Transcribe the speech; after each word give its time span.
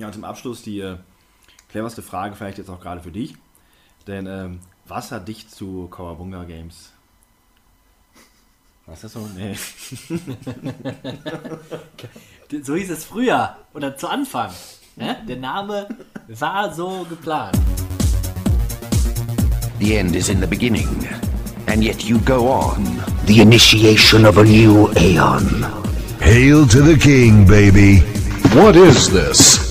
Ja, 0.00 0.06
und 0.06 0.14
zum 0.14 0.24
Abschluss 0.24 0.62
die 0.62 0.80
äh, 0.80 0.96
cleverste 1.68 2.00
Frage 2.00 2.34
vielleicht 2.34 2.56
jetzt 2.56 2.70
auch 2.70 2.80
gerade 2.80 3.02
für 3.02 3.10
dich. 3.10 3.34
Denn 4.06 4.26
ähm, 4.26 4.60
was 4.88 5.12
hat 5.12 5.28
dich 5.28 5.46
zu 5.48 5.88
Kawabunga 5.88 6.44
Games? 6.44 6.90
Was 8.86 9.04
ist 9.04 9.14
das 9.14 9.22
so? 9.22 9.28
Nee. 9.36 9.54
So 12.64 12.74
hieß 12.74 12.90
es 12.90 13.04
früher 13.04 13.56
oder 13.74 13.96
zu 13.96 14.08
Anfang. 14.08 14.50
Ne? 14.96 15.22
Der 15.28 15.36
Name 15.36 15.86
war 16.26 16.74
so 16.74 17.06
geplant. 17.08 17.56
The 19.78 19.96
end 19.96 20.16
is 20.16 20.30
in 20.30 20.40
the 20.40 20.48
beginning, 20.48 21.06
and 21.68 21.84
yet 21.84 22.02
you 22.02 22.18
go 22.24 22.48
on. 22.48 23.00
The 23.26 23.40
initiation 23.40 24.26
of 24.26 24.38
a 24.38 24.42
new 24.42 24.90
aeon. 24.96 25.64
Hail 26.20 26.66
to 26.66 26.82
the 26.82 26.98
king, 26.98 27.46
baby. 27.46 28.02
What 28.52 28.74
is 28.74 29.08
this? 29.08 29.69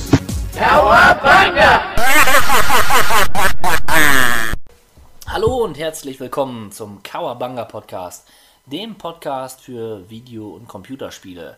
Hallo 5.26 5.64
und 5.64 5.78
herzlich 5.78 6.20
willkommen 6.20 6.74
zum 6.74 7.02
Kawabanga 7.02 7.64
Podcast, 7.64 8.28
dem 8.66 8.96
Podcast 8.96 9.62
für 9.62 10.10
Video- 10.10 10.50
und 10.50 10.68
Computerspiele. 10.68 11.58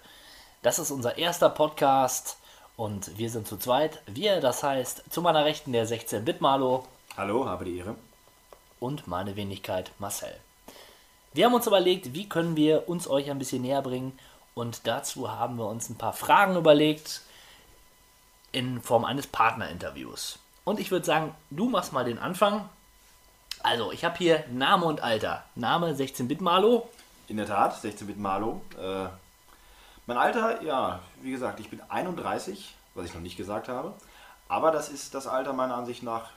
Das 0.61 0.77
ist 0.77 0.91
unser 0.91 1.17
erster 1.17 1.49
Podcast 1.49 2.37
und 2.77 3.17
wir 3.17 3.31
sind 3.31 3.47
zu 3.47 3.57
zweit. 3.57 4.03
Wir, 4.05 4.39
das 4.39 4.61
heißt 4.61 5.05
zu 5.09 5.23
meiner 5.23 5.45
Rechten 5.45 5.73
der 5.73 5.87
16-Bit-Malo 5.87 6.85
Hallo, 7.17 7.47
habe 7.47 7.65
die 7.65 7.79
Ehre. 7.79 7.95
und 8.79 9.07
meine 9.07 9.35
Wenigkeit 9.35 9.91
Marcel. 9.97 10.35
Wir 11.33 11.45
haben 11.45 11.55
uns 11.55 11.65
überlegt, 11.65 12.13
wie 12.13 12.29
können 12.29 12.55
wir 12.55 12.87
uns 12.87 13.07
euch 13.07 13.31
ein 13.31 13.39
bisschen 13.39 13.63
näher 13.63 13.81
bringen 13.81 14.19
und 14.53 14.85
dazu 14.85 15.31
haben 15.31 15.55
wir 15.55 15.65
uns 15.65 15.89
ein 15.89 15.97
paar 15.97 16.13
Fragen 16.13 16.55
überlegt 16.55 17.21
in 18.51 18.81
Form 18.81 19.05
eines 19.05 19.27
Partnerinterviews. 19.27 20.39
Und 20.63 20.79
ich 20.79 20.91
würde 20.91 21.05
sagen, 21.05 21.35
du 21.49 21.69
machst 21.69 21.93
mal 21.93 22.05
den 22.05 22.19
Anfang. 22.19 22.69
Also, 23.63 23.91
ich 23.91 24.03
habe 24.03 24.17
hier 24.17 24.43
Name 24.51 24.85
und 24.85 25.01
Alter. 25.01 25.43
Name 25.55 25.93
16-Bit-Malo. 25.93 26.89
In 27.27 27.37
der 27.37 27.45
Tat, 27.45 27.75
16-Bit 27.75 28.17
Malo. 28.17 28.61
Äh, 28.79 29.07
mein 30.07 30.17
Alter, 30.17 30.61
ja, 30.63 30.99
wie 31.21 31.31
gesagt, 31.31 31.59
ich 31.59 31.69
bin 31.69 31.81
31, 31.89 32.75
was 32.95 33.05
ich 33.05 33.13
noch 33.13 33.21
nicht 33.21 33.37
gesagt 33.37 33.67
habe. 33.69 33.93
Aber 34.47 34.71
das 34.71 34.89
ist 34.89 35.13
das 35.13 35.27
Alter 35.27 35.53
meiner 35.53 35.75
Ansicht 35.75 36.03
nach, 36.03 36.29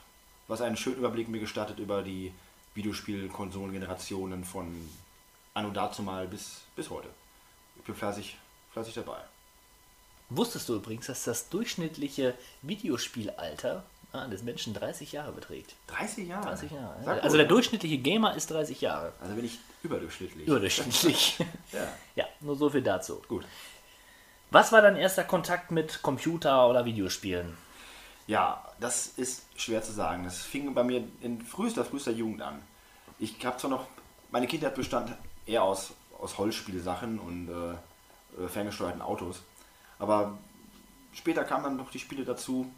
was 0.47 0.61
einen 0.61 0.77
schönen 0.77 0.97
Überblick 0.97 1.27
mir 1.27 1.39
gestattet 1.39 1.79
über 1.79 2.01
die 2.01 2.33
Videospielkonsolengenerationen 2.75 4.45
von 4.45 4.89
anno 5.53 5.71
dazu 5.71 6.03
mal 6.03 6.27
bis, 6.27 6.61
bis 6.75 6.89
heute. 6.89 7.09
Ich 7.77 7.83
bin 7.83 7.95
fleißig, 7.95 8.37
fleißig 8.71 8.93
dabei. 8.93 9.17
Wusstest 10.29 10.69
du 10.69 10.75
übrigens, 10.75 11.05
dass 11.07 11.23
das 11.23 11.49
durchschnittliche 11.49 12.33
Videospielalter 12.61 13.83
ah, 14.11 14.27
des 14.27 14.43
Menschen 14.43 14.73
30 14.73 15.11
Jahre 15.11 15.31
beträgt? 15.31 15.75
30 15.87 16.27
Jahre? 16.27 16.45
30 16.47 16.71
Jahre. 16.71 16.95
Sag 17.03 17.23
Also 17.23 17.37
der 17.37 17.45
durchschnittliche 17.45 17.97
Gamer 17.99 18.35
ist 18.35 18.49
30 18.49 18.81
Jahre. 18.81 19.13
Also 19.21 19.35
bin 19.35 19.45
ich 19.45 19.59
überdurchschnittlich. 19.83 20.47
Überdurchschnittlich. 20.47 21.37
Ja, 21.71 21.87
ja, 22.15 22.25
nur 22.39 22.55
so 22.55 22.69
viel 22.69 22.81
dazu. 22.81 23.21
gut. 23.27 23.45
Was 24.51 24.71
war 24.71 24.81
dein 24.81 24.95
erster 24.95 25.23
Kontakt 25.23 25.71
mit 25.71 26.01
Computer 26.01 26.69
oder 26.69 26.85
Videospielen? 26.85 27.57
Ja, 28.27 28.63
das 28.79 29.07
ist 29.07 29.43
schwer 29.55 29.83
zu 29.83 29.91
sagen. 29.91 30.23
Das 30.23 30.37
fing 30.37 30.73
bei 30.73 30.83
mir 30.83 31.03
in 31.21 31.41
frühester, 31.41 31.83
frühester 31.83 32.11
Jugend 32.11 32.41
an. 32.41 32.61
Ich 33.19 33.43
habe 33.45 33.57
zwar 33.57 33.69
noch, 33.69 33.87
meine 34.31 34.47
Kindheit 34.47 34.75
bestand 34.75 35.11
eher 35.45 35.63
aus, 35.63 35.91
aus 36.19 36.37
Holzspielsachen 36.37 37.19
und 37.19 37.49
äh, 37.49 38.43
äh, 38.43 38.47
ferngesteuerten 38.47 39.01
Autos, 39.01 39.41
aber 39.99 40.37
später 41.13 41.43
kamen 41.43 41.63
dann 41.63 41.77
noch 41.77 41.91
die 41.91 41.99
Spiele 41.99 42.25
dazu. 42.25 42.71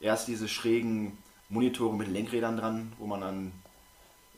Erst 0.00 0.28
diese 0.28 0.48
schrägen 0.48 1.16
Monitore 1.48 1.94
mit 1.94 2.08
Lenkrädern 2.08 2.56
dran, 2.56 2.92
wo 2.98 3.06
man 3.06 3.20
dann 3.20 3.52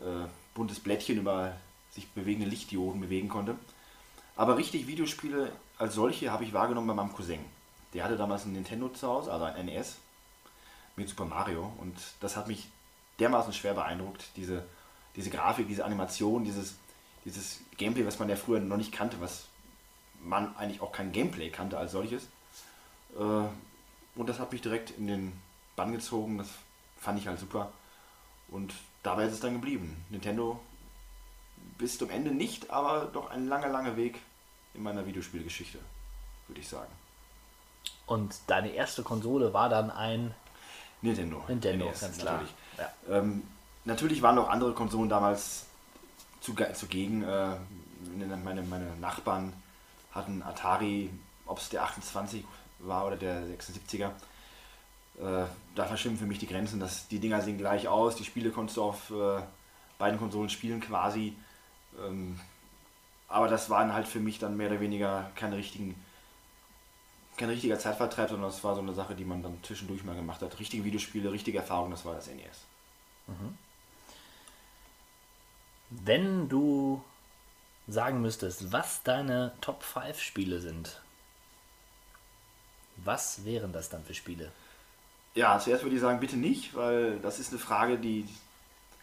äh, 0.01 0.29
buntes 0.55 0.81
Blättchen 0.81 1.19
über 1.19 1.57
sich 1.91 2.09
bewegende 2.11 2.49
Lichtdioden 2.49 3.01
bewegen 3.01 3.29
konnte. 3.29 3.57
Aber 4.37 4.57
richtig 4.57 4.87
Videospiele 4.87 5.53
als 5.79 5.95
solche 5.95 6.31
habe 6.31 6.45
ich 6.45 6.53
wahrgenommen 6.53 6.89
bei 6.89 6.95
meinem 6.95 7.13
Cousin. 7.13 7.41
Der 7.95 8.05
hatte 8.05 8.17
damals 8.17 8.45
ein 8.45 8.53
Nintendo 8.53 8.89
zu 8.89 9.09
Hause, 9.09 9.33
also 9.33 9.47
ein 9.47 9.67
NES 9.67 9.97
mit 10.97 11.09
Super 11.09 11.25
Mario 11.25 11.73
und 11.79 11.97
das 12.21 12.37
hat 12.37 12.49
mich 12.49 12.69
dermaßen 13.19 13.53
schwer 13.53 13.75
beeindruckt, 13.75 14.25
diese, 14.37 14.65
diese 15.17 15.31
Grafik, 15.31 15.67
diese 15.67 15.85
Animation, 15.85 16.45
dieses, 16.45 16.77
dieses 17.25 17.61
Gameplay, 17.77 18.07
was 18.07 18.19
man 18.19 18.29
ja 18.29 18.37
früher 18.37 18.61
noch 18.61 18.77
nicht 18.77 18.93
kannte, 18.93 19.21
was 19.21 19.48
man 20.23 20.57
eigentlich 20.57 20.81
auch 20.81 20.93
kein 20.93 21.13
Gameplay 21.13 21.51
kannte 21.51 21.79
als 21.79 21.93
solches. 21.93 22.25
Äh, 23.19 23.23
Und 24.17 24.27
das 24.29 24.39
hat 24.41 24.51
mich 24.53 24.61
direkt 24.63 24.91
in 24.91 25.07
den 25.07 25.33
Bann 25.77 25.93
gezogen, 25.93 26.39
das 26.39 26.49
fand 26.99 27.19
ich 27.21 27.27
halt 27.29 27.39
super. 27.39 27.71
Und 28.49 28.75
dabei 29.03 29.25
ist 29.27 29.35
es 29.35 29.41
dann 29.41 29.53
geblieben. 29.55 30.05
Nintendo 30.11 30.59
bis 31.79 31.99
zum 31.99 32.11
Ende 32.11 32.31
nicht, 32.33 32.71
aber 32.71 33.07
doch 33.13 33.31
ein 33.31 33.47
langer, 33.49 33.69
langer 33.69 33.97
Weg 33.97 34.19
in 34.75 34.83
meiner 34.83 35.07
Videospielgeschichte, 35.07 35.79
würde 36.49 36.61
ich 36.61 36.69
sagen. 36.69 36.91
Und 38.07 38.35
deine 38.49 38.71
erste 38.71 39.03
Konsole 39.05 39.53
war 39.53 39.69
dann 39.69 39.91
ein 39.91 40.35
Nintendo. 41.03 41.45
Nintendo, 41.47 41.87
NES, 41.87 42.01
ganz 42.01 42.19
klar. 42.19 42.33
Natürlich. 42.35 42.55
Ja. 42.79 43.19
Ähm, 43.19 43.43
natürlich 43.85 44.23
waren 44.23 44.35
noch 44.35 44.49
andere 44.49 44.73
Konsolen 44.73 45.09
damals 45.09 45.67
zuge- 46.41 46.73
zugegen. 46.75 47.23
Äh, 47.23 47.57
meine, 48.43 48.63
meine 48.63 48.97
Nachbarn 48.97 49.53
hatten 50.13 50.43
Atari, 50.43 51.11
ob 51.47 51.59
es 51.59 51.69
der 51.69 51.83
28 51.83 52.45
war 52.81 53.07
oder 53.07 53.17
der 53.17 53.43
76er. 53.43 54.11
Äh, 55.21 55.47
da 55.75 55.85
verschwimmen 55.87 56.19
für 56.19 56.27
mich 56.27 56.39
die 56.39 56.47
Grenzen. 56.47 56.81
Dass 56.81 57.09
die 57.09 57.19
Dinger 57.19 57.43
sehen 57.43 57.59
gleich 57.59 57.89
aus. 57.89 58.17
Die 58.17 58.25
Spiele 58.25 58.51
konntest 58.51 58.77
du 58.77 58.83
auf 58.83 59.11
äh, 59.11 59.41
beiden 59.99 60.19
Konsolen 60.19 60.51
spielen 60.51 60.81
quasi. 60.81 61.37
Ähm, 61.99 62.39
aber 63.29 63.49
das 63.49 63.69
waren 63.69 63.93
halt 63.93 64.09
für 64.09 64.21
mich 64.21 64.39
dann 64.39 64.57
mehr 64.57 64.71
oder 64.71 64.81
weniger 64.81 65.31
keine 65.35 65.57
richtigen 65.57 65.95
kein 67.39 67.51
richtiger 67.51 67.79
Zeitvertreib, 67.79 68.31
sondern 68.31 68.51
das 68.51 68.65
war 68.65 68.75
so 68.75 68.81
eine 68.81 68.93
Sache, 68.95 69.15
die 69.15 69.25
man 69.25 69.43
dann 69.43 69.63
zwischendurch 69.63 70.05
mal 70.05 70.17
gemacht 70.17 70.43
hat. 70.43 70.59
Richtige 70.59 70.85
Videospiele, 70.85 71.31
richtige 71.31 71.59
Erfahrung, 71.59 71.91
das 71.93 72.05
war 72.05 72.15
das 72.15 72.27
NES. 72.27 72.65
Wenn 75.91 76.49
du 76.49 77.03
sagen 77.89 78.21
müsstest, 78.21 78.71
was 78.71 79.03
deine 79.03 79.53
Top 79.61 79.83
5 79.83 80.21
Spiele 80.21 80.61
sind, 80.61 81.01
was 82.97 83.45
wären 83.45 83.73
das 83.73 83.89
dann 83.89 84.05
für 84.05 84.15
Spiele? 84.15 84.53
Ja, 85.35 85.59
zuerst 85.59 85.83
würde 85.83 85.97
ich 85.97 86.03
sagen, 86.03 86.21
bitte 86.21 86.37
nicht, 86.37 86.75
weil 86.75 87.19
das 87.21 87.39
ist 87.39 87.51
eine 87.51 87.59
Frage, 87.59 87.99
die 87.99 88.29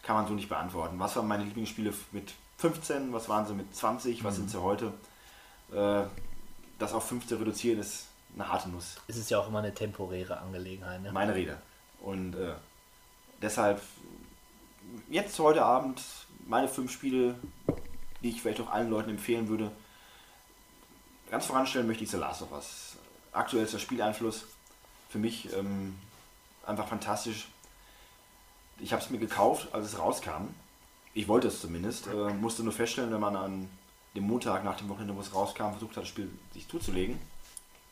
kann 0.04 0.16
man 0.16 0.28
so 0.28 0.34
nicht 0.34 0.50
beantworten. 0.50 1.00
Was 1.00 1.16
waren 1.16 1.28
meine 1.28 1.44
Lieblingsspiele 1.44 1.94
mit 2.12 2.34
15, 2.58 3.12
was 3.12 3.28
waren 3.28 3.48
sie 3.48 3.54
mit 3.54 3.76
20, 3.76 4.24
was 4.24 4.36
sind 4.36 4.50
sie 4.50 4.62
heute? 4.62 4.94
Äh, 5.72 6.04
das 6.78 6.94
auf 6.94 7.08
15 7.08 7.38
reduzieren 7.38 7.80
ist 7.80 8.08
eine 8.36 8.50
harte 8.50 8.70
Nuss. 8.70 8.98
Es 9.08 9.18
ist 9.18 9.32
ja 9.32 9.40
auch 9.40 9.48
immer 9.48 9.60
eine 9.60 9.74
temporäre 9.74 10.38
Angelegenheit. 10.38 11.02
Ne? 11.02 11.12
Meine 11.12 11.34
Rede. 11.34 11.58
Und 12.02 12.36
äh, 12.36 12.54
deshalb 13.42 13.82
jetzt 15.10 15.40
heute 15.40 15.64
Abend 15.64 16.02
meine 16.46 16.68
fünf 16.68 16.92
Spiele, 16.92 17.36
die 18.26 18.32
ich 18.32 18.42
vielleicht 18.42 18.60
auch 18.60 18.72
allen 18.72 18.90
Leuten 18.90 19.12
empfehlen 19.12 19.48
würde. 19.48 19.72
Ganz 21.30 21.46
voranstellen 21.46 21.86
möchte 21.86 22.04
ich 22.04 22.10
The 22.10 22.18
Last 22.18 22.42
of 22.42 22.52
Us. 22.52 22.98
Aktuellster 23.32 23.78
Spieleinfluss 23.78 24.46
für 25.10 25.20
mich 25.20 25.54
ähm, 25.54 25.96
einfach 26.66 26.88
fantastisch. 26.88 27.48
Ich 28.80 28.94
habe 28.94 29.04
es 29.04 29.12
mir 29.12 29.20
gekauft, 29.20 29.68
als 29.74 29.86
es 29.86 30.00
rauskam. 30.00 30.48
Ich 31.14 31.28
wollte 31.28 31.50
es 31.50 31.62
zumindest. 31.62 32.08
Äh, 32.08 32.34
musste 32.34 32.64
nur 32.64 32.74
feststellen, 32.74 33.12
wenn 33.12 33.20
man 33.20 33.36
an 33.36 33.70
dem 34.16 34.24
Montag 34.24 34.64
nach 34.64 34.78
dem 34.78 34.90
Wochenende, 34.90 35.16
wo 35.16 35.20
es 35.20 35.36
rauskam, 35.36 35.70
versucht 35.70 35.96
hat, 35.96 36.04
das 36.04 36.10
Spiel 36.10 36.32
sich 36.52 36.68
zuzulegen, 36.68 37.20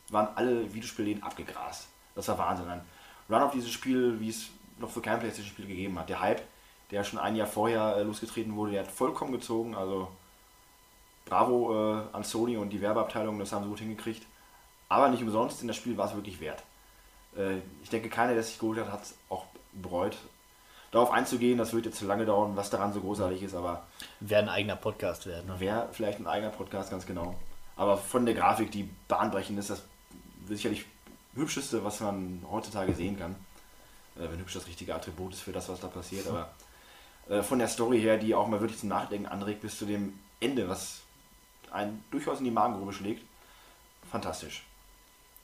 waren 0.08 0.28
alle 0.34 0.74
Videospielläden 0.74 1.22
abgegrast. 1.22 1.86
Das 2.16 2.26
war 2.26 2.38
Wahnsinn. 2.38 2.68
Ein 2.68 2.80
Run 3.30 3.42
auf 3.42 3.52
dieses 3.52 3.70
Spiel, 3.70 4.18
wie 4.18 4.30
es 4.30 4.48
noch 4.78 4.90
für 4.90 5.00
kein 5.00 5.20
Playstation-Spiel 5.20 5.68
gegeben 5.68 5.96
hat. 5.96 6.08
Der 6.08 6.20
Hype, 6.20 6.42
der 6.90 7.04
schon 7.04 7.20
ein 7.20 7.36
Jahr 7.36 7.46
vorher 7.46 7.96
äh, 7.96 8.02
losgetreten 8.02 8.56
wurde, 8.56 8.72
der 8.72 8.82
hat 8.82 8.90
vollkommen 8.90 9.30
gezogen. 9.30 9.76
Also 9.76 10.08
bravo 11.24 11.98
äh, 11.98 12.02
an 12.12 12.24
Sony 12.24 12.56
und 12.56 12.70
die 12.70 12.80
Werbeabteilung, 12.80 13.38
das 13.38 13.52
haben 13.52 13.64
sie 13.64 13.70
gut 13.70 13.80
hingekriegt. 13.80 14.26
Aber 14.88 15.08
nicht 15.08 15.22
umsonst, 15.22 15.60
denn 15.60 15.68
das 15.68 15.76
Spiel 15.76 15.96
war 15.96 16.08
es 16.08 16.14
wirklich 16.14 16.40
wert. 16.40 16.62
Äh, 17.36 17.58
ich 17.82 17.90
denke, 17.90 18.08
keiner, 18.08 18.34
der 18.34 18.42
sich 18.42 18.58
geholt 18.58 18.78
hat, 18.78 18.92
hat 18.92 19.02
es 19.02 19.14
auch 19.28 19.46
bereut. 19.72 20.16
Darauf 20.90 21.10
einzugehen, 21.10 21.58
das 21.58 21.72
wird 21.72 21.86
jetzt 21.86 21.98
zu 21.98 22.06
lange 22.06 22.24
dauern, 22.24 22.54
was 22.54 22.70
daran 22.70 22.92
so 22.92 23.00
großartig 23.00 23.42
ist, 23.42 23.54
aber 23.54 23.82
Wäre 24.20 24.42
ein 24.42 24.48
eigener 24.48 24.76
Podcast 24.76 25.26
werden. 25.26 25.46
Ne? 25.46 25.58
Wäre 25.58 25.88
vielleicht 25.90 26.20
ein 26.20 26.26
eigener 26.28 26.50
Podcast, 26.50 26.90
ganz 26.90 27.04
genau. 27.04 27.34
Aber 27.76 27.96
von 27.96 28.24
der 28.24 28.34
Grafik, 28.34 28.70
die 28.70 28.88
bahnbrechend 29.08 29.58
ist, 29.58 29.70
das 29.70 29.82
sicherlich 30.46 30.84
hübscheste, 31.34 31.84
was 31.84 31.98
man 32.00 32.44
heutzutage 32.48 32.94
sehen 32.94 33.18
kann. 33.18 33.34
Äh, 34.16 34.30
wenn 34.30 34.38
hübsch 34.38 34.54
das 34.54 34.68
richtige 34.68 34.94
Attribut 34.94 35.32
ist 35.32 35.40
für 35.40 35.52
das, 35.52 35.68
was 35.68 35.80
da 35.80 35.88
passiert. 35.88 36.26
Aber 36.28 36.50
äh, 37.28 37.42
von 37.42 37.58
der 37.58 37.68
Story 37.68 38.00
her, 38.00 38.16
die 38.16 38.34
auch 38.34 38.46
mal 38.46 38.60
wirklich 38.60 38.78
zum 38.78 38.90
Nachdenken 38.90 39.26
anregt, 39.26 39.62
bis 39.62 39.76
zu 39.76 39.86
dem 39.86 40.18
Ende, 40.38 40.68
was 40.68 41.00
einen 41.74 42.04
durchaus 42.10 42.38
in 42.38 42.44
die 42.44 42.50
Magengrube 42.50 42.92
schlägt. 42.92 43.24
Fantastisch. 44.10 44.64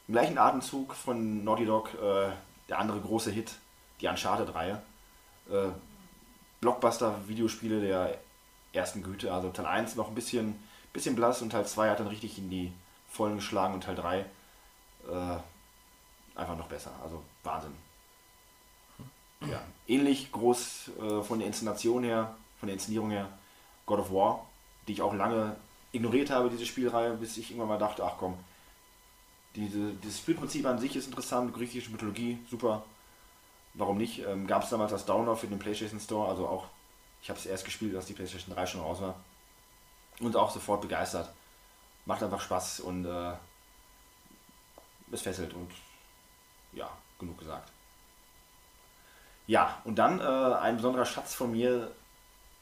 im 0.09 0.15
gleichen 0.15 0.38
Atemzug 0.38 0.94
von 0.94 1.44
Naughty 1.44 1.67
Dog 1.67 1.94
äh, 1.94 2.31
der 2.69 2.79
andere 2.79 3.00
große 3.00 3.31
Hit, 3.31 3.53
die 4.00 4.06
Uncharted-Reihe. 4.06 4.82
Äh, 5.50 5.69
Blockbuster-Videospiele 6.61 7.81
der 7.81 8.19
ersten 8.73 9.03
Güte. 9.03 9.32
Also 9.32 9.50
Teil 9.50 9.67
1 9.67 9.97
noch 9.97 10.09
ein 10.09 10.15
bisschen, 10.15 10.62
bisschen 10.93 11.17
blass 11.17 11.43
und 11.43 11.50
Teil 11.50 11.67
2 11.67 11.91
hat 11.91 12.00
dann 12.00 12.06
richtig 12.06 12.38
in 12.38 12.50
die 12.50 12.73
Vollen 13.09 13.37
geschlagen 13.37 13.75
und 13.75 13.85
Teil 13.85 13.97
3 13.97 14.19
äh, 14.21 14.27
einfach 16.37 16.56
noch 16.56 16.69
besser. 16.69 16.93
Also 17.03 17.23
Wahnsinn. 17.43 17.75
Ja, 19.41 19.61
ähnlich 19.88 20.31
groß 20.32 20.91
äh, 21.00 21.23
von 21.23 21.38
der 21.38 21.49
Inszenation 21.49 22.05
her, 22.05 22.35
von 22.59 22.67
der 22.67 22.75
Inszenierung 22.75 23.11
her, 23.11 23.29
God 23.87 24.00
of 24.00 24.12
War, 24.12 24.47
die 24.87 24.93
ich 24.93 25.03
auch 25.03 25.15
lange 25.15 25.56
ignoriert 25.92 26.31
habe, 26.31 26.50
diese 26.50 26.66
Spielreihe, 26.66 27.14
bis 27.14 27.37
ich 27.37 27.50
irgendwann 27.50 27.69
mal 27.69 27.78
dachte, 27.78 28.04
ach 28.04 28.14
komm, 28.19 28.38
diese, 29.56 29.92
dieses 29.94 30.19
Spielprinzip 30.19 30.64
an 30.66 30.78
sich 30.78 30.94
ist 30.96 31.06
interessant, 31.06 31.52
griechische 31.52 31.90
Mythologie, 31.90 32.38
super. 32.48 32.84
Warum 33.75 33.98
nicht? 33.98 34.20
Ähm, 34.26 34.46
Gab 34.46 34.64
es 34.64 34.70
damals 34.70 34.92
als 34.92 35.04
Download 35.04 35.38
für 35.38 35.46
den 35.46 35.58
PlayStation 35.58 36.00
Store, 36.00 36.28
also 36.28 36.46
auch, 36.46 36.66
ich 37.22 37.28
habe 37.28 37.38
es 37.38 37.46
erst 37.46 37.64
gespielt, 37.64 37.94
als 37.94 38.06
die 38.06 38.14
PlayStation 38.14 38.54
3 38.54 38.66
schon 38.66 38.81
raus 38.81 39.00
war. 39.00 39.14
Und 40.20 40.37
auch 40.37 40.50
sofort 40.50 40.82
begeistert. 40.82 41.32
Macht 42.04 42.22
einfach 42.22 42.40
Spaß 42.40 42.81
und 42.81 43.06
äh, 43.06 43.32
es 45.12 45.22
fesselt 45.22 45.54
und 45.54 45.70
ja, 46.72 46.90
genug 47.19 47.38
gesagt. 47.38 47.70
Ja, 49.46 49.81
und 49.84 49.96
dann 49.96 50.20
äh, 50.20 50.54
ein 50.60 50.76
besonderer 50.76 51.04
Schatz 51.04 51.34
von 51.34 51.50
mir, 51.50 51.90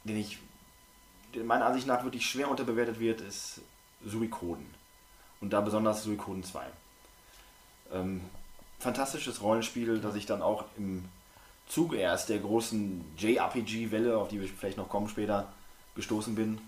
den 0.05 0.17
ich, 0.17 0.39
meiner 1.45 1.67
Ansicht 1.67 1.87
nach 1.87 2.05
wirklich 2.05 2.29
schwer 2.29 2.51
unterbewertet 2.51 2.99
wird, 3.01 3.21
ist 3.21 3.61
Suikoden. 4.05 4.67
Und 5.41 5.53
da 5.53 5.61
besonders 5.61 6.03
Suikoden 6.03 6.43
2. 6.43 6.67
Ähm, 7.93 8.21
fantastisches 8.79 9.43
Rollenspiel, 9.43 10.01
das 10.01 10.15
ich 10.15 10.27
dann 10.27 10.43
auch 10.43 10.65
im 10.77 11.05
Zuge 11.69 11.99
erst 11.99 12.29
der 12.29 12.39
großen 12.39 13.05
JRPG-Welle, 13.19 14.17
auf 14.17 14.29
die 14.29 14.41
wir 14.41 14.49
vielleicht 14.49 14.79
noch 14.79 14.89
kommen 14.89 15.09
später, 15.09 15.53
gestoßen 15.95 16.35
bin. 16.35 16.61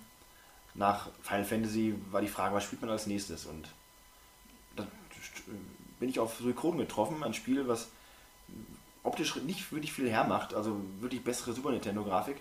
Nach 0.75 1.09
Final 1.23 1.45
Fantasy 1.45 1.95
war 2.11 2.21
die 2.21 2.29
Frage, 2.29 2.55
was 2.55 2.65
spielt 2.65 2.83
man 2.83 2.91
als 2.91 3.07
nächstes? 3.07 3.47
Und 3.47 3.69
da 4.77 4.87
bin 5.99 6.09
ich 6.09 6.21
auf 6.21 6.39
Suikoden 6.39 6.79
getroffen, 6.79 7.23
ein 7.25 7.35
Spiel, 7.35 7.67
was 7.67 7.89
optisch 9.03 9.35
nicht 9.37 9.73
wirklich 9.73 9.93
viel 9.93 10.11
hermacht, 10.11 10.55
also 10.55 10.81
wirklich 11.01 11.25
bessere 11.25 11.55
Super 11.55 11.71
Nintendo-Grafik. 11.71 12.37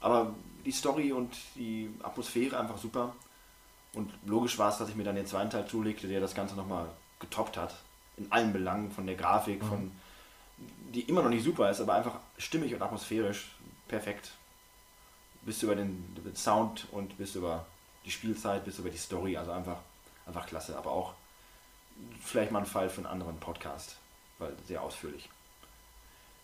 Aber 0.00 0.34
die 0.64 0.72
Story 0.72 1.12
und 1.12 1.34
die 1.54 1.92
Atmosphäre 2.02 2.58
einfach 2.58 2.78
super. 2.78 3.14
Und 3.92 4.12
logisch 4.26 4.58
war 4.58 4.70
es, 4.70 4.78
dass 4.78 4.88
ich 4.88 4.96
mir 4.96 5.04
dann 5.04 5.16
den 5.16 5.26
zweiten 5.26 5.50
Teil 5.50 5.66
zulegte, 5.66 6.08
der 6.08 6.20
das 6.20 6.34
Ganze 6.34 6.56
nochmal 6.56 6.88
getoppt 7.20 7.56
hat. 7.56 7.74
In 8.16 8.30
allen 8.32 8.52
Belangen, 8.52 8.90
von 8.90 9.06
der 9.06 9.16
Grafik, 9.16 9.62
mhm. 9.62 9.68
von 9.68 9.92
die 10.92 11.02
immer 11.02 11.22
noch 11.22 11.30
nicht 11.30 11.44
super 11.44 11.70
ist, 11.70 11.80
aber 11.80 11.94
einfach 11.94 12.18
stimmig 12.38 12.74
und 12.74 12.82
atmosphärisch 12.82 13.50
perfekt. 13.88 14.32
Bis 15.42 15.62
über 15.62 15.74
den, 15.74 16.14
den 16.24 16.36
Sound 16.36 16.86
und 16.92 17.18
bis 17.18 17.34
über 17.34 17.66
die 18.04 18.10
Spielzeit, 18.10 18.64
bis 18.64 18.78
über 18.78 18.90
die 18.90 18.98
Story, 18.98 19.36
also 19.36 19.52
einfach, 19.52 19.78
einfach 20.26 20.46
klasse. 20.46 20.76
Aber 20.76 20.90
auch 20.90 21.14
vielleicht 22.22 22.52
mal 22.52 22.60
ein 22.60 22.66
Fall 22.66 22.88
für 22.88 22.98
einen 22.98 23.06
anderen 23.06 23.38
Podcast, 23.38 23.96
weil 24.38 24.52
sehr 24.66 24.82
ausführlich. 24.82 25.28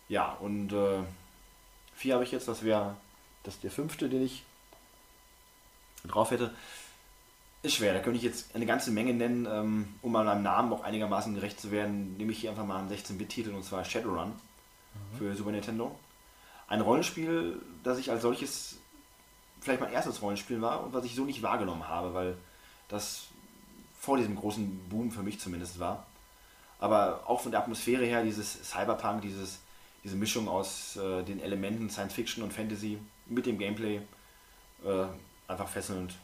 Ja, 0.09 0.33
und 0.33 0.73
äh, 0.73 1.03
vier 1.95 2.15
habe 2.15 2.23
ich 2.23 2.31
jetzt, 2.31 2.47
das 2.47 2.63
wäre 2.63 2.95
das 3.43 3.59
der 3.59 3.71
fünfte, 3.71 4.09
den 4.09 4.23
ich 4.23 4.43
drauf 6.05 6.31
hätte. 6.31 6.53
Ist 7.63 7.75
schwer, 7.75 7.93
da 7.93 7.99
könnte 7.99 8.17
ich 8.17 8.23
jetzt 8.23 8.55
eine 8.55 8.65
ganze 8.65 8.89
Menge 8.89 9.13
nennen, 9.13 9.47
ähm, 9.49 9.87
um 10.01 10.11
mal 10.11 10.25
meinem 10.25 10.41
Namen 10.41 10.73
auch 10.73 10.83
einigermaßen 10.83 11.35
gerecht 11.35 11.59
zu 11.59 11.71
werden, 11.71 12.17
nehme 12.17 12.31
ich 12.31 12.39
hier 12.39 12.49
einfach 12.49 12.65
mal 12.65 12.79
einen 12.79 12.89
16-Bit-Titel 12.89 13.51
und 13.51 13.63
zwar 13.63 13.85
Shadowrun 13.85 14.29
mhm. 14.29 15.17
für 15.17 15.35
Super 15.35 15.51
Nintendo. 15.51 15.95
Ein 16.67 16.81
Rollenspiel, 16.81 17.61
das 17.83 17.99
ich 17.99 18.09
als 18.09 18.23
solches 18.23 18.77
vielleicht 19.61 19.79
mein 19.79 19.93
erstes 19.93 20.21
Rollenspiel 20.21 20.59
war 20.59 20.83
und 20.83 20.93
was 20.93 21.05
ich 21.05 21.15
so 21.15 21.23
nicht 21.23 21.43
wahrgenommen 21.43 21.87
habe, 21.87 22.13
weil 22.13 22.35
das 22.89 23.27
vor 23.99 24.17
diesem 24.17 24.35
großen 24.35 24.89
Boom 24.89 25.11
für 25.11 25.21
mich 25.21 25.39
zumindest 25.39 25.79
war. 25.79 26.07
Aber 26.79 27.21
auch 27.27 27.41
von 27.41 27.51
der 27.51 27.61
Atmosphäre 27.61 28.05
her, 28.05 28.23
dieses 28.23 28.67
Cyberpunk, 28.67 29.21
dieses, 29.21 29.59
diese 30.03 30.15
Mischung 30.15 30.49
aus 30.49 30.95
äh, 30.97 31.23
den 31.23 31.39
Elementen 31.39 31.91
Science 31.91 32.13
Fiction 32.13 32.43
und 32.43 32.51
Fantasy 32.51 32.97
mit 33.31 33.45
dem 33.45 33.57
Gameplay, 33.57 34.01
äh, 34.83 35.05
einfach 35.47 35.67
fesselnd, 35.67 36.15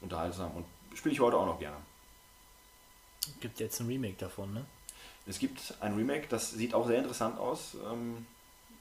unterhaltsam 0.00 0.50
und 0.52 0.66
spiele 0.96 1.14
ich 1.14 1.20
heute 1.20 1.36
auch 1.36 1.46
noch 1.46 1.58
gerne. 1.58 1.76
Gibt 3.40 3.60
jetzt 3.60 3.80
ein 3.80 3.86
Remake 3.86 4.16
davon, 4.18 4.52
ne? 4.52 4.64
Es 5.26 5.38
gibt 5.38 5.74
ein 5.80 5.94
Remake, 5.94 6.26
das 6.28 6.50
sieht 6.50 6.74
auch 6.74 6.86
sehr 6.86 6.98
interessant 6.98 7.38
aus 7.38 7.76
ähm, 7.90 8.26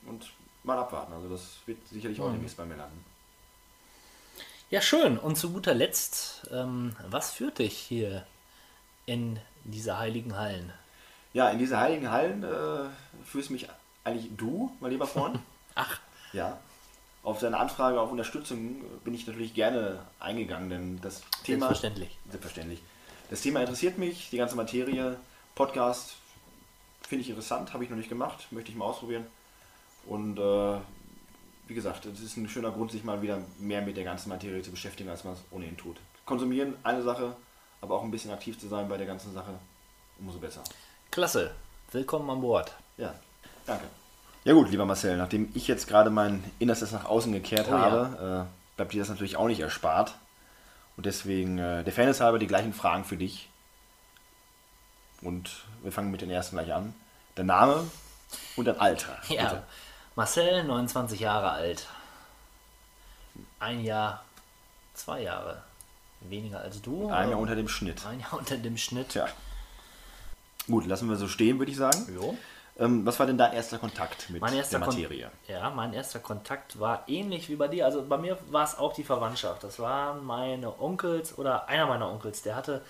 und 0.05 0.33
mal 0.63 0.77
abwarten. 0.77 1.13
Also 1.13 1.29
das 1.29 1.57
wird 1.65 1.77
sicherlich 1.87 2.19
auch 2.19 2.27
mhm. 2.27 2.33
demnächst 2.33 2.57
bei 2.57 2.65
mir 2.65 2.75
landen. 2.75 3.03
Ja, 4.69 4.81
schön. 4.81 5.17
Und 5.17 5.37
zu 5.37 5.51
guter 5.51 5.73
Letzt, 5.73 6.49
ähm, 6.51 6.95
was 7.07 7.31
führt 7.31 7.59
dich 7.59 7.77
hier 7.77 8.25
in 9.05 9.39
diese 9.63 9.97
heiligen 9.97 10.35
Hallen? 10.35 10.73
Ja, 11.31 11.49
in 11.49 11.59
diese 11.59 11.79
heiligen 11.79 12.11
Hallen 12.11 12.43
äh, 12.43 12.89
führst 13.23 13.49
mich 13.49 13.69
eigentlich 14.03 14.29
du, 14.35 14.75
mein 14.81 14.91
lieber 14.91 15.07
Freund. 15.07 15.39
Ach. 15.75 15.99
Ja, 16.33 16.59
auf 17.23 17.39
seine 17.39 17.57
Anfrage 17.57 17.99
auf 17.99 18.11
Unterstützung 18.11 18.81
bin 19.03 19.13
ich 19.13 19.25
natürlich 19.25 19.53
gerne 19.53 19.99
eingegangen, 20.19 20.69
denn 20.69 21.01
das 21.01 21.21
Thema. 21.43 21.67
Selbstverständlich. 21.67 22.17
Selbstverständlich. 22.29 22.83
Das 23.29 23.41
Thema 23.41 23.61
interessiert 23.61 23.97
mich, 23.97 24.29
die 24.29 24.37
ganze 24.37 24.55
Materie. 24.55 25.17
Podcast 25.55 26.15
finde 27.01 27.23
ich 27.23 27.29
interessant, 27.29 27.73
habe 27.73 27.83
ich 27.83 27.89
noch 27.89 27.97
nicht 27.97 28.09
gemacht, 28.09 28.47
möchte 28.51 28.71
ich 28.71 28.77
mal 28.77 28.85
ausprobieren. 28.85 29.25
Und 30.05 30.37
äh, 30.37 30.77
wie 31.67 31.73
gesagt, 31.73 32.05
es 32.05 32.19
ist 32.19 32.37
ein 32.37 32.49
schöner 32.49 32.71
Grund, 32.71 32.91
sich 32.91 33.03
mal 33.03 33.21
wieder 33.21 33.39
mehr 33.57 33.81
mit 33.81 33.95
der 33.95 34.03
ganzen 34.03 34.29
Materie 34.29 34.61
zu 34.61 34.71
beschäftigen, 34.71 35.09
als 35.09 35.23
man 35.23 35.33
es 35.33 35.39
ohnehin 35.51 35.77
tut. 35.77 35.97
Konsumieren, 36.25 36.75
eine 36.83 37.03
Sache, 37.03 37.35
aber 37.81 37.95
auch 37.95 38.03
ein 38.03 38.11
bisschen 38.11 38.31
aktiv 38.31 38.59
zu 38.59 38.67
sein 38.67 38.89
bei 38.89 38.97
der 38.97 39.07
ganzen 39.07 39.33
Sache, 39.33 39.53
umso 40.19 40.39
besser. 40.39 40.63
Klasse. 41.11 41.51
Willkommen 41.91 42.29
an 42.29 42.41
Bord. 42.41 42.73
Ja, 42.97 43.13
danke. 43.65 43.85
Ja 44.45 44.53
gut, 44.53 44.69
lieber 44.69 44.85
Marcel, 44.85 45.17
nachdem 45.17 45.49
ich 45.53 45.67
jetzt 45.67 45.87
gerade 45.87 46.09
mein 46.09 46.43
Innerstes 46.59 46.91
nach 46.91 47.05
außen 47.05 47.31
gekehrt 47.31 47.67
oh, 47.69 47.73
habe, 47.73 48.17
ja. 48.21 48.41
äh, 48.41 48.45
bleibt 48.75 48.93
dir 48.93 48.99
das 48.99 49.09
natürlich 49.09 49.37
auch 49.37 49.47
nicht 49.47 49.61
erspart. 49.61 50.15
Und 50.97 51.05
deswegen, 51.05 51.57
äh, 51.57 51.83
der 51.83 51.93
Fairness 51.93 52.19
halber, 52.19 52.39
die 52.39 52.47
gleichen 52.47 52.73
Fragen 52.73 53.05
für 53.05 53.17
dich. 53.17 53.49
Und 55.21 55.63
wir 55.81 55.91
fangen 55.91 56.11
mit 56.11 56.21
den 56.21 56.29
ersten 56.29 56.57
gleich 56.57 56.73
an. 56.73 56.93
Der 57.37 57.45
Name 57.45 57.89
und 58.55 58.65
dein 58.65 58.79
Alter. 58.79 59.17
Ja, 59.29 59.43
bitte. 59.43 59.63
Marcel, 60.15 60.63
29 60.63 61.19
Jahre 61.19 61.51
alt. 61.51 61.87
Ein 63.59 63.83
Jahr, 63.83 64.23
zwei 64.93 65.21
Jahre 65.21 65.63
weniger 66.21 66.59
als 66.59 66.81
du. 66.81 67.09
Ein 67.09 67.31
Jahr 67.31 67.39
unter 67.39 67.55
dem 67.55 67.67
Schnitt. 67.67 68.05
Ein 68.05 68.19
Jahr 68.19 68.33
unter 68.33 68.57
dem 68.57 68.77
Schnitt. 68.77 69.13
Ja. 69.13 69.27
Gut, 70.67 70.85
lassen 70.85 71.09
wir 71.09 71.15
so 71.15 71.27
stehen, 71.27 71.59
würde 71.59 71.71
ich 71.71 71.77
sagen. 71.77 72.07
Jo. 72.13 72.37
Ähm, 72.79 73.05
was 73.05 73.19
war 73.19 73.27
denn 73.27 73.37
dein 73.37 73.53
erster 73.53 73.77
Kontakt 73.77 74.29
mit 74.29 74.41
erster 74.41 74.79
der 74.79 74.87
Materie? 74.87 75.31
Kon 75.45 75.55
ja, 75.55 75.69
mein 75.69 75.93
erster 75.93 76.19
Kontakt 76.19 76.79
war 76.79 77.03
ähnlich 77.07 77.49
wie 77.49 77.55
bei 77.55 77.67
dir. 77.67 77.85
Also 77.85 78.03
bei 78.03 78.17
mir 78.17 78.37
war 78.49 78.63
es 78.63 78.77
auch 78.77 78.93
die 78.93 79.03
Verwandtschaft. 79.03 79.63
Das 79.63 79.79
waren 79.79 80.25
meine 80.25 80.79
Onkels 80.79 81.37
oder 81.37 81.67
einer 81.67 81.85
meiner 81.85 82.09
Onkels, 82.11 82.41
der 82.41 82.55
hatte 82.55 82.81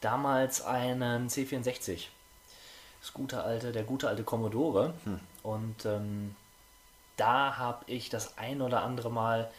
damals 0.00 0.62
einen 0.62 1.28
C64. 1.28 2.08
Das 3.00 3.12
gute 3.12 3.42
alte, 3.42 3.72
der 3.72 3.84
gute 3.84 4.08
alte 4.08 4.24
Commodore. 4.24 4.92
Hm. 5.04 5.20
Und 5.42 5.86
ähm, 5.86 6.36
da 7.16 7.56
habe 7.56 7.84
ich 7.86 8.10
das 8.10 8.36
ein 8.36 8.60
oder 8.60 8.82
andere 8.82 9.10
Mal 9.10 9.50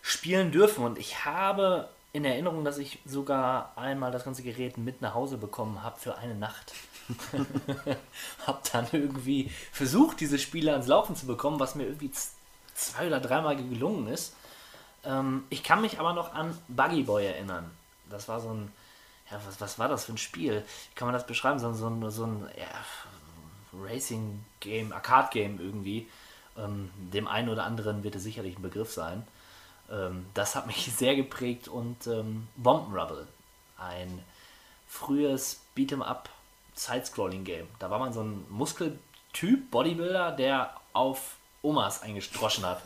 spielen 0.00 0.52
dürfen. 0.52 0.84
Und 0.84 0.98
ich 0.98 1.24
habe 1.24 1.88
in 2.12 2.24
Erinnerung, 2.24 2.64
dass 2.64 2.78
ich 2.78 2.98
sogar 3.04 3.72
einmal 3.76 4.10
das 4.10 4.24
ganze 4.24 4.42
Gerät 4.42 4.78
mit 4.78 5.02
nach 5.02 5.14
Hause 5.14 5.36
bekommen 5.36 5.82
habe 5.82 5.98
für 5.98 6.16
eine 6.16 6.34
Nacht. 6.34 6.72
habe 8.46 8.60
dann 8.72 8.86
irgendwie 8.92 9.50
versucht, 9.72 10.20
diese 10.20 10.38
Spiele 10.38 10.72
ans 10.72 10.86
Laufen 10.86 11.16
zu 11.16 11.26
bekommen, 11.26 11.60
was 11.60 11.74
mir 11.74 11.84
irgendwie 11.84 12.10
zwei 12.74 13.06
oder 13.06 13.20
dreimal 13.20 13.56
gelungen 13.56 14.08
ist. 14.08 14.34
Ähm, 15.04 15.44
ich 15.50 15.62
kann 15.62 15.80
mich 15.80 16.00
aber 16.00 16.12
noch 16.12 16.34
an 16.34 16.56
Buggy 16.68 17.02
Boy 17.02 17.26
erinnern. 17.26 17.70
Das 18.10 18.28
war 18.28 18.40
so 18.40 18.50
ein, 18.50 18.72
ja, 19.30 19.40
was, 19.46 19.60
was 19.60 19.78
war 19.78 19.88
das 19.88 20.04
für 20.04 20.12
ein 20.12 20.18
Spiel? 20.18 20.62
Wie 20.62 20.94
kann 20.94 21.06
man 21.06 21.14
das 21.14 21.26
beschreiben? 21.26 21.58
So, 21.58 21.72
so, 21.72 21.88
ein, 21.88 22.10
so 22.10 22.24
ein 22.24 22.48
ja, 22.58 23.84
Racing-Game, 23.84 24.92
Arcade-Game 24.92 25.60
irgendwie. 25.60 26.08
Ähm, 26.56 26.90
dem 26.96 27.28
einen 27.28 27.48
oder 27.48 27.64
anderen 27.64 28.02
wird 28.02 28.14
es 28.16 28.22
sicherlich 28.22 28.58
ein 28.58 28.62
Begriff 28.62 28.92
sein. 28.92 29.26
Ähm, 29.90 30.26
das 30.34 30.54
hat 30.54 30.66
mich 30.66 30.92
sehr 30.96 31.16
geprägt 31.16 31.68
und 31.68 32.06
ähm, 32.06 32.48
Bomben 32.56 32.96
Rubble, 32.96 33.26
ein 33.78 34.22
frühes 34.88 35.60
Beat'em 35.76 36.02
Up 36.02 36.28
Side-Scrolling-Game. 36.76 37.66
Da 37.78 37.90
war 37.90 37.98
man 37.98 38.12
so 38.12 38.22
ein 38.22 38.44
Muskeltyp, 38.48 39.70
Bodybuilder, 39.70 40.32
der 40.32 40.74
auf 40.92 41.36
Omas 41.62 42.02
eingestroschen 42.02 42.64
hat. 42.64 42.82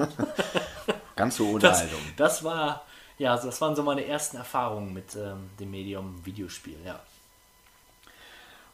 Ganz 1.17 1.37
so 1.37 1.49
ohne 1.51 1.59
das, 1.59 1.85
das 2.17 2.43
war, 2.45 2.87
ja, 3.19 3.37
das 3.37 3.61
waren 3.61 3.77
so 3.77 3.83
meine 3.83 4.07
ersten 4.07 4.39
Erfahrungen 4.39 4.95
mit 4.95 5.15
ähm, 5.17 5.51
dem 5.59 5.71
Medium 5.71 6.25
Videospiel, 6.25 6.79
ja. 6.85 6.99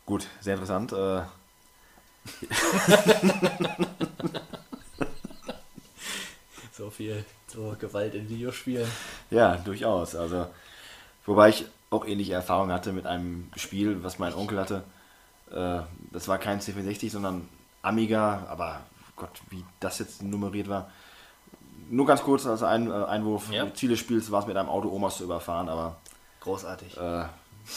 Gut, 0.04 0.28
sehr 0.40 0.54
interessant. 0.54 0.92
Äh, 0.92 1.22
So 6.76 6.90
viel 6.90 7.24
zur 7.46 7.76
Gewalt 7.76 8.14
in 8.14 8.28
Videospielen. 8.28 8.86
ja, 9.30 9.56
durchaus. 9.56 10.14
Also, 10.14 10.46
wobei 11.24 11.48
ich 11.48 11.64
auch 11.88 12.04
ähnliche 12.04 12.34
Erfahrungen 12.34 12.70
hatte 12.70 12.92
mit 12.92 13.06
einem 13.06 13.50
Spiel, 13.56 14.04
was 14.04 14.18
mein 14.18 14.34
Onkel 14.34 14.60
hatte. 14.60 14.84
Äh, 15.50 15.80
das 16.12 16.28
war 16.28 16.38
kein 16.38 16.60
C64, 16.60 17.10
sondern 17.10 17.48
Amiga, 17.82 18.46
aber 18.48 18.80
Gott, 19.16 19.30
wie 19.50 19.64
das 19.80 19.98
jetzt 19.98 20.22
nummeriert 20.22 20.68
war. 20.68 20.90
Nur 21.88 22.06
ganz 22.06 22.22
kurz 22.22 22.46
als 22.46 22.62
ein, 22.62 22.90
äh, 22.90 22.92
Einwurf. 23.04 23.50
Ja. 23.52 23.72
Ziel 23.74 23.90
des 23.90 24.00
Spiels 24.00 24.30
war 24.30 24.40
es 24.40 24.46
mit 24.46 24.56
einem 24.56 24.68
Auto 24.68 24.88
Omas 24.90 25.18
zu 25.18 25.24
überfahren, 25.24 25.68
aber 25.68 25.96
Großartig. 26.40 26.96
äh, 26.96 27.24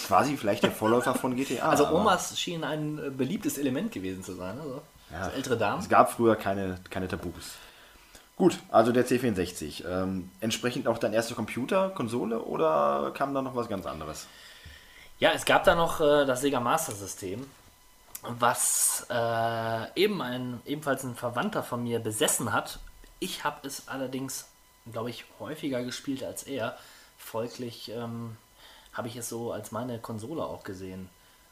quasi 0.08 0.36
vielleicht 0.38 0.64
der 0.64 0.72
Vorläufer 0.72 1.14
von 1.14 1.36
GTA. 1.36 1.70
also 1.70 1.88
Omas 1.90 2.40
schien 2.40 2.64
ein 2.64 2.98
äh, 2.98 3.10
beliebtes 3.12 3.58
Element 3.58 3.92
gewesen 3.92 4.24
zu 4.24 4.34
sein. 4.34 4.60
Also, 4.60 4.82
Ja. 5.12 5.18
also 5.20 5.32
ältere 5.36 5.58
Damen. 5.58 5.82
Es 5.82 5.90
gab 5.90 6.12
früher 6.12 6.36
keine, 6.36 6.80
keine 6.90 7.08
Tabus. 7.08 7.52
Gut, 8.36 8.58
also 8.70 8.92
der 8.92 9.06
C64. 9.06 9.84
Ähm, 9.86 10.32
entsprechend 10.40 10.88
auch 10.88 10.98
dein 10.98 11.14
erster 11.14 11.36
Computer, 11.36 11.90
Konsole 11.90 12.42
oder 12.42 13.12
kam 13.14 13.34
da 13.34 13.42
noch 13.42 13.56
was 13.56 13.68
ganz 13.68 13.86
anderes? 13.86 14.28
Ja, 15.20 15.32
es 15.34 15.44
gab 15.44 15.66
da 15.66 15.76
noch 15.76 16.00
äh, 16.00 16.26
das 16.26 16.40
Sega 16.42 16.62
Master 16.62 16.94
System, 16.94 17.46
was 18.24 19.06
äh, 19.10 20.00
eben 20.02 20.22
ein, 20.22 20.62
ebenfalls 20.66 21.04
ein 21.04 21.16
Verwandter 21.16 21.64
von 21.64 21.84
mir 21.84 22.00
besessen 22.00 22.52
hat. 22.54 22.80
Ich 23.20 23.44
habe 23.44 23.68
es 23.68 23.88
allerdings, 23.88 24.48
glaube 24.92 25.10
ich, 25.10 25.26
häufiger 25.40 25.84
gespielt 25.84 26.24
als 26.24 26.44
er. 26.44 26.78
Folglich 27.18 27.90
ähm, 27.92 28.38
habe 28.94 29.08
ich 29.08 29.16
es 29.16 29.30
so 29.30 29.52
als 29.52 29.72
meine 29.72 30.00
Konsole 30.00 30.44
auch 30.44 30.64
gesehen. 30.64 31.10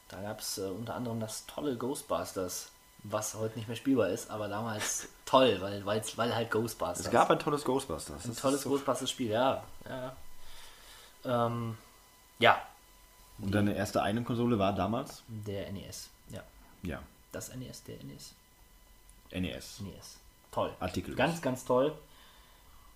Da 0.08 0.20
gab 0.22 0.40
es 0.40 0.58
äh, 0.58 0.62
unter 0.62 0.94
anderem 0.94 1.20
das 1.20 1.44
tolle 1.46 1.76
Ghostbusters, 1.76 2.70
was 3.04 3.34
heute 3.34 3.58
nicht 3.58 3.68
mehr 3.68 3.76
spielbar 3.76 4.08
ist, 4.08 4.30
aber 4.30 4.48
damals 4.48 5.08
toll, 5.26 5.58
weil, 5.60 5.84
weil's- 5.84 6.16
weil 6.16 6.34
halt 6.34 6.50
Ghostbusters. 6.50 7.06
Es 7.06 7.12
gab 7.12 7.30
ein 7.30 7.38
tolles 7.38 7.64
Ghostbusters. 7.64 8.24
ein 8.24 8.30
Das 8.30 8.40
tolles 8.40 8.62
so- 8.62 8.70
Ghostbusters-Spiel, 8.70 9.30
ja. 9.30 9.62
Ja. 9.88 10.16
Ähm, 11.24 11.76
ja, 12.38 12.60
Und 13.40 13.52
deine 13.54 13.74
erste 13.74 14.00
eigene 14.02 14.24
Konsole 14.24 14.58
war 14.58 14.72
damals? 14.72 15.22
der 15.28 15.70
NES. 15.72 16.08
Ja, 16.82 17.02
das 17.32 17.54
NES, 17.54 17.82
der 17.84 17.96
NES. 18.04 18.34
NES. 19.32 19.80
NES. 19.80 20.18
Toll. 20.50 20.72
Artikel. 20.80 21.14
Ganz, 21.14 21.42
ganz 21.42 21.64
toll. 21.64 21.94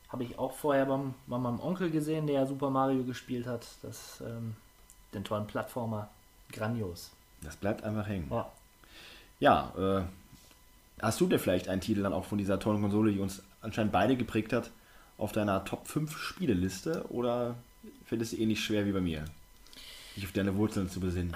Habe 0.09 0.25
ich 0.25 0.39
auch 0.39 0.53
vorher 0.53 0.87
beim, 0.87 1.15
bei 1.27 1.39
meinem 1.39 1.61
Onkel 1.61 1.91
gesehen, 1.91 2.27
der 2.27 2.47
Super 2.47 2.71
Mario 2.71 3.05
gespielt 3.05 3.47
hat. 3.47 3.67
Das, 3.83 4.21
ähm, 4.21 4.57
den 5.15 5.25
tollen 5.25 5.47
Plattformer. 5.47 6.09
Grandios. 6.51 7.11
Das 7.41 7.57
bleibt 7.57 7.83
einfach 7.83 8.07
hängen. 8.07 8.29
Ja. 8.31 8.51
Ja, 9.41 9.73
äh, 9.77 10.03
hast 11.01 11.21
du 11.21 11.27
dir 11.27 11.39
vielleicht 11.39 11.69
einen 11.69 11.81
Titel 11.81 12.03
dann 12.03 12.13
auch 12.13 12.25
von 12.25 12.39
dieser 12.39 12.61
tollen 12.61 12.81
Konsole, 12.81 13.11
die 13.11 13.19
uns 13.19 13.43
anscheinend 13.61 13.93
beide 13.93 14.17
geprägt 14.17 14.53
hat, 14.53 14.71
auf 15.19 15.33
deiner 15.33 15.65
Top 15.65 15.89
5 15.89 16.17
Spieleliste 16.17 17.07
oder 17.11 17.57
es 18.23 18.31
dir 18.31 18.39
ähnlich 18.39 18.63
schwer 18.63 18.87
wie 18.87 18.93
bei 18.93 19.01
mir, 19.01 19.25
dich 20.15 20.25
auf 20.25 20.33
deine 20.33 20.55
Wurzeln 20.57 20.89
zu 20.89 21.01
besinnen? 21.01 21.35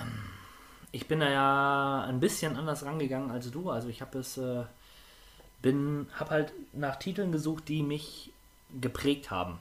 Ich 0.92 1.08
bin 1.08 1.20
da 1.20 1.28
ja 1.30 2.04
ein 2.08 2.20
bisschen 2.20 2.56
anders 2.56 2.84
rangegangen 2.84 3.30
als 3.30 3.50
du. 3.50 3.70
Also 3.70 3.88
ich 3.88 4.00
habe 4.00 4.18
es, 4.18 4.38
äh, 4.38 4.64
bin, 5.62 6.06
habe 6.18 6.30
halt 6.30 6.52
nach 6.72 6.96
Titeln 6.96 7.32
gesucht, 7.32 7.68
die 7.68 7.82
mich 7.82 8.30
geprägt 8.80 9.30
haben. 9.30 9.58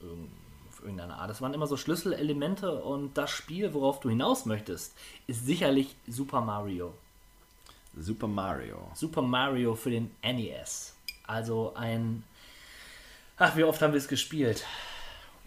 Irgend- 0.00 0.30
Auf 0.70 0.80
irgendeine 0.82 1.14
Art. 1.14 1.30
Das 1.30 1.40
waren 1.40 1.54
immer 1.54 1.66
so 1.66 1.76
Schlüsselelemente 1.76 2.72
und 2.82 3.16
das 3.18 3.30
Spiel, 3.30 3.74
worauf 3.74 4.00
du 4.00 4.08
hinaus 4.10 4.44
möchtest, 4.46 4.94
ist 5.26 5.44
sicherlich 5.46 5.94
Super 6.06 6.40
Mario. 6.40 6.94
Super 7.96 8.28
Mario. 8.28 8.90
Super 8.94 9.22
Mario 9.22 9.74
für 9.74 9.90
den 9.90 10.10
NES. 10.22 10.94
Also 11.26 11.74
ein. 11.74 12.22
Ach, 13.38 13.56
wie 13.56 13.64
oft 13.64 13.80
haben 13.82 13.92
wir 13.92 13.98
es 13.98 14.08
gespielt? 14.08 14.64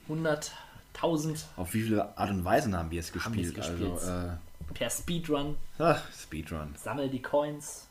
100, 0.08 0.52
1000 0.96 1.46
Auf 1.56 1.74
wie 1.74 1.82
viele 1.84 2.18
Art 2.18 2.30
und 2.30 2.44
Weisen 2.44 2.76
haben 2.76 2.92
wir 2.92 3.00
es 3.00 3.14
Haben 3.24 3.34
wir 3.36 3.44
es 3.48 3.54
gespielt? 3.54 3.80
gespielt. 3.80 4.10
Also, 4.10 4.38
per 4.74 4.90
Speedrun. 4.90 5.58
ach, 5.80 6.02
Speedrun. 6.12 6.76
Sammel 6.78 7.10
die 7.10 7.22
Coins. 7.22 7.88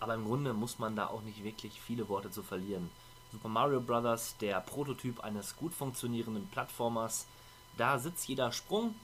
Aber 0.00 0.14
im 0.14 0.24
Grunde 0.24 0.52
muss 0.52 0.78
man 0.78 0.96
da 0.96 1.06
auch 1.06 1.22
nicht 1.22 1.44
wirklich 1.44 1.80
viele 1.80 2.08
Worte 2.08 2.30
zu 2.30 2.42
verlieren. 2.42 2.90
Super 3.30 3.48
Mario 3.48 3.80
Bros., 3.80 4.36
der 4.40 4.60
Prototyp 4.60 5.20
eines 5.20 5.56
gut 5.56 5.72
funktionierenden 5.72 6.48
Plattformers, 6.48 7.26
da 7.78 7.98
sitzt 7.98 8.28
jeder 8.28 8.52
Sprung. 8.52 8.94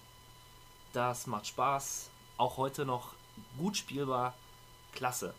Das 0.92 1.26
macht 1.26 1.46
Spaß. 1.46 2.10
Auch 2.36 2.56
heute 2.56 2.84
noch 2.84 3.14
gut 3.58 3.76
spielbar. 3.76 4.34
Klasse. 4.92 5.34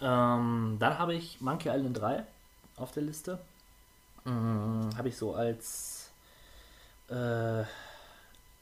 Ähm, 0.00 0.76
dann 0.78 0.98
habe 0.98 1.14
ich 1.14 1.40
Monkey 1.40 1.68
Island 1.68 1.98
3 1.98 2.24
auf 2.76 2.92
der 2.92 3.02
Liste. 3.02 3.40
Ähm, 4.26 4.90
habe 4.96 5.08
ich 5.08 5.16
so 5.16 5.34
als 5.34 6.10
äh, 7.08 7.60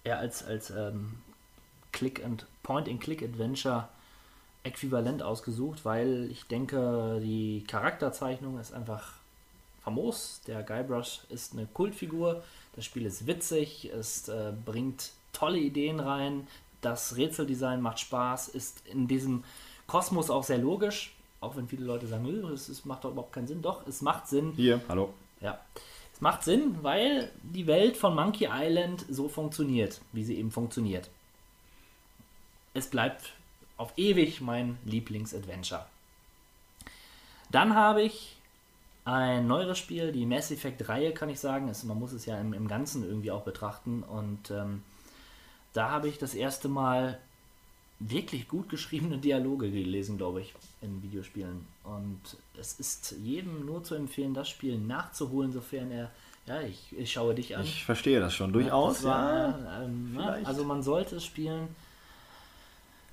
eher 0.05 0.19
als, 0.19 0.45
als 0.45 0.71
ähm, 0.71 1.23
Click 1.97 2.23
and 2.23 2.47
Point 2.63 2.89
and 2.89 3.01
Click 3.01 3.23
Adventure 3.23 3.89
äquivalent 4.65 5.23
ausgesucht, 5.23 5.85
weil 5.85 6.29
ich 6.31 6.45
denke, 6.47 7.21
die 7.23 7.65
Charakterzeichnung 7.67 8.61
ist 8.61 8.75
einfach 8.75 9.15
famos. 9.83 10.43
Der 10.47 10.63
Guybrush 10.63 11.21
ist 11.31 11.55
eine 11.55 11.67
Kultfigur. 11.67 12.43
Das 12.75 12.85
Spiel 12.85 13.07
ist 13.07 13.27
witzig, 13.27 13.91
es 13.97 14.29
äh, 14.29 14.53
bringt 14.65 15.13
tolle 15.33 15.59
Ideen 15.59 15.99
rein. 15.99 16.47
Das 16.83 17.17
Rätseldesign 17.17 17.81
macht 17.81 18.01
Spaß, 18.01 18.49
ist 18.49 18.87
in 18.87 19.09
diesem 19.09 19.43
Kosmos 19.87 20.29
auch 20.29 20.45
sehr 20.45 20.59
logisch. 20.59 21.17
Auch 21.41 21.57
wenn 21.57 21.67
viele 21.67 21.87
Leute 21.87 22.07
sagen, 22.07 22.25
"Nö, 22.25 22.53
es, 22.53 22.69
es 22.69 22.85
macht 22.85 23.05
doch 23.05 23.13
überhaupt 23.13 23.33
keinen 23.33 23.47
Sinn. 23.47 23.63
Doch, 23.63 23.87
es 23.87 24.03
macht 24.03 24.29
Sinn. 24.29 24.53
Hier, 24.55 24.83
hallo. 24.89 25.15
Ja. 25.41 25.59
Es 26.13 26.21
macht 26.21 26.43
Sinn, 26.43 26.77
weil 26.83 27.31
die 27.43 27.67
Welt 27.67 27.97
von 27.97 28.15
Monkey 28.15 28.49
Island 28.51 29.07
so 29.09 29.29
funktioniert, 29.29 30.01
wie 30.13 30.25
sie 30.25 30.37
eben 30.37 30.51
funktioniert. 30.51 31.09
Es 32.77 32.89
bleibt 32.89 33.33
auf 33.79 33.93
ewig 33.97 34.41
mein 34.41 34.79
Lieblingsadventure. 34.85 35.87
Dann 37.51 37.75
habe 37.75 38.03
ich 38.03 38.37
ein 39.07 39.47
neueres 39.47 39.79
Spiel, 39.79 40.13
die 40.13 40.27
Mass 40.27 40.51
Effect-Reihe, 40.51 41.13
kann 41.13 41.31
ich 41.31 41.41
sagen. 41.41 41.69
Es, 41.69 41.85
man 41.85 41.99
muss 41.99 42.13
es 42.13 42.27
ja 42.27 42.39
im, 42.39 42.53
im 42.53 42.69
Ganzen 42.69 43.03
irgendwie 43.03 43.31
auch 43.31 43.45
betrachten. 43.45 44.03
Und 44.03 44.51
ähm, 44.51 44.83
da 45.73 45.91
habe 45.91 46.09
ich 46.09 46.19
das 46.19 46.35
erste 46.35 46.69
Mal 46.69 47.19
wirklich 47.99 48.47
gut 48.47 48.69
geschriebene 48.69 49.17
Dialoge 49.19 49.71
gelesen, 49.71 50.19
glaube 50.19 50.43
ich, 50.43 50.53
in 50.83 51.03
Videospielen. 51.03 51.67
Und 51.85 52.21
es 52.59 52.79
ist 52.79 53.15
jedem 53.23 53.65
nur 53.65 53.85
zu 53.85 53.95
empfehlen, 53.95 54.35
das 54.35 54.51
Spiel 54.51 54.77
nachzuholen, 54.77 55.53
sofern 55.53 55.91
er. 55.91 56.11
Ja, 56.47 56.61
ich, 56.61 56.95
ich 56.97 57.11
schaue 57.11 57.35
dich 57.35 57.57
an. 57.57 57.65
Ich 57.65 57.85
verstehe 57.85 58.21
das 58.21 58.35
schon 58.35 58.53
durchaus. 58.53 58.99
Das 58.99 59.05
war, 59.05 59.59
ja. 59.59 59.83
ähm, 59.83 60.13
ne? 60.15 60.43
Also 60.45 60.65
man 60.65 60.83
sollte 60.83 61.17
es 61.17 61.25
spielen. 61.25 61.69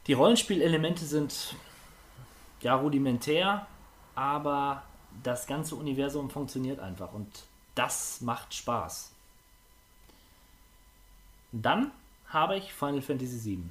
Die 0.07 0.13
Rollenspielelemente 0.13 1.05
sind 1.05 1.55
ja 2.61 2.75
rudimentär, 2.75 3.67
aber 4.15 4.83
das 5.23 5.47
ganze 5.47 5.75
Universum 5.75 6.29
funktioniert 6.29 6.79
einfach 6.79 7.13
und 7.13 7.27
das 7.75 8.21
macht 8.21 8.53
Spaß. 8.53 9.11
Dann 11.51 11.91
habe 12.27 12.57
ich 12.57 12.73
Final 12.73 13.01
Fantasy 13.01 13.43
VII. 13.43 13.63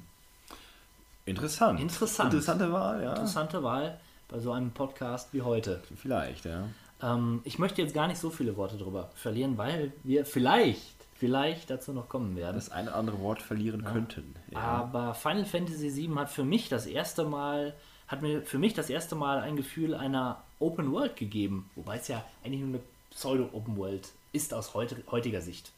Interessant. 1.25 1.79
Interessant. 1.79 2.33
Interessante 2.33 2.71
Wahl, 2.71 3.03
ja. 3.03 3.11
Interessante 3.11 3.61
Wahl 3.63 3.99
bei 4.29 4.39
so 4.39 4.51
einem 4.51 4.71
Podcast 4.71 5.33
wie 5.33 5.41
heute. 5.41 5.81
Vielleicht, 5.95 6.45
ja. 6.45 6.67
Ähm, 7.01 7.41
ich 7.43 7.59
möchte 7.59 7.81
jetzt 7.81 7.93
gar 7.93 8.07
nicht 8.07 8.19
so 8.19 8.29
viele 8.29 8.55
Worte 8.57 8.77
drüber 8.77 9.09
verlieren, 9.15 9.57
weil 9.57 9.93
wir 10.03 10.25
vielleicht, 10.25 10.92
vielleicht 11.23 11.69
dazu 11.69 11.93
noch 11.93 12.09
kommen 12.09 12.35
werden. 12.35 12.55
Das 12.55 12.69
eine 12.69 12.89
oder 12.89 12.97
andere 12.97 13.21
Wort 13.21 13.41
verlieren 13.41 13.85
könnten. 13.85 14.35
Ja. 14.51 14.59
Aber 14.59 15.13
Final 15.13 15.45
Fantasy 15.45 15.95
VII 15.95 16.15
hat 16.15 16.29
für 16.29 16.43
mich 16.43 16.67
das 16.67 16.85
erste 16.85 17.23
Mal, 17.23 17.73
hat 18.09 18.21
mir 18.21 18.41
für 18.41 18.57
mich 18.59 18.73
das 18.73 18.89
erste 18.89 19.15
Mal 19.15 19.39
ein 19.39 19.55
Gefühl 19.55 19.95
einer 19.95 20.43
Open 20.59 20.91
World 20.91 21.15
gegeben. 21.15 21.69
Wobei 21.75 21.95
es 21.95 22.09
ja 22.09 22.25
eigentlich 22.43 22.59
nur 22.59 22.67
eine 22.71 22.79
Pseudo-Open 23.11 23.77
World 23.77 24.09
ist 24.33 24.53
aus 24.53 24.73
heutiger 24.73 25.39
Sicht. 25.39 25.71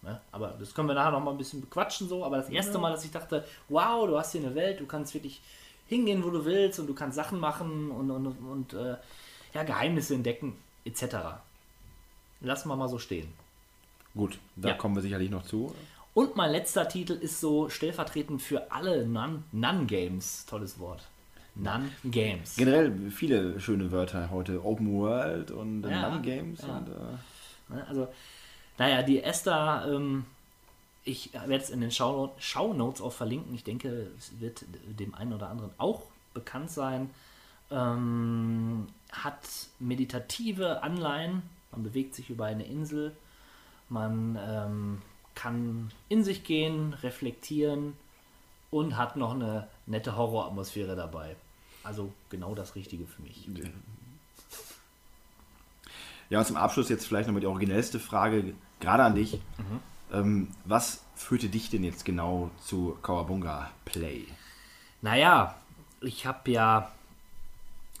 Ne? 0.00 0.18
Aber 0.32 0.54
das 0.58 0.72
können 0.72 0.88
wir 0.88 0.94
nachher 0.94 1.10
noch 1.10 1.22
mal 1.22 1.32
ein 1.32 1.36
bisschen 1.36 1.60
bequatschen 1.60 2.08
so. 2.08 2.24
Aber 2.24 2.38
das 2.38 2.48
erste 2.48 2.78
Mal, 2.78 2.90
dass 2.90 3.04
ich 3.04 3.10
dachte, 3.10 3.44
wow, 3.68 4.06
du 4.06 4.16
hast 4.16 4.32
hier 4.32 4.40
eine 4.40 4.54
Welt, 4.54 4.80
du 4.80 4.86
kannst 4.86 5.12
wirklich 5.12 5.42
hingehen, 5.88 6.24
wo 6.24 6.30
du 6.30 6.46
willst 6.46 6.80
und 6.80 6.86
du 6.86 6.94
kannst 6.94 7.16
Sachen 7.16 7.38
machen 7.38 7.90
und, 7.90 8.10
und, 8.10 8.26
und 8.28 8.72
äh, 8.72 8.96
ja, 9.52 9.62
Geheimnisse 9.62 10.14
entdecken, 10.14 10.56
etc. 10.86 11.16
Lassen 12.40 12.70
wir 12.70 12.76
mal 12.76 12.88
so 12.88 12.98
stehen. 12.98 13.30
Gut, 14.16 14.38
da 14.56 14.70
Ja. 14.70 14.74
kommen 14.74 14.94
wir 14.96 15.02
sicherlich 15.02 15.30
noch 15.30 15.44
zu. 15.44 15.74
Und 16.14 16.34
mein 16.34 16.50
letzter 16.50 16.88
Titel 16.88 17.12
ist 17.12 17.40
so 17.40 17.68
stellvertretend 17.68 18.40
für 18.40 18.72
alle 18.72 19.06
Nun- 19.06 19.44
Nun-Games. 19.52 20.46
Tolles 20.46 20.78
Wort. 20.80 21.06
Nun-Games. 21.54 22.56
Generell 22.56 23.10
viele 23.10 23.60
schöne 23.60 23.90
Wörter 23.92 24.30
heute. 24.30 24.64
Open 24.64 24.92
World 24.94 25.50
und 25.50 25.82
Ja, 25.84 26.10
Nun 26.10 26.22
Games. 26.22 26.62
ja. 26.66 26.78
Und, 26.78 26.88
äh, 26.88 26.92
Ne, 27.68 27.84
Also, 27.88 28.06
naja, 28.78 29.02
die 29.02 29.22
Esther 29.22 29.86
ähm, 29.88 30.24
ich 31.04 31.32
werde 31.34 31.56
es 31.56 31.70
in 31.70 31.80
den 31.80 31.90
Show 31.90 32.32
Shownotes 32.38 33.00
auch 33.00 33.12
verlinken. 33.12 33.54
Ich 33.54 33.64
denke, 33.64 34.08
es 34.18 34.32
wird 34.40 34.64
dem 34.98 35.14
einen 35.14 35.32
oder 35.32 35.48
anderen 35.50 35.70
auch 35.78 36.02
bekannt 36.34 36.70
sein. 36.70 37.10
Ähm, 37.70 38.86
hat 39.12 39.40
meditative 39.78 40.82
Anleihen. 40.82 41.42
Man 41.72 41.82
bewegt 41.82 42.14
sich 42.14 42.30
über 42.30 42.46
eine 42.46 42.64
Insel. 42.64 43.16
Man 43.88 44.38
ähm, 44.40 45.02
kann 45.34 45.92
in 46.08 46.24
sich 46.24 46.44
gehen, 46.44 46.94
reflektieren 46.94 47.94
und 48.70 48.96
hat 48.96 49.16
noch 49.16 49.34
eine 49.34 49.68
nette 49.86 50.16
Horroratmosphäre 50.16 50.96
dabei. 50.96 51.36
Also 51.84 52.12
genau 52.30 52.54
das 52.54 52.74
Richtige 52.74 53.06
für 53.06 53.22
mich. 53.22 53.48
Ja, 56.28 56.40
und 56.40 56.44
zum 56.46 56.56
Abschluss 56.56 56.88
jetzt 56.88 57.06
vielleicht 57.06 57.28
nochmal 57.28 57.40
die 57.40 57.46
originellste 57.46 58.00
Frage, 58.00 58.54
gerade 58.80 59.04
an 59.04 59.14
dich. 59.14 59.40
Ähm, 60.12 60.48
was 60.64 61.04
führte 61.14 61.48
dich 61.48 61.70
denn 61.70 61.84
jetzt 61.84 62.04
genau 62.04 62.50
zu 62.64 62.96
Kawabunga 63.02 63.70
Play? 63.84 64.26
Naja, 65.02 65.54
ich 66.00 66.26
habe 66.26 66.50
ja 66.50 66.90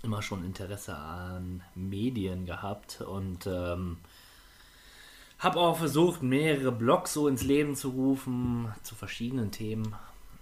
immer 0.02 0.22
schon 0.22 0.44
Interesse 0.44 0.96
an 0.96 1.62
Medien 1.74 2.46
gehabt 2.46 3.00
und 3.00 3.46
ähm, 3.46 3.98
habe 5.46 5.60
auch 5.60 5.78
versucht, 5.78 6.22
mehrere 6.22 6.72
Blogs 6.72 7.12
so 7.12 7.28
ins 7.28 7.42
Leben 7.42 7.76
zu 7.76 7.90
rufen 7.90 8.72
zu 8.82 8.96
verschiedenen 8.96 9.52
Themen, 9.52 9.94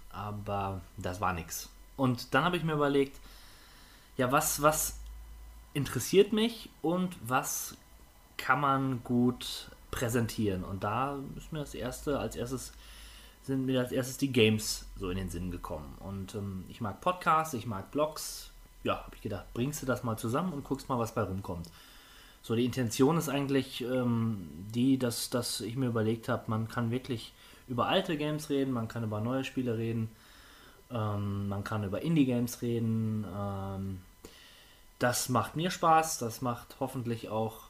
aber 0.09 0.81
das 0.97 1.21
war 1.21 1.31
nichts. 1.31 1.69
Und 1.95 2.33
dann 2.33 2.43
habe 2.43 2.57
ich 2.57 2.63
mir 2.63 2.73
überlegt, 2.73 3.19
ja, 4.17 4.31
was, 4.31 4.63
was 4.63 4.97
interessiert 5.73 6.33
mich 6.33 6.69
und 6.81 7.15
was 7.21 7.77
kann 8.35 8.59
man 8.59 9.03
gut 9.03 9.69
präsentieren? 9.91 10.63
Und 10.63 10.83
da 10.83 11.19
ist 11.37 11.53
mir 11.53 11.59
das 11.59 11.75
erste, 11.75 12.19
als 12.19 12.35
erstes 12.35 12.73
sind 13.43 13.67
mir 13.67 13.79
als 13.79 13.91
erstes 13.91 14.17
die 14.17 14.31
Games 14.31 14.87
so 14.97 15.11
in 15.11 15.17
den 15.17 15.29
Sinn 15.29 15.51
gekommen. 15.51 15.93
Und 15.99 16.33
ähm, 16.33 16.65
ich 16.67 16.81
mag 16.81 16.99
Podcasts, 16.99 17.53
ich 17.53 17.67
mag 17.67 17.91
Blogs. 17.91 18.49
Ja, 18.83 19.03
habe 19.03 19.15
ich 19.15 19.21
gedacht, 19.21 19.45
bringst 19.53 19.83
du 19.83 19.85
das 19.85 20.03
mal 20.03 20.17
zusammen 20.17 20.51
und 20.51 20.63
guckst 20.63 20.89
mal, 20.89 20.97
was 20.97 21.13
bei 21.13 21.21
rumkommt. 21.21 21.69
So, 22.45 22.53
die 22.53 22.63
Intention 22.65 23.17
ist 23.17 23.27
eigentlich 23.27 23.81
ähm, 23.81 24.47
die, 24.69 24.99
dass, 24.99 25.31
dass 25.31 25.61
ich 25.61 25.75
mir 25.75 25.87
überlegt 25.87 26.29
habe, 26.29 26.43
man 26.45 26.67
kann 26.67 26.91
wirklich 26.91 27.33
über 27.67 27.87
alte 27.87 28.17
Games 28.17 28.51
reden, 28.51 28.71
man 28.71 28.87
kann 28.87 29.03
über 29.03 29.19
neue 29.19 29.43
Spiele 29.43 29.79
reden, 29.79 30.11
ähm, 30.91 31.49
man 31.49 31.63
kann 31.63 31.83
über 31.83 32.03
Indie-Games 32.03 32.61
reden. 32.61 33.25
Ähm, 33.35 34.01
das 34.99 35.27
macht 35.29 35.55
mir 35.55 35.71
Spaß, 35.71 36.19
das 36.19 36.43
macht 36.43 36.75
hoffentlich 36.79 37.29
auch 37.29 37.61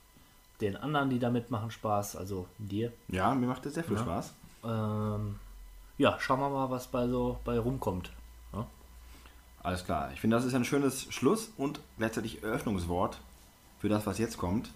den 0.60 0.76
anderen, 0.76 1.10
die 1.10 1.20
da 1.20 1.30
mitmachen, 1.30 1.72
Spaß, 1.72 2.18
also 2.18 2.46
dir. 2.58 2.92
Ja, 3.08 3.34
mir 3.34 3.48
macht 3.48 3.66
das 3.66 3.76
sehr 3.76 3.86
viel 3.86 3.96
Ja. 3.96 4.02
Spaß. 4.04 4.34
Ähm, 4.66 5.40
ja, 5.98 6.20
schauen 6.20 6.42
wir 6.42 6.50
mal, 6.50 6.70
was 6.70 6.88
bei 6.88 7.08
so 7.08 7.40
bei 7.46 7.58
rumkommt. 7.58 8.12
Ja? 8.52 8.68
Alles 9.64 9.86
klar. 9.86 10.12
Ich 10.12 10.20
finde, 10.20 10.36
das 10.36 10.44
ist 10.44 10.54
ein 10.54 10.66
schönes 10.66 11.04
Schluss 11.14 11.54
und 11.56 11.80
gleichzeitig 11.98 12.44
Eröffnungswort 12.44 13.22
für 13.86 13.90
das, 13.90 14.08
was 14.08 14.18
jetzt 14.18 14.40
kommt. 14.40 14.72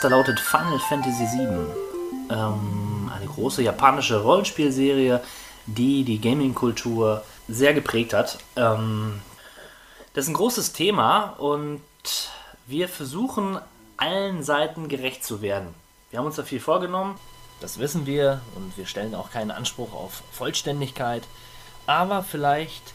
Da 0.00 0.08
lautet 0.08 0.40
Final 0.40 0.78
Fantasy 0.78 1.24
VII. 1.24 1.66
Ähm, 2.30 3.12
eine 3.14 3.26
große 3.26 3.62
japanische 3.62 4.22
Rollenspielserie, 4.22 5.20
die 5.66 6.04
die 6.04 6.18
Gaming-Kultur 6.18 7.22
sehr 7.48 7.74
geprägt 7.74 8.14
hat. 8.14 8.38
Ähm, 8.56 9.20
das 10.14 10.24
ist 10.24 10.30
ein 10.30 10.34
großes 10.34 10.72
Thema 10.72 11.34
und 11.36 11.82
wir 12.66 12.88
versuchen 12.88 13.58
allen 13.98 14.42
Seiten 14.42 14.88
gerecht 14.88 15.22
zu 15.22 15.42
werden. 15.42 15.74
Wir 16.08 16.18
haben 16.18 16.26
uns 16.26 16.36
da 16.36 16.44
viel 16.44 16.60
vorgenommen. 16.60 17.16
Das 17.60 17.78
wissen 17.78 18.06
wir 18.06 18.40
und 18.56 18.78
wir 18.78 18.86
stellen 18.86 19.14
auch 19.14 19.30
keinen 19.30 19.50
Anspruch 19.50 19.92
auf 19.92 20.22
Vollständigkeit. 20.32 21.24
Aber 21.86 22.22
vielleicht 22.22 22.94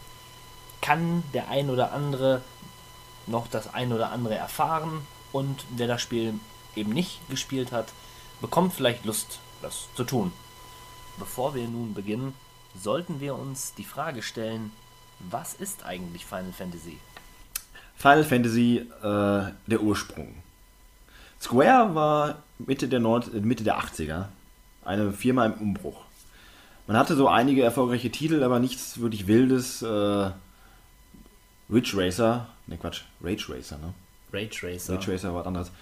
kann 0.80 1.22
der 1.32 1.50
ein 1.50 1.70
oder 1.70 1.92
andere 1.92 2.42
noch 3.28 3.46
das 3.46 3.72
ein 3.72 3.92
oder 3.92 4.10
andere 4.10 4.34
erfahren 4.34 5.06
und 5.30 5.64
wer 5.70 5.86
das 5.86 6.02
Spiel 6.02 6.34
eben 6.76 6.92
nicht 6.92 7.28
gespielt 7.28 7.72
hat, 7.72 7.92
bekommt 8.40 8.74
vielleicht 8.74 9.04
Lust, 9.04 9.38
das 9.62 9.88
zu 9.94 10.04
tun. 10.04 10.32
Bevor 11.18 11.54
wir 11.54 11.66
nun 11.66 11.94
beginnen, 11.94 12.34
sollten 12.78 13.20
wir 13.20 13.34
uns 13.34 13.74
die 13.74 13.84
Frage 13.84 14.22
stellen, 14.22 14.72
was 15.18 15.54
ist 15.54 15.84
eigentlich 15.84 16.26
Final 16.26 16.52
Fantasy? 16.52 16.98
Final 17.96 18.24
Fantasy, 18.24 18.86
äh, 19.02 19.52
der 19.66 19.80
Ursprung. 19.80 20.34
Square 21.40 21.94
war 21.94 22.42
Mitte 22.58 22.88
der, 22.88 23.00
90, 23.00 23.34
äh, 23.34 23.40
Mitte 23.40 23.64
der 23.64 23.78
80er 23.78 24.26
eine 24.84 25.12
Firma 25.12 25.46
im 25.46 25.54
Umbruch. 25.54 26.02
Man 26.86 26.96
hatte 26.96 27.16
so 27.16 27.28
einige 27.28 27.62
erfolgreiche 27.62 28.10
Titel, 28.10 28.42
aber 28.42 28.60
nichts 28.60 29.00
wirklich 29.00 29.26
Wildes. 29.26 29.82
Äh, 29.82 30.30
Ridge 31.68 31.92
Racer, 31.94 32.46
ne 32.68 32.76
Quatsch, 32.76 33.02
Rage 33.20 33.46
Racer, 33.48 33.78
ne? 33.78 33.92
Rage 34.32 34.60
Racer. 34.62 34.94
Rage 34.94 35.12
Racer 35.12 35.34
war 35.34 35.40
was 35.40 35.46
anderes. 35.46 35.72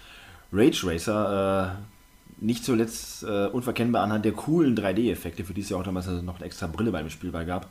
Rage 0.55 0.87
Racer, 0.87 1.77
äh, 2.39 2.43
nicht 2.43 2.65
zuletzt 2.65 3.23
äh, 3.23 3.47
unverkennbar 3.47 4.03
anhand 4.03 4.25
der 4.25 4.33
coolen 4.33 4.75
3D-Effekte, 4.75 5.43
für 5.43 5.53
die 5.53 5.61
es 5.61 5.69
ja 5.69 5.77
auch 5.77 5.83
damals 5.83 6.07
noch 6.07 6.37
eine 6.37 6.45
extra 6.45 6.67
Brille 6.67 6.91
beim 6.91 7.09
Spiel 7.09 7.31
bei 7.31 7.43
gab. 7.45 7.69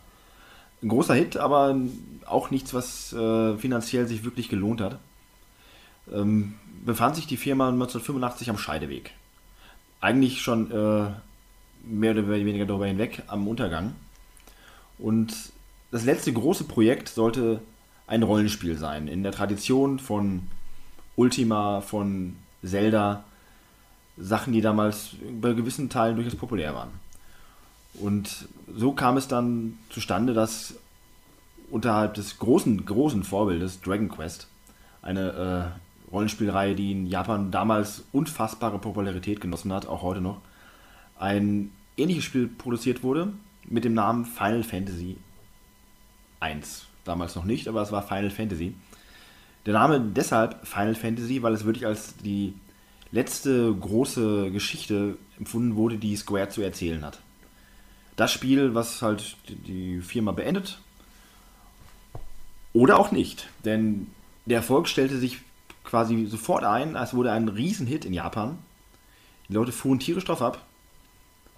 Ein 0.82 0.88
großer 0.88 1.14
Hit, 1.14 1.36
aber 1.36 1.76
auch 2.26 2.50
nichts, 2.50 2.74
was 2.74 3.12
äh, 3.12 3.56
finanziell 3.56 4.06
sich 4.06 4.24
wirklich 4.24 4.48
gelohnt 4.48 4.80
hat. 4.80 4.98
Ähm, 6.12 6.54
befand 6.84 7.16
sich 7.16 7.26
die 7.26 7.36
Firma 7.36 7.68
1985 7.68 8.50
am 8.50 8.58
Scheideweg. 8.58 9.12
Eigentlich 10.00 10.42
schon 10.42 10.70
äh, 10.70 11.06
mehr 11.84 12.12
oder 12.12 12.28
weniger 12.28 12.66
darüber 12.66 12.86
hinweg 12.86 13.22
am 13.26 13.48
Untergang. 13.48 13.94
Und 14.98 15.34
das 15.90 16.04
letzte 16.04 16.32
große 16.32 16.64
Projekt 16.64 17.08
sollte 17.08 17.60
ein 18.06 18.22
Rollenspiel 18.22 18.76
sein, 18.76 19.08
in 19.08 19.22
der 19.22 19.32
Tradition 19.32 19.98
von 19.98 20.48
Ultima, 21.16 21.80
von 21.80 22.36
Zelda, 22.64 23.24
Sachen, 24.16 24.52
die 24.52 24.60
damals 24.60 25.10
bei 25.40 25.52
gewissen 25.52 25.88
Teilen 25.90 26.16
durchaus 26.16 26.36
populär 26.36 26.74
waren. 26.74 26.90
Und 27.94 28.48
so 28.74 28.92
kam 28.92 29.16
es 29.16 29.28
dann 29.28 29.78
zustande, 29.90 30.34
dass 30.34 30.74
unterhalb 31.70 32.14
des 32.14 32.38
großen, 32.38 32.84
großen 32.84 33.24
Vorbildes 33.24 33.80
Dragon 33.80 34.08
Quest, 34.08 34.48
eine 35.02 35.74
äh, 36.10 36.10
Rollenspielreihe, 36.12 36.74
die 36.74 36.92
in 36.92 37.06
Japan 37.06 37.50
damals 37.50 38.04
unfassbare 38.12 38.78
Popularität 38.78 39.40
genossen 39.40 39.72
hat, 39.72 39.86
auch 39.86 40.02
heute 40.02 40.20
noch, 40.20 40.40
ein 41.18 41.70
ähnliches 41.96 42.24
Spiel 42.24 42.48
produziert 42.48 43.02
wurde 43.02 43.32
mit 43.64 43.84
dem 43.84 43.94
Namen 43.94 44.24
Final 44.24 44.62
Fantasy 44.62 45.16
1. 46.40 46.86
Damals 47.04 47.34
noch 47.34 47.44
nicht, 47.44 47.68
aber 47.68 47.82
es 47.82 47.92
war 47.92 48.02
Final 48.02 48.30
Fantasy. 48.30 48.74
Der 49.66 49.72
Name 49.72 50.00
deshalb 50.00 50.66
Final 50.66 50.94
Fantasy, 50.94 51.42
weil 51.42 51.54
es 51.54 51.64
wirklich 51.64 51.86
als 51.86 52.16
die 52.16 52.54
letzte 53.12 53.74
große 53.74 54.50
Geschichte 54.50 55.16
empfunden 55.38 55.76
wurde, 55.76 55.96
die 55.96 56.16
Square 56.16 56.50
zu 56.50 56.62
erzählen 56.62 57.04
hat. 57.04 57.20
Das 58.16 58.32
Spiel, 58.32 58.74
was 58.74 59.02
halt 59.02 59.36
die 59.48 60.00
Firma 60.00 60.32
beendet. 60.32 60.78
Oder 62.72 62.98
auch 62.98 63.10
nicht. 63.10 63.48
Denn 63.64 64.08
der 64.46 64.58
Erfolg 64.58 64.88
stellte 64.88 65.18
sich 65.18 65.38
quasi 65.84 66.26
sofort 66.26 66.64
ein, 66.64 66.96
als 66.96 67.14
wurde 67.14 67.32
ein 67.32 67.48
Riesenhit 67.48 68.04
in 68.04 68.12
Japan. 68.12 68.58
Die 69.48 69.54
Leute 69.54 69.72
fuhren 69.72 69.98
tierisch 69.98 70.24
drauf 70.24 70.42
ab. 70.42 70.64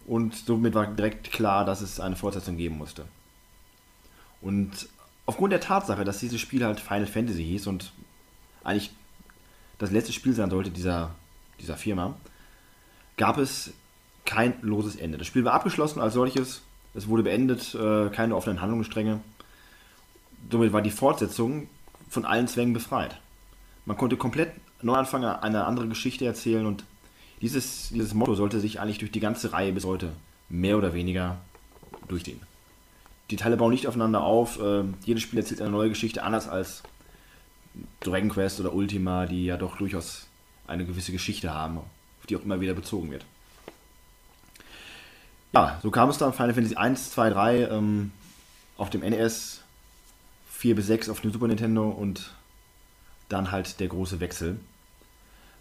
Und 0.06 0.34
somit 0.34 0.74
war 0.74 0.86
direkt 0.86 1.32
klar, 1.32 1.64
dass 1.64 1.80
es 1.80 2.00
eine 2.00 2.16
Fortsetzung 2.16 2.56
geben 2.56 2.78
musste. 2.78 3.06
Und 4.40 4.88
aufgrund 5.26 5.52
der 5.52 5.60
Tatsache, 5.60 6.04
dass 6.04 6.18
dieses 6.18 6.40
Spiel 6.40 6.64
halt 6.64 6.80
Final 6.80 7.06
Fantasy 7.06 7.44
hieß 7.44 7.66
und 7.66 7.92
eigentlich 8.64 8.90
das 9.78 9.90
letzte 9.90 10.12
Spiel 10.12 10.32
sein 10.32 10.50
sollte 10.50 10.70
dieser, 10.70 11.14
dieser 11.60 11.76
Firma, 11.76 12.14
gab 13.16 13.38
es 13.38 13.72
kein 14.24 14.54
loses 14.62 14.96
Ende. 14.96 15.18
Das 15.18 15.26
Spiel 15.26 15.44
war 15.44 15.52
abgeschlossen 15.52 16.00
als 16.00 16.14
solches, 16.14 16.62
es 16.94 17.08
wurde 17.08 17.24
beendet, 17.24 17.74
äh, 17.74 18.08
keine 18.08 18.34
offenen 18.34 18.60
Handlungsstränge. 18.60 19.20
Somit 20.50 20.72
war 20.72 20.82
die 20.82 20.90
Fortsetzung 20.90 21.68
von 22.08 22.24
allen 22.24 22.48
Zwängen 22.48 22.72
befreit. 22.72 23.18
Man 23.84 23.96
konnte 23.96 24.16
komplett 24.16 24.52
neu 24.82 24.94
anfangen, 24.94 25.24
eine 25.26 25.64
andere 25.64 25.88
Geschichte 25.88 26.24
erzählen 26.24 26.66
und 26.66 26.84
dieses, 27.40 27.90
dieses 27.90 28.14
Motto 28.14 28.34
sollte 28.34 28.60
sich 28.60 28.80
eigentlich 28.80 28.98
durch 28.98 29.12
die 29.12 29.20
ganze 29.20 29.52
Reihe 29.52 29.72
bis 29.72 29.84
heute 29.84 30.12
mehr 30.48 30.78
oder 30.78 30.94
weniger 30.94 31.38
durchziehen. 32.08 32.40
Die 33.30 33.36
Teile 33.36 33.56
bauen 33.56 33.72
nicht 33.72 33.86
aufeinander 33.86 34.22
auf. 34.22 34.60
Äh, 34.60 34.84
jedes 35.04 35.22
Spiel 35.22 35.38
erzählt 35.38 35.60
eine 35.60 35.70
neue 35.70 35.88
Geschichte, 35.88 36.22
anders 36.22 36.48
als 36.48 36.82
Dragon 38.00 38.28
Quest 38.28 38.60
oder 38.60 38.72
Ultima, 38.72 39.26
die 39.26 39.46
ja 39.46 39.56
doch 39.56 39.76
durchaus 39.76 40.26
eine 40.66 40.84
gewisse 40.84 41.12
Geschichte 41.12 41.52
haben, 41.52 41.78
auf 41.78 42.26
die 42.28 42.36
auch 42.36 42.42
immer 42.42 42.60
wieder 42.60 42.74
bezogen 42.74 43.10
wird. 43.10 43.24
Ja, 45.52 45.78
so 45.82 45.90
kam 45.90 46.10
es 46.10 46.18
dann 46.18 46.32
Final 46.32 46.54
Fantasy 46.54 46.76
1, 46.76 47.12
2, 47.12 47.30
3 47.30 47.68
ähm, 47.68 48.12
auf 48.76 48.90
dem 48.90 49.00
NES, 49.00 49.62
4 50.50 50.74
bis 50.74 50.86
6 50.86 51.08
auf 51.08 51.20
dem 51.20 51.32
Super 51.32 51.46
Nintendo 51.46 51.88
und 51.88 52.32
dann 53.28 53.50
halt 53.50 53.80
der 53.80 53.88
große 53.88 54.20
Wechsel. 54.20 54.58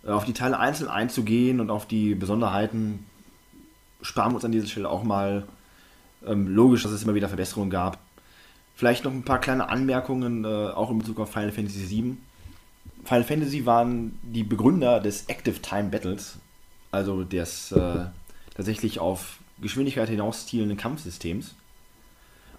Äh, 0.03 0.09
auf 0.09 0.25
die 0.25 0.33
Teile 0.33 0.59
einzeln 0.59 0.89
einzugehen 0.89 1.59
und 1.59 1.69
auf 1.69 1.87
die 1.87 2.15
Besonderheiten 2.15 3.05
sparen 4.01 4.31
wir 4.31 4.35
uns 4.35 4.45
an 4.45 4.51
dieser 4.51 4.67
Stelle 4.67 4.89
auch 4.89 5.03
mal. 5.03 5.47
Ähm, 6.27 6.47
logisch, 6.47 6.83
dass 6.83 6.91
es 6.91 7.03
immer 7.03 7.15
wieder 7.15 7.27
Verbesserungen 7.27 7.69
gab. 7.69 7.99
Vielleicht 8.75 9.05
noch 9.05 9.11
ein 9.11 9.23
paar 9.23 9.39
kleine 9.39 9.69
Anmerkungen, 9.69 10.43
äh, 10.43 10.47
auch 10.47 10.91
in 10.91 10.99
Bezug 10.99 11.19
auf 11.19 11.31
Final 11.31 11.51
Fantasy 11.51 11.89
VII. 11.89 12.17
Final 13.03 13.23
Fantasy 13.23 13.65
waren 13.65 14.19
die 14.23 14.43
Begründer 14.43 14.99
des 14.99 15.27
Active 15.27 15.61
Time 15.61 15.89
Battles, 15.89 16.37
also 16.91 17.23
des 17.23 17.71
äh, 17.71 18.05
tatsächlich 18.55 18.99
auf 18.99 19.39
Geschwindigkeit 19.61 20.09
hinaus 20.09 20.47
zielenden 20.47 20.77
Kampfsystems. 20.77 21.55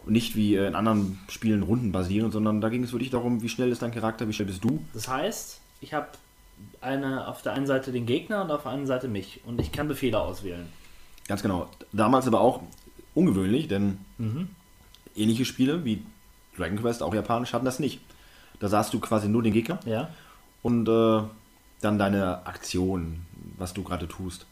Und 0.07 0.12
nicht 0.12 0.37
wie 0.37 0.55
äh, 0.55 0.68
in 0.68 0.74
anderen 0.74 1.18
Spielen 1.29 1.62
Runden 1.62 1.92
basieren, 1.92 2.31
sondern 2.31 2.61
da 2.61 2.68
ging 2.68 2.85
es 2.85 2.92
wirklich 2.92 3.11
darum, 3.11 3.42
wie 3.42 3.48
schnell 3.48 3.70
ist 3.70 3.83
dein 3.83 3.90
Charakter, 3.90 4.29
wie 4.29 4.33
schnell 4.33 4.46
bist 4.46 4.62
du. 4.62 4.85
Das 4.94 5.09
heißt, 5.09 5.61
ich 5.81 5.92
habe 5.92 6.09
eine 6.81 7.26
auf 7.26 7.42
der 7.42 7.52
einen 7.52 7.66
Seite 7.66 7.92
den 7.92 8.07
Gegner 8.07 8.42
und 8.42 8.50
auf 8.50 8.62
der 8.62 8.70
anderen 8.70 8.87
Seite 8.87 9.09
mich. 9.09 9.40
Und 9.44 9.61
ich 9.61 9.72
kann 9.72 9.88
Befehle 9.88 10.20
auswählen. 10.20 10.68
Ganz 11.29 11.42
genau. 11.42 11.68
Damals 11.92 12.26
aber 12.26 12.40
auch 12.40 12.62
ungewöhnlich, 13.16 13.66
denn 13.66 13.98
Mhm. 14.18 14.48
ähnliche 15.16 15.44
Spiele 15.44 15.85
wie 15.85 16.02
Dragon 16.57 16.79
Quest, 16.81 17.02
auch 17.02 17.14
japanisch, 17.14 17.52
hatten 17.52 17.64
das 17.64 17.81
nicht. 17.81 18.00
Da 18.61 18.68
sahst 18.68 18.94
du 18.94 19.00
quasi 19.00 19.29
nur 19.29 19.42
den 19.42 19.52
Gegner 19.52 19.81
Ja. 19.85 20.09
und 20.62 20.88
äh, 20.88 21.22
dann 21.81 21.98
deine 21.98 22.46
Aktion, 22.46 23.22
was 23.59 23.74
du 23.74 23.83
gerade 23.83 24.07
tust. 24.09 24.46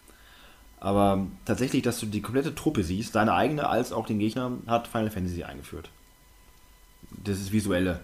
Aber 0.80 1.26
tatsächlich, 1.46 1.82
dass 1.82 1.98
du 2.00 2.06
die 2.06 2.20
komplette 2.20 2.54
Truppe 2.54 2.82
siehst, 2.84 3.14
deine 3.14 3.32
eigene 3.32 3.68
als 3.68 3.92
auch 3.92 4.06
den 4.06 4.18
Gegner, 4.18 4.50
hat 4.66 4.86
Final 4.88 5.10
Fantasy 5.10 5.42
eingeführt. 5.44 5.88
Das 7.24 7.38
ist 7.40 7.52
visuelle, 7.52 8.00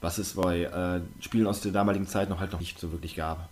was 0.00 0.18
es 0.18 0.34
bei 0.34 0.62
äh, 0.62 1.00
Spielen 1.22 1.46
aus 1.48 1.60
der 1.60 1.72
damaligen 1.72 2.06
Zeit 2.06 2.28
noch 2.28 2.38
halt 2.38 2.52
noch 2.52 2.60
nicht 2.60 2.78
so 2.78 2.92
wirklich 2.92 3.16
gab. 3.16 3.48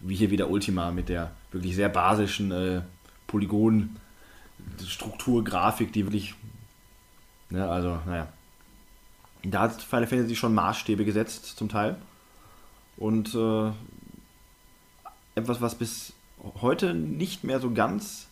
Wie 0.00 0.14
hier 0.14 0.30
wieder 0.30 0.50
Ultima 0.50 0.90
mit 0.90 1.08
der 1.08 1.30
wirklich 1.52 1.74
sehr 1.74 1.88
basischen 1.88 2.50
äh, 2.52 2.82
Polygon-Struktur-Grafik, 4.78 5.92
die 5.92 6.04
wirklich, 6.06 6.34
ne, 7.50 7.68
also, 7.68 8.00
naja. 8.06 8.28
Da 9.44 9.60
hat 9.60 9.80
Final 9.80 10.06
Fantasy 10.06 10.34
schon 10.34 10.54
Maßstäbe 10.54 11.04
gesetzt, 11.04 11.56
zum 11.56 11.68
Teil. 11.68 11.96
Und 12.96 13.34
äh, 13.34 13.70
etwas, 15.36 15.60
was 15.60 15.76
bis 15.76 16.12
heute 16.60 16.94
nicht 16.94 17.44
mehr 17.44 17.60
so 17.60 17.70
ganz, 17.70 18.26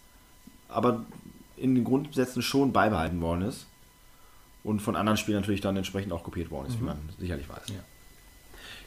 aber 0.68 1.04
in 1.56 1.74
den 1.74 1.84
Grundsätzen 1.84 2.42
schon 2.42 2.72
beibehalten 2.72 3.20
worden 3.20 3.42
ist. 3.42 3.66
Und 4.64 4.80
von 4.80 4.96
anderen 4.96 5.16
Spielen 5.16 5.38
natürlich 5.38 5.60
dann 5.60 5.76
entsprechend 5.76 6.12
auch 6.12 6.24
kopiert 6.24 6.50
worden 6.50 6.66
ist, 6.66 6.80
wie 6.80 6.84
man 6.84 6.98
sicherlich 7.20 7.48
weiß. 7.48 7.68
Ja. 7.68 7.84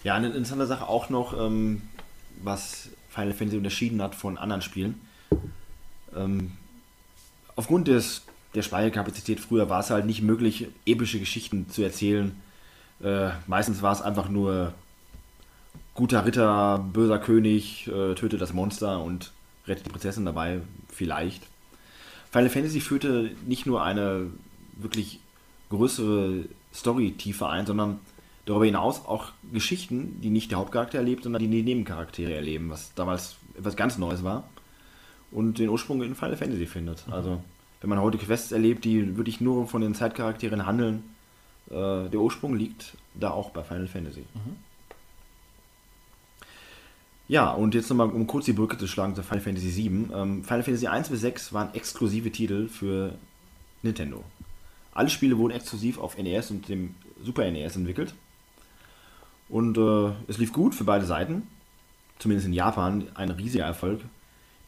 Ja, 0.04 0.16
eine 0.16 0.28
interessante 0.28 0.66
Sache 0.66 0.88
auch 0.88 1.10
noch, 1.10 1.34
ähm, 1.38 1.84
was 2.44 2.90
Final 3.10 3.34
Fantasy 3.34 3.58
unterschieden 3.58 4.02
hat 4.02 4.14
von 4.14 4.38
anderen 4.38 4.62
Spielen. 4.62 5.00
Ähm, 6.16 6.58
aufgrund 7.60 7.90
des, 7.90 8.22
der 8.56 8.62
Speicherkapazität 8.62 9.42
früher 9.42 9.68
war 9.70 9.82
es 9.82 9.90
halt 9.90 10.06
nicht 10.06 10.22
möglich, 10.22 10.70
epische 10.86 11.20
Geschichten 11.20 11.70
zu 11.70 11.84
erzählen. 11.84 12.34
Äh, 13.04 13.32
meistens 13.48 13.82
war 13.82 13.92
es 13.92 14.02
einfach 14.02 14.30
nur 14.30 14.74
guter 15.94 16.26
Ritter, 16.26 16.80
böser 16.94 17.20
König, 17.20 17.90
äh, 17.90 18.16
tötet 18.16 18.40
das 18.40 18.54
Monster 18.54 19.04
und 19.04 19.34
rettet 19.68 19.86
die 19.86 19.90
Prinzessin 19.90 20.24
dabei, 20.24 20.62
vielleicht. 20.88 21.44
Final 22.32 22.50
Fantasy 22.50 22.80
führte 22.80 23.32
nicht 23.46 23.66
nur 23.66 23.84
eine 23.84 24.28
wirklich 24.78 25.20
größere 25.70 26.46
Story-Tiefe 26.74 27.46
ein, 27.50 27.66
sondern 27.66 28.00
darüber 28.46 28.64
hinaus 28.64 29.06
auch 29.06 29.34
Geschichten, 29.52 30.22
die 30.22 30.30
nicht 30.30 30.52
der 30.52 30.60
Hauptcharakter 30.60 31.00
erlebt, 31.00 31.24
sondern 31.24 31.42
die 31.42 31.50
die 31.50 31.64
Nebencharaktere 31.64 32.34
erleben, 32.34 32.70
was 32.70 32.94
damals 32.96 33.36
etwas 33.58 33.76
ganz 33.76 33.98
Neues 33.98 34.24
war 34.24 34.46
und 35.32 35.60
den 35.60 35.70
Ursprung 35.70 36.02
in 36.02 36.16
Final 36.16 36.38
Fantasy 36.38 36.66
findet. 36.66 37.06
Also, 37.12 37.42
wenn 37.82 37.90
man 37.90 38.00
heute 38.00 38.18
Quests 38.18 38.52
erlebt, 38.52 38.86
die 38.86 39.18
wirklich 39.18 39.42
nur 39.42 39.68
von 39.68 39.82
den 39.82 39.96
Zeitcharakteren 39.96 40.66
handeln, 40.66 41.04
äh, 41.70 42.10
der 42.10 42.20
Ursprung 42.20 42.56
liegt 42.56 42.98
da 43.14 43.32
auch 43.32 43.52
bei 43.52 43.64
Final 43.64 43.88
Fantasy. 43.88 44.26
Ja, 47.28 47.52
und 47.52 47.76
jetzt 47.76 47.90
nochmal, 47.90 48.10
um 48.10 48.26
kurz 48.26 48.46
die 48.46 48.54
Brücke 48.54 48.78
zu 48.78 48.88
schlagen 48.88 49.16
zu 49.16 49.22
Final 49.22 49.42
Fantasy 49.42 49.76
VII. 49.76 50.08
Ähm, 50.14 50.44
Final 50.44 50.64
Fantasy 50.64 50.88
1 50.88 51.10
bis 51.10 51.22
6 51.22 51.54
waren 51.54 51.74
exklusive 51.76 52.32
Titel 52.32 52.68
für 52.68 53.14
Nintendo. 53.84 54.24
Alle 54.94 55.10
Spiele 55.10 55.38
wurden 55.38 55.54
exklusiv 55.54 56.00
auf 56.00 56.18
NES 56.18 56.50
und 56.50 56.68
dem 56.68 56.96
Super 57.24 57.50
NES 57.50 57.76
entwickelt. 57.76 58.16
Und 59.48 59.78
äh, 59.78 60.12
es 60.28 60.40
lief 60.40 60.52
gut 60.52 60.74
für 60.74 60.84
beide 60.84 61.06
Seiten. 61.06 61.48
Zumindest 62.18 62.48
in 62.48 62.54
Japan 62.54 63.08
ein 63.14 63.30
riesiger 63.30 63.66
Erfolg. 63.66 64.02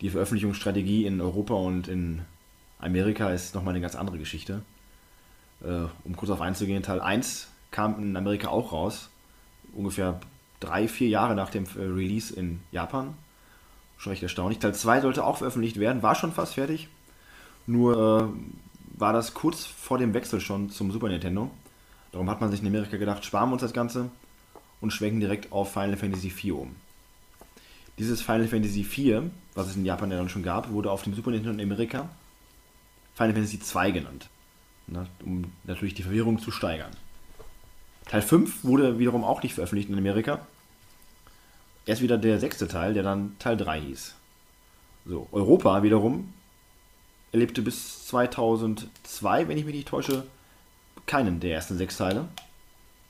Die 0.02 0.10
Veröffentlichungsstrategie 0.10 1.06
in 1.06 1.22
Europa 1.22 1.54
und 1.54 1.88
in 1.88 2.22
Amerika 2.80 3.30
ist 3.30 3.54
nochmal 3.54 3.74
eine 3.74 3.82
ganz 3.82 3.96
andere 3.96 4.18
Geschichte. 4.18 4.64
Äh, 5.64 5.86
um 6.04 6.16
kurz 6.16 6.32
auf 6.32 6.42
einzugehen, 6.42 6.82
Teil 6.82 7.00
1 7.00 7.48
kam 7.70 8.02
in 8.02 8.18
Amerika 8.18 8.50
auch 8.50 8.72
raus. 8.72 9.10
Ungefähr 9.74 10.20
drei, 10.60 10.88
vier 10.88 11.08
Jahre 11.08 11.36
nach 11.36 11.52
dem 11.52 11.66
äh, 11.78 11.82
Release 11.82 12.34
in 12.34 12.62
Japan. 12.72 13.14
Schon 13.98 14.12
recht 14.12 14.24
erstaunlich. 14.24 14.58
Teil 14.58 14.74
2 14.74 15.02
sollte 15.02 15.24
auch 15.24 15.38
veröffentlicht 15.38 15.80
werden, 15.80 16.02
war 16.02 16.16
schon 16.16 16.32
fast 16.32 16.56
fertig. 16.56 16.90
Nur 17.68 18.34
äh, 18.34 19.00
war 19.00 19.14
das 19.14 19.36
kurz 19.36 19.66
vor 19.66 20.00
dem 20.00 20.16
Wechsel 20.16 20.42
schon 20.42 20.72
zum 20.72 20.92
Super 20.92 21.10
Nintendo. 21.10 21.52
Darum 22.12 22.30
hat 22.30 22.42
man 22.42 22.50
sich 22.50 22.62
in 22.62 22.68
Amerika 22.68 22.98
gedacht, 22.98 23.24
sparen 23.24 23.50
wir 23.50 23.54
uns 23.54 23.62
das 23.62 23.74
Ganze 23.74 24.10
und 24.82 24.92
schwenken 24.92 25.20
direkt 25.20 25.52
auf 25.52 25.72
Final 25.72 25.96
Fantasy 25.96 26.28
IV 26.28 26.54
um. 26.54 26.76
Dieses 28.02 28.24
Final 28.24 28.48
Fantasy 28.48 28.80
IV, 28.82 29.30
was 29.54 29.68
es 29.68 29.76
in 29.76 29.86
Japan 29.86 30.10
ja 30.10 30.18
dann 30.18 30.28
schon 30.28 30.42
gab, 30.42 30.72
wurde 30.72 30.90
auf 30.90 31.04
dem 31.04 31.14
Super 31.14 31.30
Nintendo 31.30 31.54
in 31.54 31.72
Amerika 31.72 32.10
Final 33.14 33.34
Fantasy 33.34 33.60
II 33.60 33.92
genannt. 33.92 34.28
Na, 34.88 35.06
um 35.24 35.52
natürlich 35.66 35.94
die 35.94 36.02
Verwirrung 36.02 36.40
zu 36.40 36.50
steigern. 36.50 36.90
Teil 38.06 38.24
5 38.24 38.64
wurde 38.64 38.98
wiederum 38.98 39.24
auch 39.24 39.44
nicht 39.44 39.54
veröffentlicht 39.54 39.88
in 39.88 40.00
Amerika. 40.00 40.48
Erst 41.86 42.02
wieder 42.02 42.18
der 42.18 42.40
sechste 42.40 42.68
Teil, 42.68 42.96
der 42.96 43.04
dann 43.04 43.36
Teil 43.38 43.56
3 43.56 43.82
hieß. 43.82 44.16
So, 45.06 45.28
Europa 45.32 45.84
wiederum 45.84 46.34
erlebte 47.32 47.62
bis 47.62 48.08
2002, 48.08 49.48
wenn 49.48 49.60
ich 49.60 49.66
mich 49.66 49.76
nicht 49.76 49.88
täusche, 49.88 50.26
keinen 51.06 51.40
der 51.40 51.54
ersten 51.54 51.78
sechs 51.78 51.98
Teile. 51.98 52.28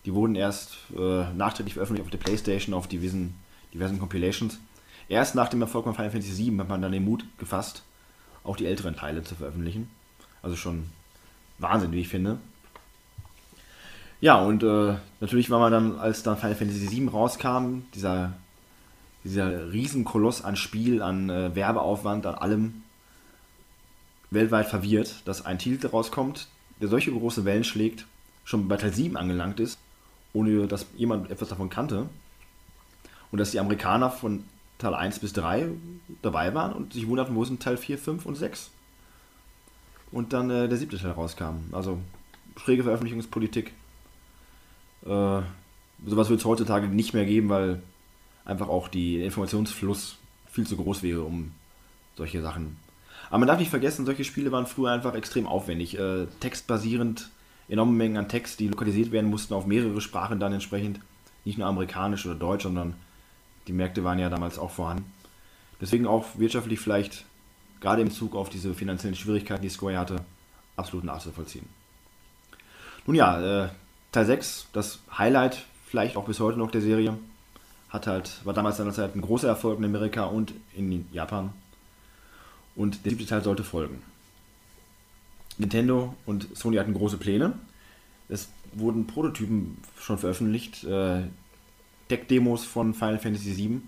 Die 0.04 0.14
wurden 0.14 0.36
erst 0.36 0.80
äh, 0.98 1.32
nachträglich 1.34 1.76
veröffentlicht 1.76 2.04
auf 2.04 2.12
der 2.12 2.18
Playstation, 2.18 2.76
auf 2.76 2.88
diversen, 2.90 3.36
diversen 3.74 3.98
Compilations. 3.98 4.60
Erst 5.12 5.36
nach 5.36 5.50
dem 5.50 5.62
Erfolg 5.62 5.84
von 5.84 5.93
Final 5.93 6.10
Fantasy 6.10 6.38
VII 6.38 6.60
hat 6.60 6.69
man 6.69 6.82
dann 6.82 6.93
den 6.93 7.04
Mut 7.04 7.26
gefasst, 7.38 7.84
auch 8.45 8.56
die 8.56 8.65
älteren 8.65 8.95
Teile 8.95 9.26
zu 9.26 9.36
veröffentlichen. 9.36 9.89
Also 10.41 10.56
schon 10.56 10.86
Wahnsinn, 11.60 11.91
wie 11.91 12.00
ich 12.00 12.08
finde. 12.08 12.38
Ja, 14.21 14.41
und 14.41 14.63
äh, 14.63 14.95
natürlich 15.19 15.50
war 15.50 15.60
man 15.60 15.69
dann, 15.69 16.00
als 16.00 16.24
dann 16.24 16.38
Final 16.38 16.56
Fantasy 16.56 16.89
VII 16.89 17.10
rauskam, 17.10 17.82
dieser, 17.93 18.32
dieser 19.26 19.74
Riesenkoloss 19.74 20.45
an 20.45 20.56
Spiel, 20.56 21.02
an 21.02 21.30
äh, 21.30 21.54
Werbeaufwand, 21.56 22.26
an 22.26 22.36
allem, 22.36 22.84
weltweit 24.30 24.69
verwirrt, 24.69 25.24
dass 25.26 25.45
ein 25.45 25.60
Titel 25.60 25.88
rauskommt, 25.88 26.47
der 26.80 26.88
solche 26.88 27.12
große 27.12 27.43
Wellen 27.43 27.65
schlägt, 27.65 28.06
schon 28.45 28.69
bei 28.69 28.78
Teil 28.78 28.93
7 28.93 29.17
angelangt 29.17 29.60
ist, 29.60 29.78
ohne 30.32 30.67
dass 30.67 30.86
jemand 30.95 31.30
etwas 31.30 31.50
davon 31.50 31.69
kannte. 31.69 32.08
Und 33.30 33.39
dass 33.39 33.52
die 33.52 33.60
Amerikaner 33.60 34.10
von 34.10 34.45
Teil 34.82 34.94
1 34.94 35.20
bis 35.20 35.34
3 35.34 35.70
dabei 36.22 36.54
waren 36.54 36.74
und 36.74 36.94
sich 36.94 37.08
wunderten, 37.08 37.36
wo 37.36 37.46
sind 37.46 37.62
Teil 37.62 37.78
4, 37.78 37.98
5 37.98 38.26
und 38.26 38.36
6. 38.36 38.72
Und 40.12 40.34
dann 40.34 40.50
äh, 40.50 40.67
der 40.67 40.78
siebte 40.78 40.98
Teil 40.98 41.12
rauskam. 41.12 41.60
Also 41.72 41.98
schräge 42.58 42.84
Veröffentlichungspolitik. 42.84 43.74
Äh, 45.06 45.41
sowas 46.06 46.30
wird 46.30 46.39
es 46.39 46.46
heutzutage 46.46 46.88
nicht 46.88 47.13
mehr 47.13 47.26
geben, 47.26 47.50
weil 47.50 47.82
einfach 48.44 48.67
auch 48.67 48.88
die 48.88 49.24
Informationsfluss 49.24 50.17
viel 50.50 50.67
zu 50.67 50.76
groß 50.76 51.04
wäre, 51.04 51.22
um 51.22 51.52
solche 52.15 52.41
Sachen. 52.41 52.78
Aber 53.30 53.39
man 53.39 53.48
darf 53.48 53.60
nicht 53.60 53.70
vergessen, 53.70 54.06
solche 54.06 54.26
Spiele 54.26 54.52
waren 54.52 54.67
früher 54.67 54.91
einfach 54.91 55.15
extrem 55.15 55.48
aufwendig. 55.48 55.98
Äh, 55.98 56.28
textbasierend, 56.41 57.30
enorme 57.70 57.94
Mengen 57.94 58.17
an 58.17 58.28
Text, 58.28 58.60
die 58.60 58.67
lokalisiert 58.67 59.12
werden 59.12 59.30
mussten 59.30 59.54
auf 59.54 59.65
mehrere 59.65 60.02
Sprachen 60.02 60.39
dann 60.39 60.52
entsprechend. 60.52 61.00
Nicht 61.46 61.58
nur 61.58 61.67
amerikanisch 61.67 62.26
oder 62.26 62.36
deutsch, 62.36 62.63
sondern 62.63 62.96
die 63.72 63.78
Märkte 63.78 64.04
waren 64.04 64.20
ja 64.20 64.30
damals 64.30 64.60
auch 64.60 64.72
vorhanden. 64.72 65.10
Deswegen 65.80 66.06
auch 66.06 66.26
wirtschaftlich 66.36 66.80
vielleicht, 66.80 67.24
gerade 67.80 68.02
im 68.02 68.12
Zug 68.12 68.36
auf 68.36 68.50
diese 68.50 68.74
finanziellen 68.74 69.16
Schwierigkeiten, 69.16 69.62
die 69.62 69.70
Square 69.70 69.98
hatte, 69.98 70.26
absolut 70.76 71.06
nachzuvollziehen. 71.06 71.66
Nun 73.08 73.16
ja, 73.16 73.64
äh, 73.64 73.70
Teil 74.12 74.26
6, 74.26 74.68
das 74.74 75.00
Highlight 75.18 75.66
vielleicht 75.88 76.18
auch 76.18 76.26
bis 76.26 76.42
heute 76.42 76.60
noch 76.60 76.70
der 76.70 76.82
Serie, 76.82 77.18
hat 77.90 78.08
halt, 78.08 78.46
war 78.46 78.54
damals 78.54 78.76
seinerzeit 78.76 79.16
ein 79.16 79.22
großer 79.22 79.48
Erfolg 79.48 79.80
in 79.80 79.86
Amerika 79.86 80.26
und 80.26 80.54
in 80.76 81.08
Japan. 81.14 81.54
Und 82.76 83.06
der 83.06 83.12
siebte 83.12 83.26
Teil 83.26 83.42
sollte 83.42 83.64
folgen. 83.64 84.02
Nintendo 85.58 86.14
und 86.26 86.48
Sony 86.58 86.76
hatten 86.76 86.94
große 86.94 87.18
Pläne. 87.18 87.54
Es 88.28 88.50
wurden 88.74 89.08
Prototypen 89.08 89.78
schon 89.98 90.18
veröffentlicht, 90.18 90.84
äh, 90.84 91.24
Deck-Demos 92.12 92.65
von 92.65 92.93
Final 92.93 93.19
Fantasy 93.19 93.56
VII, 93.56 93.82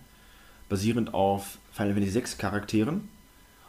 basierend 0.69 1.13
auf 1.13 1.57
Final 1.71 1.93
Fantasy 1.93 2.15
VI 2.15 2.37
Charakteren 2.37 3.09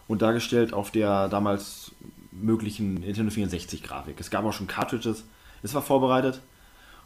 und 0.08 0.22
dargestellt 0.22 0.72
auf 0.72 0.90
der 0.90 1.28
damals 1.28 1.92
möglichen 2.32 2.94
Nintendo 2.94 3.30
64 3.30 3.82
Grafik. 3.82 4.18
Es 4.18 4.30
gab 4.30 4.44
auch 4.44 4.52
schon 4.52 4.66
Cartridges, 4.66 5.24
es 5.62 5.74
war 5.74 5.82
vorbereitet. 5.82 6.40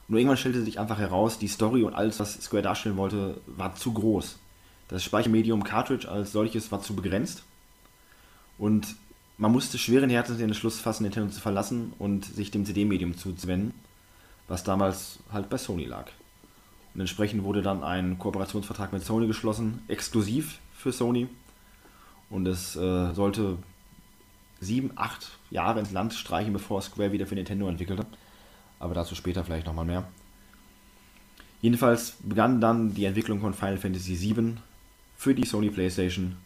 Nur 0.08 0.18
irgendwann 0.18 0.38
stellte 0.38 0.62
sich 0.62 0.80
einfach 0.80 0.98
heraus, 0.98 1.38
die 1.38 1.48
Story 1.48 1.82
und 1.82 1.94
alles, 1.94 2.18
was 2.18 2.34
Square 2.40 2.62
darstellen 2.62 2.96
wollte, 2.96 3.40
war 3.46 3.74
zu 3.74 3.92
groß. 3.92 4.38
Das 4.88 5.04
Speichermedium 5.04 5.64
Cartridge 5.64 6.08
als 6.10 6.32
solches 6.32 6.72
war 6.72 6.80
zu 6.80 6.96
begrenzt. 6.96 7.42
Und 8.56 8.96
man 9.36 9.52
musste 9.52 9.78
schweren 9.78 10.10
Herzens 10.10 10.38
den 10.38 10.48
Entschluss 10.48 10.80
fassen, 10.80 11.02
Nintendo 11.02 11.30
zu 11.30 11.40
verlassen 11.40 11.92
und 11.98 12.24
sich 12.24 12.50
dem 12.50 12.64
CD-Medium 12.64 13.16
zuzuwenden, 13.16 13.74
was 14.48 14.64
damals 14.64 15.18
halt 15.30 15.50
bei 15.50 15.58
Sony 15.58 15.84
lag. 15.84 16.10
Und 16.94 17.00
entsprechend 17.00 17.44
wurde 17.44 17.62
dann 17.62 17.82
ein 17.82 18.18
Kooperationsvertrag 18.18 18.92
mit 18.92 19.04
Sony 19.04 19.26
geschlossen, 19.26 19.82
exklusiv 19.88 20.58
für 20.72 20.92
Sony. 20.92 21.28
Und 22.30 22.46
es 22.46 22.76
äh, 22.76 23.12
sollte 23.14 23.58
sieben, 24.60 24.90
acht 24.96 25.38
Jahre 25.50 25.80
ins 25.80 25.92
Land 25.92 26.14
streichen, 26.14 26.52
bevor 26.52 26.82
Square 26.82 27.12
wieder 27.12 27.26
für 27.26 27.34
Nintendo 27.34 27.68
entwickelte. 27.68 28.06
Aber 28.78 28.94
dazu 28.94 29.14
später 29.14 29.44
vielleicht 29.44 29.66
nochmal 29.66 29.84
mehr. 29.84 30.06
Jedenfalls 31.60 32.16
begann 32.20 32.60
dann 32.60 32.94
die 32.94 33.04
Entwicklung 33.04 33.40
von 33.40 33.54
Final 33.54 33.78
Fantasy 33.78 34.20
VII 34.20 34.56
für 35.16 35.34
die 35.34 35.44
Sony 35.44 35.70
PlayStation 35.70 36.36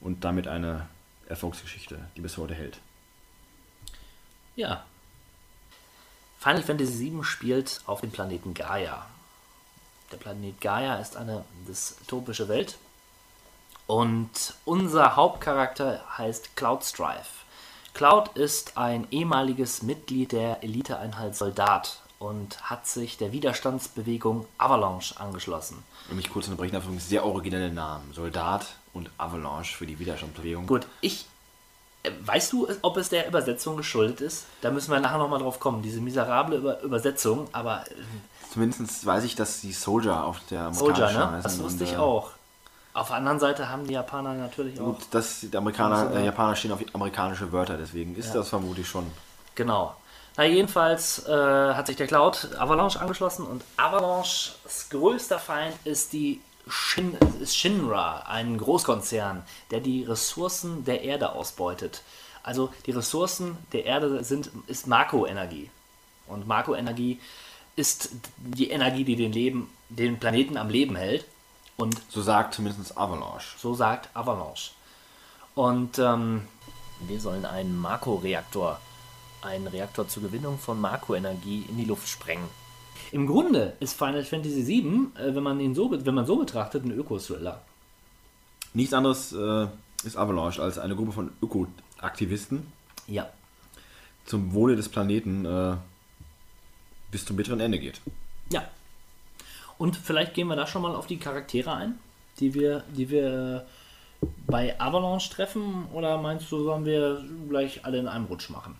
und 0.00 0.24
damit 0.24 0.46
eine 0.48 0.88
Erfolgsgeschichte, 1.28 1.98
die 2.16 2.20
bis 2.20 2.36
heute 2.36 2.54
hält. 2.54 2.80
Ja. 4.56 4.84
Final 6.38 6.62
Fantasy 6.62 7.10
VII 7.10 7.24
spielt 7.24 7.80
auf 7.86 8.00
dem 8.00 8.10
Planeten 8.10 8.52
Gaia. 8.52 9.06
Der 10.12 10.16
Planet 10.16 10.60
Gaia 10.60 10.96
ist 10.96 11.16
eine 11.16 11.44
dystopische 11.68 12.48
Welt. 12.48 12.76
Und 13.86 14.54
unser 14.64 15.16
Hauptcharakter 15.16 16.00
heißt 16.16 16.56
Cloud 16.56 16.84
Strife. 16.84 17.44
Cloud 17.94 18.36
ist 18.36 18.76
ein 18.76 19.06
ehemaliges 19.10 19.82
Mitglied 19.82 20.32
der 20.32 20.62
Eliteeinheit 20.62 21.34
Soldat 21.36 22.00
und 22.20 22.60
hat 22.62 22.86
sich 22.86 23.16
der 23.18 23.32
Widerstandsbewegung 23.32 24.46
Avalanche 24.58 25.18
angeschlossen. 25.18 25.82
Und 26.08 26.16
mich 26.16 26.30
kurz 26.30 26.46
unterbrechen 26.46 26.76
übrigens 26.76 27.08
sehr 27.08 27.24
originelle 27.24 27.72
Namen. 27.72 28.12
Soldat 28.12 28.66
und 28.92 29.10
Avalanche 29.18 29.76
für 29.76 29.86
die 29.86 29.98
Widerstandsbewegung. 29.98 30.66
Gut, 30.66 30.86
ich. 31.00 31.26
äh, 32.02 32.10
Weißt 32.20 32.52
du, 32.52 32.68
ob 32.82 32.96
es 32.96 33.08
der 33.08 33.26
Übersetzung 33.26 33.76
geschuldet 33.76 34.20
ist? 34.20 34.44
Da 34.60 34.70
müssen 34.70 34.92
wir 34.92 35.00
nachher 35.00 35.18
nochmal 35.18 35.40
drauf 35.40 35.58
kommen. 35.58 35.82
Diese 35.82 36.00
miserable 36.00 36.56
Über 36.56 36.80
Übersetzung, 36.82 37.48
aber 37.52 37.90
äh, 37.90 37.94
Zumindest 38.52 39.06
weiß 39.06 39.24
ich, 39.24 39.36
dass 39.36 39.60
die 39.60 39.72
Soldier 39.72 40.24
auf 40.24 40.40
der 40.50 40.62
amerikanischen 40.62 41.14
Soldier, 41.14 41.30
ne? 41.30 41.40
Das 41.42 41.62
wusste 41.62 41.84
ich 41.84 41.92
äh, 41.92 41.96
auch. 41.96 42.30
Auf 42.92 43.08
der 43.08 43.16
anderen 43.16 43.38
Seite 43.38 43.68
haben 43.68 43.86
die 43.86 43.94
Japaner 43.94 44.34
natürlich 44.34 44.80
auch. 44.80 44.86
Gut, 44.86 45.06
das, 45.12 45.40
die 45.40 45.56
Amerikaner, 45.56 46.12
äh, 46.12 46.24
Japaner 46.24 46.56
stehen 46.56 46.72
auf 46.72 46.80
amerikanische 46.92 47.52
Wörter, 47.52 47.76
deswegen 47.76 48.16
ist 48.16 48.28
Ja. 48.28 48.34
das 48.34 48.48
vermutlich 48.48 48.88
schon. 48.88 49.06
Genau. 49.54 49.94
Na, 50.36 50.44
jedenfalls 50.44 51.26
äh, 51.26 51.74
hat 51.74 51.86
sich 51.86 51.96
der 51.96 52.06
Cloud 52.08 52.48
Avalanche 52.58 53.00
angeschlossen 53.00 53.46
und 53.46 53.62
Avalanches 53.76 54.56
größter 54.90 55.38
Feind 55.38 55.74
ist 55.84 56.12
die 56.12 56.40
Shin, 56.68 57.16
ist 57.40 57.56
Shinra, 57.56 58.24
ein 58.28 58.58
Großkonzern, 58.58 59.42
der 59.70 59.80
die 59.80 60.04
Ressourcen 60.04 60.84
der 60.84 61.02
Erde 61.02 61.32
ausbeutet. 61.32 62.02
Also 62.42 62.72
die 62.86 62.92
Ressourcen 62.92 63.58
der 63.72 63.84
Erde 63.86 64.24
sind 64.24 64.50
ist 64.66 64.86
Makroenergie. 64.86 65.70
Und 66.26 66.46
Makroenergie 66.46 67.20
ist 67.76 68.10
die 68.38 68.70
Energie, 68.70 69.04
die 69.04 69.16
den, 69.16 69.32
Leben, 69.32 69.68
den 69.88 70.18
Planeten 70.18 70.56
am 70.56 70.68
Leben 70.68 70.96
hält. 70.96 71.24
Und 71.76 72.00
So 72.10 72.20
sagt 72.22 72.54
zumindest 72.54 72.96
Avalanche. 72.98 73.56
so 73.58 73.74
sagt 73.74 74.14
Avalanche. 74.14 74.70
Und 75.54 75.98
ähm, 75.98 76.42
Wir 77.06 77.18
sollen 77.20 77.46
einen 77.46 77.78
Makroreaktor, 77.78 78.78
einen 79.42 79.66
Reaktor 79.66 80.06
zur 80.06 80.22
Gewinnung 80.24 80.58
von 80.58 80.78
Makroenergie 80.80 81.64
in 81.68 81.78
die 81.78 81.86
Luft 81.86 82.06
sprengen. 82.08 82.44
Im 83.12 83.26
Grunde 83.26 83.72
ist 83.80 83.94
Final 83.94 84.24
Fantasy 84.24 84.66
VII, 84.66 85.06
äh, 85.18 85.34
wenn 85.34 85.42
man 85.42 85.58
ihn 85.60 85.74
so, 85.74 85.90
wenn 85.90 86.14
man 86.14 86.26
so 86.26 86.36
betrachtet, 86.36 86.84
ein 86.84 86.90
Öko-Thriller. 86.90 87.62
Nichts 88.74 88.92
anderes 88.92 89.32
äh, 89.32 89.66
ist 90.04 90.16
Avalanche 90.18 90.62
als 90.62 90.78
eine 90.78 90.94
Gruppe 90.94 91.12
von 91.12 91.30
Ökoaktivisten 91.42 92.70
Ja. 93.06 93.26
zum 94.26 94.52
Wohle 94.52 94.76
des 94.76 94.88
Planeten 94.90 95.44
äh, 95.46 95.76
bis 97.10 97.24
zum 97.24 97.36
bitteren 97.36 97.60
Ende 97.60 97.78
geht. 97.78 98.00
Ja. 98.52 98.68
Und 99.78 99.96
vielleicht 99.96 100.34
gehen 100.34 100.48
wir 100.48 100.56
da 100.56 100.66
schon 100.66 100.82
mal 100.82 100.94
auf 100.94 101.06
die 101.06 101.18
Charaktere 101.18 101.74
ein, 101.74 101.98
die 102.38 102.54
wir, 102.54 102.84
die 102.94 103.10
wir 103.10 103.66
bei 104.46 104.78
Avalanche 104.78 105.30
treffen, 105.30 105.86
oder 105.92 106.18
meinst 106.18 106.50
du, 106.52 106.62
sollen 106.62 106.84
wir 106.84 107.24
gleich 107.48 107.84
alle 107.84 107.98
in 107.98 108.08
einem 108.08 108.26
Rutsch 108.26 108.50
machen? 108.50 108.76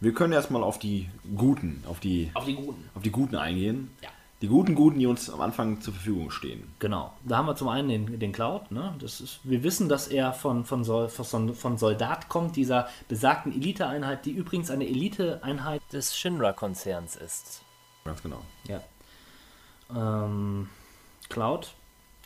Wir 0.00 0.12
können 0.12 0.32
erstmal 0.32 0.62
auf 0.62 0.78
die 0.78 1.08
Guten, 1.34 1.82
auf 1.88 1.98
die, 1.98 2.30
Auf 2.34 2.44
die 2.44 2.54
Guten. 2.54 2.90
auf 2.94 3.02
die 3.02 3.10
Guten 3.10 3.36
eingehen. 3.36 3.90
Ja. 4.02 4.10
Die 4.42 4.48
guten 4.48 4.74
Guten, 4.74 4.98
die 4.98 5.06
uns 5.06 5.30
am 5.30 5.40
Anfang 5.40 5.80
zur 5.80 5.94
Verfügung 5.94 6.30
stehen. 6.30 6.74
Genau. 6.78 7.14
Da 7.24 7.38
haben 7.38 7.46
wir 7.46 7.56
zum 7.56 7.68
einen 7.68 7.88
den, 7.88 8.18
den 8.18 8.32
Cloud. 8.32 8.70
Ne? 8.70 8.94
Das 8.98 9.22
ist, 9.22 9.40
wir 9.42 9.62
wissen, 9.62 9.88
dass 9.88 10.06
er 10.06 10.34
von, 10.34 10.66
von, 10.66 10.84
Sol, 10.84 11.08
von, 11.08 11.54
von 11.54 11.78
Soldat 11.78 12.28
kommt, 12.28 12.54
dieser 12.56 12.86
besagten 13.08 13.52
Eliteeinheit, 13.52 14.26
die 14.26 14.32
übrigens 14.32 14.70
eine 14.70 14.86
Eliteeinheit 14.86 15.80
Des 15.94 16.14
Shinra-Konzerns 16.18 17.16
ist. 17.16 17.62
Ganz 18.04 18.22
genau. 18.22 18.42
Ja. 18.68 18.82
Ähm, 19.94 20.68
Cloud 21.28 21.74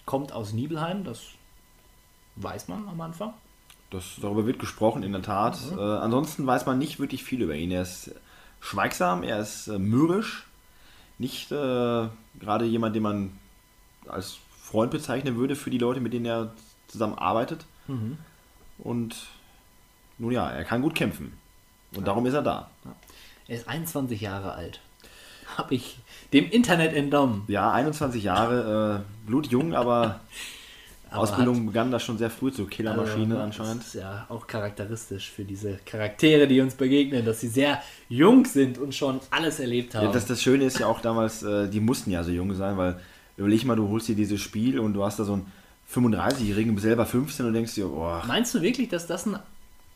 kommt 0.07 0.33
aus 0.33 0.53
Nibelheim, 0.53 1.05
das 1.05 1.23
weiß 2.37 2.69
man 2.69 2.89
am 2.89 3.01
Anfang. 3.01 3.35
Das, 3.91 4.17
darüber 4.21 4.47
wird 4.47 4.59
gesprochen, 4.59 5.03
in 5.03 5.13
der 5.13 5.23
Tat. 5.23 5.59
Äh, 5.73 5.81
ansonsten 5.81 6.47
weiß 6.47 6.67
man 6.67 6.79
nicht 6.79 6.99
wirklich 7.01 7.25
viel 7.25 7.43
über 7.43 7.55
ihn. 7.55 7.71
Er 7.71 7.83
ist 7.83 8.15
schweigsam, 8.61 9.23
er 9.23 9.41
ist 9.41 9.69
äh, 9.69 9.79
mürrisch. 9.79 10.47
Nicht 11.19 11.51
äh, 11.51 12.09
gerade 12.39 12.65
jemand, 12.65 12.95
den 12.95 13.03
man 13.03 13.39
als 14.07 14.39
Freund 14.61 14.91
bezeichnen 14.91 15.37
würde 15.37 15.57
für 15.57 15.71
die 15.71 15.79
Leute, 15.79 16.01
mit 16.01 16.13
denen 16.13 16.27
er 16.27 16.53
zusammen 16.87 17.17
arbeitet. 17.17 17.65
Und 18.79 19.27
nun 20.19 20.33
ja, 20.33 20.49
er 20.51 20.65
kann 20.65 20.83
gut 20.83 20.95
kämpfen. 20.95 21.39
Und 21.97 22.07
darum 22.07 22.27
ist 22.27 22.35
er 22.35 22.43
da. 22.43 22.71
Er 23.49 23.57
ist 23.57 23.67
21 23.67 24.21
Jahre 24.21 24.53
alt. 24.53 24.81
Habe 25.57 25.75
ich 25.75 25.99
dem 26.33 26.51
Internet 26.51 26.95
entnommen. 26.95 27.45
Ja, 27.49 27.73
21 27.73 28.23
Jahre, 28.23 29.05
äh, 29.05 29.27
blutjung, 29.27 29.75
aber, 29.75 30.21
Aber 31.11 31.23
Ausbildung 31.23 31.67
begann 31.67 31.91
da 31.91 31.99
schon 31.99 32.19
sehr 32.19 32.29
früh 32.29 32.53
zur 32.53 32.69
Killermaschine 32.69 33.35
Also, 33.35 33.45
anscheinend. 33.45 33.81
Das 33.81 33.95
ist 33.95 33.95
ja 33.95 34.27
auch 34.29 34.47
charakteristisch 34.47 35.31
für 35.31 35.45
diese 35.45 35.79
Charaktere, 35.87 36.47
die 36.47 36.61
uns 36.61 36.75
begegnen, 36.75 37.25
dass 37.25 37.41
sie 37.41 37.49
sehr 37.49 37.83
jung 38.11 38.45
sind 38.45 38.77
und 38.77 38.95
schon 38.95 39.21
alles 39.31 39.59
erlebt 39.59 39.95
haben. 39.95 40.05
Ja, 40.05 40.13
das, 40.13 40.27
das 40.27 40.43
Schöne 40.43 40.65
ist 40.65 40.79
ja 40.79 40.87
auch 40.87 41.01
damals, 41.01 41.43
äh, 41.43 41.69
die 41.69 41.81
mussten 41.81 42.11
ja 42.11 42.23
so 42.23 42.31
jung 42.31 42.55
sein, 42.55 42.77
weil 42.77 43.01
überleg 43.39 43.65
mal, 43.65 43.77
du 43.77 43.89
holst 43.89 44.09
dir 44.09 44.17
dieses 44.17 44.41
Spiel 44.41 44.79
und 44.79 44.93
du 44.93 45.03
hast 45.03 45.19
da 45.19 45.25
so 45.25 45.33
einen 45.33 45.47
35-Jährigen, 45.91 46.75
bist 46.75 46.85
selber 46.85 47.07
15 47.07 47.47
und 47.47 47.55
denkst 47.55 47.75
dir, 47.75 47.87
boah, 47.87 48.23
Meinst 48.27 48.55
du 48.55 48.61
wirklich, 48.61 48.89
dass 48.89 49.07
das 49.07 49.25
ein 49.25 49.39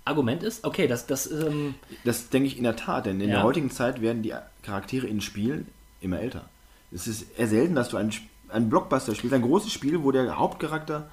Argument 0.05 0.43
ist? 0.43 0.65
Okay, 0.65 0.87
das, 0.89 1.07
das 1.07 1.31
ähm, 1.31 1.75
das 2.05 2.29
denke 2.29 2.47
ich 2.49 2.57
in 2.57 2.65
der 2.65 2.77
Tat, 2.77 3.07
denn 3.07 3.21
in 3.21 3.29
Ja. 3.31 3.37
der 3.37 3.45
heutigen 3.45 3.71
Zeit 3.71 4.01
werden 4.01 4.23
die 4.23 4.35
Charaktere 4.63 5.07
in 5.07 5.21
Spielen 5.21 5.69
immer 6.01 6.21
älter. 6.21 6.49
Es 6.91 7.07
ist 7.07 7.39
eher 7.39 7.47
selten, 7.49 7.75
dass 7.75 7.89
du 7.89 7.97
ein, 7.97 8.13
ein 8.49 8.69
Blockbuster 8.69 9.15
spielst, 9.15 9.35
ein 9.35 9.43
großes 9.43 9.73
Spiel, 9.73 10.03
wo 10.03 10.11
der 10.13 10.39
Hauptcharakter 10.39 11.09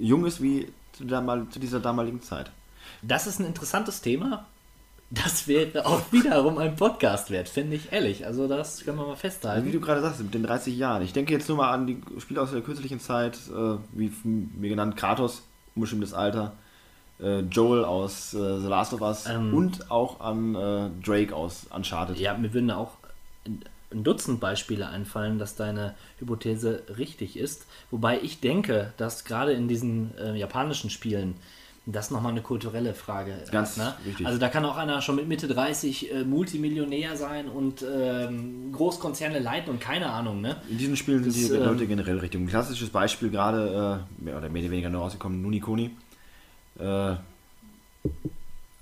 jung 0.00 0.26
ist 0.26 0.42
wie 0.42 0.68
zu, 0.92 1.04
damal, 1.04 1.46
zu 1.50 1.58
dieser 1.58 1.80
damaligen 1.80 2.20
Zeit. 2.22 2.50
das 3.02 3.26
ist 3.26 3.38
ein 3.40 3.46
interessantes 3.46 4.00
Thema. 4.00 4.46
Das 5.10 5.48
wäre 5.48 5.86
auch 5.86 6.02
wiederum 6.12 6.58
ein 6.58 6.76
Podcast 6.76 7.30
wert, 7.30 7.48
finde 7.48 7.76
ich 7.76 7.92
ehrlich. 7.92 8.26
Also 8.26 8.46
das 8.46 8.84
können 8.84 8.98
wir 8.98 9.04
mal 9.04 9.12
Also 9.12 9.16
wie 9.16 9.28
festhalten. 9.28 9.72
du 9.72 9.80
gerade 9.80 10.02
sagst, 10.02 10.20
mit 10.20 10.34
den 10.34 10.42
30 10.42 10.76
Jahren. 10.76 11.00
Ich 11.02 11.14
denke 11.14 11.32
jetzt 11.32 11.48
nur 11.48 11.56
mal 11.56 11.70
an 11.70 11.86
die 11.86 12.02
Spiele 12.18 12.42
aus 12.42 12.50
der 12.50 12.60
kürzlichen 12.60 13.00
Zeit, 13.00 13.38
äh, 13.48 13.76
wie 13.92 14.12
mir 14.24 14.68
genannt, 14.68 14.96
Kratos, 14.98 15.44
unbestimmtes 15.74 16.12
Alter, 16.12 16.52
äh, 17.20 17.40
Joel 17.40 17.84
aus 17.84 18.34
äh, 18.34 18.60
The 18.60 18.66
Last 18.68 18.92
of 18.92 19.00
Us 19.00 19.26
Ähm. 19.26 19.52
und 19.54 19.90
auch 19.90 20.20
an 20.20 20.54
äh, 20.54 20.90
Drake 21.04 21.34
aus 21.34 21.66
Uncharted. 21.74 22.18
Ja, 22.18 22.36
mir 22.36 22.52
würden 22.52 22.70
auch 22.70 22.92
ein 23.90 24.04
Dutzend 24.04 24.38
Beispiele 24.40 24.88
einfallen, 24.88 25.38
dass 25.38 25.56
deine 25.56 25.94
Hypothese 26.18 26.82
richtig 26.98 27.38
ist. 27.38 27.66
Wobei 27.90 28.20
ich 28.20 28.40
denke, 28.40 28.92
dass 28.98 29.24
gerade 29.24 29.52
in 29.52 29.66
diesen 29.66 30.16
äh, 30.18 30.36
japanischen 30.36 30.90
Spielen 30.90 31.36
Das 31.86 32.06
ist 32.06 32.10
nochmal 32.10 32.32
eine 32.32 32.42
kulturelle 32.42 32.92
Frage. 32.92 33.32
Ganz 33.50 33.78
ne? 33.78 33.94
wichtig. 34.04 34.26
Also 34.26 34.38
da 34.38 34.50
kann 34.50 34.62
auch 34.66 34.76
einer 34.76 35.00
schon 35.00 35.16
mit 35.16 35.26
Mitte 35.26 35.48
30 35.48 36.12
äh, 36.12 36.24
Multimillionär 36.24 37.16
sein 37.16 37.48
und 37.48 37.82
ähm, 37.82 38.72
Großkonzerne 38.72 39.38
leiten 39.38 39.70
und 39.70 39.80
keine 39.80 40.10
Ahnung, 40.10 40.42
ne? 40.42 40.56
In 40.68 40.76
diesen 40.76 40.96
Spielen 40.98 41.24
sind 41.24 41.34
die 41.34 41.54
ähm, 41.54 41.64
Leute 41.64 41.86
generell 41.86 42.18
richtig. 42.18 42.38
Ein 42.42 42.46
klassisches 42.46 42.90
Beispiel 42.90 43.30
gerade, 43.30 44.04
äh, 44.20 44.22
mehr 44.22 44.36
oder 44.36 44.50
mehr 44.50 44.62
oder 44.62 44.70
weniger 44.70 44.90
nur 44.90 45.00
rausgekommen, 45.00 45.40
Nuni 45.40 45.60
Kuni. 45.60 45.92
Äh, 46.78 47.16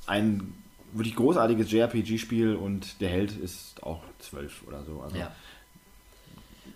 ein 0.07 0.55
wirklich 0.93 1.17
großartiges 1.17 1.71
JRPG-Spiel 1.71 2.55
und 2.55 3.01
der 3.01 3.09
Held 3.11 3.33
ist 3.37 3.83
auch 3.83 4.03
zwölf 4.19 4.63
oder 4.67 4.83
so. 4.85 5.01
Also 5.03 5.17
Ja. 5.17 5.31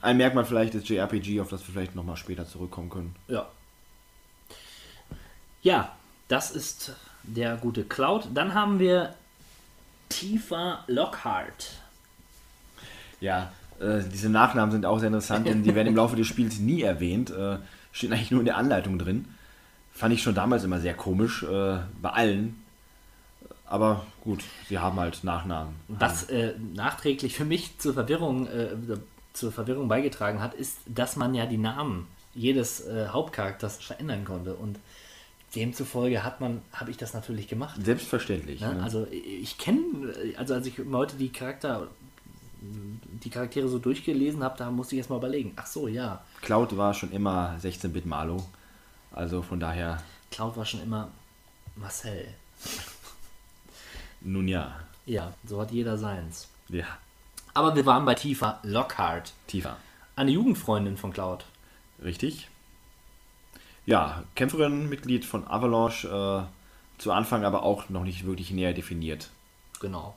ein 0.02 0.16
Merkmal 0.16 0.44
vielleicht 0.44 0.74
ist 0.74 0.88
JRPG, 0.88 1.40
auf 1.40 1.48
das 1.48 1.66
wir 1.66 1.72
vielleicht 1.72 1.94
nochmal 1.94 2.16
später 2.16 2.46
zurückkommen 2.46 2.90
können. 2.90 3.14
Ja. 3.28 3.48
Ja, 5.62 5.94
das 6.28 6.50
ist 6.50 6.92
der 7.22 7.56
gute 7.56 7.84
Cloud. 7.84 8.28
Dann 8.34 8.54
haben 8.54 8.78
wir 8.78 9.14
Tifa 10.08 10.84
Lockhart. 10.86 11.80
Ja, 13.20 13.52
äh, 13.78 14.00
diese 14.12 14.30
Nachnamen 14.30 14.72
sind 14.72 14.86
auch 14.86 14.98
sehr 14.98 15.08
interessant, 15.08 15.46
denn 15.46 15.62
die 15.62 15.74
werden 15.74 15.88
im 15.88 15.96
Laufe 15.96 16.16
des 16.16 16.26
Spiels 16.26 16.58
nie 16.58 16.82
erwähnt. 16.82 17.30
Äh, 17.30 17.58
stehen 17.92 18.12
eigentlich 18.12 18.30
nur 18.30 18.40
in 18.40 18.46
der 18.46 18.56
Anleitung 18.56 18.98
drin. 18.98 19.26
Fand 20.00 20.14
ich 20.14 20.22
schon 20.22 20.34
damals 20.34 20.64
immer 20.64 20.80
sehr 20.80 20.94
komisch, 20.94 21.42
äh, 21.42 21.76
bei 22.00 22.08
allen. 22.08 22.62
Aber 23.66 24.06
gut, 24.24 24.42
sie 24.66 24.78
haben 24.78 24.98
halt 24.98 25.22
Nachnamen. 25.24 25.74
Was 25.88 26.22
äh, 26.30 26.54
nachträglich 26.72 27.34
für 27.34 27.44
mich 27.44 27.78
zur 27.78 27.92
Verwirrung, 27.92 28.46
äh, 28.46 28.68
zur 29.34 29.52
Verwirrung 29.52 29.88
beigetragen 29.88 30.40
hat, 30.40 30.54
ist, 30.54 30.78
dass 30.86 31.16
man 31.16 31.34
ja 31.34 31.44
die 31.44 31.58
Namen 31.58 32.06
jedes 32.34 32.80
äh, 32.86 33.08
Hauptcharakters 33.08 33.76
verändern 33.76 34.24
konnte. 34.24 34.54
Und 34.54 34.78
demzufolge 35.54 36.24
hat 36.24 36.40
man, 36.40 36.62
habe 36.72 36.90
ich 36.90 36.96
das 36.96 37.12
natürlich 37.12 37.46
gemacht. 37.46 37.78
Selbstverständlich. 37.84 38.62
Ne? 38.62 38.76
ne? 38.76 38.82
Also 38.82 39.06
ich 39.10 39.58
kenne, 39.58 40.14
also 40.38 40.54
als 40.54 40.66
ich 40.66 40.78
heute 40.90 41.16
die 41.16 41.28
Charakter, 41.28 41.88
die 42.62 43.28
Charaktere 43.28 43.68
so 43.68 43.78
durchgelesen 43.78 44.42
habe, 44.42 44.56
da 44.56 44.70
musste 44.70 44.94
ich 44.94 45.00
erst 45.00 45.10
mal 45.10 45.18
überlegen. 45.18 45.52
Ach 45.56 45.66
so, 45.66 45.88
ja, 45.88 46.24
Cloud 46.40 46.78
war 46.78 46.94
schon 46.94 47.12
immer 47.12 47.58
16-Bit 47.62 48.06
Malo. 48.06 48.42
Also 49.12 49.42
von 49.42 49.58
daher, 49.60 50.02
Cloud 50.30 50.56
war 50.56 50.64
schon 50.64 50.82
immer 50.82 51.10
Marcel. 51.76 52.28
nun 54.20 54.48
ja. 54.48 54.80
Ja, 55.06 55.32
so 55.44 55.60
hat 55.60 55.70
jeder 55.72 55.98
seins. 55.98 56.48
Ja, 56.68 56.84
Aber 57.54 57.74
wir 57.74 57.84
waren 57.86 58.04
bei 58.04 58.14
Tifa 58.14 58.60
Lockhart, 58.62 59.32
tiefer. 59.48 59.76
eine 60.14 60.30
Jugendfreundin 60.30 60.96
von 60.96 61.12
Cloud. 61.12 61.44
Richtig. 62.02 62.48
Ja, 63.86 64.22
Kämpferin, 64.36 64.88
Mitglied 64.88 65.24
von 65.24 65.46
Avalanche. 65.48 66.06
Äh, 66.48 67.00
zu 67.02 67.12
Anfang 67.12 67.44
aber 67.44 67.62
auch 67.62 67.88
noch 67.88 68.04
nicht 68.04 68.26
wirklich 68.26 68.50
näher 68.50 68.74
definiert. 68.74 69.30
Genau. 69.80 70.16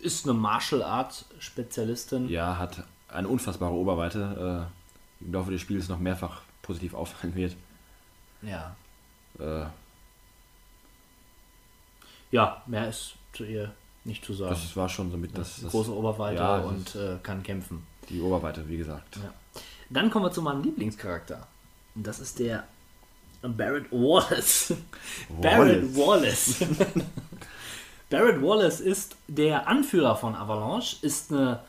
Ist 0.00 0.24
eine 0.24 0.34
Martial 0.38 0.82
Arts 0.82 1.24
Spezialistin. 1.40 2.28
Ja, 2.28 2.56
hat 2.56 2.84
eine 3.08 3.28
unfassbare 3.28 3.72
Oberweite. 3.74 4.68
Äh, 5.20 5.24
Im 5.24 5.32
Laufe 5.32 5.50
des 5.50 5.60
Spiels 5.60 5.88
noch 5.88 5.98
mehrfach 5.98 6.42
positiv 6.62 6.94
auffallen 6.94 7.34
wird. 7.34 7.56
Ja. 8.42 8.74
Äh, 9.38 9.66
Ja, 12.30 12.62
mehr 12.66 12.88
ist 12.88 13.14
zu 13.32 13.44
ihr 13.44 13.72
nicht 14.04 14.24
zu 14.24 14.32
sagen. 14.32 14.50
das 14.50 14.76
war 14.76 14.88
schon 14.88 15.10
somit 15.10 15.36
das, 15.36 15.60
das 15.60 15.70
Große 15.70 15.94
Oberweite 15.94 16.36
Ja, 16.40 16.58
und 16.60 16.94
äh, 16.94 17.16
kann 17.22 17.42
kämpfen. 17.42 17.86
die 18.08 18.20
Oberweite, 18.20 18.66
wie 18.68 18.76
gesagt. 18.78 19.16
Ja. 19.16 19.32
Dann 19.90 20.10
kommen 20.10 20.24
wir 20.26 20.32
zu 20.32 20.40
meinem 20.42 20.62
Lieblingscharakter. 20.62 21.46
Und 21.94 22.06
das 22.06 22.20
ist 22.20 22.38
der 22.38 22.64
Barrett 23.42 23.90
Wallace. 23.90 24.74
Barrett 25.40 25.94
Wallace. 25.96 26.64
Barrett 28.10 28.42
Wallace 28.42 28.80
ist 28.80 29.16
der 29.28 29.66
Anführer 29.68 30.16
von 30.16 30.34
Avalanche, 30.34 30.96
ist 31.02 31.30
eine, 31.32 31.60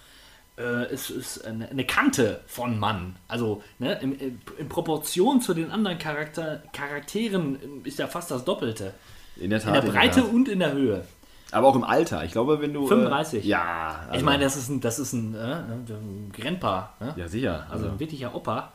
äh, 0.58 0.94
ist, 0.94 1.10
ist 1.10 1.46
eine, 1.46 1.70
eine 1.70 1.86
Kante 1.86 2.42
von 2.48 2.80
Mann. 2.80 3.16
Also 3.28 3.64
ne, 3.80 4.00
in, 4.02 4.40
in 4.58 4.70
Proportion 4.70 5.42
zu 5.42 5.54
den 5.54 5.72
anderen 5.72 5.98
Charakter, 5.98 6.64
Charakteren 6.74 7.84
ist 7.84 8.00
er 8.00 8.08
fast 8.08 8.32
das 8.32 8.44
Doppelte. 8.46 8.94
In 9.38 9.50
der 9.50 9.60
In 9.60 9.66
Tat. 9.66 9.84
der 9.84 9.92
Breite 9.92 10.20
in 10.20 10.26
der 10.26 10.34
und 10.34 10.50
in 10.50 10.60
der 10.60 10.74
Höhe. 10.74 11.06
Aber 11.52 11.68
auch 11.68 11.76
im 11.76 11.84
Alter. 11.84 12.24
Ich 12.24 12.32
glaube, 12.32 12.62
wenn 12.62 12.74
du. 12.74 12.88
35. 12.88 13.44
Äh, 13.44 13.48
ja. 13.48 14.10
ich 14.14 14.24
meine, 14.24 14.44
das 14.44 14.56
ist 14.56 14.70
ein, 14.70 14.80
das 14.82 15.00
ist 15.00 15.14
ein, 15.14 15.36
äh, 15.36 15.38
ein 15.40 16.32
Grandpa. 16.34 16.94
Ne? 17.00 17.14
Ja, 17.18 17.28
sicher. 17.28 17.68
Also 17.70 17.86
Also, 17.86 17.90
ein 17.90 18.00
wirklicher 18.00 18.34
Opa. 18.36 18.72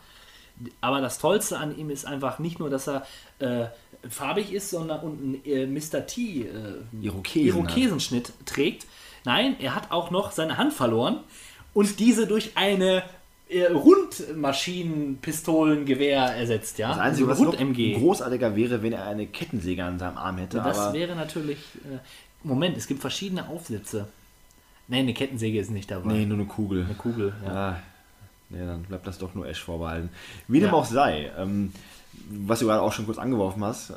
Aber 0.80 1.00
das 1.00 1.18
Tollste 1.18 1.58
an 1.58 1.76
ihm 1.76 1.90
ist 1.90 2.06
einfach 2.06 2.38
nicht 2.38 2.58
nur, 2.58 2.70
dass 2.70 2.88
er 2.88 3.06
äh, 3.40 3.66
farbig 4.08 4.52
ist, 4.52 4.70
sondern 4.70 5.00
und 5.00 5.18
einen 5.22 5.44
äh, 5.44 5.66
Mr. 5.66 6.06
T 6.06 6.42
äh, 6.42 7.04
Irokesen 7.04 7.48
Irokesenschnitt 7.48 8.32
trägt. 8.46 8.86
Nein, 9.24 9.56
er 9.58 9.74
hat 9.74 9.90
auch 9.90 10.10
noch 10.10 10.32
seine 10.32 10.56
Hand 10.56 10.72
verloren 10.72 11.20
und 11.76 12.00
diese 12.00 12.26
durch 12.26 12.52
eine 12.56 13.04
äh, 13.48 13.66
Rundmaschinenpistolengewehr 13.66 16.22
ersetzt. 16.36 16.78
Ja? 16.78 16.88
das 16.88 16.98
Einzige, 16.98 17.28
was 17.28 17.38
Also 17.38 17.52
noch 17.52 17.60
Rund-MG. 17.60 17.94
großartiger 17.98 18.56
wäre, 18.56 18.82
wenn 18.82 18.92
er 18.94 19.06
eine 19.06 19.26
Kettensäge 19.26 19.84
an 19.84 19.98
seinem 19.98 20.16
Arm 20.16 20.38
hätte. 20.38 20.56
Das 20.58 20.78
aber 20.78 20.94
wäre 20.94 21.14
natürlich. 21.14 21.58
Äh, 21.84 21.98
Moment, 22.42 22.76
es 22.76 22.86
gibt 22.86 23.00
verschiedene 23.00 23.48
Aufsätze. 23.48 24.08
Nein, 24.88 25.00
eine 25.00 25.14
Kettensäge 25.14 25.58
ist 25.58 25.70
nicht 25.70 25.90
dabei. 25.90 26.12
nee, 26.12 26.26
nur 26.26 26.38
eine 26.38 26.46
Kugel. 26.46 26.84
Eine 26.84 26.94
Kugel, 26.94 27.32
ja. 27.44 27.54
Ja, 27.54 27.80
nee, 28.50 28.58
dann 28.64 28.82
bleibt 28.84 29.04
das 29.06 29.18
doch 29.18 29.34
nur 29.34 29.48
Ash 29.48 29.60
vorbehalten. 29.62 30.10
Wie 30.48 30.60
dem 30.60 30.68
Ja. 30.68 30.74
auch 30.74 30.84
sei, 30.84 31.30
ähm, 31.36 31.72
was 32.30 32.60
du 32.60 32.66
gerade 32.66 32.82
auch 32.82 32.92
schon 32.92 33.06
kurz 33.06 33.18
angeworfen 33.18 33.64
hast, 33.64 33.94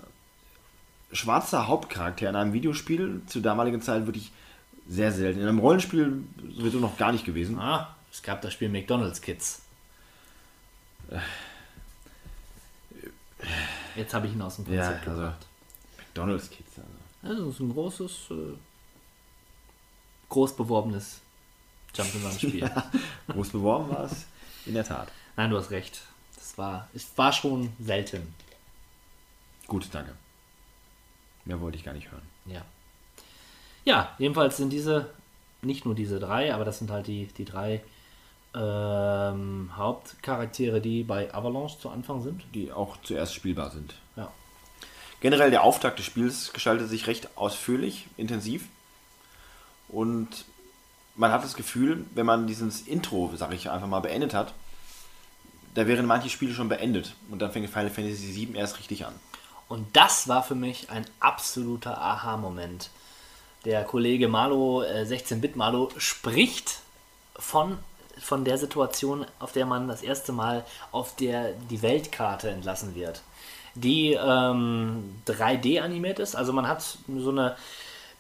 schwarzer 1.12 1.68
Hauptcharakter 1.68 2.30
in 2.30 2.36
einem 2.36 2.54
Videospiel 2.54 3.22
zur 3.28 3.42
damaligen 3.42 3.82
Zeit 3.82 4.06
wirklich 4.08 4.32
sehr 4.89 5.12
selten. 5.12 5.39
In 5.41 5.47
einem 5.47 5.60
Rollenspiel 5.60 6.23
sowieso 6.56 6.80
noch 6.80 6.97
gar 6.97 7.12
nicht 7.12 7.23
gewesen. 7.23 7.58
Ah, 7.60 7.95
es 8.12 8.21
gab 8.21 8.41
das 8.41 8.54
Spiel 8.54 8.69
McDonald's 8.69 9.21
Kids. 9.21 9.62
Jetzt 13.95 14.13
habe 14.13 14.28
ich 14.28 14.34
ihn 14.34 14.41
aus 14.41 14.58
dem 14.58 14.71
Ja, 14.73 14.84
Konzept 14.88 15.08
also 15.08 15.21
gebracht. 15.21 15.47
McDonalds 15.97 16.49
Kids. 16.49 16.71
Also. 16.78 17.34
Also, 17.36 17.49
ist 17.52 17.60
ein 17.60 17.71
großes, 17.71 18.32
äh, 18.32 18.58
groß 20.30 20.56
beworbenes 20.56 21.21
Jump'n'Run-Spiel. 21.93 22.69
Groß 23.28 23.49
beworben 23.49 23.89
war 23.89 24.06
es, 24.06 24.25
in 24.65 24.73
der 24.73 24.84
Tat. 24.84 25.12
Nein, 25.36 25.49
du 25.49 25.58
hast 25.58 25.71
recht. 25.71 26.02
Das 26.36 26.58
war, 26.58 26.88
es 26.93 27.08
war 27.15 27.34
schon 27.34 27.73
selten. 27.80 28.34
Gut, 29.67 29.88
danke. 29.91 30.13
Mehr 31.45 31.60
wollte 31.62 31.78
ich 31.78 31.84
gar 31.84 31.93
nicht 31.93 32.12
hören. 32.12 32.21
Ja. 32.45 32.63
Ja, 33.89 34.13
jedenfalls 34.19 34.56
sind 34.56 34.69
diese, 34.69 35.10
nicht 35.63 35.84
nur 35.84 35.95
diese 35.95 36.19
drei, 36.19 36.54
aber 36.54 36.63
das 36.63 36.78
sind 36.78 36.91
halt 36.91 37.08
die, 37.08 37.25
die 37.25 37.43
drei 37.43 37.82
ähm, 38.54 39.71
Hauptcharaktere, 39.75 40.80
die 40.80 41.02
bei 41.02 41.34
Avalanche 41.34 41.80
zu 41.80 41.89
Anfang 41.89 42.21
sind. 42.21 42.43
Die 42.54 42.71
auch 42.71 42.97
zuerst 43.02 43.34
spielbar 43.34 43.71
sind. 43.71 43.95
Ja. 44.15 44.32
Generell 45.21 45.49
der 45.49 45.63
Auftakt 45.63 45.97
des 45.97 46.06
Spiels 46.06 46.54
gestaltet 46.54 46.88
sich 46.88 47.08
recht 47.08 47.36
ausführlich, 47.36 48.06
intensiv. 48.15 48.67
Und 49.88 50.45
man 51.15 51.32
hat 51.32 51.43
das 51.43 51.56
Gefühl, 51.56 52.06
wenn 52.13 52.28
man 52.28 52.45
dieses 52.45 52.82
Intro, 52.82 53.32
sag 53.38 53.52
ich 53.54 53.71
einfach 53.71 53.88
mal, 53.88 54.02
beendet 54.02 54.36
hat, 54.36 54.54
da 55.73 55.88
wären 55.88 56.06
manche 56.06 56.30
Spiele 56.30 56.54
schon 56.54 56.69
beendet. 56.69 57.15
Und 57.32 57.41
dann 57.41 57.52
fängt 57.52 57.67
Final 57.67 57.89
Fantasy 57.89 58.36
VII 58.36 58.56
erst 58.56 58.78
richtig 58.78 59.08
an. 59.08 59.15
Und 59.67 59.95
das 59.95 60.28
war 60.28 60.43
für 60.43 60.54
mich 60.54 60.91
ein 60.91 61.08
absoluter 61.19 61.99
Aha-Moment. 61.99 62.91
Der 63.65 63.84
Kollege 63.84 64.28
Malo, 64.28 64.84
äh, 64.84 65.04
16-Bit 65.04 65.56
Malo, 65.56 65.89
spricht 65.98 66.80
von, 67.38 67.78
von 68.19 68.45
der 68.45 68.58
Situation, 68.58 69.26
auf 69.39 69.52
der 69.52 69.65
man 69.65 69.88
das 69.88 70.02
erste 70.02 70.32
Mal 70.32 70.65
auf 70.91 71.15
der 71.15 71.54
die 71.69 71.82
Weltkarte 71.82 72.50
entlassen 72.50 72.95
wird. 72.95 73.22
Die 73.76 74.13
ähm, 74.13 75.22
3D 75.28 75.82
animiert 75.82 76.19
ist. 76.19 76.36
Also 76.36 76.54
man 76.54 76.67
hat 76.67 76.82
so 77.08 77.30
eine. 77.30 77.56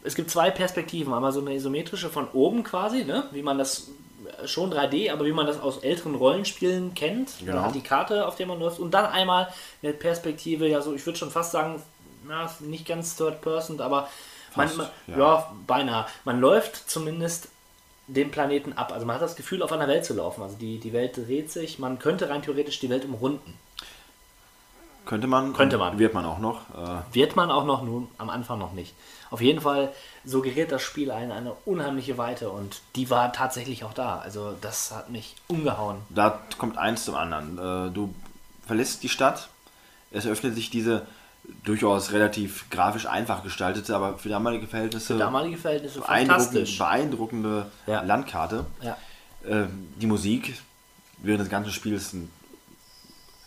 Es 0.03 0.15
gibt 0.15 0.29
zwei 0.29 0.51
Perspektiven. 0.51 1.13
Einmal 1.13 1.33
so 1.33 1.41
eine 1.41 1.53
isometrische 1.53 2.09
von 2.09 2.29
oben 2.31 2.63
quasi, 2.63 3.03
ne? 3.03 3.25
wie 3.31 3.41
man 3.41 3.57
das 3.57 3.89
schon 4.45 4.73
3D, 4.73 5.11
aber 5.11 5.25
wie 5.25 5.31
man 5.31 5.47
das 5.47 5.59
aus 5.59 5.79
älteren 5.79 6.15
Rollenspielen 6.15 6.93
kennt. 6.93 7.31
Genau. 7.39 7.55
Man 7.55 7.65
hat 7.65 7.75
die 7.75 7.81
Karte, 7.81 8.27
auf 8.27 8.35
der 8.35 8.47
man 8.47 8.59
läuft. 8.59 8.79
Und 8.79 8.93
dann 8.93 9.05
einmal 9.05 9.49
eine 9.81 9.93
Perspektive, 9.93 10.67
ja, 10.67 10.81
so, 10.81 10.93
ich 10.93 11.05
würde 11.05 11.19
schon 11.19 11.31
fast 11.31 11.51
sagen, 11.51 11.81
na, 12.27 12.49
nicht 12.59 12.85
ganz 12.85 13.15
Third 13.15 13.41
Person, 13.41 13.81
aber 13.81 14.09
Fast, 14.51 14.77
man, 14.77 14.87
ja. 15.07 15.17
ja. 15.17 15.51
beinahe. 15.67 16.05
Man 16.25 16.39
läuft 16.39 16.89
zumindest 16.89 17.49
den 18.07 18.31
Planeten 18.31 18.73
ab. 18.73 18.91
Also 18.91 19.05
man 19.05 19.15
hat 19.15 19.21
das 19.21 19.35
Gefühl, 19.35 19.61
auf 19.61 19.71
einer 19.71 19.87
Welt 19.87 20.05
zu 20.05 20.13
laufen. 20.13 20.41
Also 20.41 20.55
die, 20.55 20.79
die 20.79 20.93
Welt 20.93 21.15
dreht 21.15 21.51
sich. 21.51 21.79
Man 21.79 21.99
könnte 21.99 22.29
rein 22.29 22.41
theoretisch 22.41 22.79
die 22.79 22.89
Welt 22.89 23.05
umrunden. 23.05 23.53
Könnte 25.05 25.27
man. 25.27 25.53
Könnte 25.53 25.77
man. 25.77 25.97
Wird 25.97 26.13
man 26.13 26.25
auch 26.25 26.39
noch. 26.39 26.61
Äh, 26.69 27.15
Wird 27.15 27.35
man 27.35 27.49
auch 27.51 27.65
noch, 27.65 27.83
nun 27.83 28.07
am 28.17 28.29
Anfang 28.29 28.59
noch 28.59 28.73
nicht. 28.73 28.93
Auf 29.31 29.41
jeden 29.41 29.61
Fall 29.61 29.93
suggeriert 30.25 30.71
das 30.71 30.81
Spiel 30.81 31.11
eine, 31.11 31.33
eine 31.33 31.53
unheimliche 31.65 32.17
Weite 32.17 32.49
und 32.49 32.81
die 32.95 33.09
war 33.09 33.31
tatsächlich 33.31 33.83
auch 33.83 33.93
da. 33.93 34.19
Also 34.19 34.55
das 34.59 34.91
hat 34.91 35.09
mich 35.09 35.35
umgehauen. 35.47 35.97
da 36.09 36.39
kommt 36.57 36.77
eins 36.77 37.05
zum 37.05 37.15
anderen. 37.15 37.57
Äh, 37.57 37.91
du 37.91 38.13
verlässt 38.65 39.03
die 39.03 39.09
Stadt, 39.09 39.49
es 40.11 40.25
öffnet 40.25 40.55
sich 40.55 40.69
diese 40.69 41.05
durchaus 41.63 42.11
relativ 42.11 42.69
grafisch 42.69 43.05
einfach 43.05 43.43
gestaltete, 43.43 43.95
aber 43.95 44.17
für 44.17 44.29
damalige 44.29 44.67
Verhältnisse 44.67 45.17
Damalige 45.17 45.57
Verhältnisse 45.57 45.99
beeindruckend, 45.99 46.43
fantastisch. 46.43 46.77
beeindruckende 46.77 47.71
Ja. 47.87 48.01
Landkarte. 48.01 48.65
Ja. 48.81 48.97
Äh, 49.47 49.67
die 50.01 50.07
Musik 50.07 50.61
während 51.17 51.41
des 51.41 51.49
ganzen 51.49 51.71
Spiels 51.71 52.15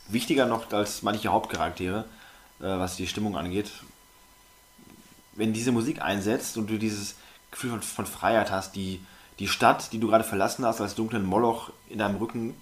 wichtiger 0.08 0.46
noch 0.46 0.70
als 0.72 1.02
manche 1.02 1.28
Hauptcharaktere, 1.28 2.04
äh, 2.60 2.64
was 2.64 2.96
die 2.96 3.06
Stimmung 3.06 3.36
angeht. 3.36 3.70
Wenn 5.34 5.52
diese 5.52 5.72
Musik 5.72 6.02
einsetzt 6.02 6.56
und 6.58 6.68
du 6.68 6.78
dieses 6.78 7.16
Gefühl 7.50 7.70
von, 7.70 7.82
von 7.82 8.06
Freiheit 8.06 8.50
hast, 8.50 8.76
die, 8.76 9.00
die 9.38 9.48
Stadt, 9.48 9.92
die 9.92 9.98
du 9.98 10.08
gerade 10.08 10.24
verlassen 10.24 10.64
hast, 10.64 10.80
als 10.80 10.94
dunklen 10.94 11.24
Moloch 11.24 11.70
in 11.88 11.98
deinem 11.98 12.16
Rücken 12.16 12.54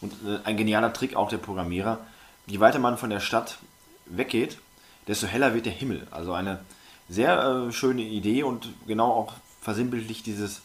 und 0.00 0.12
äh, 0.26 0.38
ein 0.44 0.56
genialer 0.56 0.92
Trick 0.92 1.16
auch 1.16 1.28
der 1.28 1.38
Programmierer, 1.38 1.98
je 2.46 2.60
weiter 2.60 2.78
man 2.78 2.98
von 2.98 3.10
der 3.10 3.20
Stadt 3.20 3.58
weggeht, 4.06 4.58
desto 5.06 5.26
heller 5.26 5.54
wird 5.54 5.66
der 5.66 5.72
Himmel. 5.72 6.06
Also 6.10 6.32
eine 6.32 6.64
sehr 7.08 7.66
äh, 7.68 7.72
schöne 7.72 8.02
Idee 8.02 8.42
und 8.42 8.68
genau 8.86 9.12
auch 9.12 9.34
versinnbildlich 9.60 10.22
dieses, 10.22 10.62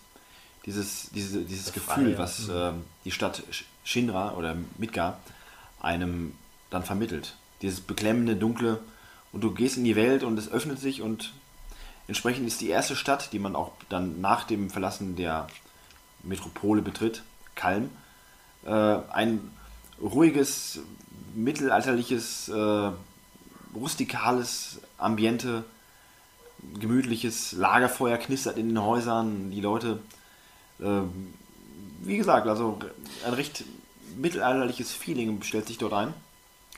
dieses, 0.65 1.09
diese, 1.11 1.41
dieses 1.41 1.73
Gefühl, 1.73 2.17
was 2.17 2.49
äh, 2.49 2.71
die 3.05 3.11
Stadt 3.11 3.43
Sh- 3.51 3.63
Shinra 3.83 4.33
oder 4.33 4.55
Midgar 4.77 5.19
einem 5.81 6.33
dann 6.69 6.83
vermittelt. 6.83 7.35
Dieses 7.61 7.81
beklemmende, 7.81 8.35
dunkle 8.35 8.79
und 9.31 9.41
du 9.41 9.51
gehst 9.51 9.77
in 9.77 9.83
die 9.83 9.95
Welt 9.95 10.23
und 10.23 10.37
es 10.37 10.49
öffnet 10.51 10.79
sich 10.79 11.01
und 11.01 11.33
entsprechend 12.07 12.47
ist 12.47 12.61
die 12.61 12.69
erste 12.69 12.95
Stadt, 12.95 13.31
die 13.33 13.39
man 13.39 13.55
auch 13.55 13.71
dann 13.89 14.21
nach 14.21 14.43
dem 14.43 14.69
Verlassen 14.69 15.15
der 15.15 15.47
Metropole 16.23 16.81
betritt, 16.81 17.23
Kalm, 17.55 17.89
äh, 18.65 18.71
ein 18.71 19.51
ruhiges, 20.01 20.79
mittelalterliches, 21.35 22.49
äh, 22.49 22.91
rustikales 23.75 24.79
Ambiente, 24.97 25.63
gemütliches 26.79 27.53
Lagerfeuer 27.53 28.17
knistert 28.17 28.57
in 28.57 28.69
den 28.69 28.81
Häusern, 28.81 29.51
die 29.51 29.61
Leute, 29.61 29.99
äh, 30.79 31.01
wie 32.01 32.17
gesagt, 32.17 32.47
also 32.47 32.79
ein 33.25 33.33
recht 33.33 33.63
mittelalterliches 34.15 34.91
Feeling 34.91 35.41
stellt 35.43 35.67
sich 35.67 35.77
dort 35.77 35.93
ein. 35.93 36.13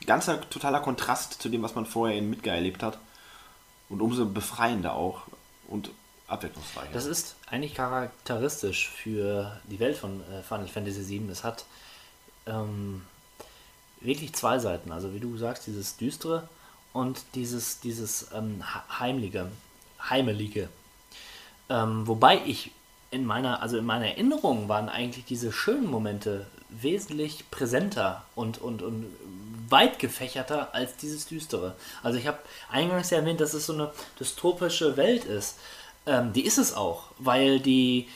Ganzer 0.06 0.40
totaler 0.48 0.80
Kontrast 0.80 1.40
zu 1.40 1.48
dem, 1.48 1.62
was 1.62 1.74
man 1.74 1.86
vorher 1.86 2.16
in 2.16 2.30
Midgar 2.30 2.54
erlebt 2.54 2.82
hat. 2.82 2.98
Und 3.88 4.00
umso 4.00 4.26
befreiender 4.26 4.94
auch 4.94 5.22
und 5.68 5.90
abwechslungsreicher. 6.28 6.92
Das 6.92 7.04
ist 7.04 7.36
eigentlich 7.46 7.74
charakteristisch 7.74 8.88
für 8.88 9.60
die 9.64 9.78
Welt 9.78 9.96
von 9.96 10.22
äh, 10.32 10.42
Final 10.42 10.66
Fantasy 10.66 11.08
VII. 11.08 11.28
Es 11.30 11.44
hat 11.44 11.66
ähm, 12.46 13.02
wirklich 14.00 14.32
zwei 14.34 14.58
Seiten. 14.58 14.92
Also 14.92 15.12
wie 15.14 15.20
du 15.20 15.36
sagst, 15.36 15.66
dieses 15.66 15.96
düstere 15.96 16.48
und 16.92 17.22
dieses, 17.34 17.80
dieses 17.80 18.28
ähm, 18.34 18.62
he- 18.62 18.98
heimliche, 19.00 19.50
heimelige. 20.08 20.68
Ähm, 21.68 22.06
wobei 22.06 22.42
ich 22.44 22.70
in 23.10 23.24
meiner, 23.26 23.62
also 23.62 23.78
in 23.78 23.84
meiner 23.84 24.06
Erinnerung 24.06 24.68
waren 24.68 24.88
eigentlich 24.88 25.24
diese 25.24 25.52
schönen 25.52 25.90
Momente 25.90 26.46
wesentlich 26.70 27.50
präsenter 27.50 28.24
und, 28.34 28.58
und, 28.58 28.82
und 28.82 29.06
weit 29.68 29.98
gefächerter 29.98 30.74
als 30.74 30.96
dieses 30.96 31.26
Düstere. 31.26 31.74
Also 32.02 32.18
ich 32.18 32.26
habe 32.26 32.38
eingangs 32.70 33.10
ja 33.10 33.18
erwähnt, 33.18 33.40
dass 33.40 33.54
es 33.54 33.66
so 33.66 33.74
eine 33.74 33.90
dystopische 34.18 34.96
Welt 34.96 35.24
ist. 35.24 35.58
Ähm, 36.06 36.32
die 36.32 36.44
ist 36.44 36.58
es 36.58 36.74
auch, 36.74 37.04
weil 37.18 37.60
die 37.60 38.08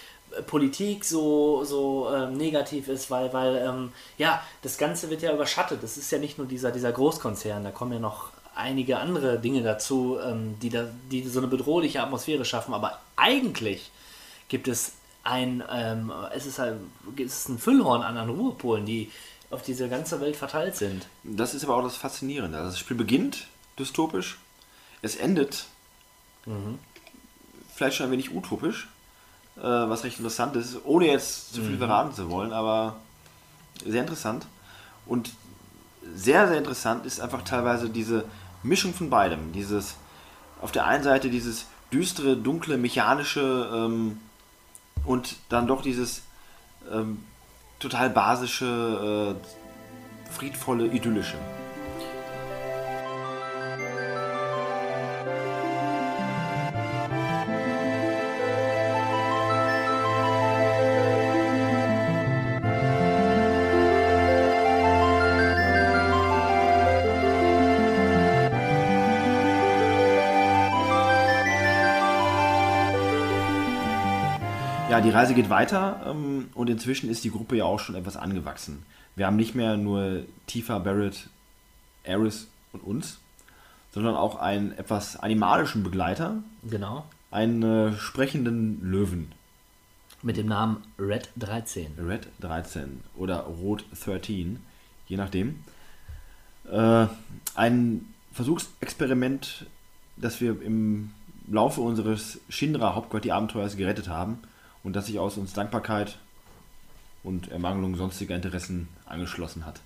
Politik 0.46 1.04
so, 1.04 1.64
so 1.64 2.10
ähm, 2.12 2.36
negativ 2.36 2.88
ist, 2.88 3.10
weil, 3.10 3.32
weil 3.32 3.56
ähm, 3.56 3.92
ja, 4.18 4.42
das 4.62 4.76
Ganze 4.76 5.08
wird 5.08 5.22
ja 5.22 5.32
überschattet. 5.32 5.82
Das 5.82 5.96
ist 5.96 6.10
ja 6.10 6.18
nicht 6.18 6.36
nur 6.36 6.46
dieser, 6.46 6.72
dieser 6.72 6.92
Großkonzern, 6.92 7.64
da 7.64 7.70
kommen 7.70 7.92
ja 7.92 8.00
noch 8.00 8.30
einige 8.56 8.98
andere 8.98 9.38
Dinge 9.38 9.62
dazu, 9.62 10.18
ähm, 10.24 10.58
die, 10.60 10.70
da, 10.70 10.86
die 11.10 11.22
so 11.28 11.38
eine 11.38 11.48
bedrohliche 11.48 12.02
Atmosphäre 12.02 12.44
schaffen. 12.44 12.74
Aber 12.74 13.00
eigentlich 13.16 13.90
gibt 14.48 14.68
es 14.68 14.92
ein, 15.22 15.62
ähm, 15.70 16.12
es 16.34 16.46
ist 16.46 16.58
halt, 16.58 16.78
es 17.16 17.40
ist 17.40 17.48
ein 17.48 17.58
Füllhorn 17.58 18.02
an, 18.02 18.16
an 18.16 18.30
Ruhepolen, 18.30 18.86
die 18.86 19.10
auf 19.50 19.62
diese 19.62 19.88
ganze 19.88 20.20
Welt 20.20 20.36
verteilt 20.36 20.76
sind. 20.76 21.06
Das 21.22 21.54
ist 21.54 21.64
aber 21.64 21.76
auch 21.76 21.82
das 21.82 21.96
Faszinierende. 21.96 22.58
Also 22.58 22.70
das 22.70 22.78
Spiel 22.78 22.96
beginnt 22.96 23.46
dystopisch, 23.78 24.38
es 25.02 25.16
endet 25.16 25.66
vielleicht 27.74 27.96
schon 27.96 28.06
ein 28.06 28.12
wenig 28.12 28.34
utopisch, 28.34 28.88
äh, 29.56 29.62
was 29.62 30.04
recht 30.04 30.18
interessant 30.18 30.56
ist, 30.56 30.78
ohne 30.84 31.06
jetzt 31.06 31.54
zu 31.54 31.62
viel 31.62 31.76
verraten 31.78 32.14
zu 32.14 32.30
wollen, 32.30 32.52
aber 32.52 32.96
sehr 33.84 34.02
interessant. 34.02 34.46
Und 35.04 35.30
sehr, 36.14 36.48
sehr 36.48 36.58
interessant 36.58 37.04
ist 37.04 37.20
einfach 37.20 37.42
teilweise 37.42 37.90
diese 37.90 38.24
Mischung 38.66 38.94
von 38.94 39.10
beidem. 39.10 39.52
Dieses, 39.52 39.96
auf 40.60 40.72
der 40.72 40.86
einen 40.86 41.02
Seite 41.02 41.30
dieses 41.30 41.66
düstere, 41.92 42.36
dunkle, 42.36 42.76
mechanische 42.76 43.70
ähm, 43.72 44.18
und 45.04 45.36
dann 45.48 45.66
doch 45.66 45.82
dieses 45.82 46.22
ähm, 46.90 47.22
total 47.78 48.10
basische, 48.10 49.36
äh, 49.36 50.32
friedvolle, 50.32 50.86
idyllische. 50.86 51.36
Ja, 74.96 75.02
die 75.02 75.10
Reise 75.10 75.34
geht 75.34 75.50
weiter 75.50 76.06
ähm, 76.06 76.48
und 76.54 76.70
inzwischen 76.70 77.10
ist 77.10 77.22
die 77.22 77.30
Gruppe 77.30 77.54
ja 77.56 77.64
auch 77.66 77.78
schon 77.80 77.96
etwas 77.96 78.16
angewachsen. 78.16 78.82
Wir 79.14 79.26
haben 79.26 79.36
nicht 79.36 79.54
mehr 79.54 79.76
nur 79.76 80.22
Tifa, 80.46 80.78
Barrett, 80.78 81.28
Aris 82.08 82.48
und 82.72 82.82
uns, 82.82 83.18
sondern 83.92 84.14
auch 84.14 84.36
einen 84.36 84.72
etwas 84.72 85.18
animalischen 85.18 85.82
Begleiter, 85.82 86.42
Genau. 86.62 87.04
einen 87.30 87.62
äh, 87.62 87.92
sprechenden 87.98 88.80
Löwen, 88.90 89.32
Mit 90.22 90.38
dem 90.38 90.46
Namen 90.46 90.82
Red 90.98 91.28
13. 91.36 91.98
Red 91.98 92.28
13 92.40 93.02
oder 93.16 93.40
Rot 93.40 93.84
13, 94.02 94.60
je 95.08 95.16
nachdem. 95.18 95.62
Äh, 96.72 97.06
ein 97.54 98.14
Versuchsexperiment, 98.32 99.66
das 100.16 100.40
wir 100.40 100.62
im 100.62 101.10
Laufe 101.48 101.82
unseres 101.82 102.40
Shinra-Hauptquartier-Abenteuers 102.48 103.76
gerettet 103.76 104.08
haben 104.08 104.38
und 104.86 104.94
das 104.94 105.06
sich 105.06 105.18
aus 105.18 105.36
uns 105.36 105.52
Dankbarkeit 105.52 106.16
und 107.24 107.48
Ermangelung 107.50 107.96
sonstiger 107.96 108.36
Interessen 108.36 108.86
angeschlossen 109.04 109.66
hat. 109.66 109.80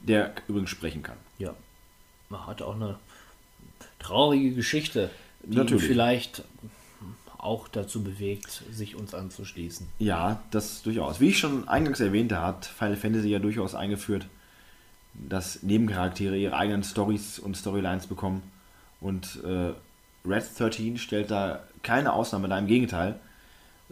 Der 0.00 0.34
übrigens 0.46 0.68
sprechen 0.68 1.02
kann. 1.02 1.16
Ja. 1.38 1.54
Man 2.28 2.46
hat 2.46 2.60
auch 2.60 2.74
eine 2.74 2.98
traurige 3.98 4.54
Geschichte, 4.54 5.10
die 5.42 5.56
Natürlich. 5.56 5.86
vielleicht 5.86 6.42
auch 7.38 7.66
dazu 7.66 8.04
bewegt, 8.04 8.62
sich 8.70 8.94
uns 8.94 9.14
anzuschließen. 9.14 9.88
Ja, 10.00 10.42
das 10.50 10.82
durchaus. 10.82 11.18
Wie 11.18 11.28
ich 11.28 11.38
schon 11.38 11.66
eingangs 11.66 12.00
erwähnte, 12.00 12.42
hat 12.42 12.66
Final 12.66 12.96
Fantasy 12.96 13.28
ja 13.28 13.38
durchaus 13.38 13.74
eingeführt, 13.74 14.26
dass 15.14 15.62
Nebencharaktere 15.62 16.36
ihre 16.36 16.54
eigenen 16.54 16.84
Stories 16.84 17.38
und 17.38 17.56
Storylines 17.56 18.06
bekommen. 18.06 18.42
Und 19.00 19.42
äh, 19.44 19.72
Red 20.28 20.44
13 20.58 20.98
stellt 20.98 21.30
da 21.30 21.64
keine 21.82 22.12
Ausnahme 22.12 22.48
dar, 22.48 22.58
im 22.58 22.66
Gegenteil. 22.66 23.18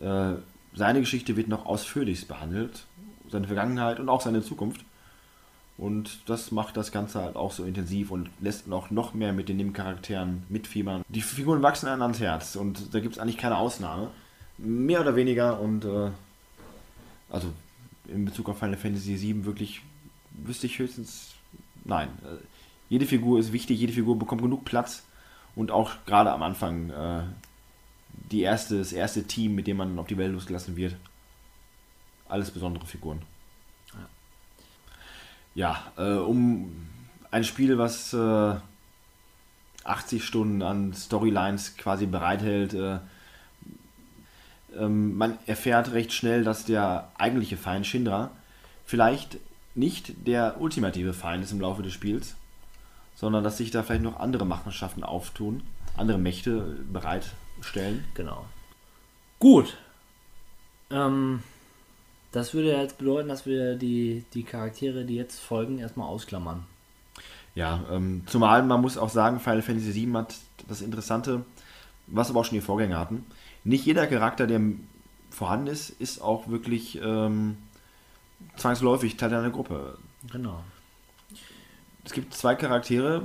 Äh, 0.00 0.34
seine 0.74 1.00
Geschichte 1.00 1.36
wird 1.36 1.48
noch 1.48 1.66
ausführlichst 1.66 2.28
behandelt, 2.28 2.84
seine 3.30 3.46
Vergangenheit 3.46 3.98
und 3.98 4.08
auch 4.08 4.20
seine 4.20 4.42
Zukunft. 4.42 4.84
Und 5.78 6.20
das 6.26 6.52
macht 6.52 6.76
das 6.76 6.90
Ganze 6.90 7.20
halt 7.20 7.36
auch 7.36 7.52
so 7.52 7.64
intensiv 7.64 8.10
und 8.10 8.30
lässt 8.40 8.70
auch 8.72 8.90
noch 8.90 9.12
mehr 9.12 9.32
mit 9.32 9.48
den 9.48 9.58
Nebencharakteren 9.58 10.44
mitfiebern. 10.48 11.02
Die 11.08 11.20
Figuren 11.20 11.62
wachsen 11.62 11.88
einem 11.88 12.02
ans 12.02 12.20
Herz 12.20 12.56
und 12.56 12.94
da 12.94 13.00
gibt 13.00 13.16
es 13.16 13.20
eigentlich 13.20 13.36
keine 13.36 13.58
Ausnahme. 13.58 14.10
Mehr 14.56 15.02
oder 15.02 15.16
weniger 15.16 15.60
und 15.60 15.84
äh, 15.84 16.10
also 17.28 17.48
in 18.08 18.24
Bezug 18.24 18.48
auf 18.48 18.58
Final 18.58 18.76
Fantasy 18.76 19.20
VII 19.20 19.44
wirklich 19.44 19.82
wüsste 20.30 20.66
ich 20.66 20.78
höchstens 20.78 21.34
nein. 21.84 22.08
Äh, 22.22 22.42
jede 22.88 23.04
Figur 23.04 23.38
ist 23.38 23.52
wichtig, 23.52 23.78
jede 23.78 23.92
Figur 23.92 24.18
bekommt 24.18 24.42
genug 24.42 24.64
Platz 24.64 25.02
und 25.54 25.70
auch 25.70 25.92
gerade 26.06 26.32
am 26.32 26.42
Anfang 26.42 26.90
äh, 26.90 27.22
die 28.08 28.42
erste, 28.42 28.78
das 28.78 28.92
erste 28.92 29.24
Team, 29.24 29.54
mit 29.54 29.66
dem 29.66 29.76
man 29.76 29.98
auf 29.98 30.06
die 30.06 30.18
Welt 30.18 30.32
losgelassen 30.32 30.76
wird. 30.76 30.96
Alles 32.28 32.50
besondere 32.50 32.86
Figuren. 32.86 33.22
Ja, 35.54 35.90
äh, 35.96 36.16
um 36.16 36.86
ein 37.30 37.44
Spiel, 37.44 37.78
was 37.78 38.12
äh, 38.12 38.56
80 39.84 40.24
Stunden 40.24 40.62
an 40.62 40.92
Storylines 40.92 41.76
quasi 41.76 42.06
bereithält, 42.06 42.74
äh, 42.74 42.98
ähm, 44.76 45.16
man 45.16 45.38
erfährt 45.46 45.92
recht 45.92 46.12
schnell, 46.12 46.44
dass 46.44 46.64
der 46.64 47.10
eigentliche 47.16 47.56
Feind 47.56 47.86
Shindra 47.86 48.30
vielleicht 48.84 49.38
nicht 49.74 50.26
der 50.26 50.60
ultimative 50.60 51.14
Feind 51.14 51.44
ist 51.44 51.52
im 51.52 51.60
Laufe 51.60 51.82
des 51.82 51.92
Spiels, 51.92 52.34
sondern 53.14 53.44
dass 53.44 53.58
sich 53.58 53.70
da 53.70 53.82
vielleicht 53.82 54.02
noch 54.02 54.20
andere 54.20 54.44
Machenschaften 54.44 55.04
auftun, 55.04 55.62
andere 55.96 56.18
Mächte 56.18 56.76
bereitstellen. 57.56 58.04
Genau. 58.14 58.44
Gut. 59.38 59.76
Ähm, 60.90 61.42
das 62.32 62.54
würde 62.54 62.72
jetzt 62.72 62.98
bedeuten, 62.98 63.28
dass 63.28 63.46
wir 63.46 63.76
die, 63.76 64.24
die 64.34 64.42
Charaktere, 64.42 65.04
die 65.04 65.16
jetzt 65.16 65.40
folgen, 65.40 65.78
erstmal 65.78 66.08
ausklammern. 66.08 66.64
Ja, 67.54 67.84
ähm, 67.90 68.22
zumal 68.26 68.62
man 68.62 68.80
muss 68.80 68.98
auch 68.98 69.08
sagen, 69.08 69.40
Final 69.40 69.62
Fantasy 69.62 69.94
VII 69.94 70.12
hat 70.14 70.34
das 70.68 70.82
Interessante, 70.82 71.44
was 72.06 72.30
aber 72.30 72.40
auch 72.40 72.44
schon 72.44 72.56
die 72.56 72.60
Vorgänger 72.60 72.98
hatten. 72.98 73.24
Nicht 73.64 73.86
jeder 73.86 74.06
Charakter, 74.06 74.46
der 74.46 74.60
vorhanden 75.30 75.68
ist, 75.68 75.90
ist 75.90 76.20
auch 76.20 76.48
wirklich 76.48 77.00
ähm, 77.02 77.56
zwangsläufig 78.56 79.16
Teil 79.16 79.34
einer 79.34 79.50
Gruppe. 79.50 79.98
Genau. 80.30 80.62
Es 82.04 82.12
gibt 82.12 82.34
zwei 82.34 82.54
Charaktere, 82.54 83.22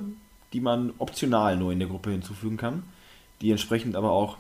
die 0.54 0.62
man 0.62 0.94
optional 0.98 1.58
nur 1.58 1.72
in 1.72 1.80
der 1.80 1.88
Gruppe 1.88 2.12
hinzufügen 2.12 2.58
kann, 2.58 2.84
die 3.42 3.52
entsprechend 3.52 3.96
aber 3.96 4.12
auch 4.12 4.38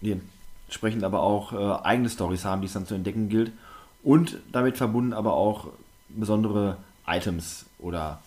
die 0.00 0.20
entsprechend 0.66 1.04
aber 1.04 1.22
auch 1.22 1.52
äh, 1.52 1.84
eigene 1.84 2.08
Stories 2.08 2.44
haben, 2.44 2.60
die 2.60 2.66
es 2.66 2.72
dann 2.72 2.86
zu 2.86 2.94
entdecken 2.94 3.28
gilt 3.28 3.52
und 4.02 4.38
damit 4.52 4.76
verbunden 4.76 5.12
aber 5.12 5.34
auch 5.34 5.68
besondere 6.08 6.76
Items 7.06 7.66
oder 7.78 8.20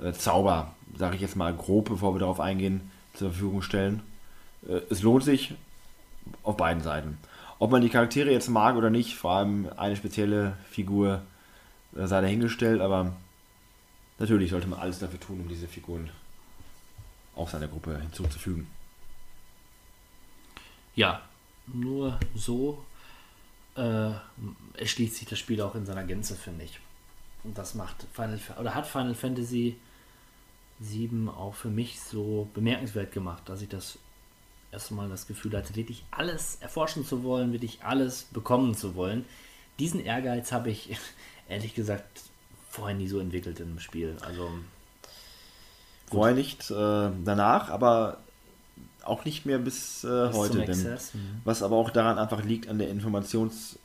äh, 0.00 0.12
Zauber, 0.12 0.74
sage 0.96 1.16
ich 1.16 1.20
jetzt 1.22 1.36
mal 1.36 1.54
grob, 1.54 1.88
bevor 1.88 2.14
wir 2.14 2.20
darauf 2.20 2.40
eingehen, 2.40 2.90
zur 3.14 3.30
Verfügung 3.30 3.62
stellen. 3.62 4.02
Äh, 4.68 4.80
es 4.90 5.02
lohnt 5.02 5.24
sich 5.24 5.54
auf 6.42 6.56
beiden 6.56 6.82
Seiten. 6.82 7.18
Ob 7.58 7.70
man 7.70 7.82
die 7.82 7.88
Charaktere 7.88 8.30
jetzt 8.30 8.48
mag 8.48 8.76
oder 8.76 8.90
nicht, 8.90 9.16
vor 9.16 9.32
allem 9.32 9.68
eine 9.76 9.96
spezielle 9.96 10.56
Figur 10.70 11.22
äh, 11.96 12.06
sei 12.06 12.20
dahingestellt, 12.20 12.80
aber 12.80 13.12
natürlich 14.18 14.50
sollte 14.50 14.68
man 14.68 14.78
alles 14.78 14.98
dafür 14.98 15.20
tun, 15.20 15.40
um 15.40 15.48
diese 15.48 15.68
Figuren 15.68 16.10
auch 17.40 17.48
seiner 17.48 17.68
Gruppe 17.68 17.98
hinzuzufügen. 17.98 18.66
Ja, 20.94 21.22
nur 21.66 22.18
so 22.34 22.84
äh, 23.76 24.10
erschließt 24.74 25.16
sich 25.16 25.28
das 25.28 25.38
Spiel 25.38 25.60
auch 25.62 25.74
in 25.74 25.86
seiner 25.86 26.04
Gänze, 26.04 26.36
finde 26.36 26.64
ich. 26.64 26.78
Und 27.44 27.56
das 27.56 27.74
macht 27.74 28.06
Final 28.12 28.38
oder 28.58 28.74
hat 28.74 28.86
Final 28.86 29.14
Fantasy 29.14 29.76
7 30.80 31.28
auch 31.28 31.54
für 31.54 31.70
mich 31.70 32.00
so 32.00 32.48
bemerkenswert 32.54 33.12
gemacht, 33.12 33.48
dass 33.48 33.62
ich 33.62 33.68
das 33.68 33.98
erste 34.72 34.94
Mal 34.94 35.08
das 35.08 35.26
Gefühl 35.26 35.56
hatte, 35.56 35.74
wirklich 35.76 36.04
alles 36.10 36.56
erforschen 36.60 37.04
zu 37.04 37.22
wollen, 37.22 37.52
wirklich 37.52 37.82
alles 37.82 38.24
bekommen 38.24 38.74
zu 38.74 38.94
wollen. 38.94 39.24
Diesen 39.78 40.00
Ehrgeiz 40.00 40.52
habe 40.52 40.70
ich 40.70 40.96
ehrlich 41.48 41.74
gesagt 41.74 42.22
vorher 42.68 42.96
nie 42.96 43.08
so 43.08 43.18
entwickelt 43.18 43.60
im 43.60 43.78
Spiel. 43.80 44.16
Also 44.20 44.50
Vorher 46.10 46.34
nicht, 46.34 46.70
äh, 46.70 47.10
danach, 47.24 47.70
aber 47.70 48.18
auch 49.04 49.24
nicht 49.24 49.46
mehr 49.46 49.58
bis, 49.58 50.04
äh, 50.04 50.28
Bis 50.28 50.36
heute. 50.36 50.58
Denn, 50.58 50.68
Exzess, 50.68 51.14
mhm. 51.14 51.40
was 51.44 51.62
aber 51.62 51.76
auch 51.76 51.90
daran 51.90 52.18
einfach 52.18 52.44
liegt, 52.44 52.68
an 52.68 52.78
der 52.78 52.90
Informationsfülle 52.90 53.78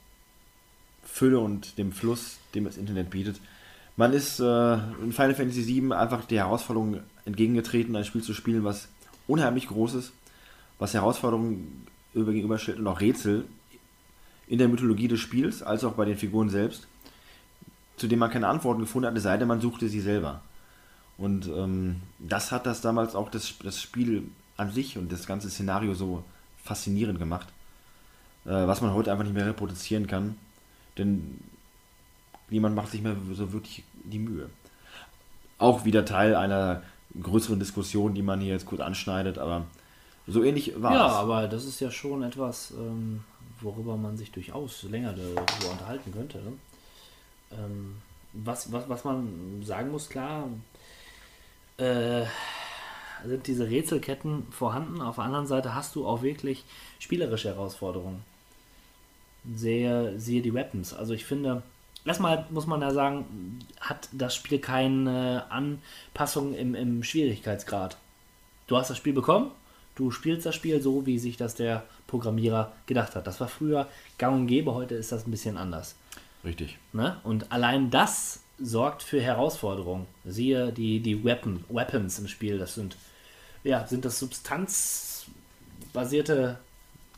und 1.40 1.78
dem 1.78 1.92
Fluss, 1.92 2.38
dem 2.54 2.66
das 2.66 2.78
Internet 2.78 3.10
bietet. 3.10 3.40
Man 3.98 4.12
ist 4.12 4.40
äh, 4.40 4.74
in 4.74 5.14
Final 5.14 5.36
Fantasy 5.36 5.66
VII 5.66 5.94
einfach 5.94 6.26
der 6.26 6.46
Herausforderung 6.46 7.00
entgegengetreten, 7.26 7.96
ein 7.96 8.04
Spiel 8.04 8.24
zu 8.24 8.34
spielen, 8.34 8.64
was 8.64 8.90
unheimlich 9.28 9.68
groß 9.68 9.94
ist, 9.96 10.12
was 10.80 10.94
Herausforderungen 10.94 11.88
über- 12.14 12.34
gegenüberstellt 12.34 12.80
und 12.80 12.88
auch 12.88 13.00
Rätsel 13.00 13.46
in 14.48 14.58
der 14.58 14.68
Mythologie 14.68 15.08
des 15.08 15.20
Spiels, 15.20 15.64
als 15.64 15.84
auch 15.84 15.94
bei 15.94 16.06
den 16.06 16.18
Figuren 16.18 16.50
selbst, 16.50 16.88
zu 17.98 18.08
denen 18.08 18.20
man 18.20 18.30
keine 18.30 18.48
Antworten 18.48 18.82
gefunden 18.82 19.08
hat, 19.08 19.18
es 19.18 19.24
sei 19.24 19.38
denn, 19.38 19.48
man 19.48 19.62
suchte 19.62 19.88
sie 19.88 20.02
selber. 20.02 20.42
Und 21.18 21.48
ähm, 21.48 22.02
das 22.20 22.52
hat 22.52 22.66
das 22.66 22.82
damals 22.82 23.16
auch 23.16 23.30
das, 23.30 23.54
das 23.64 23.82
Spiel 23.82 24.30
an 24.58 24.72
sich 24.72 24.98
und 24.98 25.12
das 25.12 25.26
ganze 25.28 25.50
Szenario 25.50 25.94
so 25.94 26.24
faszinierend 26.64 27.20
gemacht, 27.20 27.48
äh, 28.46 28.50
was 28.50 28.82
man 28.82 28.94
heute 28.94 29.12
einfach 29.12 29.24
nicht 29.24 29.34
mehr 29.34 29.46
reproduzieren 29.46 30.08
kann. 30.08 30.38
Denn 30.98 31.40
niemand 32.50 32.76
macht 32.76 32.92
sich 32.92 33.02
mehr 33.02 33.16
so 33.34 33.54
wirklich 33.54 33.84
die 34.04 34.20
Mühe. 34.20 34.50
Auch 35.58 35.86
wieder 35.86 36.04
Teil 36.06 36.36
einer 36.36 36.82
größeren 37.22 37.60
Diskussion, 37.60 38.14
die 38.14 38.22
man 38.22 38.42
hier 38.42 38.54
jetzt 38.54 38.66
kurz 38.66 38.82
anschneidet, 38.82 39.38
aber 39.38 39.66
so 40.28 40.44
ähnlich 40.44 40.74
war 40.82 40.94
Ja, 40.94 41.08
es. 41.08 41.14
aber 41.14 41.48
das 41.48 41.66
ist 41.66 41.80
ja 41.80 41.92
schon 41.92 42.24
etwas, 42.24 42.72
ähm, 42.72 43.24
worüber 43.62 43.96
man 43.96 44.18
sich 44.18 44.32
durchaus 44.32 44.84
länger 44.84 45.14
darüber 45.14 45.72
unterhalten 45.72 46.12
könnte. 46.12 46.40
Ne? 46.40 46.52
Ähm, 47.52 47.96
was, 48.34 48.72
was, 48.72 48.90
was 48.90 49.04
man 49.06 49.62
sagen 49.64 49.92
muss, 49.92 50.10
klar, 50.10 50.50
äh, 51.78 52.26
sind 53.26 53.48
diese 53.48 53.70
Rätselketten 53.70 54.48
vorhanden. 54.52 55.02
Auf 55.02 55.16
der 55.16 55.26
anderen 55.26 55.48
Seite 55.48 55.76
hast 55.76 55.96
du 55.96 56.08
auch 56.08 56.22
wirklich 56.22 56.64
spielerische 57.00 57.50
Herausforderungen. 57.50 58.24
Sehe, 59.54 60.20
siehe 60.20 60.42
die 60.42 60.54
Weapons. 60.54 60.94
Also 60.94 61.14
ich 61.14 61.26
finde, 61.26 61.64
erstmal 62.04 62.46
muss 62.50 62.68
man 62.68 62.82
da 62.82 62.92
sagen, 62.92 63.60
hat 63.80 64.10
das 64.12 64.36
Spiel 64.36 64.60
keine 64.60 65.46
Anpassung 65.50 66.54
im, 66.56 66.76
im 66.76 67.04
Schwierigkeitsgrad. 67.04 67.98
Du 68.68 68.78
hast 68.78 68.90
das 68.90 68.98
Spiel 68.98 69.14
bekommen, 69.14 69.52
du 69.96 70.10
spielst 70.10 70.46
das 70.46 70.56
Spiel 70.56 70.82
so, 70.82 71.06
wie 71.06 71.20
sich 71.20 71.38
das 71.38 71.56
der 71.56 71.84
Programmierer 72.08 72.72
gedacht 72.88 73.16
hat. 73.16 73.28
Das 73.28 73.40
war 73.40 73.48
früher 73.48 73.88
gang 74.18 74.36
und 74.36 74.48
gäbe, 74.48 74.74
heute 74.74 74.96
ist 74.96 75.12
das 75.12 75.28
ein 75.28 75.32
bisschen 75.32 75.58
anders. 75.58 75.96
Richtig. 76.44 76.78
Ne? 76.94 77.18
Und 77.24 77.52
allein 77.52 77.92
das 77.92 78.42
sorgt 78.60 79.04
für 79.04 79.22
Herausforderungen. 79.22 80.06
Siehe 80.26 80.72
die, 80.72 81.00
die 81.00 81.24
Weapon, 81.24 81.64
Weapons 81.70 82.20
im 82.20 82.28
Spiel, 82.28 82.58
das 82.58 82.76
sind, 82.76 82.96
ja, 83.64 83.86
sind 83.88 84.06
das 84.06 84.20
substanzbasierte 84.20 86.58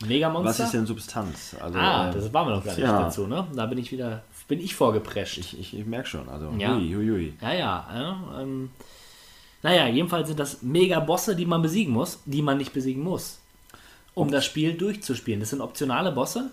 Megamonster? 0.06 0.50
Was 0.50 0.60
ist 0.60 0.74
denn 0.74 0.86
Substanz? 0.86 1.56
Also, 1.60 1.78
Ah, 1.80 2.10
äh, 2.10 2.14
das 2.14 2.32
waren 2.34 2.48
wir 2.48 2.56
noch 2.56 2.64
gar 2.64 2.74
nicht 2.74 2.84
ja. 2.84 3.02
dazu, 3.02 3.28
ne? 3.28 3.48
Da 3.56 3.66
bin 3.66 3.78
ich 3.80 3.92
wieder, 3.92 4.24
bin 4.48 4.60
ich 4.60 4.76
vorgeprescht. 4.76 5.38
Ich, 5.38 5.60
ich, 5.60 5.78
ich 5.78 5.86
merke 5.86 6.08
schon. 6.08 6.30
Also, 6.30 6.52
Ja. 6.58 6.76
hui, 6.76 6.94
hui, 6.94 7.08
hui. 7.10 7.34
Ja, 7.42 7.54
ja. 7.54 7.88
ja 7.94 8.42
ähm, 8.42 8.70
naja, 9.64 9.88
jedenfalls 9.88 10.28
sind 10.28 10.40
das 10.40 10.62
Mega-Bosse, 10.62 11.36
die 11.36 11.48
man 11.48 11.62
besiegen 11.64 11.92
muss, 11.94 12.20
die 12.26 12.42
man 12.44 12.58
nicht 12.58 12.74
besiegen 12.74 13.02
muss, 13.04 13.40
um 14.18 14.32
das 14.32 14.46
Spiel 14.46 14.74
durchzuspielen. 14.74 15.40
Das 15.40 15.52
sind 15.52 15.62
optionale 15.62 16.12
Bosse. 16.12 16.50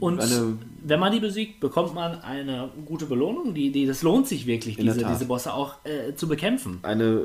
Und 0.00 0.20
Eine- 0.20 0.58
wenn 0.82 0.98
man 0.98 1.12
die 1.12 1.20
besiegt, 1.20 1.60
bekommt 1.60 1.94
man 1.94 2.20
eine 2.22 2.70
gute 2.86 3.06
Belohnung. 3.06 3.54
Die, 3.54 3.70
die, 3.70 3.86
das 3.86 4.02
lohnt 4.02 4.26
sich 4.26 4.46
wirklich, 4.46 4.78
In 4.78 4.86
diese, 4.86 5.04
diese 5.04 5.26
Bosse 5.26 5.52
auch 5.52 5.76
äh, 5.84 6.14
zu 6.14 6.26
bekämpfen. 6.28 6.78
eine 6.82 7.20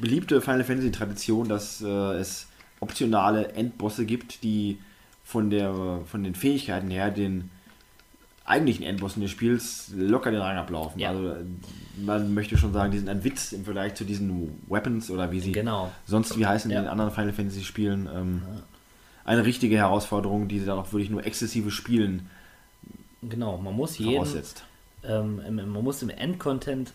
beliebte 0.00 0.40
Final 0.40 0.62
Fantasy 0.64 0.92
Tradition, 0.92 1.48
dass 1.48 1.80
äh, 1.80 1.86
es 1.88 2.46
optionale 2.80 3.52
Endbosse 3.52 4.04
gibt, 4.04 4.42
die 4.44 4.78
von 5.24 5.48
der 5.48 6.00
von 6.04 6.22
den 6.22 6.34
Fähigkeiten 6.34 6.90
her 6.90 7.10
den 7.10 7.50
eigentlichen 8.44 8.84
Endbossen 8.84 9.22
des 9.22 9.30
Spiels 9.30 9.90
locker 9.96 10.30
den 10.30 10.40
Rang 10.42 10.58
ablaufen. 10.58 11.00
Ja. 11.00 11.08
Also 11.10 11.34
man 12.04 12.34
möchte 12.34 12.58
schon 12.58 12.74
sagen, 12.74 12.92
die 12.92 12.98
sind 12.98 13.08
ein 13.08 13.24
Witz 13.24 13.52
im 13.52 13.64
Vergleich 13.64 13.94
zu 13.94 14.04
diesen 14.04 14.50
Weapons 14.68 15.10
oder 15.10 15.32
wie 15.32 15.40
sie 15.40 15.52
Genau. 15.52 15.90
sonst 16.04 16.38
wie 16.38 16.44
heißen 16.44 16.70
in 16.70 16.74
Ja. 16.76 16.82
den 16.82 16.88
anderen 16.90 17.10
Final 17.10 17.32
Fantasy 17.32 17.64
Spielen. 17.64 18.06
Ähm, 18.14 18.42
Eine 19.24 19.44
richtige 19.44 19.76
Herausforderung, 19.76 20.48
die 20.48 20.64
dann 20.64 20.78
auch 20.78 20.92
wirklich 20.92 21.10
nur 21.10 21.24
exzessive 21.24 21.70
Spielen 21.70 22.28
Genau, 23.28 23.56
man 23.56 23.74
muss 23.74 23.96
jeden, 23.98 24.26
ähm, 25.02 25.40
man 25.54 25.70
muss 25.84 26.02
im 26.02 26.10
Endcontent 26.10 26.92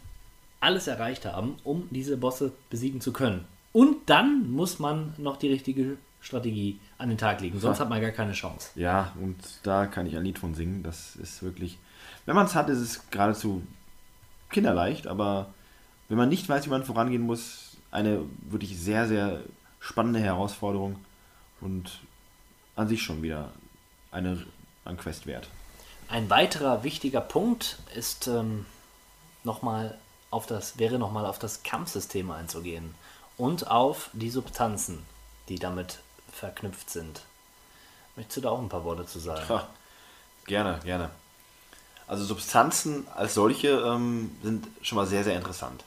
alles 0.59 0.87
erreicht 0.87 1.25
haben, 1.25 1.55
um 1.63 1.87
diese 1.91 2.17
Bosse 2.17 2.51
besiegen 2.69 3.01
zu 3.01 3.13
können. 3.13 3.45
Und 3.71 4.09
dann 4.09 4.51
muss 4.51 4.79
man 4.79 5.13
noch 5.17 5.37
die 5.37 5.49
richtige 5.49 5.97
Strategie 6.21 6.79
an 6.97 7.09
den 7.09 7.17
Tag 7.17 7.39
legen, 7.41 7.59
sonst 7.59 7.77
Ja. 7.77 7.83
hat 7.83 7.89
man 7.89 8.01
gar 8.01 8.11
keine 8.11 8.33
Chance. 8.33 8.71
Ja, 8.75 9.13
und 9.21 9.37
da 9.63 9.85
kann 9.85 10.05
ich 10.05 10.17
ein 10.17 10.23
Lied 10.23 10.37
von 10.39 10.53
singen. 10.53 10.83
Das 10.83 11.15
ist 11.15 11.41
wirklich. 11.43 11.77
Wenn 12.25 12.35
man 12.35 12.45
es 12.45 12.55
hat, 12.55 12.69
ist 12.69 12.79
es 12.79 13.09
geradezu 13.09 13.63
kinderleicht, 14.49 15.07
aber 15.07 15.53
wenn 16.09 16.17
man 16.17 16.29
nicht 16.29 16.49
weiß, 16.49 16.65
wie 16.65 16.69
man 16.71 16.83
vorangehen 16.83 17.21
muss, 17.21 17.77
eine 17.91 18.21
wirklich 18.49 18.77
sehr, 18.77 19.07
sehr 19.07 19.39
spannende 19.79 20.19
Herausforderung 20.19 20.97
und 21.61 21.99
an 22.79 22.87
sich 22.87 23.03
schon 23.03 23.21
wieder 23.21 23.51
eine 24.11 24.45
ein 24.85 24.97
Quest 24.97 25.27
wert. 25.27 25.49
Ein 26.07 26.29
weiterer 26.29 26.83
wichtiger 26.83 27.21
Punkt 27.21 27.77
ist 27.93 28.27
ähm, 28.27 28.65
nochmal 29.43 29.97
auf 30.31 30.45
das, 30.47 30.79
wäre 30.79 30.97
nochmal 30.97 31.25
auf 31.25 31.39
das 31.39 31.63
Kampfsystem 31.63 32.31
einzugehen 32.31 32.95
und 33.37 33.69
auf 33.69 34.09
die 34.13 34.29
Substanzen, 34.29 35.05
die 35.49 35.59
damit 35.59 35.99
verknüpft 36.31 36.89
sind. 36.89 37.21
Möchtest 38.15 38.37
du 38.37 38.41
da 38.41 38.49
auch 38.49 38.59
ein 38.59 38.69
paar 38.69 38.83
Worte 38.83 39.05
zu 39.05 39.19
sagen? 39.19 39.43
Ja, 39.49 39.67
gerne, 40.45 40.79
gerne. 40.83 41.09
Also 42.07 42.23
Substanzen 42.23 43.07
als 43.15 43.35
solche 43.35 43.69
ähm, 43.69 44.35
sind 44.41 44.67
schon 44.81 44.95
mal 44.95 45.05
sehr, 45.05 45.23
sehr 45.23 45.35
interessant. 45.35 45.83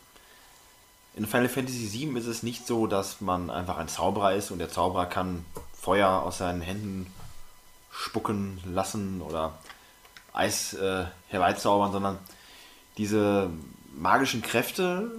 In 1.15 1.27
Final 1.27 1.49
Fantasy 1.49 1.93
VII 1.93 2.19
ist 2.19 2.27
es 2.27 2.43
nicht 2.43 2.67
so, 2.67 2.87
dass 2.87 3.21
man 3.21 3.51
einfach 3.51 3.79
ein 3.79 3.89
Zauberer 3.89 4.35
ist 4.35 4.51
und 4.51 4.59
der 4.59 4.71
Zauberer 4.71 5.07
kann 5.07 5.45
Feuer 5.83 6.23
aus 6.23 6.39
seinen 6.39 6.61
Händen 6.61 7.13
spucken 7.91 8.61
lassen 8.65 9.21
oder 9.21 9.59
Eis 10.33 10.75
äh, 10.75 11.07
herbeizaubern, 11.27 11.91
sondern 11.91 12.19
diese 12.99 13.51
magischen 13.93 14.43
Kräfte 14.43 15.11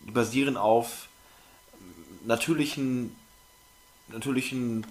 basieren 0.00 0.56
auf 0.56 1.06
natürlichen, 2.24 3.14
natürlichen, 4.08 4.84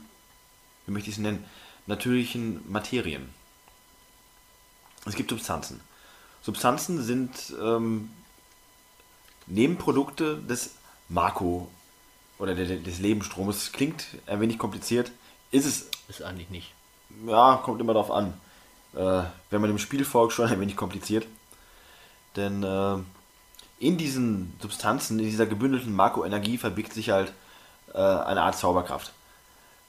wie 0.85 0.93
möchte 0.93 1.09
ich 1.09 1.17
es 1.17 1.21
nennen, 1.21 1.43
natürlichen 1.85 2.61
Materien. 2.71 3.33
Es 5.05 5.15
gibt 5.15 5.29
Substanzen. 5.29 5.81
Substanzen 6.41 7.03
sind 7.03 7.53
ähm, 7.61 8.11
Nebenprodukte 9.45 10.37
des 10.37 10.75
Marco 11.09 11.69
oder 12.39 12.55
der, 12.55 12.77
des 12.77 12.99
Lebensstromes. 12.99 13.71
Klingt 13.71 14.05
ein 14.25 14.41
wenig 14.41 14.57
kompliziert, 14.57 15.11
ist 15.51 15.65
es 15.65 15.89
Ist 16.07 16.23
eigentlich 16.23 16.49
nicht. 16.49 16.73
ja, 17.27 17.57
kommt 17.63 17.79
immer 17.81 17.93
darauf 17.93 18.11
an. 18.11 18.33
Äh, 18.95 19.23
wenn 19.51 19.61
man 19.61 19.69
dem 19.69 19.77
Spiel 19.77 20.03
folgt, 20.03 20.33
schon 20.33 20.49
ein 20.49 20.59
wenig 20.59 20.75
kompliziert. 20.75 21.27
Denn 22.35 22.63
äh, 22.63 22.97
in 23.79 23.97
diesen 23.97 24.53
Substanzen, 24.61 25.19
in 25.19 25.25
dieser 25.25 25.45
gebündelten 25.45 25.95
Makroenergie 25.95 26.57
verbirgt 26.57 26.93
sich 26.93 27.11
halt 27.11 27.31
äh, 27.93 27.97
eine 27.97 28.41
Art 28.41 28.57
Zauberkraft. 28.57 29.13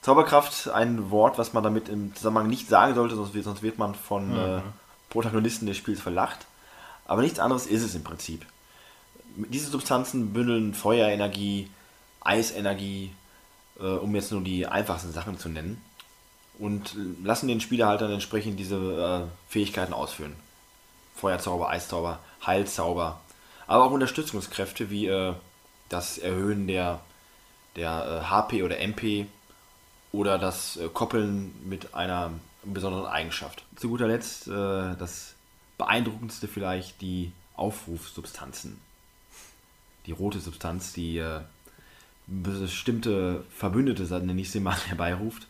Zauberkraft, 0.03 0.69
ein 0.69 1.11
Wort, 1.11 1.37
was 1.39 1.53
man 1.53 1.63
damit 1.63 1.89
im 1.89 2.15
Zusammenhang 2.15 2.49
nicht 2.49 2.69
sagen 2.69 2.95
sollte, 2.95 3.17
sonst 3.17 3.35
wird, 3.35 3.45
sonst 3.45 3.63
wird 3.63 3.79
man 3.79 3.95
von 3.95 4.37
äh, 4.37 4.61
Protagonisten 5.11 5.67
des 5.67 5.77
Spiels 5.77 6.01
verlacht. 6.01 6.47
Aber 7.07 7.21
nichts 7.23 7.39
anderes 7.39 7.67
ist 7.67 7.83
es 7.83 7.95
im 7.95 8.05
Prinzip. 8.05 8.47
Diese 9.37 9.71
Substanzen 9.71 10.33
bündeln 10.33 10.73
Feuerenergie, 10.75 11.69
Eisenergie, 12.21 13.13
äh, 13.79 13.85
um 13.85 14.15
jetzt 14.15 14.33
nur 14.33 14.43
die 14.43 14.67
einfachsten 14.67 15.13
Sachen 15.13 15.39
zu 15.39 15.49
nennen 15.49 15.83
und 16.59 16.95
lassen 17.25 17.49
den 17.49 17.61
Spieler 17.61 17.89
halt 17.89 18.03
dann 18.03 18.13
entsprechend 18.13 18.59
diese 18.59 18.77
äh, 18.77 19.51
Fähigkeiten 19.51 19.95
ausführen. 19.95 20.37
Feuerzauber, 21.17 21.71
Eiszauber, 21.71 22.21
Heilzauber, 22.47 23.21
aber 23.67 23.85
auch 23.85 23.91
Unterstützungskräfte 23.91 24.91
wie 24.91 25.07
äh, 25.07 25.35
das 25.89 26.19
Erhöhen 26.19 26.67
der, 26.67 27.01
der 27.77 28.23
äh, 28.23 28.27
HP 28.27 28.63
oder 28.63 28.79
MP 28.79 29.27
oder 30.13 30.39
das 30.39 30.77
äh, 30.77 30.89
Koppeln 30.89 31.55
mit 31.65 31.95
einer 31.95 32.33
besonderen 32.63 33.07
Eigenschaft. 33.07 33.65
Zu 33.77 33.89
guter 33.89 34.07
Letzt 34.07 34.47
äh, 34.49 34.97
das 34.97 35.35
beeindruckendste 35.79 36.47
vielleicht 36.47 37.01
die 37.01 37.33
Aufrufsubstanzen. 37.55 38.81
Die 40.07 40.13
rote 40.13 40.41
Substanz, 40.41 40.93
die 40.93 41.19
äh, 41.19 41.41
bestimmte 42.31 43.45
Verbündete, 43.51 44.03
nenne 44.25 44.41
ich 44.41 44.51
sie 44.51 44.61
mal, 44.61 44.77
herbeiruft 44.87 45.47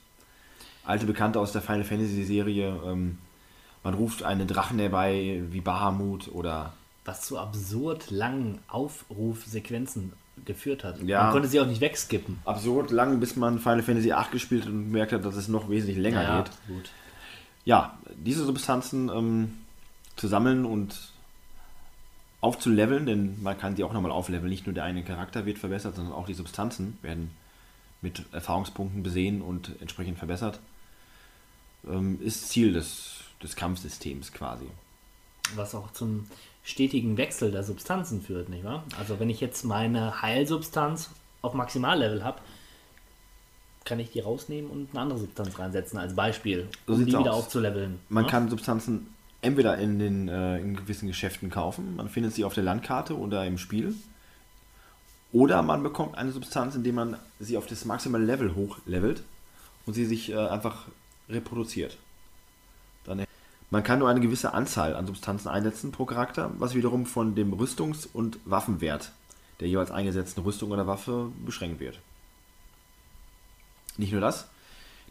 alte 0.84 1.06
Bekannte 1.06 1.38
aus 1.40 1.52
der 1.52 1.62
Final 1.62 1.84
Fantasy 1.84 2.24
Serie. 2.24 2.74
Ähm, 2.84 3.18
man 3.84 3.94
ruft 3.94 4.22
einen 4.22 4.46
Drachen 4.48 4.78
herbei 4.78 5.42
wie 5.50 5.60
Bahamut 5.60 6.28
oder 6.28 6.72
Was 7.04 7.22
zu 7.22 7.38
absurd 7.38 8.10
langen 8.10 8.58
Aufrufsequenzen 8.68 10.12
geführt 10.44 10.84
hat. 10.84 11.00
Ja. 11.02 11.24
Man 11.24 11.32
konnte 11.32 11.48
sie 11.48 11.60
auch 11.60 11.66
nicht 11.66 11.80
wegskippen. 11.80 12.38
absurd 12.44 12.90
lang, 12.90 13.20
bis 13.20 13.36
man 13.36 13.58
Final 13.58 13.82
Fantasy 13.82 14.12
8 14.12 14.32
gespielt 14.32 14.64
hat 14.64 14.70
und 14.70 14.86
gemerkt 14.86 15.12
hat, 15.12 15.24
dass 15.24 15.36
es 15.36 15.48
noch 15.48 15.68
wesentlich 15.68 15.98
länger 15.98 16.22
Ja, 16.22 16.42
geht. 16.42 16.50
gut. 16.66 16.90
Ja, 17.64 17.98
diese 18.16 18.44
Substanzen 18.44 19.10
ähm, 19.10 19.54
zu 20.16 20.28
sammeln 20.28 20.64
und 20.64 21.09
aufzuleveln, 22.40 23.06
denn 23.06 23.42
man 23.42 23.58
kann 23.58 23.76
sie 23.76 23.84
auch 23.84 23.92
nochmal 23.92 24.12
aufleveln. 24.12 24.48
Nicht 24.48 24.66
nur 24.66 24.74
der 24.74 24.84
eine 24.84 25.02
Charakter 25.04 25.46
wird 25.46 25.58
verbessert, 25.58 25.96
sondern 25.96 26.14
auch 26.14 26.26
die 26.26 26.34
Substanzen 26.34 26.98
werden 27.02 27.30
mit 28.02 28.24
Erfahrungspunkten 28.32 29.02
besehen 29.02 29.42
und 29.42 29.72
entsprechend 29.80 30.18
verbessert. 30.18 30.58
Ähm, 31.86 32.18
ist 32.22 32.48
Ziel 32.48 32.72
des, 32.72 33.20
des 33.42 33.56
Kampfsystems 33.56 34.32
quasi. 34.32 34.66
Was 35.54 35.74
auch 35.74 35.92
zum 35.92 36.26
stetigen 36.62 37.16
Wechsel 37.16 37.50
der 37.50 37.62
Substanzen 37.62 38.22
führt, 38.22 38.48
nicht 38.48 38.64
wahr? 38.64 38.84
Also 38.98 39.18
wenn 39.20 39.30
ich 39.30 39.40
jetzt 39.40 39.64
meine 39.64 40.22
Heilsubstanz 40.22 41.10
auf 41.42 41.54
Maximallevel 41.54 42.22
habe, 42.24 42.40
kann 43.84 43.98
ich 43.98 44.10
die 44.10 44.20
rausnehmen 44.20 44.70
und 44.70 44.90
eine 44.90 45.00
andere 45.00 45.18
Substanz 45.18 45.58
reinsetzen 45.58 45.98
als 45.98 46.14
Beispiel, 46.14 46.68
So 46.86 46.92
um 46.92 46.98
sieht's 46.98 47.10
die 47.12 47.18
wieder 47.18 47.32
aus. 47.32 47.44
aufzuleveln. 47.44 47.98
Man 48.08 48.24
ne? 48.24 48.30
kann 48.30 48.48
Substanzen 48.50 49.08
entweder 49.42 49.78
in 49.78 49.98
den 49.98 50.28
äh, 50.28 50.58
in 50.58 50.76
gewissen 50.76 51.06
Geschäften 51.08 51.50
kaufen, 51.50 51.96
man 51.96 52.08
findet 52.08 52.34
sie 52.34 52.44
auf 52.44 52.54
der 52.54 52.64
Landkarte 52.64 53.16
oder 53.16 53.46
im 53.46 53.58
Spiel. 53.58 53.94
Oder 55.32 55.62
man 55.62 55.82
bekommt 55.82 56.18
eine 56.18 56.32
Substanz, 56.32 56.74
indem 56.74 56.96
man 56.96 57.16
sie 57.38 57.56
auf 57.56 57.66
das 57.66 57.84
maximale 57.84 58.24
Level 58.24 58.54
hochlevelt 58.56 59.22
und 59.86 59.94
sie 59.94 60.04
sich 60.04 60.30
äh, 60.30 60.36
einfach 60.36 60.88
reproduziert. 61.28 61.98
Dann, 63.04 63.24
man 63.70 63.84
kann 63.84 64.00
nur 64.00 64.08
eine 64.08 64.20
gewisse 64.20 64.52
Anzahl 64.52 64.96
an 64.96 65.06
Substanzen 65.06 65.48
einsetzen 65.48 65.92
pro 65.92 66.04
Charakter, 66.04 66.50
was 66.58 66.74
wiederum 66.74 67.06
von 67.06 67.36
dem 67.36 67.52
Rüstungs- 67.52 68.08
und 68.12 68.38
Waffenwert 68.44 69.12
der 69.60 69.68
jeweils 69.68 69.90
eingesetzten 69.90 70.42
Rüstung 70.42 70.70
oder 70.70 70.86
Waffe 70.86 71.30
beschränkt 71.44 71.80
wird. 71.80 72.00
Nicht 73.96 74.12
nur 74.12 74.20
das, 74.20 74.48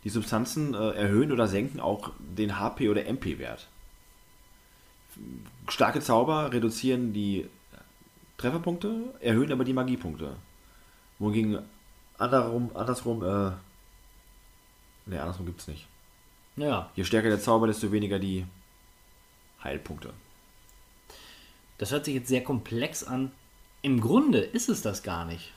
die 0.03 0.09
Substanzen 0.09 0.73
äh, 0.73 0.91
erhöhen 0.91 1.31
oder 1.31 1.47
senken 1.47 1.79
auch 1.79 2.11
den 2.19 2.59
HP- 2.59 2.89
oder 2.89 3.05
MP-Wert. 3.05 3.67
Starke 5.67 5.99
Zauber 6.01 6.51
reduzieren 6.51 7.13
die 7.13 7.47
Trefferpunkte, 8.37 9.13
erhöhen 9.21 9.51
aber 9.51 9.63
die 9.63 9.73
Magiepunkte. 9.73 10.35
Wohingegen 11.19 11.59
andersrum, 12.17 12.71
andersrum 12.73 13.21
äh, 13.23 13.51
ne, 15.05 15.21
andersrum 15.21 15.45
gibt 15.45 15.61
es 15.61 15.67
nicht. 15.67 15.87
Ja, 16.55 16.89
Je 16.95 17.03
stärker 17.03 17.29
der 17.29 17.39
Zauber, 17.41 17.67
desto 17.67 17.91
weniger 17.91 18.19
die 18.19 18.45
Heilpunkte. 19.63 20.13
das 21.77 21.91
hört 21.91 22.05
sich 22.05 22.15
jetzt 22.15 22.27
sehr 22.29 22.43
komplex 22.43 23.03
an. 23.03 23.31
Im 23.81 24.01
Grunde 24.01 24.39
ist 24.39 24.67
es 24.69 24.81
das 24.81 25.03
gar 25.03 25.25
nicht. 25.25 25.51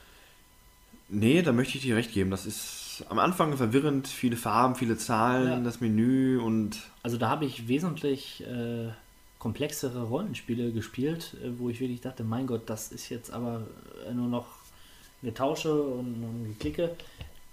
Nee, 1.09 1.41
da 1.41 1.51
möchte 1.51 1.77
ich 1.77 1.83
dir 1.83 1.95
recht 1.97 2.13
geben. 2.13 2.31
Das 2.31 2.45
ist 2.45 3.03
am 3.09 3.19
Anfang 3.19 3.55
verwirrend, 3.57 4.07
viele 4.07 4.37
Farben, 4.37 4.75
viele 4.75 4.97
Zahlen, 4.97 5.47
Ja. 5.49 5.59
das 5.59 5.81
Menü 5.81 6.39
und 6.39 6.79
Also 7.03 7.17
da 7.17 7.29
habe 7.29 7.45
ich 7.45 7.67
wesentlich 7.67 8.41
äh, 8.45 8.89
komplexere 9.43 10.03
Rollenspiele 10.03 10.71
gespielt, 10.71 11.35
äh, 11.43 11.49
wo 11.59 11.69
ich 11.69 11.79
wirklich 11.79 12.01
dachte, 12.01 12.23
mein 12.23 12.47
Gott, 12.47 12.63
das 12.65 12.91
ist 12.91 13.09
jetzt 13.09 13.31
aber 13.31 13.61
äh, 14.09 14.13
nur 14.13 14.27
noch 14.27 14.47
Getausche 15.21 15.73
und, 15.73 16.15
und 16.23 16.45
Geklicke. 16.47 16.95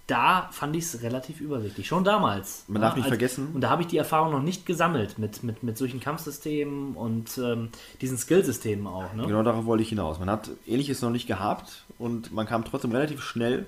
Da 0.07 0.49
fand 0.51 0.75
ich 0.75 0.83
es 0.85 1.03
relativ 1.03 1.39
übersichtlich, 1.39 1.87
schon 1.87 2.03
damals. 2.03 2.65
Man 2.67 2.81
darf 2.81 2.95
nicht 2.97 3.07
vergessen- 3.07 3.49
Und 3.53 3.61
da 3.61 3.69
habe 3.69 3.83
ich 3.83 3.87
die 3.87 3.97
Erfahrung 3.97 4.31
noch 4.33 4.41
nicht 4.41 4.65
gesammelt 4.65 5.17
mit, 5.19 5.43
mit, 5.43 5.63
mit 5.63 5.77
solchen 5.77 5.99
Kampfsystemen 6.01 6.95
und 6.95 7.37
ähm, 7.37 7.69
diesen 8.01 8.17
Skillsystemen 8.17 8.87
auch. 8.87 9.13
Ne? 9.13 9.25
Genau 9.27 9.43
darauf 9.43 9.65
wollte 9.65 9.83
ich 9.83 9.89
hinaus. 9.89 10.19
Man 10.19 10.29
hat 10.29 10.49
ähnliches 10.67 11.01
noch 11.01 11.11
nicht 11.11 11.27
gehabt 11.27 11.85
und 11.97 12.33
man 12.33 12.45
kam 12.45 12.65
trotzdem 12.65 12.91
relativ 12.91 13.21
schnell 13.21 13.65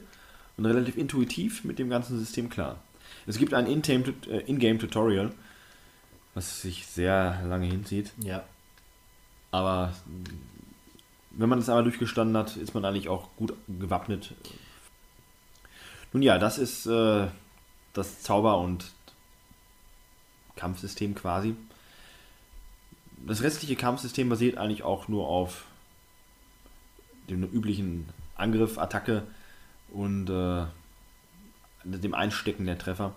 und 0.57 0.65
relativ 0.65 0.97
intuitiv 0.97 1.63
mit 1.63 1.79
dem 1.79 1.89
ganzen 1.89 2.19
System 2.19 2.49
klar. 2.49 2.75
Es 3.25 3.37
gibt 3.37 3.53
ein 3.53 3.65
In-Game- 3.67 4.03
äh, 4.29 4.39
In-Game-Tutorial, 4.39 5.31
was 6.33 6.61
sich 6.61 6.87
sehr 6.87 7.41
lange 7.45 7.67
hinzieht, 7.67 8.11
Ja. 8.19 8.43
aber 9.51 9.93
wenn 11.31 11.49
man 11.49 11.59
es 11.59 11.69
einmal 11.69 11.83
durchgestanden 11.83 12.37
hat, 12.37 12.57
ist 12.57 12.73
man 12.73 12.85
eigentlich 12.85 13.09
auch 13.09 13.29
gut 13.37 13.53
gewappnet. 13.67 14.33
Nun 16.11 16.21
ja, 16.21 16.37
das 16.37 16.57
ist 16.59 16.85
äh, 16.85 17.27
das 17.93 18.21
Zauber- 18.21 18.59
und 18.59 18.91
Kampfsystem 20.55 21.15
quasi. 21.15 21.55
Das 23.25 23.41
restliche 23.41 23.75
Kampfsystem 23.75 24.29
basiert 24.29 24.57
eigentlich 24.57 24.83
auch 24.83 25.07
nur 25.07 25.27
auf 25.27 25.65
dem 27.29 27.43
üblichen 27.43 28.09
Angriff, 28.35 28.77
Attacke 28.77 29.23
und 29.89 30.29
äh, 30.29 30.65
dem 31.85 32.13
Einstecken 32.13 32.65
der 32.65 32.77
Treffer. 32.77 33.13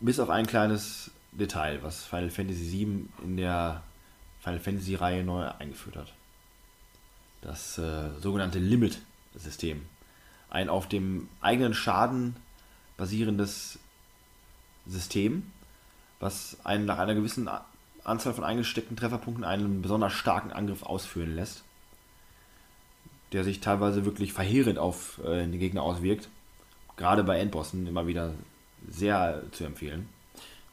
Bis 0.00 0.18
auf 0.18 0.30
ein 0.30 0.46
kleines 0.46 1.10
Detail, 1.32 1.82
was 1.82 2.04
Final 2.04 2.30
Fantasy 2.30 2.70
VII 2.70 3.08
in 3.24 3.36
der 3.36 3.82
Final 4.40 4.60
Fantasy 4.60 4.94
Reihe 4.94 5.24
neu 5.24 5.48
eingeführt 5.58 5.96
hat. 5.96 6.12
Das 7.40 7.78
äh, 7.78 8.10
sogenannte 8.20 8.58
Limit-System. 8.58 9.84
Ein 10.50 10.68
auf 10.68 10.88
dem 10.88 11.28
eigenen 11.40 11.74
Schaden 11.74 12.36
basierendes 12.96 13.78
System, 14.86 15.50
was 16.20 16.58
einen 16.64 16.84
nach 16.84 16.98
einer 16.98 17.14
gewissen 17.14 17.48
Anzahl 18.04 18.34
von 18.34 18.44
eingesteckten 18.44 18.96
Trefferpunkten 18.96 19.44
einen 19.44 19.82
besonders 19.82 20.12
starken 20.12 20.52
Angriff 20.52 20.82
ausführen 20.82 21.34
lässt, 21.34 21.64
der 23.32 23.44
sich 23.44 23.60
teilweise 23.60 24.04
wirklich 24.04 24.32
verheerend 24.32 24.78
auf 24.78 25.20
äh, 25.24 25.46
die 25.46 25.58
Gegner 25.58 25.82
auswirkt. 25.82 26.28
Gerade 26.96 27.24
bei 27.24 27.38
Endbossen 27.38 27.86
immer 27.86 28.06
wieder 28.06 28.34
sehr 28.88 29.42
zu 29.52 29.64
empfehlen. 29.64 30.08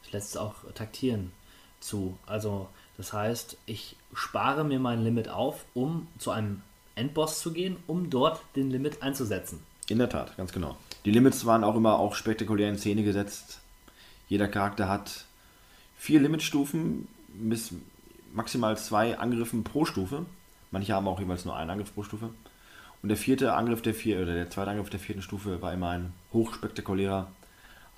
Das 0.02 0.12
lässt 0.12 0.30
es 0.30 0.36
auch 0.36 0.54
taktieren 0.74 1.32
zu. 1.80 2.18
Also, 2.26 2.68
das 2.96 3.12
heißt, 3.12 3.56
ich 3.66 3.96
spare 4.14 4.64
mir 4.64 4.78
mein 4.78 5.02
Limit 5.02 5.28
auf, 5.28 5.64
um 5.74 6.06
zu 6.18 6.30
einem 6.30 6.62
Endboss 6.94 7.40
zu 7.40 7.52
gehen, 7.52 7.76
um 7.86 8.10
dort 8.10 8.40
den 8.56 8.70
Limit 8.70 9.02
einzusetzen. 9.02 9.62
In 9.88 9.98
der 9.98 10.08
Tat, 10.08 10.36
ganz 10.36 10.52
genau. 10.52 10.76
Die 11.04 11.10
Limits 11.10 11.46
waren 11.46 11.64
auch 11.64 11.74
immer 11.74 11.98
auch 11.98 12.14
spektakulär 12.14 12.68
in 12.68 12.78
Szene 12.78 13.02
gesetzt. 13.02 13.60
Jeder 14.28 14.48
Charakter 14.48 14.88
hat 14.88 15.24
vier 15.96 16.20
Limitstufen 16.20 17.08
bis 17.28 17.72
maximal 18.32 18.76
zwei 18.78 19.18
Angriffen 19.18 19.64
pro 19.64 19.84
Stufe. 19.84 20.26
Manche 20.70 20.94
haben 20.94 21.08
auch 21.08 21.18
jeweils 21.18 21.44
nur 21.44 21.56
einen 21.56 21.70
Angriff 21.70 21.94
pro 21.94 22.04
Stufe. 22.04 22.30
Und 23.02 23.08
der 23.08 23.16
vierte 23.16 23.54
Angriff 23.54 23.82
der 23.82 23.94
vier 23.94 24.20
oder 24.20 24.34
der 24.34 24.50
zweite 24.50 24.70
Angriff 24.70 24.90
der 24.90 25.00
vierten 25.00 25.22
Stufe 25.22 25.60
war 25.62 25.72
immer 25.72 25.90
ein 25.90 26.12
hochspektakulärer 26.32 27.28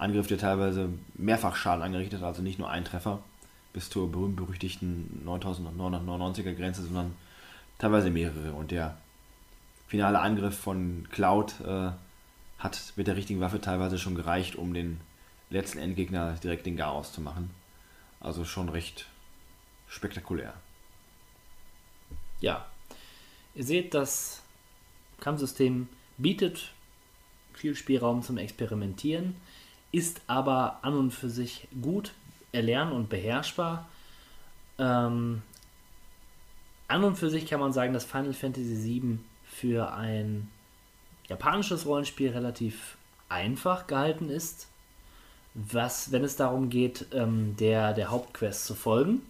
Angriff, 0.02 0.26
der 0.26 0.38
teilweise 0.38 0.88
mehrfach 1.14 1.56
Schaden 1.56 1.82
angerichtet 1.82 2.20
hat, 2.20 2.28
also 2.28 2.42
nicht 2.42 2.58
nur 2.58 2.70
ein 2.70 2.84
Treffer 2.84 3.22
bis 3.72 3.88
zur 3.88 4.10
berühmt-berüchtigten 4.10 5.22
9999er 5.26 6.54
Grenze, 6.54 6.82
sondern 6.82 7.14
teilweise 7.78 8.10
mehrere. 8.10 8.52
Und 8.52 8.70
der 8.70 8.96
finale 9.88 10.20
Angriff 10.20 10.58
von 10.58 11.08
Cloud 11.10 11.54
äh, 11.60 11.90
hat 12.58 12.92
mit 12.96 13.06
der 13.06 13.16
richtigen 13.16 13.40
Waffe 13.40 13.60
teilweise 13.60 13.98
schon 13.98 14.14
gereicht, 14.14 14.56
um 14.56 14.74
den 14.74 15.00
letzten 15.50 15.78
Endgegner 15.78 16.34
direkt 16.42 16.66
den 16.66 16.76
Garaus 16.76 17.12
zu 17.12 17.20
machen. 17.20 17.50
Also 18.20 18.44
schon 18.44 18.68
recht 18.68 19.06
spektakulär. 19.88 20.54
Ja. 22.40 22.66
Ihr 23.54 23.64
seht, 23.64 23.94
das 23.94 24.42
Kampfsystem 25.20 25.88
bietet 26.18 26.72
viel 27.54 27.74
Spielraum 27.74 28.22
zum 28.22 28.38
Experimentieren, 28.38 29.36
ist 29.92 30.22
aber 30.26 30.78
an 30.82 30.94
und 30.94 31.10
für 31.12 31.30
sich 31.30 31.68
gut 31.80 32.12
erlernen 32.50 32.92
und 32.92 33.08
beherrschbar. 33.08 33.88
Ähm, 34.78 35.42
an 36.88 37.04
und 37.04 37.16
für 37.16 37.30
sich 37.30 37.46
kann 37.46 37.60
man 37.60 37.72
sagen, 37.72 37.92
dass 37.92 38.04
Final 38.04 38.32
Fantasy 38.32 38.82
VII 38.82 39.18
für 39.44 39.92
ein 39.92 40.50
japanisches 41.28 41.86
Rollenspiel 41.86 42.30
relativ 42.30 42.96
einfach 43.28 43.86
gehalten 43.86 44.28
ist, 44.28 44.66
was, 45.54 46.12
wenn 46.12 46.24
es 46.24 46.36
darum 46.36 46.70
geht, 46.70 47.06
ähm, 47.12 47.56
der, 47.58 47.92
der 47.92 48.10
Hauptquest 48.10 48.64
zu 48.64 48.74
folgen. 48.74 49.22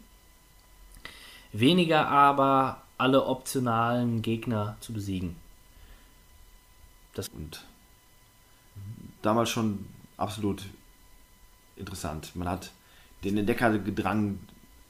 Weniger 1.52 2.08
aber 2.08 2.82
alle 2.98 3.26
optionalen 3.26 4.22
Gegner 4.22 4.76
zu 4.80 4.92
besiegen. 4.92 5.36
Und 7.34 7.64
damals 9.20 9.50
schon 9.50 9.86
absolut 10.16 10.64
interessant. 11.76 12.34
Man 12.36 12.48
hat 12.48 12.70
den 13.24 13.38
Entdeckergedrang 13.38 14.38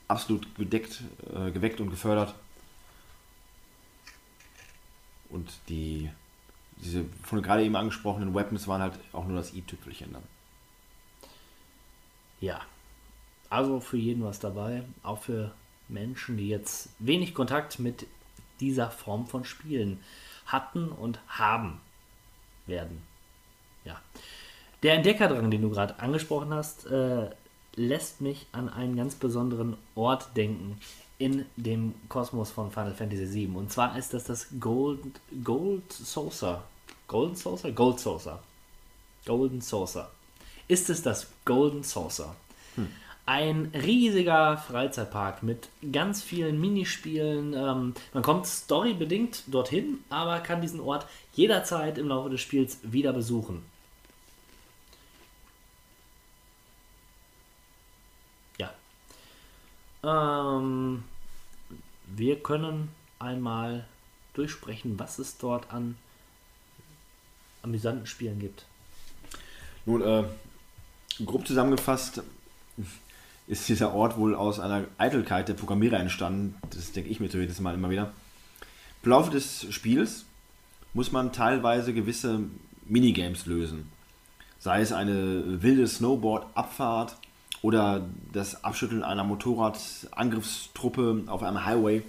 absolut 0.09 0.55
gedeckt, 0.57 1.03
äh, 1.35 1.51
geweckt 1.51 1.81
und 1.81 1.91
gefördert. 1.91 2.35
Und 5.29 5.51
die, 5.69 6.11
diese 6.77 7.05
von 7.23 7.43
gerade 7.43 7.65
eben 7.65 7.77
angesprochenen 7.77 8.35
Weapons 8.35 8.69
waren 8.69 8.83
halt 8.83 8.99
auch 9.13 9.27
nur 9.27 9.37
das 9.37 9.55
i-Tüpfelchen 9.55 10.13
dann. 10.13 10.23
Ja, 12.41 12.61
also 13.49 13.81
für 13.81 13.97
jeden 13.97 14.25
was 14.25 14.41
dabei, 14.41 14.83
auch 15.03 15.23
für 15.23 15.55
Menschen, 15.89 16.37
die 16.37 16.49
jetzt 16.49 16.89
wenig 16.99 17.35
Kontakt 17.35 17.79
mit 17.79 18.07
dieser 18.61 18.91
Form 18.91 19.27
von 19.27 19.45
Spielen 19.45 20.01
hatten 20.47 20.89
und 20.89 21.21
haben 21.29 21.81
werden. 22.67 23.03
Ja. 23.85 24.01
Der 24.83 24.95
Entdeckerdrang, 24.95 25.51
den 25.51 25.63
du 25.63 25.71
gerade 25.71 25.99
angesprochen 25.99 26.53
hast, 26.53 26.87
äh, 26.87 27.31
lässt 27.77 28.21
mich 28.21 28.47
an 28.53 28.69
einen 28.69 28.97
ganz 28.97 29.15
besonderen 29.15 29.77
Ort 29.95 30.37
denken 30.37 30.79
in 31.19 31.47
dem 31.57 31.95
Kosmos 32.09 32.51
von 32.51 32.71
Final 32.73 32.95
Fantasy 32.95 33.33
VII. 33.33 33.57
Und 33.57 33.71
zwar 33.73 33.97
ist 33.97 34.13
das 34.13 34.25
das 34.25 34.49
Gold, 34.59 35.01
Gold 35.45 35.93
Saucer. 35.93 36.65
Golden 37.07 37.37
Saucer? 37.37 37.71
Gold 37.71 38.01
Saucer. 38.01 38.43
Golden 39.25 39.61
Saucer. 39.61 40.11
Ist 40.67 40.91
es 40.91 41.03
das 41.03 41.29
Golden 41.45 41.85
Saucer? 41.85 42.35
Ein 43.25 43.71
riesiger 43.73 44.57
Freizeitpark 44.57 45.45
mit 45.45 45.69
ganz 45.93 46.23
vielen 46.23 46.61
Minispielen. 46.61 47.55
Ähm, 47.55 47.95
man 48.13 48.23
kommt 48.23 48.47
storybedingt 48.47 49.45
dorthin, 49.47 50.01
aber 50.11 50.41
kann 50.41 50.61
diesen 50.61 50.81
Ort 50.81 51.07
jederzeit 51.35 51.99
im 51.99 52.09
Laufe 52.09 52.31
des 52.31 52.41
Spiels 52.41 52.79
wieder 52.83 53.13
besuchen. 53.13 53.63
Ja. 58.59 58.73
Ähm, 60.05 61.05
wir 62.07 62.43
können 62.43 62.89
einmal 63.19 63.87
durchsprechen, 64.35 64.99
was 64.99 65.19
es 65.19 65.39
dort 65.39 65.73
an 65.73 65.97
amüsanten 67.63 68.07
Spielen 68.07 68.41
gibt. 68.41 68.67
Nun, 69.87 70.03
äh, 70.03 70.25
grob 71.25 71.47
zusammengefasst 71.47 72.23
ist 73.47 73.69
dieser 73.69 73.95
Ort 73.95 74.17
wohl 74.17 74.35
aus 74.35 74.61
einer 74.61 74.85
Eitelkeit 74.99 75.49
der 75.49 75.55
Programmierer 75.55 75.99
entstanden. 75.99 76.57
Das 76.71 76.93
denke 76.93 77.11
ich 77.11 77.21
mir 77.21 77.29
jedes 77.29 77.61
Mal 77.61 77.75
immer 77.75 77.91
wieder. 77.91 78.13
Im 79.03 79.11
Laufe 79.11 79.31
des 79.31 79.73
Spiels 79.73 80.25
muss 80.95 81.13
man 81.13 81.33
teilweise 81.33 81.93
gewisse 81.93 82.41
Minigames 82.87 83.47
lösen. 83.47 83.91
Sei 84.59 84.81
es 84.81 84.93
eine 84.93 85.63
wilde 85.63 85.87
Snowboard-Abfahrt 85.87 87.17
oder 87.63 88.05
das 88.33 88.65
Abschütteln 88.65 89.03
einer 89.05 89.25
Motorrad-Angriffstruppe 89.25 91.25
auf 91.27 91.43
einem 91.43 91.65
Highway. 91.65 92.03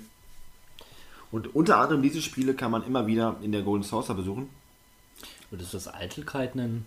Und 1.32 1.56
unter 1.56 1.78
anderem 1.78 2.02
diese 2.02 2.22
Spiele 2.22 2.54
kann 2.54 2.72
man 2.72 2.86
immer 2.86 3.08
wieder 3.08 3.38
in 3.42 3.52
der 3.52 3.64
Golden 3.64 3.84
Saucer 3.84 4.14
besuchen. 4.14 4.50
Würdest 5.50 5.74
du 5.74 5.78
das 5.78 5.94
Eitelkeit 5.94 6.56
nennen? 6.56 6.86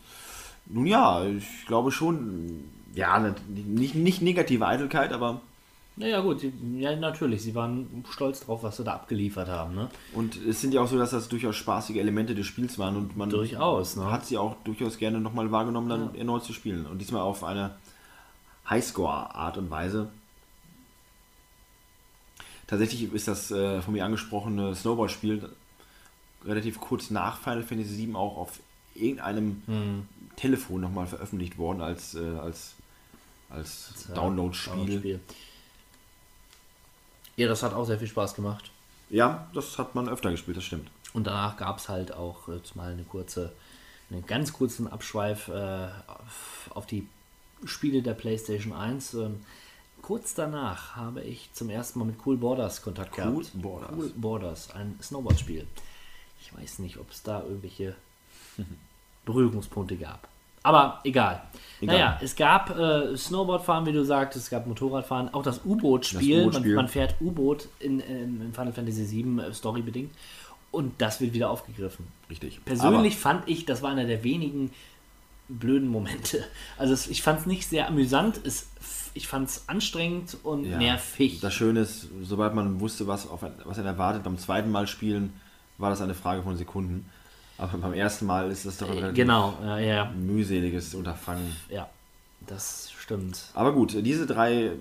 Nun 0.67 0.87
ja, 0.87 1.25
ich 1.25 1.67
glaube 1.67 1.93
schon, 1.93 2.65
ja, 2.95 3.19
nicht, 3.49 3.95
nicht 3.95 4.23
negative 4.23 4.67
Eitelkeit, 4.67 5.13
aber 5.13 5.41
Naja, 5.97 6.21
gut, 6.21 6.41
sie- 6.41 6.53
ja, 6.79 6.95
natürlich. 6.97 7.43
Sie 7.43 7.55
waren 7.55 8.05
stolz 8.11 8.41
drauf, 8.41 8.63
was 8.65 8.77
sie 8.77 8.85
da 8.85 8.95
abgeliefert 8.95 9.49
haben. 9.49 9.75
Ne? 9.75 9.89
und 10.13 10.37
es 10.37 10.61
sind 10.61 10.75
ja 10.75 10.81
auch 10.83 10.89
so, 10.89 10.99
dass 10.99 11.11
das 11.11 11.29
durchaus 11.29 11.57
spaßige 11.57 11.97
Elemente 11.97 12.35
des 12.35 12.47
Spiels 12.47 12.79
waren 12.79 12.97
und 12.97 13.17
man 13.17 13.31
Durchaus, 13.31 13.97
ne? 13.97 14.11
hat 14.11 14.27
sie 14.27 14.39
auch 14.39 14.57
durchaus 14.65 14.99
gerne 14.99 15.21
nochmal 15.21 15.51
wahrgenommen, 15.53 15.89
dann 15.89 16.15
erneut 16.17 16.45
zu 16.45 16.53
spielen. 16.53 16.87
Und 16.87 16.99
diesmal 16.99 17.23
auf 17.23 17.45
eine 17.45 17.77
Highscore-Art 18.69 19.59
und 19.59 19.71
Weise. 19.71 20.09
Tatsächlich 22.67 23.13
ist 23.13 23.29
das 23.29 23.51
äh, 23.51 23.81
von 23.81 23.95
mir 23.95 24.05
angesprochene 24.05 24.75
Snowboard-Spiel 24.75 25.49
relativ 26.45 26.81
kurz 26.81 27.11
nach 27.11 27.39
Final 27.39 27.63
Fantasy 27.63 28.07
VII 28.07 28.15
auch 28.15 28.37
auf 28.37 28.61
irgendeinem 28.95 29.63
Hm. 29.67 30.09
Telefon 30.37 30.81
nochmal 30.81 31.07
veröffentlicht 31.07 31.59
worden 31.59 31.81
als, 31.81 32.15
äh, 32.15 32.37
als, 32.39 32.75
als 33.51 34.07
Download-Spiel. 34.15 34.75
Download-Spiel. 34.75 35.21
Ja, 37.37 37.49
das 37.49 37.63
hat 37.63 37.75
auch 37.75 37.85
sehr 37.85 37.99
viel 37.99 38.09
Spaß 38.09 38.35
gemacht. 38.35 38.71
Ja, 39.11 39.49
das 39.55 39.79
hat 39.79 39.95
man 39.95 40.09
öfter 40.09 40.31
gespielt, 40.31 40.57
das 40.57 40.65
stimmt. 40.65 40.91
Und 41.13 41.27
danach 41.27 41.57
gab 41.57 41.79
es 41.79 41.89
halt 41.89 42.13
auch 42.13 42.49
jetzt 42.49 42.75
mal 42.75 42.93
eine 42.93 43.05
kurze, 43.05 43.53
einen 44.11 44.27
ganz 44.27 44.53
kurzen 44.53 44.89
Abschweif 44.89 45.49
äh, 45.49 45.89
auf 46.71 46.87
die 46.87 47.07
Spiele 47.65 48.03
der 48.03 48.15
PlayStation 48.15 48.73
1. 48.73 49.15
Ähm, 49.15 49.41
kurz 50.03 50.35
danach 50.35 50.97
habe 50.97 51.23
ich 51.23 51.51
zum 51.53 51.71
ersten 51.71 51.99
Mal 51.99 52.07
mit 52.07 52.17
Cool 52.25 52.37
Borders 52.37 52.83
Kontakt 52.83 53.17
Cool 53.19 53.43
gehabt. 53.43 53.51
Borders. 53.55 53.91
Cool 53.97 54.13
Borders, 54.17 54.71
ein 54.73 54.99
Snowboard-Spiel. 55.03 55.67
Ich 56.41 56.57
weiß 56.57 56.79
nicht, 56.81 56.99
ob 56.99 57.11
es 57.11 57.23
da 57.23 57.43
irgendwelche 57.43 57.97
Berührungspunkte 59.25 59.97
gab. 59.97 60.29
Aber 60.63 61.01
egal. 61.05 61.43
Egal. 61.81 61.95
Naja, 61.95 62.19
es 62.21 62.35
gab 62.35 62.77
äh, 62.77 63.17
Snowboardfahren, 63.17 63.87
wie 63.87 63.93
du 63.93 64.05
sagtest, 64.05 64.47
es 64.47 64.51
gab 64.51 64.67
Motorradfahren, 64.67 65.33
auch 65.33 65.45
das 65.45 65.61
U-Boot-Spiel. 65.65 66.47
Man, 66.47 66.75
man 66.75 66.89
fährt 66.89 67.15
U-Boot 67.21 67.69
in, 67.79 68.01
in, 68.01 68.41
in 68.41 68.53
Final 68.53 68.73
Fantasy 68.73 69.09
VII 69.09 69.45
äh, 69.45 69.55
storybedingt. 69.55 70.13
Und 70.73 71.01
das 71.01 71.21
wird 71.21 71.35
wieder 71.35 71.51
aufgegriffen. 71.51 72.09
Richtig. 72.29 72.65
Persönlich 72.65 73.17
fand 73.17 73.49
ich, 73.49 73.65
das 73.65 73.83
war 73.83 73.91
einer 73.93 74.07
der 74.07 74.25
wenigen 74.25 74.73
blöden 75.49 75.89
Momente. 75.89 76.45
Also 76.79 76.93
es, 76.95 77.07
ich 77.09 77.23
fand 77.23 77.41
es 77.41 77.47
nicht 77.47 77.69
sehr 77.69 77.89
amüsant, 77.89 78.41
es, 78.45 78.67
ich 79.15 79.29
fand 79.29 79.49
es 79.49 79.69
anstrengend 79.69 80.37
und 80.43 80.65
Ja, 80.65 80.77
nervig. 80.79 81.41
Das 81.41 81.55
Schöne 81.55 81.81
ist, 81.81 82.09
sobald 82.23 82.55
man 82.55 82.81
wusste, 82.81 83.07
was, 83.07 83.29
auf, 83.29 83.43
ein- 83.45 83.55
was 83.65 83.79
einen 83.79 83.87
erwartet, 83.87 84.23
beim 84.25 84.39
zweiten 84.39 84.71
Mal 84.71 84.87
spielen, 84.87 85.33
war 85.79 85.91
das 85.91 86.01
eine 86.01 86.15
Frage 86.15 86.43
von 86.43 86.57
Sekunden. 86.57 87.07
Aber 87.59 87.79
beim 87.79 87.95
ersten 87.95 88.27
Mal 88.27 88.51
ist 88.51 88.67
das 88.67 88.77
doch 88.79 88.89
ein 88.89 88.95
relativ 88.99 89.15
genau, 89.17 89.57
ja, 89.63 89.79
ja, 89.79 90.05
mühseliges 90.11 90.95
Unterfangen. 90.95 91.57
ja, 91.71 91.89
das 92.47 92.91
stimmt. 92.99 93.41
Aber 93.55 93.73
gut, 93.73 93.97
diese 94.05 94.27
drei 94.27 94.73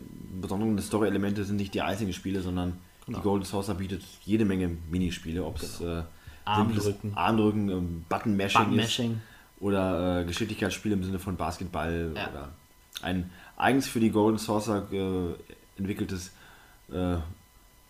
besonderen 0.41 0.78
Story-Elemente 0.80 1.45
sind 1.45 1.55
nicht 1.55 1.74
die 1.74 1.82
einzigen 1.82 2.11
Spiele, 2.11 2.41
sondern 2.41 2.78
die 3.07 3.13
Golden 3.13 3.45
Saucer 3.45 3.76
bietet 3.76 4.01
jede 4.26 4.45
Menge 4.45 4.68
Minispiele, 4.89 5.43
ob 5.45 5.57
es 5.61 5.80
äh, 5.80 6.01
Armdrücken. 6.43 7.13
Armdrücken, 7.16 7.70
ähm, 7.70 8.05
Button-Mashing 8.09 8.61
ist 8.61 8.68
Button-Mashing. 8.68 9.22
Oder 9.60 10.22
äh, 10.22 10.26
Geschicklichkeitsspiele 10.26 10.95
im 10.95 11.03
Sinne 11.03 11.20
von 11.20 11.36
Basketball 11.38 12.12
Ja. 12.16 12.30
oder 12.30 12.49
ein 13.01 13.30
eigens 13.58 13.88
für 13.88 13.99
die 13.99 14.10
Golden 14.12 14.38
Saucer 14.38 14.86
äh, 14.91 15.34
entwickeltes, 15.78 16.32
äh, 16.91 17.18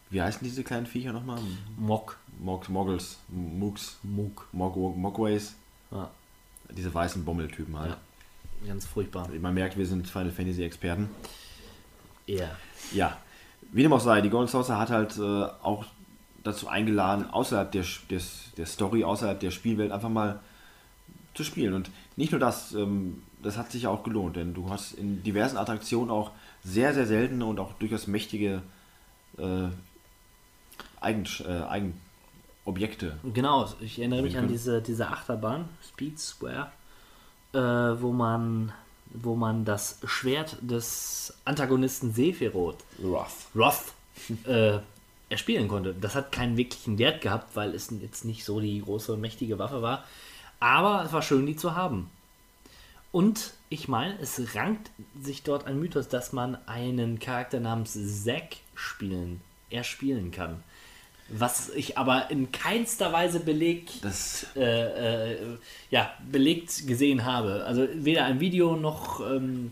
wie 0.09 0.21
heißen 0.21 0.41
diese 0.43 0.63
kleinen 0.63 0.85
Viecher 0.85 1.11
nochmal? 1.13 1.39
Mock, 1.77 2.17
Mog, 2.39 2.69
Moggles, 2.69 3.17
Mooks, 3.29 3.97
Mook. 4.03 4.47
Mog, 4.51 4.75
Mogways, 4.97 5.55
Ja, 5.91 6.09
diese 6.75 6.93
weißen 6.93 7.25
Bommeltypen 7.25 7.77
halt. 7.77 7.97
ja, 8.63 8.67
ganz 8.67 8.85
furchtbar. 8.85 9.27
Man 9.41 9.53
merkt, 9.53 9.77
wir 9.77 9.85
sind 9.85 10.07
Final 10.07 10.31
Fantasy 10.31 10.63
Experten. 10.63 11.09
Ja. 12.27 12.49
Ja, 12.93 13.17
wie 13.71 13.81
dem 13.81 13.93
auch 13.93 13.99
sei, 13.99 14.21
die 14.21 14.29
Golden 14.29 14.47
Saucer 14.49 14.77
hat 14.79 14.89
halt 14.91 15.17
äh, 15.17 15.21
auch 15.21 15.85
dazu 16.43 16.67
eingeladen, 16.67 17.29
außerhalb 17.29 17.71
der, 17.71 17.83
des, 18.09 18.51
der 18.57 18.65
Story, 18.67 19.03
außerhalb 19.03 19.39
der 19.39 19.49
Spielwelt 19.51 19.91
einfach 19.91 20.09
mal 20.09 20.39
zu 21.35 21.43
spielen. 21.43 21.73
Und 21.73 21.91
nicht 22.15 22.31
nur 22.31 22.39
das, 22.39 22.73
ähm, 22.73 23.21
das 23.43 23.57
hat 23.57 23.71
sich 23.71 23.85
auch 23.85 24.03
gelohnt, 24.03 24.35
denn 24.35 24.53
du 24.53 24.69
hast 24.69 24.93
in 24.93 25.21
diversen 25.21 25.57
Attraktionen 25.57 26.09
auch 26.09 26.31
sehr, 26.63 26.93
sehr 26.93 27.05
seltene 27.05 27.45
und 27.45 27.59
auch 27.59 27.73
durchaus 27.73 28.07
mächtige 28.07 28.63
äh, 29.37 29.67
Eigen, 30.99 31.25
äh, 31.47 31.91
Eigenobjekte. 32.65 33.17
Genau, 33.33 33.69
ich 33.79 33.99
erinnere 33.99 34.23
mich 34.23 34.37
an 34.37 34.47
diese, 34.47 34.81
diese 34.81 35.07
Achterbahn, 35.07 35.69
Speed 35.87 36.19
Square, 36.19 36.71
äh, 37.53 37.59
wo 37.59 38.11
man 38.11 38.73
wo 39.17 39.35
man 39.35 39.63
das 39.63 39.99
Schwert 40.03 40.57
des 40.61 41.33
Antagonisten 41.45 42.11
Sephiroth 42.11 42.83
Rough. 43.01 43.47
Roth 43.55 43.93
äh, 44.45 44.79
erspielen 45.29 45.67
konnte. 45.67 45.93
Das 45.93 46.15
hat 46.15 46.31
keinen 46.31 46.57
wirklichen 46.57 46.97
Wert 46.97 47.21
gehabt, 47.21 47.55
weil 47.55 47.73
es 47.73 47.89
jetzt 48.01 48.25
nicht 48.25 48.45
so 48.45 48.59
die 48.59 48.81
große, 48.81 49.17
mächtige 49.17 49.57
Waffe 49.59 49.81
war. 49.81 50.03
Aber 50.65 51.03
es 51.05 51.13
war 51.13 51.21
schön, 51.21 51.45
die 51.45 51.55
zu 51.55 51.75
haben. 51.75 52.09
Und 53.11 53.53
ich 53.69 53.87
meine, 53.87 54.17
es 54.19 54.55
rankt 54.55 54.89
sich 55.21 55.43
dort 55.43 55.67
ein 55.67 55.79
Mythos, 55.79 56.07
dass 56.07 56.33
man 56.33 56.57
einen 56.67 57.19
Charakter 57.19 57.59
namens 57.59 58.23
Zack 58.23 58.57
spielen, 58.73 59.41
erspielen 59.69 60.31
kann. 60.31 60.63
Was 61.29 61.69
ich 61.69 61.99
aber 61.99 62.31
in 62.31 62.51
keinster 62.51 63.13
Weise 63.13 63.41
belegt, 63.41 64.01
äh, 64.55 65.33
äh, 65.33 65.57
ja, 65.91 66.11
belegt 66.31 66.87
gesehen 66.87 67.25
habe. 67.25 67.63
Also 67.65 67.87
weder 67.93 68.25
ein 68.25 68.39
Video 68.39 68.75
noch 68.75 69.19
ähm, 69.19 69.71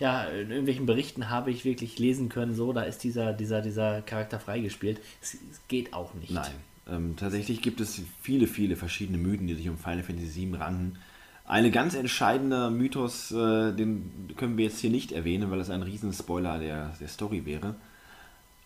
ja, 0.00 0.24
in 0.24 0.48
irgendwelchen 0.50 0.86
Berichten 0.86 1.28
habe 1.28 1.50
ich 1.50 1.66
wirklich 1.66 1.98
lesen 1.98 2.30
können, 2.30 2.54
so, 2.54 2.72
da 2.72 2.84
ist 2.84 3.04
dieser, 3.04 3.34
dieser, 3.34 3.60
dieser 3.60 4.00
Charakter 4.00 4.40
freigespielt. 4.40 4.98
Es, 5.20 5.34
es 5.34 5.60
geht 5.68 5.92
auch 5.92 6.14
nicht. 6.14 6.30
Nein. 6.30 6.52
Ähm, 6.88 7.16
tatsächlich 7.16 7.62
gibt 7.62 7.80
es 7.80 8.00
viele, 8.22 8.46
viele 8.46 8.76
verschiedene 8.76 9.18
Mythen, 9.18 9.46
die 9.46 9.54
sich 9.54 9.68
um 9.68 9.78
Final 9.78 10.02
Fantasy 10.02 10.46
VII 10.46 10.56
ranken. 10.56 10.98
Eine 11.44 11.70
ganz 11.70 11.94
entscheidender 11.94 12.70
Mythos, 12.70 13.30
äh, 13.32 13.72
den 13.72 14.30
können 14.36 14.56
wir 14.56 14.64
jetzt 14.64 14.78
hier 14.78 14.90
nicht 14.90 15.12
erwähnen, 15.12 15.50
weil 15.50 15.58
das 15.58 15.70
ein 15.70 15.82
Riesenspoiler 15.82 16.58
der, 16.58 16.94
der 17.00 17.08
Story 17.08 17.44
wäre. 17.44 17.74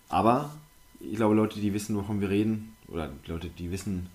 Aber 0.09 0.51
ich 1.01 1.17
glaube, 1.17 1.35
Leute, 1.35 1.61
die 1.61 1.75
wissen, 1.75 1.97
wovon 1.97 2.21
wir 2.21 2.31
reden, 2.31 2.77
oder 2.89 3.11
Leute, 3.27 3.49
die 3.49 3.71
wissen, 3.71 4.09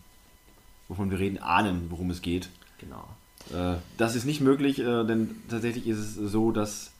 wovon 0.87 1.11
wir 1.11 1.19
reden, 1.19 1.37
ahnen, 1.39 1.87
worum 1.89 2.09
es 2.09 2.21
geht. 2.21 2.49
Genau. 2.79 3.07
Äh, 3.53 3.77
das 3.97 4.15
ist 4.15 4.25
nicht 4.25 4.41
möglich, 4.41 4.79
äh, 4.79 5.03
denn 5.03 5.35
tatsächlich 5.49 5.87
ist 5.87 5.97
es 5.97 6.15
so, 6.15 6.51
dass 6.51 6.91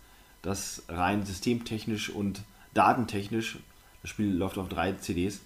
das 0.41 0.83
rein 0.89 1.25
systemtechnisch 1.25 2.09
und 2.09 2.41
datentechnisch, 2.73 3.59
das 4.01 4.09
Spiel 4.09 4.33
läuft 4.33 4.57
auf 4.57 4.69
drei 4.69 4.93
CDs, 4.93 5.41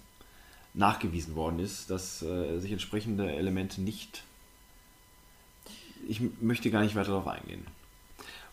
nachgewiesen 0.76 1.34
worden 1.34 1.58
ist, 1.58 1.90
dass 1.90 2.22
äh, 2.22 2.60
sich 2.60 2.70
entsprechende 2.70 3.32
Elemente 3.32 3.80
nicht. 3.80 4.22
Ich 6.08 6.20
möchte 6.40 6.70
gar 6.70 6.82
nicht 6.82 6.94
weiter 6.94 7.10
darauf 7.10 7.26
eingehen. 7.26 7.66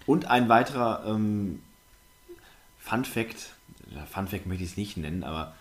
Und 0.06 0.26
ein 0.26 0.50
weiterer 0.50 1.06
ähm, 1.06 1.62
Fun 2.80 3.06
Fact, 3.06 3.54
Fun 4.10 4.28
Fact 4.28 4.48
möchte 4.48 4.64
ich 4.64 4.72
es 4.72 4.78
nicht 4.78 4.98
nennen, 4.98 5.24
aber 5.24 5.54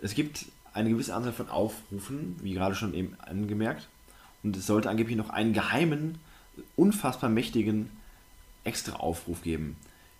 es 0.00 0.14
gibt 0.14 0.46
eine 0.72 0.90
gewisse 0.90 1.14
Anzahl 1.14 1.32
von 1.32 1.48
Aufrufen, 1.48 2.36
wie 2.42 2.52
gerade 2.52 2.74
schon 2.74 2.94
eben 2.94 3.16
angemerkt, 3.20 3.88
und 4.42 4.56
es 4.56 4.66
sollte 4.66 4.90
angeblich 4.90 5.16
noch 5.16 5.30
einen 5.30 5.52
geheimen, 5.52 6.18
unfassbar 6.76 7.30
mächtigen 7.30 7.90
extra 8.64 8.96
Aufruf 8.96 9.42
geben, 9.42 9.76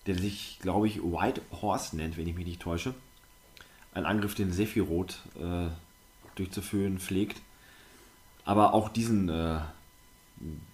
der 0.07 0.17
sich, 0.17 0.59
glaube 0.61 0.87
ich, 0.87 1.03
White 1.03 1.43
Horse 1.61 1.97
nennt, 1.97 2.17
wenn 2.17 2.27
ich 2.27 2.35
mich 2.35 2.47
nicht 2.47 2.63
täusche. 2.63 2.95
Ein 3.93 4.07
Angriff, 4.07 4.35
den 4.35 4.53
Sephiroth 4.53 5.21
äh, 5.41 5.69
durchzuführen 6.37 6.99
pflegt. 6.99 7.41
Aber 8.45 8.75
auch 8.75 8.89
diesen 8.89 9.29
äh, 9.29 9.59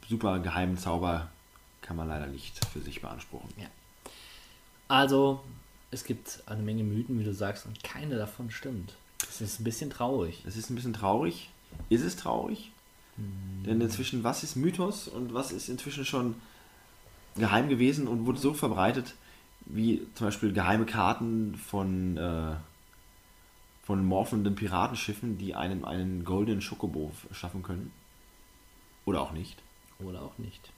super 0.09 0.39
geheimen 0.41 0.77
Zauber 0.77 1.31
kann 1.81 1.97
man 1.97 2.09
leider 2.09 2.27
nicht 2.27 2.65
für 2.67 2.81
sich 2.81 3.01
beanspruchen. 3.01 3.51
Ja. 3.57 3.69
Also, 4.89 5.43
es 5.91 6.05
gibt 6.05 6.43
eine 6.47 6.63
Menge 6.63 6.85
Mythen, 6.85 7.19
wie 7.19 7.25
du 7.25 7.33
sagst, 7.33 7.67
und 7.67 7.83
keine 7.83 8.17
davon 8.17 8.51
stimmt. 8.51 8.95
Das 9.19 9.41
ist 9.41 9.61
ein 9.61 9.65
bisschen 9.65 9.91
traurig. 9.91 10.43
Es 10.47 10.57
ist 10.57 10.69
ein 10.69 10.75
bisschen 10.75 10.93
traurig. 10.93 11.51
Ist 11.89 12.03
es 12.03 12.17
traurig? 12.17 12.71
Denn 13.17 13.81
inzwischen, 13.81 14.25
was 14.25 14.43
ist 14.43 14.57
Mythos 14.57 15.09
und 15.09 15.35
was 15.35 15.53
ist 15.53 15.69
inzwischen 15.69 16.05
schon 16.05 16.35
geheim 17.37 17.69
gewesen 17.69 18.09
und 18.09 18.27
wurde 18.27 18.39
so 18.39 18.55
verbreitet, 18.55 19.15
wie 19.67 20.07
zum 20.15 20.27
Beispiel 20.27 20.53
geheime 20.53 20.87
Karten 20.87 21.55
von, 21.57 22.17
äh, 22.17 22.55
von 23.93 24.07
morphenden 24.07 24.55
Piratenschiffen, 24.55 25.37
die 25.37 25.55
einem 25.55 25.85
einen 25.85 26.25
goldenen 26.25 26.63
Schokobo 26.63 27.13
schaffen 27.31 27.63
können. 27.63 27.93
Oder 29.05 29.21
auch 29.21 29.33
nicht. 29.33 29.59
Oder 29.99 30.23
auch 30.23 30.39
nicht. 30.39 30.73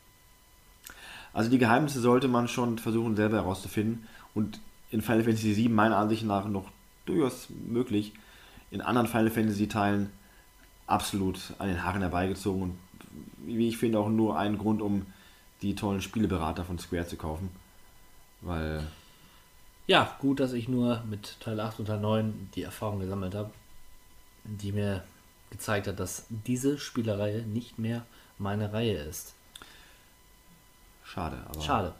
Also 1.32 1.48
die 1.48 1.58
Geheimnisse 1.58 2.00
sollte 2.00 2.26
man 2.26 2.48
schon 2.48 2.76
versuchen 2.78 3.14
selber 3.14 3.36
herauszufinden 3.36 4.08
und 4.34 4.58
in 4.90 5.00
Final 5.00 5.22
Fantasy 5.22 5.56
VII 5.56 5.68
meiner 5.68 5.96
Ansicht 5.96 6.24
nach 6.24 6.48
noch 6.48 6.68
durchaus 7.06 7.46
möglich. 7.68 8.14
In 8.72 8.80
anderen 8.80 9.06
Final 9.06 9.30
Fantasy 9.30 9.68
Teilen 9.68 10.10
absolut 10.88 11.54
an 11.60 11.68
den 11.68 11.84
Haaren 11.84 12.02
herbeigezogen 12.02 12.62
und 12.62 12.78
wie 13.46 13.68
ich 13.68 13.76
finde 13.76 14.00
auch 14.00 14.08
nur 14.08 14.36
ein 14.36 14.58
Grund, 14.58 14.82
um 14.82 15.06
die 15.62 15.76
tollen 15.76 16.00
Spieleberater 16.00 16.64
von 16.64 16.80
Square 16.80 17.06
zu 17.06 17.16
kaufen. 17.16 17.50
Weil 18.40 18.84
Ja, 19.86 20.16
gut, 20.20 20.40
dass 20.40 20.52
ich 20.52 20.68
nur 20.68 21.02
mit 21.08 21.36
Teil 21.40 21.60
8 21.60 21.80
und 21.80 21.86
Teil 21.86 22.00
9 22.00 22.50
die 22.54 22.62
Erfahrung 22.62 23.00
gesammelt 23.00 23.34
habe, 23.34 23.50
die 24.44 24.72
mir 24.72 25.04
gezeigt 25.50 25.86
hat, 25.86 26.00
dass 26.00 26.26
diese 26.30 26.78
Spielerreihe 26.78 27.42
nicht 27.42 27.78
mehr 27.78 28.04
meine 28.38 28.72
Reihe 28.72 28.94
ist. 28.96 29.34
schade. 31.04 31.36
Aber 31.48 31.60
Schade. 31.60 31.94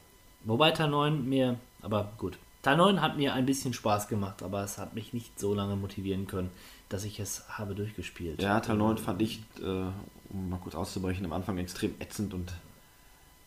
Wobei 0.45 0.71
Teil 0.73 0.91
9 0.91 1.29
mir, 1.29 1.57
aber 1.83 2.13
gut. 2.19 2.39
Teil 2.63 2.77
9 2.79 3.03
hat 3.03 3.17
mir 3.17 3.35
ein 3.35 3.45
bisschen 3.47 3.75
Spaß 3.75 4.09
gemacht, 4.09 4.43
aber 4.43 4.63
es 4.65 4.79
hat 4.79 4.95
mich 4.95 5.13
nicht 5.13 5.39
so 5.39 5.55
lange 5.55 5.77
motivieren 5.77 6.27
können, 6.27 6.51
dass 6.89 7.05
ich 7.05 7.21
es 7.21 7.45
habe 7.49 7.75
durchgespielt. 7.75 8.41
Ja, 8.43 8.61
Teil 8.61 8.77
9 8.77 8.97
fand 8.99 9.21
ich, 9.23 9.41
äh, 9.63 9.63
um 10.31 10.49
mal 10.49 10.59
kurz 10.63 10.75
auszubrechen, 10.75 11.25
am 11.27 11.33
Anfang 11.35 11.59
extrem 11.59 11.95
ätzend 12.01 12.33
und 12.35 12.53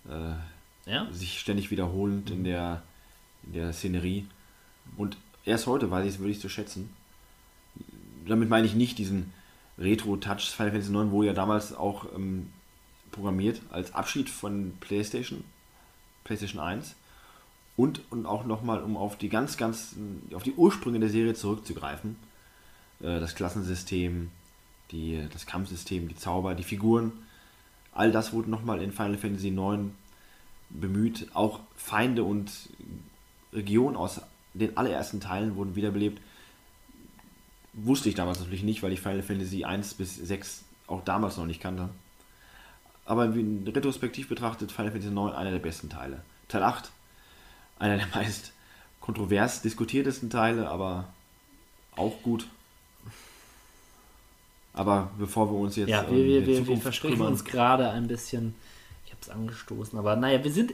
äh, 0.10 0.92
Ja? 0.92 1.08
sich 1.12 1.40
ständig 1.40 1.72
wiederholend 1.72 2.30
in 2.30 2.44
der, 2.44 2.82
der 3.54 3.74
Szenerie. 3.74 4.26
Und 4.96 5.18
erst 5.46 5.68
heute 5.68 5.90
weiß 5.90 6.06
ich 6.06 6.16
es 6.16 6.20
wirklich 6.20 6.40
zu 6.40 6.50
schätzen. 6.50 6.90
Damit 8.28 8.50
meine 8.50 8.68
ich 8.68 8.76
nicht 8.76 8.98
diesen 8.98 9.34
Retro-Touch 9.78 10.52
Final 10.52 10.72
Fantasy 10.72 10.92
9, 10.92 11.12
wo 11.12 11.24
ja 11.24 11.34
damals 11.34 11.76
auch 11.76 12.06
ähm, 12.16 12.52
programmiert 13.12 13.62
als 13.70 13.94
Abschied 13.94 14.30
von 14.30 14.74
PlayStation, 14.80 15.44
PlayStation 16.24 16.62
1. 16.62 16.96
Und, 17.76 18.02
und 18.10 18.26
auch 18.26 18.44
nochmal, 18.46 18.82
um 18.82 18.98
auf 18.98 19.18
die 19.18 19.30
ganz, 19.30 19.56
ganz, 19.56 19.96
auf 20.34 20.42
die 20.42 20.54
Ursprünge 20.54 21.00
der 21.00 21.10
Serie 21.10 21.36
zurückzugreifen. 21.36 22.16
Äh, 23.02 23.20
das 23.20 23.36
Klassensystem, 23.36 24.32
die, 24.92 25.24
das 25.32 25.46
Kampfsystem, 25.46 26.08
die 26.08 26.16
Zauber, 26.16 26.56
die 26.56 26.64
Figuren. 26.64 27.12
All 27.92 28.12
das 28.12 28.34
wurde 28.34 28.50
nochmal 28.50 28.82
in 28.82 28.92
Final 28.92 29.18
Fantasy 29.18 29.52
9 29.52 29.94
bemüht. 30.70 31.28
Auch 31.34 31.60
Feinde 31.76 32.24
und 32.24 32.52
Regionen 33.54 33.96
aus 33.96 34.22
den 34.54 34.76
allerersten 34.78 35.20
Teilen 35.20 35.56
wurden 35.56 35.76
wiederbelebt. 35.76 36.22
Wusste 37.74 38.10
ich 38.10 38.16
damals 38.16 38.40
natürlich 38.40 38.64
nicht, 38.64 38.82
weil 38.84 38.92
ich 38.92 39.02
Final 39.02 39.22
Fantasy 39.22 39.64
1 39.64 39.94
bis 39.96 40.16
6 40.16 40.64
auch 40.88 41.04
damals 41.04 41.38
noch 41.38 41.46
nicht 41.46 41.62
kannte. 41.62 41.90
Aber 43.06 43.36
wie 43.36 43.70
retrospektiv 43.70 44.28
betrachtet, 44.28 44.72
Final 44.72 44.92
Fantasy 44.92 45.14
9 45.14 45.34
einer 45.34 45.52
der 45.52 45.60
besten 45.60 45.90
Teile. 45.90 46.22
Teil 46.48 46.64
8, 46.64 46.92
einer 47.80 47.98
der 47.98 48.08
meist 48.08 48.52
kontrovers 49.00 49.62
diskutiertesten 49.62 50.30
Teile, 50.30 50.70
aber 50.70 51.06
auch 51.96 52.22
gut. 52.24 52.48
Aber 54.74 55.10
bevor 55.18 55.50
wir 55.52 55.58
uns 55.58 55.76
jetzt 55.76 55.90
Ja, 55.90 56.10
wir, 56.10 56.18
wir, 56.18 56.46
wir, 56.46 56.68
wir 56.68 56.76
kümmern- 56.92 57.28
uns 57.28 57.46
gerade 57.46 57.90
ein 57.90 58.08
bisschen. 58.08 58.54
Ich 59.06 59.12
habe 59.12 59.22
es 59.22 59.30
angestoßen, 59.30 59.98
aber 59.98 60.16
naja, 60.16 60.44
wir 60.44 60.52
sind 60.52 60.74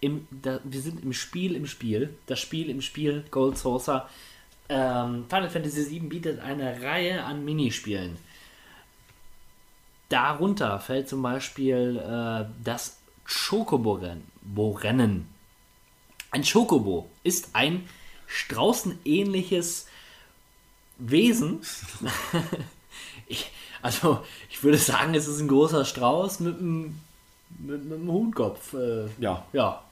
im, 0.00 0.26
da, 0.30 0.60
wir 0.64 0.80
sind 0.80 1.02
im 1.02 1.12
Spiel 1.12 1.54
im 1.54 1.66
Spiel. 1.66 2.14
Das 2.26 2.38
Spiel 2.38 2.70
im 2.70 2.82
Spiel, 2.82 3.24
Gold 3.30 3.58
Saucer. 3.58 4.08
Ähm, 4.68 5.24
Final 5.28 5.50
Fantasy 5.50 5.90
VII 5.90 6.00
bietet 6.00 6.40
eine 6.40 6.82
Reihe 6.82 7.24
an 7.24 7.44
Minispielen. 7.44 8.16
Darunter 10.08 10.80
fällt 10.80 11.08
zum 11.08 11.22
Beispiel 11.22 11.98
äh, 11.98 12.46
das 12.62 12.98
Chocobo-Rennen. 13.24 14.24
Bo-Rennen. 14.42 15.28
Ein 16.30 16.44
Chocobo 16.44 17.10
ist 17.24 17.50
ein 17.54 17.88
straußenähnliches 18.26 19.86
Wesen. 20.98 21.60
ich, 23.26 23.50
also, 23.82 24.22
ich 24.50 24.62
würde 24.62 24.78
sagen, 24.78 25.14
es 25.14 25.26
ist 25.26 25.40
ein 25.40 25.48
großer 25.48 25.84
Strauß 25.84 26.40
mit 26.40 26.58
einem, 26.58 27.00
mit 27.58 27.80
einem 27.82 28.10
Huhnkopf. 28.10 28.74
Äh, 28.74 29.06
Ja. 29.18 29.46
ja. 29.52 29.82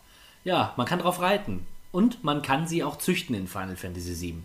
Ja, 0.46 0.74
man 0.76 0.86
kann 0.86 1.00
drauf 1.00 1.20
reiten. 1.20 1.66
Und 1.90 2.22
man 2.22 2.40
kann 2.40 2.68
sie 2.68 2.84
auch 2.84 2.98
züchten 2.98 3.34
in 3.34 3.48
Final 3.48 3.74
Fantasy 3.74 4.20
VII. 4.20 4.42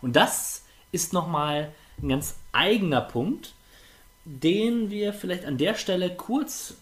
Und 0.00 0.16
das 0.16 0.64
ist 0.90 1.12
nochmal 1.12 1.70
ein 2.00 2.08
ganz 2.08 2.36
eigener 2.52 3.02
Punkt, 3.02 3.52
den 4.24 4.88
wir 4.88 5.12
vielleicht 5.12 5.44
an 5.44 5.58
der 5.58 5.74
Stelle 5.74 6.16
kurz 6.16 6.78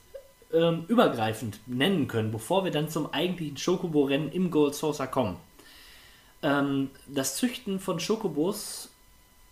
ähm, 0.52 0.84
übergreifend 0.86 1.58
nennen 1.66 2.06
können, 2.06 2.30
bevor 2.30 2.62
wir 2.62 2.70
dann 2.70 2.88
zum 2.88 3.12
eigentlichen 3.12 3.56
Schokobo-Rennen 3.56 4.30
im 4.30 4.52
Gold 4.52 4.76
Saucer 4.76 5.08
kommen. 5.08 5.38
Ähm, 6.44 6.90
das 7.08 7.34
Züchten 7.34 7.80
von 7.80 7.98
Schokobos 7.98 8.90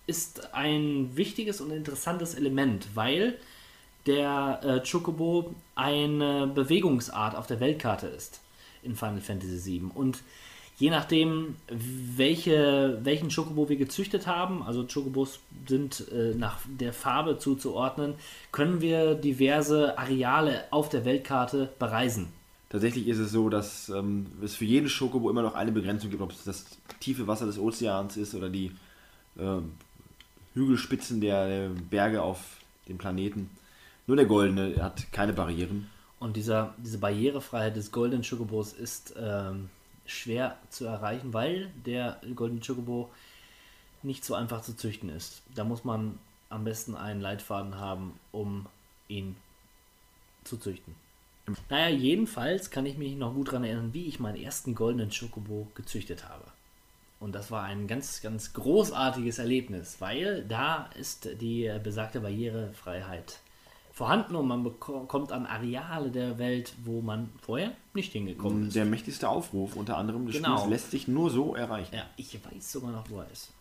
ist 0.07 0.55
ein 0.55 1.17
wichtiges 1.17 1.61
und 1.61 1.73
interessantes 1.73 2.37
Element, 2.37 2.87
weil 2.95 3.39
der 4.07 4.61
äh, 4.63 4.89
Chocobo 4.89 5.53
eine 5.75 6.47
Bewegungsart 6.47 7.35
auf 7.35 7.49
der 7.49 7.59
Weltkarte 7.59 8.07
ist 8.07 8.41
in 8.83 8.97
Final 8.97 9.21
Fantasy 9.21 9.81
VII. 9.81 9.91
Und 9.95 10.23
je 10.79 10.91
nachdem, 10.91 11.57
welche, 11.69 12.99
welchen 13.03 13.29
Chocobo 13.29 13.69
wir 13.69 13.77
gezüchtet 13.77 14.27
haben, 14.27 14.63
also 14.63 14.87
Chocobos 14.87 15.41
sind 15.69 16.07
äh, 16.11 16.35
nach 16.35 16.59
der 16.67 16.93
Farbe 16.93 17.39
zuzuordnen, 17.39 18.15
können 18.51 18.81
wir 18.81 19.15
diverse 19.15 19.99
Areale 19.99 20.65
auf 20.71 20.89
der 20.89 21.05
Weltkarte 21.05 21.71
bereisen. 21.79 22.29
Tatsächlich 22.71 23.09
ist 23.09 23.19
es 23.19 23.33
so, 23.33 23.49
dass 23.49 23.89
ähm, 23.89 24.27
es 24.43 24.55
für 24.55 24.65
jeden 24.65 24.89
Schokobo 24.89 25.29
immer 25.29 25.43
noch 25.43 25.55
eine 25.55 25.73
Begrenzung 25.73 26.09
gibt, 26.11 26.23
ob 26.23 26.31
es 26.31 26.45
das 26.45 26.67
tiefe 27.01 27.27
Wasser 27.27 27.47
des 27.47 27.59
Ozeans 27.59 28.17
ist 28.17 28.35
oder 28.35 28.49
die 28.49 28.71
äh, 29.37 29.59
Hügelspitzen 30.55 31.21
der, 31.21 31.49
der 31.49 31.69
Berge 31.69 32.23
auf 32.23 32.39
dem 32.89 32.97
Planeten. 32.97 33.51
Nur 34.07 34.17
der 34.17 34.27
goldene 34.27 34.83
hat 34.83 35.13
keine 35.13 35.33
Barrieren. 35.33 35.91
Und 36.21 36.37
dieser, 36.37 36.75
diese 36.77 36.99
Barrierefreiheit 36.99 37.75
des 37.75 37.91
goldenen 37.91 38.23
Chocobos 38.23 38.75
ist 38.75 39.15
ähm, 39.19 39.71
schwer 40.05 40.59
zu 40.69 40.85
erreichen, 40.85 41.33
weil 41.33 41.71
der 41.87 42.21
goldene 42.37 42.61
Chocobo 42.61 43.11
nicht 44.03 44.25
so 44.25 44.35
einfach 44.35 44.61
zu 44.61 44.77
züchten 44.77 45.09
ist. 45.09 45.43
Da 45.55 45.65
muss 45.65 45.83
man 45.83 46.19
am 46.51 46.65
besten 46.65 46.95
einen 46.95 47.21
Leitfaden 47.21 47.77
haben, 47.77 48.19
um 48.33 48.67
ihn 49.09 49.35
zu 50.45 50.59
züchten. 50.59 50.95
Naja, 51.69 51.89
jedenfalls 51.89 52.71
kann 52.71 52.87
ich 52.87 52.99
mich 52.99 53.17
noch 53.17 53.35
gut 53.35 53.49
daran 53.49 53.65
erinnern, 53.65 53.95
wie 53.95 54.07
ich 54.07 54.21
meinen 54.21 54.41
ersten 54.41 54.75
goldenen 54.75 55.11
Chocobo 55.11 55.69
gezüchtet 55.75 56.29
habe. 56.29 56.45
Und 57.19 57.35
das 57.35 57.51
war 57.51 57.65
ein 57.65 57.87
ganz, 57.87 58.21
ganz 58.23 58.53
großartiges 58.53 59.39
Erlebnis, 59.39 59.97
weil 60.01 60.45
da 60.45 60.91
ist 60.99 61.29
die 61.41 61.71
besagte 61.83 62.21
Barrierefreiheit 62.21 63.41
vorhanden 64.01 64.35
und 64.35 64.49
man 64.49 64.65
bekommt 64.65 65.31
an 65.31 65.45
Areale 65.45 66.11
der 66.11 66.39
Welt, 66.39 66.73
wo 66.85 67.03
man 67.03 67.29
vorher 67.43 67.73
nicht 67.93 68.13
hingekommen 68.13 68.69
ist. 68.69 68.75
Der 68.75 68.87
mächtigste 68.87 69.29
Aufruf 69.29 69.77
unter 69.77 69.99
anderem 69.99 70.25
des 70.25 70.37
Genau. 70.37 70.57
Spiels 70.57 70.71
lässt 70.71 70.91
sich 70.91 71.07
nur 71.07 71.29
so 71.31 71.55
erreichen. 71.55 71.95
Ja, 71.95 72.05
ich 72.17 72.35
weiß 72.43 72.73
sogar 72.73 72.93
noch, 72.93 73.11
wo 73.11 73.21
er 73.21 73.31
ist. 73.31 73.53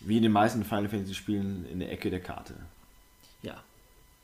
Wie 0.00 0.16
in 0.16 0.24
den 0.24 0.32
meisten 0.32 0.64
Final 0.64 0.88
Fantasy 0.88 1.14
Spielen 1.14 1.64
in 1.70 1.78
der 1.78 1.92
Ecke 1.92 2.10
der 2.10 2.18
Karte. 2.20 2.54
Ja, 3.42 3.62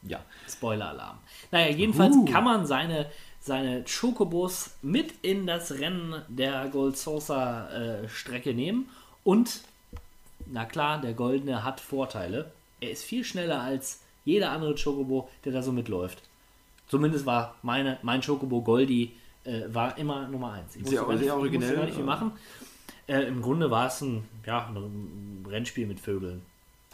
Ja. 0.03 0.18
Spoiler-Alarm. 0.49 1.18
Naja, 1.53 1.76
jedenfalls 1.76 2.16
kann 2.28 2.43
man 2.43 2.66
seine, 2.66 3.07
seine 3.39 3.85
Chocobos 3.85 4.70
mit 4.83 5.14
in 5.22 5.47
das 5.47 5.70
Rennen 5.70 6.22
der 6.26 6.68
Gold 6.70 6.99
Saucer 6.99 8.03
äh, 8.03 8.09
Strecke 8.09 8.53
nehmen 8.53 8.89
und, 9.22 9.61
na 10.47 10.64
klar, 10.64 11.01
der 11.01 11.12
Goldene 11.12 11.62
hat 11.62 11.78
Vorteile. 11.81 12.51
Er 12.81 12.91
ist 12.91 13.05
viel 13.05 13.22
schneller 13.24 13.61
als 13.62 14.01
jeder 14.25 14.51
andere 14.51 14.75
Chocobo, 14.75 15.29
der 15.45 15.53
da 15.53 15.62
so 15.62 15.73
mitläuft. 15.73 16.23
Zumindest 16.89 17.25
war 17.27 17.55
meine, 17.62 17.99
mein 18.03 18.21
Chocobo 18.21 18.62
Goldi 18.62 19.12
äh, 19.45 19.62
war 19.68 19.97
immer 19.99 20.27
Nummer 20.29 20.53
1. 20.53 20.77
Ich 20.77 20.87
Sehr- 20.87 21.07
nicht, 21.07 21.21
sehr 21.21 21.37
ich 21.45 21.53
musste 21.53 21.75
gar 21.77 21.85
nicht 21.85 21.95
viel 21.95 22.05
machen. 22.05 22.33
Äh, 23.07 23.23
Im 23.23 23.43
Grunde 23.43 23.71
war 23.71 23.87
es 23.87 24.01
ein, 24.01 24.25
ja, 24.47 24.68
ein 24.68 25.45
Rennspiel 25.49 25.87
mit 25.87 26.01
Vögeln. 26.01 26.43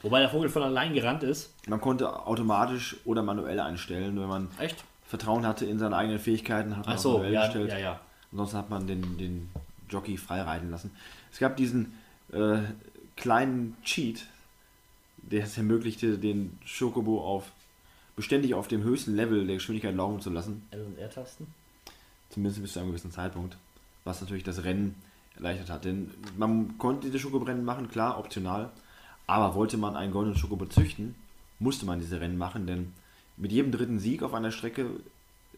Wobei 0.03 0.21
der 0.21 0.29
Vogel 0.29 0.49
von 0.49 0.63
allein 0.63 0.93
gerannt 0.95 1.23
ist. 1.23 1.53
Man 1.67 1.81
konnte 1.81 2.27
automatisch 2.27 2.97
oder 3.05 3.23
manuell 3.23 3.59
einstellen. 3.61 4.19
Wenn 4.21 4.29
man 4.29 4.49
Echt? 4.59 4.85
Vertrauen 5.07 5.47
hatte 5.47 5.65
in 5.65 5.79
seine 5.79 5.97
eigenen 5.97 6.19
Fähigkeiten, 6.19 6.77
hat 6.77 6.87
man 6.87 6.95
Ach 6.95 6.99
so, 7.01 7.13
manuell 7.15 7.33
ja, 7.33 7.45
gestellt. 7.47 7.71
ja, 7.73 7.79
ja. 7.79 8.01
Ansonsten 8.33 8.59
hat 8.59 8.71
man 8.71 8.87
den, 8.87 9.19
den 9.19 9.51
Jockey 9.89 10.17
frei 10.17 10.43
reiten 10.43 10.71
lassen. 10.71 10.91
Es 11.33 11.39
gab 11.39 11.57
diesen 11.57 11.93
äh, 12.33 12.59
kleinen 13.17 13.77
Cheat, 13.83 14.27
der 15.31 15.45
es 15.45 15.57
ermöglichte, 15.57 16.19
den 16.19 16.59
Chocobo 16.67 17.25
auf 17.25 17.51
beständig 18.15 18.55
auf 18.55 18.69
dem 18.69 18.83
höchsten 18.83 19.15
Level 19.15 19.47
der 19.47 19.57
Geschwindigkeit 19.57 19.95
laufen 19.95 20.21
zu 20.21 20.31
lassen. 20.31 20.67
L- 20.71 20.85
und 20.85 20.99
R-Tasten? 20.99 21.47
Zumindest 22.31 22.63
bis 22.63 22.73
zu 22.73 22.79
einem 22.81 22.89
gewissen 22.89 23.13
Zeitpunkt. 23.13 23.57
Was 24.05 24.21
natürlich 24.21 24.45
das 24.45 24.65
Rennen 24.65 24.95
erleichtert 25.37 25.71
hat. 25.71 25.85
Denn 25.85 26.11
man 26.37 26.79
konnte 26.79 27.07
diese 27.07 27.19
Schokorennen 27.19 27.65
machen, 27.65 27.91
klar, 27.91 28.19
optional. 28.19 28.71
Aber 29.27 29.55
wollte 29.55 29.77
man 29.77 29.97
einen 29.97 30.13
goldenen 30.13 30.39
Schokobo 30.39 30.67
züchten, 30.67 31.15
musste 31.59 31.85
man 31.85 31.99
diese 31.99 32.21
Rennen 32.21 32.39
machen, 32.39 32.67
denn 32.67 32.93
mit 33.37 33.53
jedem 33.53 33.73
dritten 33.73 33.99
Sieg 33.99 34.23
auf 34.23 34.35
einer 34.35 34.53
Strecke 34.53 34.89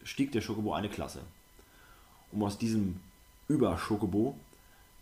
stieg 0.03 0.31
der 0.31 0.41
Schokobo 0.41 0.73
eine 0.73 0.89
Klasse. 0.89 1.21
Um 2.31 2.43
aus 2.43 2.57
diesem 2.57 2.99
Über-Schokobo 3.47 4.35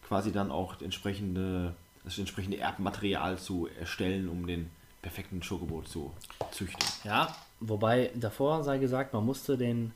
quasi 0.07 0.31
dann 0.31 0.51
auch 0.51 0.81
entsprechende, 0.81 1.73
das 2.07 2.17
entsprechende 2.17 2.57
Erbmaterial 2.57 3.37
zu 3.37 3.67
erstellen, 3.79 4.29
um 4.29 4.47
den 4.47 4.69
perfekten 5.01 5.43
Schokobo 5.43 5.81
zu 5.81 6.13
züchten. 6.51 6.85
Ja, 7.03 7.35
wobei 7.59 8.11
davor 8.15 8.63
sei 8.63 8.77
gesagt, 8.77 9.13
man 9.13 9.25
musste 9.25 9.57
den 9.57 9.93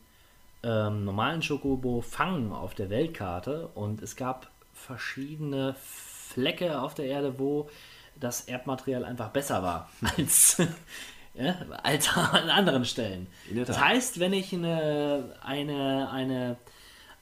ähm, 0.64 1.06
normalen 1.06 1.42
Schokobo 1.42 2.02
fangen 2.02 2.52
auf 2.52 2.76
der 2.76 2.90
Weltkarte 2.90 3.70
und 3.76 4.02
es 4.02 4.16
gab 4.16 4.52
verschiedene 4.74 5.76
Flecke 5.82 6.82
auf 6.82 6.94
der 6.96 7.06
Erde, 7.06 7.40
wo 7.40 7.70
das 8.20 8.42
Erbmaterial 8.42 9.06
einfach 9.06 9.30
besser 9.30 9.64
war 9.64 9.90
als, 10.18 10.62
ja, 11.34 11.56
als 11.82 12.10
an 12.16 12.50
anderen 12.50 12.86
Stellen. 12.86 13.28
Das 13.66 13.80
heißt, 13.80 14.20
wenn 14.20 14.34
ich 14.34 14.54
eine, 14.54 15.36
eine, 15.42 16.10
eine, 16.12 16.58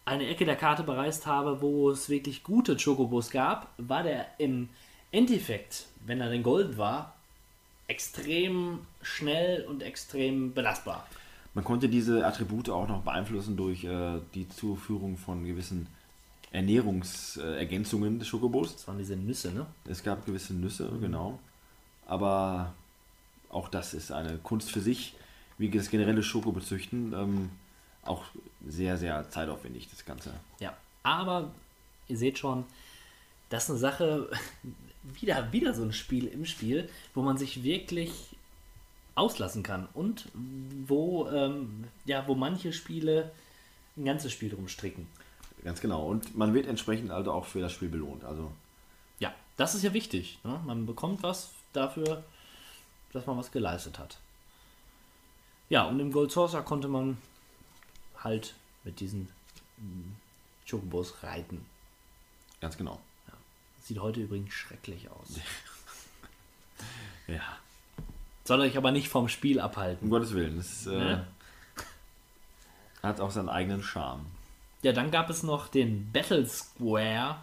eine 0.06 0.28
Ecke 0.28 0.46
der 0.46 0.56
Karte 0.56 0.84
bereist 0.84 1.28
habe, 1.28 1.62
wo 1.62 1.90
es 1.90 2.10
wirklich 2.10 2.44
gute 2.44 2.76
Chocobos 2.78 3.30
gab, 3.30 3.74
war 3.78 4.04
der 4.04 4.28
im 4.38 4.70
Endeffekt, 5.12 5.88
wenn 6.06 6.22
er 6.22 6.30
denn 6.30 6.44
golden 6.44 6.78
war, 6.78 7.16
extrem 7.88 8.80
schnell 9.02 9.66
und 9.66 9.84
extrem 9.84 10.54
belastbar. 10.54 11.08
Man 11.54 11.64
konnte 11.64 11.90
diese 11.90 12.26
Attribute 12.26 12.70
auch 12.70 12.88
noch 12.88 13.02
beeinflussen 13.02 13.58
durch 13.58 13.84
äh, 13.84 14.20
die 14.36 14.48
Zuführung 14.48 15.18
von 15.18 15.46
gewissen 15.46 15.88
Ernährungsergänzungen 16.52 18.20
des 18.20 18.28
Schokobos. 18.28 18.74
Das 18.74 18.88
waren 18.88 18.98
diese 18.98 19.16
Nüsse, 19.16 19.52
ne? 19.52 19.66
Es 19.88 20.04
gab 20.04 20.26
gewisse 20.26 20.54
Nüsse, 20.54 20.92
genau. 21.02 21.40
Aber 22.06 22.74
auch 23.50 23.70
das 23.70 23.94
ist 23.94 24.12
eine 24.12 24.38
Kunst 24.38 24.72
für 24.72 24.82
sich, 24.82 25.16
wie 25.58 25.70
das 25.70 25.90
generelle 25.90 26.24
Schokobezüchten. 26.24 27.14
Ähm, 27.14 27.50
auch 28.04 28.24
sehr, 28.68 28.98
sehr 28.98 29.30
zeitaufwendig, 29.30 29.90
das 29.90 30.06
Ganze. 30.06 30.34
Ja. 30.60 30.76
Aber 31.04 31.52
ihr 32.08 32.18
seht 32.18 32.38
schon, 32.38 32.66
das 33.50 33.64
ist 33.64 33.70
eine 33.72 33.80
Sache, 33.80 34.30
wieder, 35.04 35.52
wieder 35.52 35.74
so 35.74 35.84
ein 35.84 35.94
Spiel 35.94 36.28
im 36.28 36.46
Spiel, 36.46 36.90
wo 37.14 37.22
man 37.22 37.38
sich 37.38 37.64
wirklich 37.64 38.36
auslassen 39.16 39.64
kann 39.64 39.88
und 39.94 40.30
wo, 40.88 41.28
ähm, 41.30 41.86
ja, 42.06 42.28
wo 42.28 42.36
manche 42.36 42.72
Spiele 42.72 43.32
ein 43.98 44.06
ganzes 44.06 44.32
Spiel 44.32 44.50
drum 44.50 44.68
stricken. 44.68 45.08
Ganz 45.64 45.82
genau. 45.82 46.06
Und 46.06 46.38
man 46.38 46.54
wird 46.54 46.68
entsprechend 46.68 47.12
also 47.12 47.34
auch 47.34 47.46
für 47.46 47.60
das 47.60 47.74
Spiel 47.74 47.90
belohnt. 47.90 48.24
Also 48.24 48.52
Ja, 49.20 49.34
das 49.58 49.76
ist 49.76 49.84
ja 49.84 49.94
wichtig. 49.94 50.40
Ne? 50.44 50.60
Man 50.66 50.86
bekommt 50.86 51.22
was 51.22 51.52
dafür, 51.74 52.24
dass 53.12 53.26
man 53.26 53.38
was 53.38 53.52
geleistet 53.52 54.00
hat. 54.00 54.18
Ja, 55.70 55.84
und 55.84 56.00
im 56.00 56.12
Gold 56.12 56.32
Saucer 56.32 56.62
konnte 56.62 56.88
man 56.88 57.18
halt 58.24 58.54
mit 58.84 59.00
diesen 59.00 59.30
mm, 59.78 60.16
Chocobos 60.70 61.24
reiten. 61.24 61.66
ganz 62.62 62.78
genau. 62.78 63.00
Sieht 63.84 64.00
heute 64.00 64.22
übrigens 64.22 64.54
schrecklich 64.54 65.10
aus. 65.10 65.28
Ja. 67.28 67.42
Soll 68.46 68.62
euch 68.62 68.76
aber 68.78 68.92
nicht 68.92 69.10
vom 69.10 69.30
Spiel 69.30 69.60
Um 69.60 69.66
abhalten. 69.66 70.10
Gottes 70.10 70.34
Willen. 70.34 70.58
Das 70.58 70.88
äh, 70.88 70.92
Ne? 70.92 71.28
hat 73.04 73.20
auch 73.20 73.30
seinen 73.32 73.50
eigenen 73.50 73.84
Charme. 73.84 74.26
Ja, 74.82 74.94
dann 74.94 75.12
gab 75.12 75.30
es 75.30 75.44
noch 75.44 75.68
den 75.68 76.12
Battle 76.12 76.48
Square, 76.48 77.36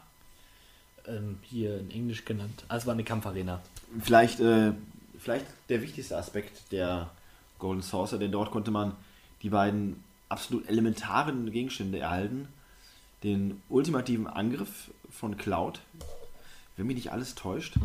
ähm, 1.06 1.38
hier 1.42 1.78
in 1.78 1.90
Englisch 1.92 2.24
genannt. 2.24 2.64
Also 2.66 2.86
war 2.86 2.94
eine 2.94 3.04
Kampfarena. 3.04 3.60
Vielleicht, 4.00 4.40
äh, 4.40 4.72
vielleicht 5.18 5.46
der 5.68 5.82
wichtigste 5.82 6.16
Aspekt 6.16 6.72
der 6.72 7.10
Golden 7.60 7.82
Saucer, 7.82 8.18
denn 8.18 8.32
dort 8.32 8.50
konnte 8.50 8.70
man 8.72 8.96
die 9.42 9.50
beiden 9.50 10.02
absolut 10.28 10.68
elementaren 10.68 11.50
Gegenstände 11.50 11.98
erhalten. 11.98 12.48
Den 13.22 13.62
ultimativen 13.68 14.26
Angriff 14.26 14.90
von 15.10 15.36
Cloud, 15.36 15.80
wenn 16.76 16.86
mich 16.86 16.96
nicht 16.96 17.12
alles 17.12 17.34
täuscht. 17.34 17.76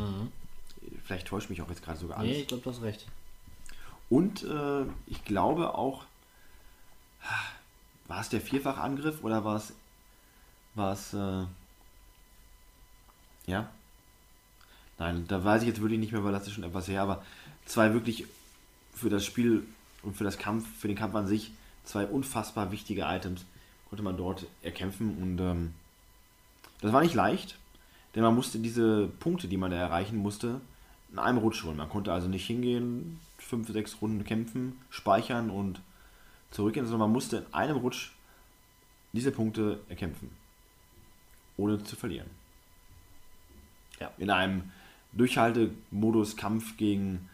Vielleicht 1.05 1.27
täuscht 1.27 1.49
mich 1.49 1.61
auch 1.61 1.69
jetzt 1.69 1.83
gerade 1.83 1.99
sogar 1.99 2.17
alles. 2.17 2.31
Nee, 2.31 2.41
ich 2.41 2.47
glaube, 2.47 2.63
du 2.63 2.69
hast 2.69 2.81
recht. 2.81 3.07
Und 4.09 4.43
äh, 4.43 4.83
ich 5.07 5.23
glaube 5.23 5.75
auch, 5.75 6.03
war 8.07 8.19
es 8.19 8.29
der 8.29 8.41
Vierfachangriff 8.41 9.23
oder 9.23 9.45
war 9.45 9.55
es, 9.55 9.73
war 10.75 10.93
es, 10.93 11.13
äh, 11.13 11.45
ja? 13.45 13.69
Nein, 14.99 15.25
da 15.27 15.43
weiß 15.43 15.61
ich 15.61 15.69
jetzt 15.69 15.81
wirklich 15.81 15.99
nicht 15.99 16.11
mehr, 16.11 16.23
weil 16.23 16.33
das 16.33 16.45
ist 16.45 16.53
schon 16.53 16.63
etwas 16.63 16.87
her, 16.87 17.01
aber 17.01 17.23
zwei 17.65 17.93
wirklich 17.93 18.25
für 18.93 19.09
das 19.09 19.25
Spiel 19.25 19.65
und 20.03 20.15
für 20.15 20.23
das 20.23 20.37
Kampf, 20.37 20.67
für 20.77 20.87
den 20.87 20.97
Kampf 20.97 21.15
an 21.15 21.27
sich, 21.27 21.51
zwei 21.83 22.05
unfassbar 22.05 22.71
wichtige 22.71 23.03
Items 23.03 23.45
konnte 23.89 24.03
man 24.03 24.17
dort 24.17 24.45
erkämpfen 24.61 25.17
und 25.21 25.39
ähm, 25.39 25.73
das 26.81 26.93
war 26.93 27.01
nicht 27.01 27.13
leicht, 27.13 27.57
denn 28.15 28.23
man 28.23 28.35
musste 28.35 28.59
diese 28.59 29.07
Punkte, 29.19 29.47
die 29.47 29.57
man 29.57 29.71
da 29.71 29.77
erreichen 29.77 30.17
musste, 30.17 30.61
in 31.11 31.19
einem 31.19 31.37
Rutsch 31.37 31.63
holen. 31.63 31.77
Man 31.77 31.89
konnte 31.89 32.13
also 32.13 32.27
nicht 32.27 32.45
hingehen, 32.47 33.19
fünf, 33.37 33.69
sechs 33.69 34.01
Runden 34.01 34.23
kämpfen, 34.23 34.79
speichern 34.89 35.49
und 35.49 35.81
zurückgehen, 36.51 36.85
sondern 36.85 37.09
man 37.09 37.13
musste 37.13 37.37
in 37.37 37.53
einem 37.53 37.77
Rutsch 37.77 38.11
diese 39.13 39.31
Punkte 39.31 39.81
erkämpfen, 39.89 40.29
ohne 41.57 41.83
zu 41.83 41.95
verlieren. 41.95 42.29
Ja. 43.99 44.11
In 44.17 44.29
einem 44.29 44.71
Durchhaltemodus 45.11 46.37
Kampf 46.37 46.77
gegen 46.77 47.29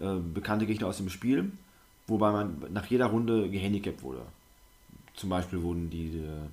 äh, 0.00 0.16
bekannte 0.16 0.66
Gegner 0.66 0.88
aus 0.88 0.96
dem 0.96 1.08
Spiel, 1.08 1.52
wobei 2.10 2.32
man 2.32 2.66
nach 2.70 2.86
jeder 2.86 3.06
Runde 3.06 3.48
gehandicapt 3.48 4.02
wurde. 4.02 4.22
Zum 5.14 5.30
Beispiel 5.30 5.62
wurden 5.62 5.90
die 5.90 6.18
äh, 6.18 6.48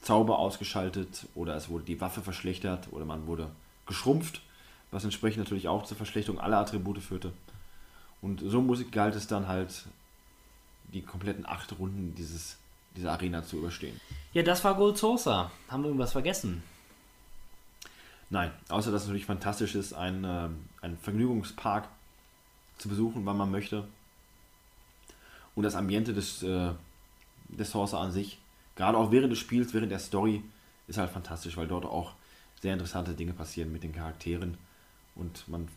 Zauber 0.00 0.38
ausgeschaltet 0.38 1.26
oder 1.34 1.54
es 1.56 1.68
wurde 1.68 1.84
die 1.84 2.00
Waffe 2.00 2.22
verschlechtert 2.22 2.88
oder 2.90 3.04
man 3.04 3.26
wurde 3.26 3.50
geschrumpft, 3.86 4.42
was 4.90 5.04
entsprechend 5.04 5.44
natürlich 5.44 5.68
auch 5.68 5.84
zur 5.84 5.96
Verschlechterung 5.96 6.40
aller 6.40 6.58
Attribute 6.58 6.98
führte. 6.98 7.32
Und 8.22 8.42
so 8.44 8.60
muss, 8.60 8.90
galt 8.90 9.14
es 9.14 9.26
dann 9.26 9.48
halt, 9.48 9.84
die 10.92 11.02
kompletten 11.02 11.46
acht 11.46 11.78
Runden 11.78 12.14
dieses, 12.16 12.56
dieser 12.96 13.12
Arena 13.12 13.44
zu 13.44 13.58
überstehen. 13.58 14.00
Ja, 14.32 14.42
das 14.42 14.64
war 14.64 14.74
Gold 14.74 14.96
Sourcer. 14.96 15.50
Haben 15.68 15.82
wir 15.82 15.88
irgendwas 15.88 16.12
vergessen? 16.12 16.62
Nein, 18.30 18.50
außer 18.68 18.90
dass 18.90 19.02
es 19.02 19.08
natürlich 19.08 19.26
fantastisch 19.26 19.74
ist, 19.74 19.92
einen, 19.92 20.24
äh, 20.24 20.48
einen 20.80 20.98
Vergnügungspark 20.98 21.88
zu 22.78 22.88
besuchen, 22.88 23.26
wann 23.26 23.36
man 23.36 23.50
möchte. 23.50 23.86
Und 25.54 25.62
das 25.62 25.74
Ambiente 25.74 26.12
des, 26.14 26.42
äh, 26.42 26.70
des 27.48 27.70
Sourcer 27.70 28.00
an 28.00 28.12
sich, 28.12 28.38
gerade 28.76 28.98
auch 28.98 29.12
während 29.12 29.32
des 29.32 29.38
Spiels, 29.38 29.72
während 29.74 29.92
der 29.92 29.98
Story, 29.98 30.42
ist 30.88 30.98
halt 30.98 31.10
fantastisch, 31.10 31.56
weil 31.56 31.68
dort 31.68 31.84
auch 31.84 32.12
sehr 32.60 32.72
interessante 32.72 33.14
Dinge 33.14 33.32
passieren 33.32 33.72
mit 33.72 33.82
den 33.82 33.92
Charakteren 33.92 34.56
und 35.14 35.46
man 35.48 35.68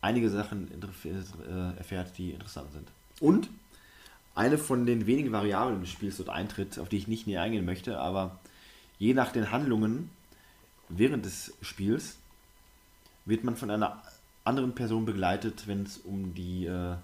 einige 0.00 0.30
Sachen 0.30 0.68
äh, 0.72 1.78
erfährt, 1.78 2.18
die 2.18 2.32
interessant 2.32 2.72
sind. 2.72 2.88
Und 3.20 3.48
eine 4.34 4.58
von 4.58 4.86
den 4.86 5.06
wenigen 5.06 5.32
Variablen 5.32 5.80
des 5.80 5.90
Spiels 5.90 6.16
dort 6.16 6.28
eintritt, 6.28 6.78
auf 6.78 6.88
die 6.88 6.96
ich 6.96 7.08
nicht 7.08 7.26
näher 7.26 7.42
eingehen 7.42 7.64
möchte, 7.64 7.98
aber 7.98 8.38
je 8.98 9.14
nach 9.14 9.32
den 9.32 9.50
Handlungen 9.50 10.10
während 10.88 11.24
des 11.24 11.54
Spiels 11.62 12.16
wird 13.24 13.44
man 13.44 13.56
von 13.56 13.70
einer 13.70 14.02
anderen 14.44 14.74
Person 14.74 15.04
begleitet, 15.04 15.66
wenn 15.66 15.84
es 15.84 15.98
um 15.98 16.34
die 16.34 16.66
äh, 16.66 16.96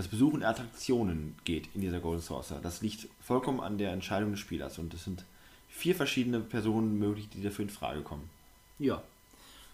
das 0.00 0.08
Besuchen 0.08 0.40
der 0.40 0.48
Attraktionen 0.48 1.36
geht 1.44 1.68
in 1.74 1.82
dieser 1.82 2.00
Golden 2.00 2.22
Saucer. 2.22 2.58
Das 2.62 2.80
liegt 2.80 3.06
vollkommen 3.20 3.60
an 3.60 3.76
der 3.76 3.92
Entscheidung 3.92 4.30
des 4.30 4.40
Spielers 4.40 4.78
und 4.78 4.94
es 4.94 5.04
sind 5.04 5.24
vier 5.68 5.94
verschiedene 5.94 6.40
Personen 6.40 6.98
möglich, 6.98 7.28
die 7.28 7.42
dafür 7.42 7.64
in 7.66 7.70
Frage 7.70 8.00
kommen. 8.00 8.30
Ja. 8.78 9.02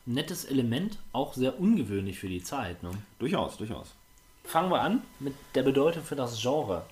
Nettes 0.05 0.45
Element, 0.45 0.99
auch 1.13 1.35
sehr 1.35 1.61
ungewöhnlich 1.61 2.19
für 2.19 2.29
die 2.29 2.43
Zeit. 2.43 2.83
Ne? 2.83 2.91
Durchaus, 3.21 3.57
durchaus. 3.57 3.95
Fangen 4.43 4.71
wir 4.73 4.81
an 4.81 5.03
mit 5.21 5.35
der 5.55 5.63
Bedeutung 5.63 6.03
für 6.03 6.17
das 6.17 6.41
Genre. 6.41 6.85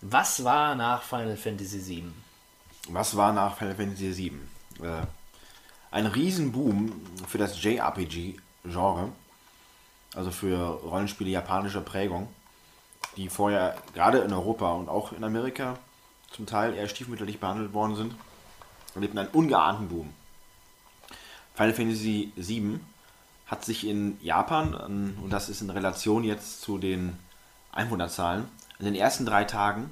Was 0.00 0.42
war 0.42 0.74
nach 0.74 1.04
Final 1.04 1.36
Fantasy 1.36 1.86
VII? 1.86 2.12
Was 2.88 3.16
war 3.16 3.32
nach 3.32 3.56
Final 3.56 3.76
Fantasy 3.76 4.16
VII? 4.16 4.84
Äh, 4.84 5.06
ein 5.92 6.06
Riesenboom 6.06 6.92
für 7.28 7.38
das 7.38 7.62
JRPG-Genre, 7.62 9.12
also 10.16 10.32
für 10.32 10.56
Rollenspiele 10.56 11.30
japanischer 11.30 11.82
Prägung, 11.82 12.28
die 13.16 13.28
vorher 13.28 13.76
gerade 13.94 14.18
in 14.18 14.32
Europa 14.32 14.72
und 14.72 14.88
auch 14.88 15.12
in 15.12 15.24
Amerika 15.24 15.78
zum 16.30 16.46
Teil 16.46 16.74
eher 16.74 16.88
stiefmütterlich 16.88 17.40
behandelt 17.40 17.74
worden 17.74 17.96
sind, 17.96 18.14
erlebten 18.94 19.18
einen 19.18 19.28
ungeahnten 19.30 19.88
Boom. 19.88 20.12
Final 21.54 21.74
Fantasy 21.74 22.32
VII 22.36 22.80
hat 23.46 23.64
sich 23.64 23.86
in 23.86 24.18
Japan, 24.22 24.74
und 25.22 25.30
das 25.30 25.50
ist 25.50 25.60
in 25.60 25.68
Relation 25.68 26.24
jetzt 26.24 26.62
zu 26.62 26.78
den 26.78 27.18
Einwohnerzahlen, 27.70 28.48
in 28.78 28.86
den 28.86 28.94
ersten 28.94 29.26
drei 29.26 29.44
Tagen 29.44 29.90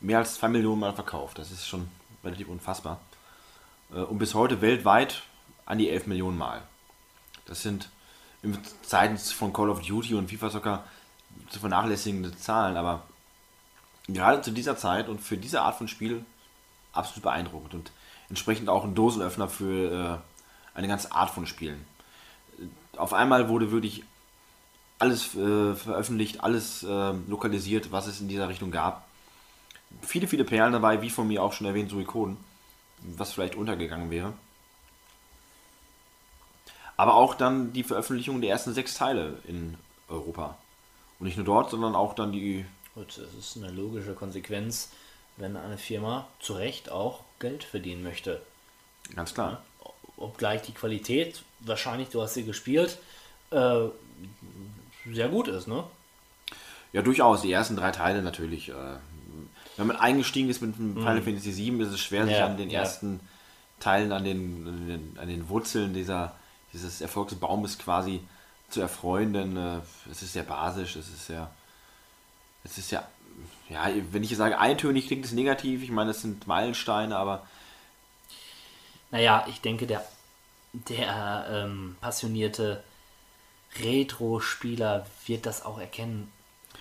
mehr 0.00 0.18
als 0.18 0.34
2 0.34 0.48
Millionen 0.48 0.80
Mal 0.80 0.92
verkauft. 0.92 1.38
Das 1.38 1.50
ist 1.50 1.66
schon 1.66 1.88
relativ 2.22 2.48
unfassbar. 2.48 3.00
Äh, 3.92 4.00
Und 4.00 4.18
bis 4.18 4.34
heute 4.34 4.60
weltweit 4.60 5.22
an 5.66 5.78
die 5.78 5.88
11 5.88 6.06
Millionen 6.06 6.36
Mal. 6.36 6.62
Das 7.46 7.62
sind 7.62 7.88
in 8.42 8.58
Zeiten 8.82 9.16
von 9.16 9.52
Call 9.52 9.70
of 9.70 9.80
Duty 9.80 10.14
und 10.14 10.30
FIFA 10.30 10.50
Soccer 10.50 10.84
zu 11.50 11.60
vernachlässigende 11.60 12.36
Zahlen, 12.36 12.76
aber 12.76 13.02
gerade 14.08 14.42
zu 14.42 14.50
dieser 14.50 14.76
Zeit 14.76 15.08
und 15.08 15.20
für 15.20 15.36
diese 15.36 15.62
Art 15.62 15.76
von 15.76 15.88
Spiel 15.88 16.24
absolut 16.92 17.22
beeindruckend 17.22 17.74
und 17.74 17.92
entsprechend 18.28 18.68
auch 18.68 18.84
ein 18.84 18.94
Dosenöffner 18.94 19.48
für 19.48 20.22
äh, 20.24 20.76
eine 20.76 20.88
ganze 20.88 21.12
Art 21.12 21.30
von 21.30 21.46
Spielen. 21.46 21.84
Auf 22.96 23.12
einmal 23.12 23.48
wurde 23.48 23.70
wirklich 23.70 24.04
alles 24.98 25.34
äh, 25.34 25.74
veröffentlicht, 25.74 26.42
alles 26.42 26.82
äh, 26.82 27.12
lokalisiert, 27.28 27.92
was 27.92 28.06
es 28.06 28.20
in 28.20 28.28
dieser 28.28 28.48
Richtung 28.48 28.70
gab. 28.70 29.06
Viele, 30.02 30.26
viele 30.26 30.44
Perlen 30.44 30.72
dabei, 30.72 31.02
wie 31.02 31.10
von 31.10 31.28
mir 31.28 31.42
auch 31.42 31.52
schon 31.52 31.66
erwähnt, 31.66 31.90
Suikoden, 31.90 32.36
was 33.02 33.32
vielleicht 33.32 33.56
untergegangen 33.56 34.10
wäre. 34.10 34.32
Aber 36.96 37.14
auch 37.14 37.34
dann 37.34 37.72
die 37.72 37.82
Veröffentlichung 37.82 38.40
der 38.40 38.50
ersten 38.50 38.72
sechs 38.72 38.94
Teile 38.94 39.38
in 39.46 39.76
Europa. 40.08 40.56
Und 41.18 41.26
nicht 41.26 41.36
nur 41.36 41.46
dort, 41.46 41.70
sondern 41.70 41.94
auch 41.94 42.14
dann 42.14 42.32
die 42.32 42.64
Gut, 42.94 43.18
das 43.18 43.34
ist 43.34 43.56
eine 43.56 43.72
logische 43.72 44.14
Konsequenz, 44.14 44.90
wenn 45.36 45.56
eine 45.56 45.78
Firma 45.78 46.28
zu 46.38 46.54
Recht 46.54 46.90
auch 46.90 47.20
Geld 47.40 47.64
verdienen 47.64 48.04
möchte. 48.04 48.40
Ganz 49.16 49.34
klar. 49.34 49.62
Obgleich 50.16 50.62
die 50.62 50.72
Qualität, 50.72 51.42
wahrscheinlich, 51.60 52.10
du 52.10 52.22
hast 52.22 52.34
sie 52.34 52.44
gespielt, 52.44 52.98
äh, 53.50 53.86
sehr 55.12 55.28
gut 55.28 55.48
ist, 55.48 55.66
ne? 55.66 55.84
Ja, 56.92 57.02
durchaus. 57.02 57.42
Die 57.42 57.50
ersten 57.50 57.74
drei 57.74 57.90
Teile 57.90 58.22
natürlich. 58.22 58.68
Äh, 58.68 58.74
wenn 59.76 59.88
man 59.88 59.96
eingestiegen 59.96 60.48
ist 60.48 60.62
mit 60.62 60.78
dem 60.78 60.94
Final 60.94 61.20
Fantasy 61.22 61.56
VII, 61.56 61.82
ist 61.82 61.92
es 61.92 62.00
schwer, 62.00 62.26
sich 62.26 62.36
Ja, 62.36 62.46
an 62.46 62.56
den 62.56 62.70
ja. 62.70 62.80
ersten 62.80 63.18
Teilen, 63.80 64.12
an 64.12 64.22
den, 64.22 64.68
an 64.68 64.86
den, 64.86 65.18
an 65.18 65.28
den 65.28 65.48
Wurzeln 65.48 65.92
dieser, 65.94 66.36
dieses 66.72 67.00
Erfolgsbaumes 67.00 67.78
quasi 67.78 68.20
zu 68.74 68.80
erfreuen, 68.80 69.32
denn 69.32 69.56
äh, 69.56 69.80
es 70.10 70.22
ist 70.22 70.34
sehr 70.34 70.42
basisch, 70.42 70.96
es 70.96 71.08
ist 71.08 71.26
sehr, 71.26 71.50
es 72.64 72.78
ist 72.78 72.90
ja, 72.90 73.08
ja, 73.68 73.88
wenn 74.12 74.22
ich 74.22 74.36
sage 74.36 74.58
eintönig, 74.58 75.06
klingt 75.06 75.24
es 75.24 75.32
negativ. 75.32 75.82
Ich 75.82 75.90
meine, 75.90 76.10
es 76.10 76.20
sind 76.20 76.46
Meilensteine, 76.46 77.16
aber 77.16 77.46
Naja, 79.10 79.46
ich 79.48 79.60
denke, 79.60 79.86
der, 79.86 80.04
der 80.72 81.46
ähm, 81.50 81.96
passionierte 82.00 82.84
Retro-Spieler 83.80 85.06
wird 85.26 85.46
das 85.46 85.64
auch 85.64 85.78
erkennen 85.78 86.30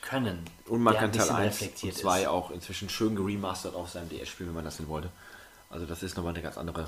können. 0.02 0.46
Und 0.68 0.84
man 0.84 0.96
kann 0.96 1.12
Teil 1.12 1.20
bisschen 1.20 1.36
1 1.36 1.40
und 1.40 1.46
reflektiert 1.46 1.98
2 1.98 2.22
ist. 2.22 2.28
auch 2.28 2.52
inzwischen 2.52 2.90
schön 2.90 3.16
geremastert 3.16 3.76
auf 3.76 3.90
seinem 3.90 4.10
DS 4.10 4.30
spielen, 4.30 4.50
wenn 4.50 4.56
man 4.56 4.66
das 4.66 4.78
denn 4.78 4.88
wollte. 4.88 5.10
Also 5.70 5.86
das 5.86 6.04
ist 6.04 6.18
nochmal 6.18 6.34
eine 6.34 6.44
ganz 6.44 6.58
andere 6.58 6.88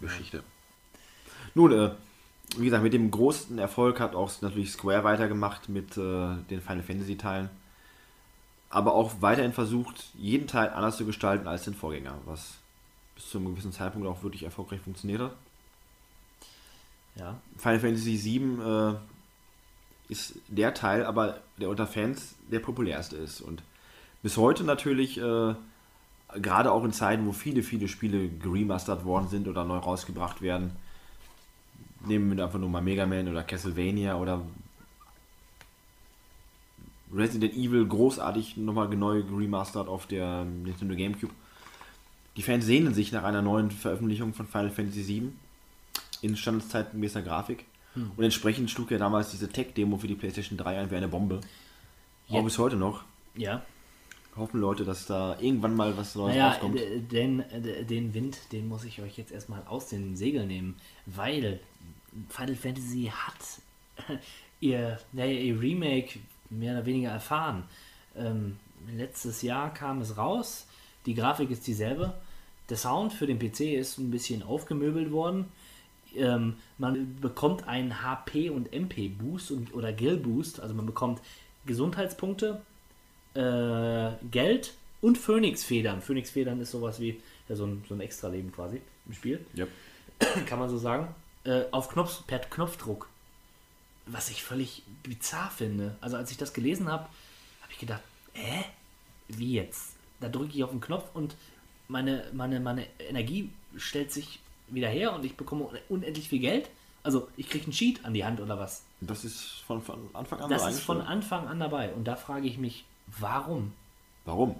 Geschichte. 0.00 0.42
Nun, 1.54 1.72
äh, 1.72 1.90
wie 2.56 2.64
gesagt, 2.64 2.82
mit 2.82 2.92
dem 2.92 3.10
großen 3.10 3.58
Erfolg 3.58 4.00
hat 4.00 4.14
auch 4.14 4.30
natürlich 4.40 4.72
Square 4.72 5.04
weitergemacht 5.04 5.68
mit 5.68 5.96
äh, 5.96 6.36
den 6.50 6.60
Final 6.60 6.82
Fantasy 6.82 7.16
Teilen. 7.16 7.50
Aber 8.70 8.94
auch 8.94 9.12
weiterhin 9.20 9.52
versucht, 9.52 10.10
jeden 10.14 10.46
Teil 10.46 10.70
anders 10.70 10.96
zu 10.96 11.06
gestalten 11.06 11.46
als 11.46 11.64
den 11.64 11.74
Vorgänger, 11.74 12.18
was 12.26 12.54
bis 13.14 13.30
zu 13.30 13.38
einem 13.38 13.48
gewissen 13.48 13.72
Zeitpunkt 13.72 14.06
auch 14.06 14.22
wirklich 14.22 14.42
erfolgreich 14.42 14.80
funktioniert 14.80 15.20
hat. 15.20 15.32
Ja. 17.16 17.38
Final 17.56 17.80
Fantasy 17.80 18.22
VII 18.22 18.60
äh, 18.62 18.94
ist 20.08 20.34
der 20.48 20.74
Teil, 20.74 21.04
aber 21.04 21.40
der 21.56 21.68
unter 21.68 21.86
Fans 21.86 22.34
der 22.50 22.60
populärste 22.60 23.16
ist. 23.16 23.40
Und 23.40 23.62
bis 24.22 24.36
heute 24.36 24.64
natürlich, 24.64 25.18
äh, 25.18 25.54
gerade 26.34 26.72
auch 26.72 26.84
in 26.84 26.92
Zeiten, 26.92 27.26
wo 27.26 27.32
viele, 27.32 27.62
viele 27.62 27.88
Spiele 27.88 28.28
geremastert 28.28 29.04
worden 29.04 29.28
sind 29.28 29.48
oder 29.48 29.64
neu 29.64 29.78
rausgebracht 29.78 30.42
werden, 30.42 30.76
nehmen 32.06 32.36
wir 32.36 32.44
einfach 32.44 32.58
nur 32.58 32.68
mal 32.68 32.82
Mega 32.82 33.06
Man 33.06 33.28
oder 33.28 33.42
Castlevania 33.42 34.16
oder 34.16 34.42
Resident 37.12 37.54
Evil 37.54 37.86
großartig 37.86 38.56
nochmal 38.56 38.88
neu 38.88 39.22
geremastert 39.22 39.88
auf 39.88 40.06
der 40.06 40.44
Nintendo 40.44 40.94
GameCube. 40.94 41.32
Die 42.36 42.42
Fans 42.42 42.66
sehnen 42.66 42.94
sich 42.94 43.12
nach 43.12 43.24
einer 43.24 43.42
neuen 43.42 43.70
Veröffentlichung 43.70 44.34
von 44.34 44.46
Final 44.46 44.70
Fantasy 44.70 45.06
VII 45.06 45.32
in 46.22 46.36
standeszeitgemäßer 46.36 47.22
Grafik. 47.22 47.64
Und 48.16 48.24
entsprechend 48.24 48.70
schlug 48.70 48.90
ja 48.90 48.98
damals 48.98 49.30
diese 49.30 49.48
Tech-Demo 49.48 49.96
für 49.96 50.06
die 50.06 50.14
PlayStation 50.14 50.56
3 50.56 50.78
ein 50.78 50.90
wie 50.90 50.96
eine 50.96 51.08
Bombe. 51.08 51.40
Auch 52.30 52.44
bis 52.44 52.58
heute 52.58 52.76
noch. 52.76 53.04
Ja. 53.34 53.62
Hoffen 54.38 54.60
Leute, 54.60 54.84
dass 54.84 55.06
da 55.06 55.38
irgendwann 55.40 55.74
mal 55.74 55.96
was 55.96 56.14
Neues 56.14 56.34
Naja, 56.34 56.48
rauskommt. 56.50 56.80
den, 57.12 57.44
den 57.88 58.14
Wind, 58.14 58.38
den 58.52 58.68
muss 58.68 58.84
ich 58.84 59.00
euch 59.02 59.16
jetzt 59.18 59.32
erstmal 59.32 59.62
aus 59.66 59.88
den 59.88 60.16
Segeln 60.16 60.48
nehmen, 60.48 60.76
weil 61.06 61.60
Final 62.28 62.56
Fantasy 62.56 63.12
hat 63.14 64.18
ihr, 64.60 64.98
naja, 65.12 65.38
ihr 65.38 65.60
Remake 65.60 66.18
mehr 66.50 66.74
oder 66.74 66.86
weniger 66.86 67.10
erfahren. 67.10 67.64
Ähm, 68.16 68.56
letztes 68.96 69.42
Jahr 69.42 69.72
kam 69.74 70.00
es 70.00 70.16
raus, 70.16 70.66
die 71.06 71.14
Grafik 71.14 71.50
ist 71.50 71.66
dieselbe. 71.66 72.14
Der 72.68 72.76
Sound 72.76 73.12
für 73.12 73.26
den 73.26 73.38
PC 73.38 73.60
ist 73.74 73.98
ein 73.98 74.10
bisschen 74.10 74.42
aufgemöbelt 74.42 75.10
worden. 75.10 75.46
Ähm, 76.14 76.56
man 76.78 77.16
bekommt 77.20 77.68
einen 77.68 78.02
HP 78.02 78.50
und 78.50 78.72
MP 78.72 79.08
Boost 79.08 79.50
und, 79.50 79.74
oder 79.74 79.92
Gil 79.92 80.16
Boost, 80.16 80.60
also 80.60 80.74
man 80.74 80.86
bekommt 80.86 81.20
Gesundheitspunkte, 81.66 82.62
äh, 83.38 84.10
Geld 84.30 84.74
und 85.00 85.16
Phönixfedern. 85.16 86.02
Phönixfedern 86.02 86.60
ist 86.60 86.72
sowas 86.72 87.00
wie 87.00 87.20
ja, 87.48 87.56
so, 87.56 87.64
ein, 87.66 87.84
so 87.88 87.94
ein 87.94 88.00
Extra-Leben 88.00 88.52
quasi 88.52 88.80
im 89.06 89.14
Spiel 89.14 89.44
Ja. 89.54 89.66
kann 90.46 90.58
man 90.58 90.68
so 90.68 90.78
sagen, 90.78 91.14
äh, 91.44 91.62
auf 91.70 91.88
Knopf, 91.88 92.26
per 92.26 92.40
Knopfdruck. 92.40 93.08
Was 94.06 94.30
ich 94.30 94.42
völlig 94.42 94.82
bizarr 95.02 95.50
finde. 95.50 95.96
Also 96.00 96.16
als 96.16 96.30
ich 96.30 96.36
das 96.36 96.52
gelesen 96.52 96.90
habe, 96.90 97.04
habe 97.62 97.72
ich 97.72 97.78
gedacht, 97.78 98.02
hä? 98.32 98.64
Wie 99.28 99.52
jetzt? 99.52 99.94
Da 100.20 100.28
drücke 100.28 100.56
ich 100.56 100.64
auf 100.64 100.70
den 100.70 100.80
Knopf 100.80 101.04
und 101.14 101.36
meine, 101.86 102.24
meine, 102.32 102.58
meine 102.60 102.86
Energie 102.98 103.50
stellt 103.76 104.12
sich 104.12 104.40
wieder 104.68 104.88
her 104.88 105.14
und 105.14 105.24
ich 105.24 105.36
bekomme 105.36 105.68
unendlich 105.88 106.28
viel 106.28 106.40
Geld. 106.40 106.70
Also 107.02 107.28
ich 107.36 107.48
kriege 107.48 107.64
einen 107.64 107.72
Cheat 107.72 108.04
an 108.04 108.14
die 108.14 108.24
Hand 108.24 108.40
oder 108.40 108.58
was. 108.58 108.82
Das 109.00 109.24
ist 109.24 109.62
von, 109.66 109.82
von 109.82 110.10
Anfang 110.14 110.40
an 110.40 110.50
Das 110.50 110.62
so 110.62 110.68
ist 110.68 110.80
von. 110.80 111.00
Anfang 111.00 111.46
an 111.46 111.60
dabei. 111.60 111.92
Und 111.92 112.04
da 112.04 112.16
frage 112.16 112.46
ich 112.48 112.58
mich, 112.58 112.84
warum? 113.18 113.72
Warum? 114.24 114.56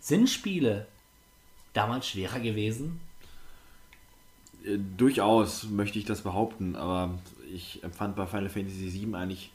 Sind 0.00 0.28
Spiele 0.28 0.86
damals 1.72 2.08
schwerer 2.08 2.40
gewesen? 2.40 3.00
Äh, 4.64 4.78
durchaus 4.96 5.64
möchte 5.64 5.98
ich 5.98 6.04
das 6.04 6.22
behaupten, 6.22 6.76
aber 6.76 7.18
ich 7.52 7.82
empfand 7.82 8.16
bei 8.16 8.26
Final 8.26 8.48
Fantasy 8.48 8.92
VII 8.92 9.14
eigentlich 9.14 9.50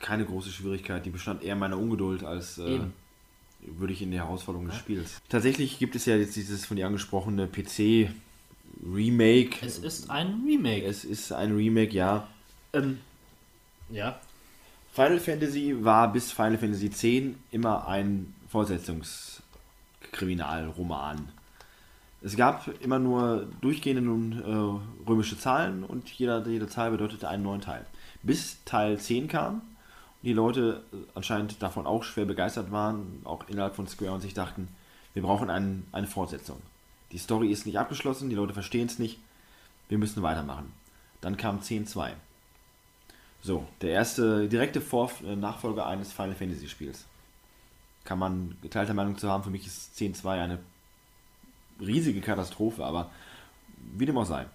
keine 0.00 0.24
große 0.24 0.50
Schwierigkeit. 0.50 1.04
Die 1.04 1.10
bestand 1.10 1.42
eher 1.42 1.54
in 1.54 1.58
meiner 1.58 1.78
Ungeduld 1.78 2.24
als 2.24 2.58
äh, 2.58 2.80
würde 3.60 3.92
ich 3.92 4.02
in 4.02 4.10
der 4.10 4.24
Herausforderung 4.24 4.68
des 4.68 4.76
Spiels. 4.76 5.20
Tatsächlich 5.28 5.78
gibt 5.78 5.96
es 5.96 6.06
ja 6.06 6.16
jetzt 6.16 6.36
dieses 6.36 6.66
von 6.66 6.76
dir 6.76 6.86
angesprochene 6.86 7.48
PC 7.48 8.10
Remake. 8.84 9.64
Es 9.64 9.78
ist 9.78 10.10
ein 10.10 10.42
Remake. 10.46 10.84
Es 10.84 11.04
ist 11.04 11.32
ein 11.32 11.54
Remake, 11.56 11.92
ja. 11.92 12.28
ähm, 12.72 12.98
ja, 13.90 14.20
Final 14.98 15.20
Fantasy 15.20 15.84
war 15.84 16.12
bis 16.12 16.32
Final 16.32 16.58
Fantasy 16.58 16.86
X 16.86 17.04
immer 17.52 17.86
ein 17.86 18.34
Fortsetzungskriminalroman. 18.48 21.28
Es 22.20 22.34
gab 22.34 22.66
immer 22.82 22.98
nur 22.98 23.46
durchgehende 23.60 24.02
nun, 24.02 24.42
äh, 24.42 25.06
römische 25.08 25.38
Zahlen 25.38 25.84
und 25.84 26.10
jeder, 26.10 26.44
jede 26.44 26.66
Zahl 26.66 26.90
bedeutete 26.90 27.28
einen 27.28 27.44
neuen 27.44 27.60
Teil. 27.60 27.86
Bis 28.24 28.56
Teil 28.64 28.98
10 28.98 29.28
kam 29.28 29.54
und 29.54 29.62
die 30.24 30.32
Leute 30.32 30.82
äh, 30.92 30.96
anscheinend 31.14 31.62
davon 31.62 31.86
auch 31.86 32.02
schwer 32.02 32.24
begeistert 32.24 32.72
waren, 32.72 33.20
auch 33.22 33.48
innerhalb 33.48 33.76
von 33.76 33.86
Square 33.86 34.14
und 34.14 34.20
sich 34.20 34.34
dachten, 34.34 34.66
wir 35.14 35.22
brauchen 35.22 35.48
einen, 35.48 35.86
eine 35.92 36.08
Fortsetzung. 36.08 36.60
Die 37.12 37.18
Story 37.18 37.52
ist 37.52 37.66
nicht 37.66 37.78
abgeschlossen, 37.78 38.30
die 38.30 38.36
Leute 38.36 38.52
verstehen 38.52 38.88
es 38.88 38.98
nicht, 38.98 39.20
wir 39.88 39.98
müssen 39.98 40.24
weitermachen. 40.24 40.72
Dann 41.20 41.36
kam 41.36 41.60
10.2. 41.60 42.14
So, 43.42 43.66
der 43.80 43.90
erste 43.90 44.48
direkte 44.48 44.80
Vor 44.80 45.10
äh, 45.24 45.36
Nachfolger 45.36 45.86
eines 45.86 46.12
Final 46.12 46.34
Fantasy 46.34 46.68
Spiels. 46.68 47.06
Kann 48.04 48.18
man 48.18 48.56
geteilter 48.62 48.94
Meinung 48.94 49.16
zu 49.18 49.28
haben, 49.28 49.44
für 49.44 49.50
mich 49.50 49.66
ist 49.66 49.96
10.2 49.98 50.28
eine 50.42 50.58
riesige 51.80 52.20
Katastrophe, 52.20 52.84
aber 52.84 53.10
wie 53.96 54.06
dem 54.06 54.18
auch 54.18 54.24
sei. 54.26 54.46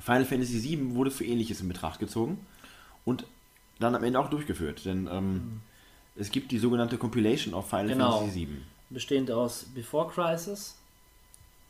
Final 0.00 0.24
Fantasy 0.24 0.62
VII 0.62 0.94
wurde 0.94 1.10
für 1.10 1.24
ähnliches 1.24 1.60
in 1.60 1.68
Betracht 1.68 1.98
gezogen 1.98 2.44
und 3.04 3.24
dann 3.80 3.94
am 3.94 4.02
Ende 4.04 4.18
auch 4.18 4.30
durchgeführt, 4.30 4.84
denn 4.84 5.08
ähm, 5.10 5.60
es 6.16 6.30
gibt 6.30 6.50
die 6.50 6.58
sogenannte 6.58 6.98
Compilation 6.98 7.54
of 7.54 7.68
Final 7.68 7.88
Genau. 7.88 8.18
Fantasy 8.18 8.46
VII. 8.48 8.62
bestehend 8.90 9.30
aus 9.30 9.64
Before 9.74 10.08
Crisis, 10.10 10.76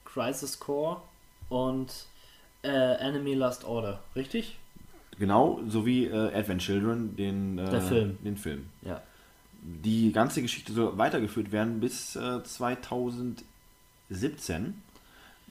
Crisis 0.05 0.59
Core 0.59 1.03
und 1.49 2.07
äh, 2.63 2.69
Enemy 2.97 3.35
Last 3.35 3.65
Order, 3.65 4.03
richtig? 4.17 4.57
Genau, 5.19 5.61
sowie 5.69 6.07
äh, 6.07 6.35
Advent 6.35 6.63
Children, 6.63 7.17
den, 7.17 7.59
äh, 7.59 7.81
Film. 7.81 8.19
den 8.25 8.37
Film. 8.37 8.67
Ja. 8.83 9.03
die 9.63 10.13
ganze 10.13 10.43
Geschichte 10.43 10.73
soll 10.73 10.97
weitergeführt 10.99 11.53
werden 11.53 11.81
bis 11.81 12.17
äh, 12.17 12.43
2017, 12.43 14.75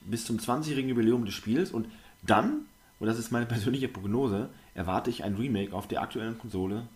bis 0.06 0.24
zum 0.24 0.38
20-jährigen 0.38 0.88
Jubiläum 0.90 1.24
des 1.24 1.34
Spiels. 1.34 1.70
Und 1.70 1.86
dann, 2.22 2.62
und 2.98 3.06
das 3.06 3.18
ist 3.18 3.30
meine 3.30 3.46
persönliche 3.46 3.88
Prognose, 3.88 4.48
erwarte 4.74 5.10
ich 5.10 5.24
ein 5.24 5.36
Remake 5.36 5.72
auf 5.74 5.86
der 5.86 6.02
aktuellen 6.02 6.38
Konsole, 6.38 6.86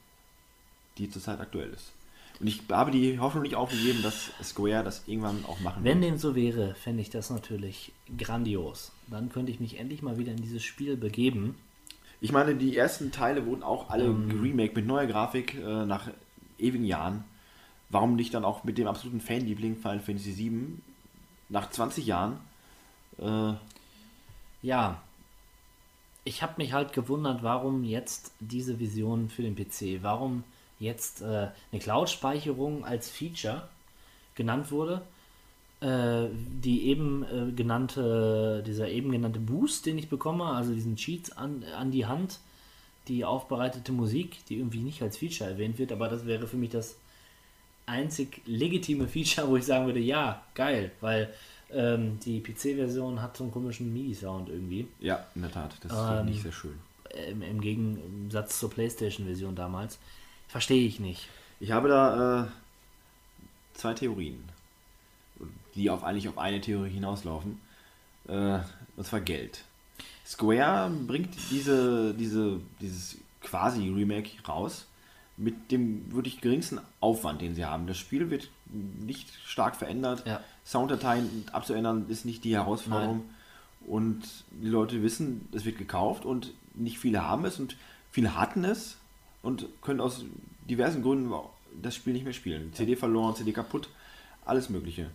die 0.99 1.11
zurzeit 1.11 1.41
aktuell 1.41 1.71
ist. 1.71 1.93
Und 2.41 2.47
ich 2.47 2.63
habe 2.71 2.91
die 2.91 3.21
Hoffnung 3.21 3.43
nicht 3.43 3.55
aufgegeben, 3.55 4.03
dass 4.03 4.31
Square 4.43 4.83
das 4.85 5.03
irgendwann 5.07 5.45
auch 5.47 5.61
machen 5.61 5.85
Wenn 5.85 6.01
wird. 6.01 6.13
dem 6.13 6.19
so 6.19 6.35
wäre, 6.35 6.75
fände 6.75 7.03
ich 7.03 7.11
das 7.11 7.31
natürlich 7.31 7.93
grandios. 8.19 8.91
Dann 9.09 9.29
könnte 9.29 9.53
ich 9.53 9.61
mich 9.61 9.79
endlich 9.79 10.03
mal 10.03 10.19
wieder 10.19 10.33
in 10.33 10.41
dieses 10.41 10.65
Spiel 10.65 10.97
begeben. 10.97 11.55
Ich 12.23 12.31
meine, 12.31 12.55
die 12.55 12.77
ersten 12.77 13.11
Teile 13.11 13.47
wurden 13.47 13.65
auch 13.65 13.91
alle 13.91 14.05
Ähm. 14.05 14.29
geremaked 14.29 14.77
mit 14.77 14.87
neuer 14.87 15.07
Grafik 15.07 15.57
äh, 15.57 15.85
nach 15.85 16.09
ewigen 16.59 16.85
Jahren. 16.85 17.25
Warum 17.91 18.15
nicht 18.17 18.33
dann 18.33 18.45
auch 18.45 18.63
mit 18.65 18.79
dem 18.79 18.87
absoluten 18.87 19.21
Fanliebling 19.21 19.77
Final 19.77 20.01
Fantasy 20.01 20.37
VII 20.37 20.79
nach 21.49 21.69
20 21.69 22.07
Jahren? 22.07 22.39
Äh, 23.19 23.55
Ja, 24.63 25.03
ich 26.25 26.43
habe 26.45 26.55
mich 26.59 26.73
halt 26.73 26.93
gewundert, 26.93 27.43
warum 27.43 27.83
jetzt 27.83 28.33
diese 28.39 28.79
Vision 28.79 29.29
für 29.29 29.43
den 29.43 29.57
PC, 29.57 30.03
warum 30.05 30.45
jetzt 30.79 31.21
äh, 31.23 31.49
eine 31.73 31.81
Cloud-Speicherung 31.81 32.85
als 32.85 33.11
Feature 33.11 33.69
genannt 34.37 34.71
wurde. 34.71 35.03
Äh, 35.83 36.29
die 36.63 36.87
eben 36.87 37.25
äh, 37.25 37.51
genannte, 37.51 38.63
dieser 38.65 38.89
eben 38.89 39.11
genannte 39.11 39.41
Boost, 39.41 39.85
den 39.85 39.99
ich 39.99 40.09
bekomme, 40.09 40.45
also 40.45 40.73
diesen 40.73 40.95
Cheats 40.95 41.33
an, 41.37 41.65
an 41.77 41.91
die 41.91 42.07
Hand, 42.07 42.39
die 43.09 43.25
aufbereitete 43.25 43.91
Musik, 43.91 44.45
die 44.47 44.59
irgendwie 44.59 44.79
nicht 44.79 45.03
als 45.03 45.17
Feature 45.19 45.51
erwähnt 45.51 45.79
wird, 45.79 45.91
aber 45.91 46.09
das 46.09 46.25
wäre 46.25 46.47
für 46.47 46.57
mich 46.57 46.71
das 46.71 46.95
einzig 47.85 48.43
legitime 48.47 49.09
Feature, 49.09 49.49
wo 49.49 49.57
ich 49.57 49.65
sagen 49.65 49.87
würde, 49.87 49.99
ja, 49.99 50.43
geil, 50.55 50.93
weil 51.01 51.35
ähm, 51.73 52.21
die 52.25 52.39
PC-Version 52.39 53.21
hat 53.21 53.37
so 53.37 53.43
einen 53.43 53.53
komischen 53.53 53.93
MIDI-Sound 53.93 54.51
irgendwie. 54.51 54.87
ja, 55.01 55.27
in 55.35 55.43
der 55.43 55.51
Tat. 55.51 55.75
Das 55.81 55.91
ist 55.91 55.99
Ähm, 55.99 56.27
nicht 56.27 56.43
sehr 56.43 56.53
schön. 56.53 56.79
Im, 57.29 57.43
im 57.43 57.61
Gegensatz 57.61 58.61
zur 58.61 58.71
PlayStation-Version 58.71 59.57
damals. 59.57 59.99
Verstehe 60.47 60.87
ich 60.87 61.01
nicht. 61.01 61.29
Ich 61.59 61.73
habe 61.73 61.89
da 61.89 62.45
äh, 62.45 62.47
zwei 63.75 63.95
Theorien, 63.95 64.45
die 65.75 65.91
auf, 65.91 66.05
eigentlich 66.05 66.29
auf 66.29 66.39
eine 66.39 66.61
Theorie 66.61 66.91
hinauslaufen. 66.91 67.61
Äh, 68.29 68.59
und 68.97 69.07
zwar 69.07 69.21
Geld. 69.21 69.65
Square 70.27 70.91
bringt 71.07 71.35
diese, 71.51 72.15
diese, 72.15 72.61
dieses 72.81 73.19
quasi 73.41 73.89
Remake 73.89 74.31
raus 74.47 74.87
mit 75.37 75.71
dem 75.71 76.13
wirklich 76.15 76.41
geringsten 76.41 76.81
Aufwand, 77.01 77.41
den 77.41 77.55
sie 77.55 77.65
haben. 77.65 77.87
Das 77.87 77.99
Spiel 77.99 78.31
wird 78.31 78.49
nicht 79.01 79.29
stark 79.45 79.77
verändert. 79.77 80.27
Ja. 80.27 80.41
Sounddateien 80.65 81.45
abzuändern 81.53 82.07
ist 82.09 82.25
nicht 82.25 82.45
die 82.45 82.55
Herausforderung. 82.55 83.25
Und 83.87 84.23
die 84.51 84.69
Leute 84.69 85.03
wissen, 85.03 85.49
es 85.53 85.65
wird 85.65 85.79
gekauft 85.79 86.25
und 86.25 86.53
nicht 86.75 86.99
viele 86.99 87.27
haben 87.27 87.45
es 87.45 87.59
und 87.59 87.77
viele 88.13 88.37
hatten 88.37 88.65
es 88.65 88.97
und 89.43 89.67
können 89.83 90.01
aus 90.01 90.25
diversen 90.71 91.03
Gründen 91.03 91.33
das 91.81 91.97
Spiel 91.97 92.13
nicht 92.13 92.25
mehr 92.25 92.33
spielen. 92.33 92.73
CD 92.75 92.95
verloren, 92.95 93.35
CD 93.35 93.53
kaputt, 93.53 93.89
alles 94.45 94.71
Mögliche. 94.71 95.11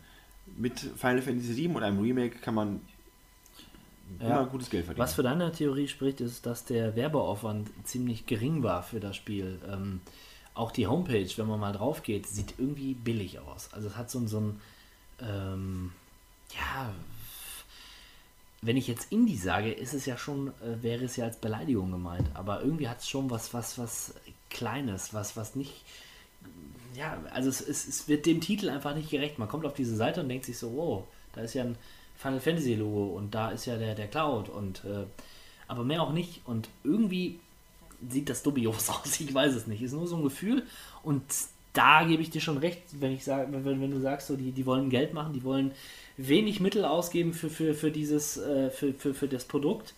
Mit 0.57 0.79
Final 0.79 1.21
Fantasy 1.21 1.55
VII 1.55 1.75
und 1.75 1.83
einem 1.83 1.99
Remake 2.01 2.39
kann 2.39 2.55
man 2.55 2.81
Ja. 4.19 4.41
immer 4.41 4.45
gutes 4.45 4.69
Geld 4.69 4.85
verdienen. 4.85 5.03
Was 5.03 5.13
für 5.13 5.23
deine 5.23 5.51
Theorie 5.51 5.87
spricht, 5.87 6.19
ist, 6.21 6.45
dass 6.45 6.65
der 6.65 6.95
Werbeaufwand 6.95 7.69
ziemlich 7.83 8.25
gering 8.25 8.63
war 8.63 8.81
für 8.83 8.99
das 8.99 9.15
Spiel. 9.15 9.59
Ähm, 9.71 10.01
auch 10.53 10.71
die 10.71 10.87
Homepage, 10.87 11.29
wenn 11.35 11.47
man 11.47 11.59
mal 11.59 11.73
drauf 11.73 12.01
geht, 12.03 12.25
sieht 12.27 12.55
irgendwie 12.57 12.93
billig 12.95 13.39
aus. 13.39 13.69
Also 13.73 13.87
es 13.89 13.95
hat 13.97 14.09
so, 14.09 14.19
ein- 14.19 14.27
so 14.27 14.39
ein, 14.39 14.61
ähm, 15.21 15.91
ja, 16.55 16.91
wenn 18.63 18.77
ich 18.77 18.87
jetzt 18.87 19.11
Indie 19.11 19.37
sage, 19.37 19.71
ist 19.71 19.93
es 19.93 20.05
ja 20.07 20.17
schon, 20.17 20.47
äh, 20.61 20.81
wäre 20.81 21.05
es 21.05 21.15
ja 21.15 21.25
als 21.25 21.37
Beleidigung 21.37 21.91
gemeint. 21.91 22.27
Aber 22.33 22.61
irgendwie 22.63 22.89
hat 22.89 22.99
es 23.01 23.07
schon 23.09 23.29
was, 23.29 23.53
was, 23.53 23.77
was 23.77 24.13
Kleines, 24.49 25.13
was, 25.13 25.37
was 25.37 25.55
nicht, 25.55 25.83
ja, 26.97 27.21
also 27.31 27.49
es, 27.49 27.61
es, 27.61 27.87
es 27.87 28.07
wird 28.07 28.25
dem 28.25 28.41
Titel 28.41 28.69
einfach 28.69 28.95
nicht 28.95 29.09
gerecht. 29.09 29.37
Man 29.37 29.47
kommt 29.47 29.65
auf 29.65 29.73
diese 29.73 29.95
Seite 29.95 30.21
und 30.21 30.29
denkt 30.29 30.45
sich 30.45 30.57
so, 30.57 30.75
wow, 30.75 31.03
da 31.33 31.41
ist 31.41 31.53
ja 31.53 31.63
ein 31.63 31.77
Final 32.15 32.39
Fantasy 32.39 32.73
Logo 32.73 33.15
und 33.15 33.35
da 33.35 33.51
ist 33.51 33.65
ja 33.65 33.77
der, 33.77 33.93
der 33.93 34.07
Cloud 34.07 34.49
und 34.49 34.83
äh, 34.83 35.05
aber 35.67 35.83
mehr 35.83 36.01
auch 36.01 36.11
nicht. 36.11 36.41
Und 36.45 36.69
irgendwie 36.83 37.39
sieht 38.09 38.29
das 38.29 38.41
dubios 38.41 38.89
aus, 38.89 39.19
ich 39.19 39.31
weiß 39.31 39.53
es 39.53 39.67
nicht. 39.67 39.81
Ist 39.81 39.93
nur 39.93 40.07
so 40.07 40.17
ein 40.17 40.23
Gefühl 40.23 40.63
und 41.03 41.23
da 41.73 42.03
gebe 42.03 42.23
ich 42.23 42.31
dir 42.31 42.41
schon 42.41 42.57
recht, 42.57 42.81
wenn 42.99 43.11
ich 43.11 43.23
sage, 43.23 43.47
wenn, 43.51 43.79
wenn 43.79 43.91
du 43.91 43.99
sagst, 43.99 44.27
so 44.27 44.35
die, 44.35 44.51
die 44.51 44.65
wollen 44.65 44.89
Geld 44.89 45.13
machen, 45.13 45.33
die 45.33 45.43
wollen 45.43 45.71
wenig 46.17 46.59
Mittel 46.59 46.83
ausgeben 46.83 47.33
für, 47.33 47.51
für, 47.51 47.75
für 47.75 47.91
dieses, 47.91 48.37
äh, 48.37 48.71
für, 48.71 48.93
für, 48.93 49.13
für 49.13 49.27
das 49.27 49.45
Produkt. 49.45 49.93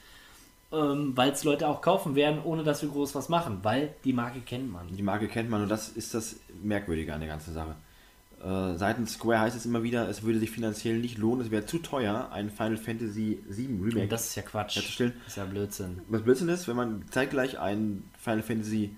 Ähm, 0.72 1.14
weil 1.16 1.32
es 1.32 1.44
Leute 1.44 1.68
auch 1.68 1.82
kaufen 1.82 2.16
werden, 2.16 2.42
ohne 2.44 2.64
dass 2.64 2.82
wir 2.82 2.90
groß 2.90 3.16
was 3.16 3.30
machen, 3.30 3.60
weil 3.64 3.96
die 4.04 4.14
Marke 4.14 4.40
kennt 4.42 4.72
man. 4.72 4.88
Die 4.96 5.02
Marke 5.04 5.28
kennt 5.28 5.50
man 5.50 5.64
und 5.64 5.70
das 5.70 5.90
ist 5.90 6.14
das 6.14 6.36
Merkwürdige 6.62 7.14
an 7.14 7.22
der 7.22 7.30
ganzen 7.30 7.54
Sache. 7.54 7.76
Äh, 8.44 8.78
seitens 8.78 9.14
Square 9.14 9.42
heißt 9.42 9.58
es 9.58 9.66
immer 9.66 9.84
wieder, 9.84 10.08
es 10.08 10.24
würde 10.24 10.40
sich 10.40 10.52
finanziell 10.52 11.00
nicht 11.00 11.18
lohnen, 11.18 11.42
es 11.46 11.52
wäre 11.52 11.66
zu 11.66 11.80
teuer, 11.80 12.30
ein 12.32 12.50
Final 12.50 12.78
Fantasy 12.78 13.40
VII 13.50 13.80
Remake 13.82 14.04
Und 14.04 14.12
das 14.12 14.28
ist 14.28 14.36
ja 14.36 14.44
Quatsch. 14.44 14.76
herzustellen. 14.76 15.14
Das 15.26 15.34
ist 15.34 15.38
ja 15.38 15.46
Blödsinn. 15.46 16.02
Was 16.08 16.22
Blödsinn 16.22 16.50
ist, 16.50 16.68
wenn 16.68 16.76
man 16.78 17.04
zeitgleich 17.12 17.60
ein 17.60 18.04
Final 18.18 18.44
Fantasy 18.44 18.92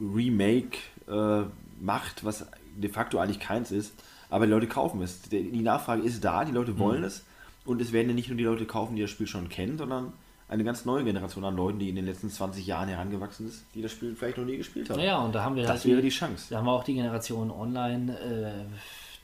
Remake 0.00 0.78
äh, 1.08 1.42
macht, 1.80 2.24
was 2.24 2.46
de 2.76 2.90
facto 2.90 3.18
eigentlich 3.18 3.40
keins 3.40 3.70
ist, 3.70 3.92
aber 4.30 4.46
die 4.46 4.52
Leute 4.52 4.66
kaufen 4.66 5.02
es. 5.02 5.22
Die 5.22 5.50
die 5.50 5.62
Nachfrage 5.62 6.02
ist 6.02 6.24
da, 6.24 6.44
die 6.44 6.52
Leute 6.52 6.78
wollen 6.78 7.04
es 7.04 7.24
und 7.64 7.80
es 7.80 7.92
werden 7.92 8.08
ja 8.08 8.14
nicht 8.14 8.28
nur 8.28 8.38
die 8.38 8.44
Leute 8.44 8.64
kaufen, 8.64 8.96
die 8.96 9.02
das 9.02 9.10
Spiel 9.10 9.26
schon 9.26 9.48
kennen, 9.48 9.78
sondern 9.78 10.12
eine 10.54 10.64
ganz 10.64 10.84
neue 10.84 11.04
Generation 11.04 11.44
an 11.44 11.56
Leuten, 11.56 11.78
die 11.78 11.88
in 11.88 11.96
den 11.96 12.06
letzten 12.06 12.30
20 12.30 12.66
Jahren 12.66 12.88
herangewachsen 12.88 13.48
ist, 13.48 13.64
die 13.74 13.82
das 13.82 13.92
Spiel 13.92 14.14
vielleicht 14.14 14.38
noch 14.38 14.44
nie 14.44 14.56
gespielt 14.56 14.88
haben. 14.88 14.98
Naja, 14.98 15.18
und 15.18 15.34
da 15.34 15.44
haben 15.44 15.56
wir 15.56 15.62
das 15.62 15.72
halt 15.72 15.86
wäre 15.86 16.00
die 16.00 16.08
Chance. 16.08 16.46
Da 16.50 16.58
haben 16.58 16.66
wir 16.66 16.72
auch 16.72 16.84
die 16.84 16.94
Generation 16.94 17.50
online, 17.50 18.18
äh, 18.18 18.64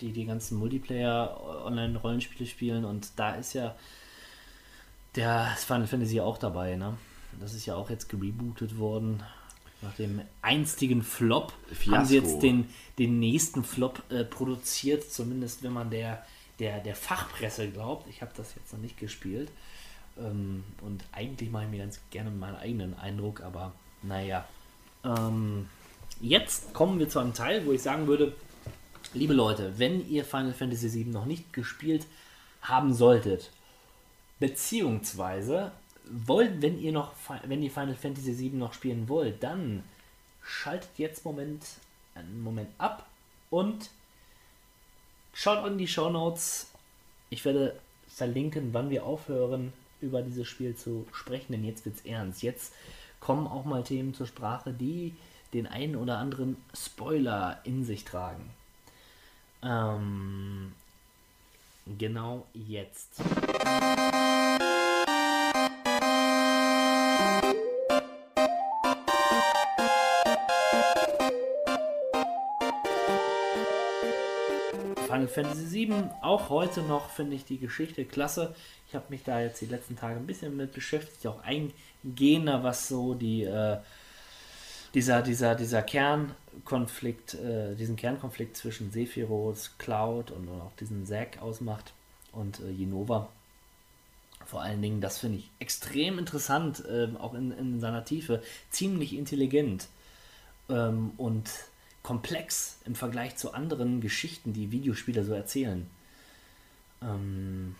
die 0.00 0.12
die 0.12 0.26
ganzen 0.26 0.58
Multiplayer-Online-Rollenspiele 0.58 2.48
spielen 2.48 2.84
und 2.84 3.08
da 3.16 3.34
ist 3.34 3.54
ja 3.54 3.74
der 5.14 5.54
Final 5.56 5.86
Fantasy 5.86 6.20
auch 6.20 6.38
dabei, 6.38 6.76
ne? 6.76 6.96
Das 7.40 7.54
ist 7.54 7.66
ja 7.66 7.76
auch 7.76 7.90
jetzt 7.90 8.08
gerebootet 8.08 8.78
worden. 8.78 9.22
Nach 9.82 9.94
dem 9.94 10.20
einstigen 10.42 11.02
Flop 11.02 11.52
haben 11.90 12.04
sie 12.04 12.16
jetzt 12.16 12.42
den, 12.42 12.68
den 12.98 13.18
nächsten 13.18 13.64
Flop 13.64 14.02
äh, 14.10 14.24
produziert, 14.24 15.10
zumindest 15.10 15.62
wenn 15.62 15.72
man 15.72 15.90
der, 15.90 16.24
der, 16.58 16.80
der 16.80 16.94
Fachpresse 16.94 17.70
glaubt. 17.70 18.08
Ich 18.08 18.20
habe 18.20 18.32
das 18.36 18.54
jetzt 18.56 18.72
noch 18.72 18.80
nicht 18.80 18.98
gespielt. 18.98 19.50
Ähm, 20.20 20.64
und 20.82 21.04
eigentlich 21.12 21.50
mache 21.50 21.64
ich 21.64 21.70
mir 21.70 21.78
ganz 21.78 22.00
gerne 22.10 22.30
meinen 22.30 22.56
eigenen 22.56 22.98
Eindruck, 22.98 23.40
aber 23.40 23.72
naja. 24.02 24.46
Ähm, 25.04 25.68
jetzt 26.20 26.74
kommen 26.74 26.98
wir 26.98 27.08
zu 27.08 27.18
einem 27.18 27.34
Teil, 27.34 27.64
wo 27.66 27.72
ich 27.72 27.82
sagen 27.82 28.06
würde, 28.06 28.34
liebe 29.14 29.32
Leute, 29.32 29.78
wenn 29.78 30.08
ihr 30.08 30.24
Final 30.24 30.52
Fantasy 30.52 30.92
VII 30.92 31.06
noch 31.06 31.24
nicht 31.24 31.52
gespielt 31.52 32.06
haben 32.62 32.92
solltet, 32.92 33.50
beziehungsweise 34.38 35.72
wollt, 36.04 36.60
wenn 36.62 36.80
ihr 36.80 36.92
noch, 36.92 37.12
wenn 37.44 37.62
ihr 37.62 37.70
Final 37.70 37.94
Fantasy 37.94 38.38
VII 38.38 38.56
noch 38.56 38.74
spielen 38.74 39.08
wollt, 39.08 39.42
dann 39.42 39.84
schaltet 40.42 40.90
jetzt 40.96 41.24
Moment, 41.24 41.64
einen 42.14 42.42
Moment 42.42 42.68
ab 42.78 43.06
und 43.50 43.90
schaut 45.32 45.66
in 45.66 45.78
die 45.78 45.88
Show 45.88 46.10
Notes. 46.10 46.70
Ich 47.30 47.44
werde 47.44 47.78
verlinken, 48.08 48.74
wann 48.74 48.90
wir 48.90 49.04
aufhören, 49.04 49.72
über 50.02 50.22
dieses 50.22 50.48
Spiel 50.48 50.74
zu 50.74 51.06
sprechen, 51.12 51.52
denn 51.52 51.64
jetzt 51.64 51.84
wird's 51.84 52.04
ernst. 52.04 52.42
Jetzt 52.42 52.72
kommen 53.20 53.46
auch 53.46 53.64
mal 53.64 53.84
Themen 53.84 54.14
zur 54.14 54.26
Sprache, 54.26 54.72
die 54.72 55.14
den 55.52 55.66
einen 55.66 55.96
oder 55.96 56.18
anderen 56.18 56.56
Spoiler 56.74 57.60
in 57.64 57.84
sich 57.84 58.04
tragen. 58.04 58.50
Ähm, 59.62 60.72
genau 61.98 62.46
jetzt. 62.54 63.20
Final 75.06 75.26
Fantasy 75.26 75.88
VII, 75.88 76.04
auch 76.22 76.48
heute 76.50 76.82
noch 76.82 77.10
finde 77.10 77.34
ich 77.34 77.44
die 77.44 77.58
Geschichte 77.58 78.04
klasse. 78.04 78.54
Ich 78.90 78.96
habe 78.96 79.06
mich 79.08 79.22
da 79.22 79.40
jetzt 79.40 79.60
die 79.60 79.66
letzten 79.66 79.96
Tage 79.96 80.16
ein 80.16 80.26
bisschen 80.26 80.56
mit 80.56 80.72
beschäftigt, 80.72 81.24
auch 81.28 81.40
eingehender, 81.44 82.64
was 82.64 82.88
so 82.88 83.14
die 83.14 83.44
äh, 83.44 83.78
dieser, 84.94 85.22
dieser, 85.22 85.54
dieser 85.54 85.82
Kernkonflikt, 85.82 87.34
äh, 87.34 87.76
diesen 87.76 87.94
Kernkonflikt 87.94 88.56
zwischen 88.56 88.90
Sephiroth, 88.90 89.70
Cloud 89.78 90.32
und 90.32 90.48
auch 90.48 90.72
diesen 90.80 91.06
Zack 91.06 91.40
ausmacht 91.40 91.92
und 92.32 92.58
äh, 92.58 92.70
Jenova. 92.70 93.28
Vor 94.44 94.62
allen 94.62 94.82
Dingen, 94.82 95.00
das 95.00 95.18
finde 95.18 95.38
ich 95.38 95.50
extrem 95.60 96.18
interessant, 96.18 96.82
ähm, 96.90 97.16
auch 97.16 97.34
in, 97.34 97.52
in 97.52 97.78
seiner 97.78 98.04
Tiefe, 98.04 98.42
ziemlich 98.70 99.16
intelligent 99.16 99.86
ähm, 100.68 101.12
und 101.16 101.48
komplex 102.02 102.78
im 102.86 102.96
Vergleich 102.96 103.36
zu 103.36 103.54
anderen 103.54 104.00
Geschichten, 104.00 104.52
die 104.52 104.72
Videospiele 104.72 105.22
so 105.22 105.32
erzählen. 105.32 105.88
Ähm, 107.00 107.76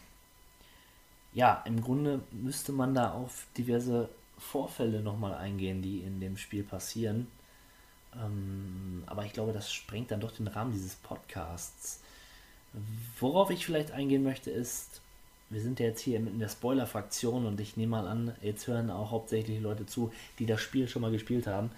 ja, 1.32 1.62
im 1.66 1.82
Grunde 1.82 2.20
müsste 2.32 2.72
man 2.72 2.94
da 2.94 3.12
auf 3.12 3.46
diverse 3.56 4.08
Vorfälle 4.38 5.00
nochmal 5.00 5.34
eingehen, 5.34 5.82
die 5.82 6.00
in 6.00 6.20
dem 6.20 6.36
Spiel 6.36 6.64
passieren. 6.64 7.28
Ähm, 8.14 9.04
aber 9.06 9.24
ich 9.24 9.32
glaube, 9.32 9.52
das 9.52 9.72
sprengt 9.72 10.10
dann 10.10 10.20
doch 10.20 10.32
den 10.32 10.48
Rahmen 10.48 10.72
dieses 10.72 10.96
Podcasts. 10.96 12.00
Worauf 13.18 13.50
ich 13.50 13.66
vielleicht 13.66 13.92
eingehen 13.92 14.22
möchte, 14.22 14.50
ist, 14.50 15.00
wir 15.50 15.60
sind 15.60 15.80
ja 15.80 15.86
jetzt 15.86 16.00
hier 16.00 16.18
in 16.18 16.38
der 16.38 16.48
Spoiler-Fraktion 16.48 17.44
und 17.44 17.60
ich 17.60 17.76
nehme 17.76 17.90
mal 17.90 18.06
an, 18.06 18.34
jetzt 18.40 18.66
hören 18.68 18.90
auch 18.90 19.10
hauptsächlich 19.10 19.60
Leute 19.60 19.86
zu, 19.86 20.12
die 20.38 20.46
das 20.46 20.60
Spiel 20.60 20.88
schon 20.88 21.02
mal 21.02 21.10
gespielt 21.10 21.46
haben. 21.46 21.70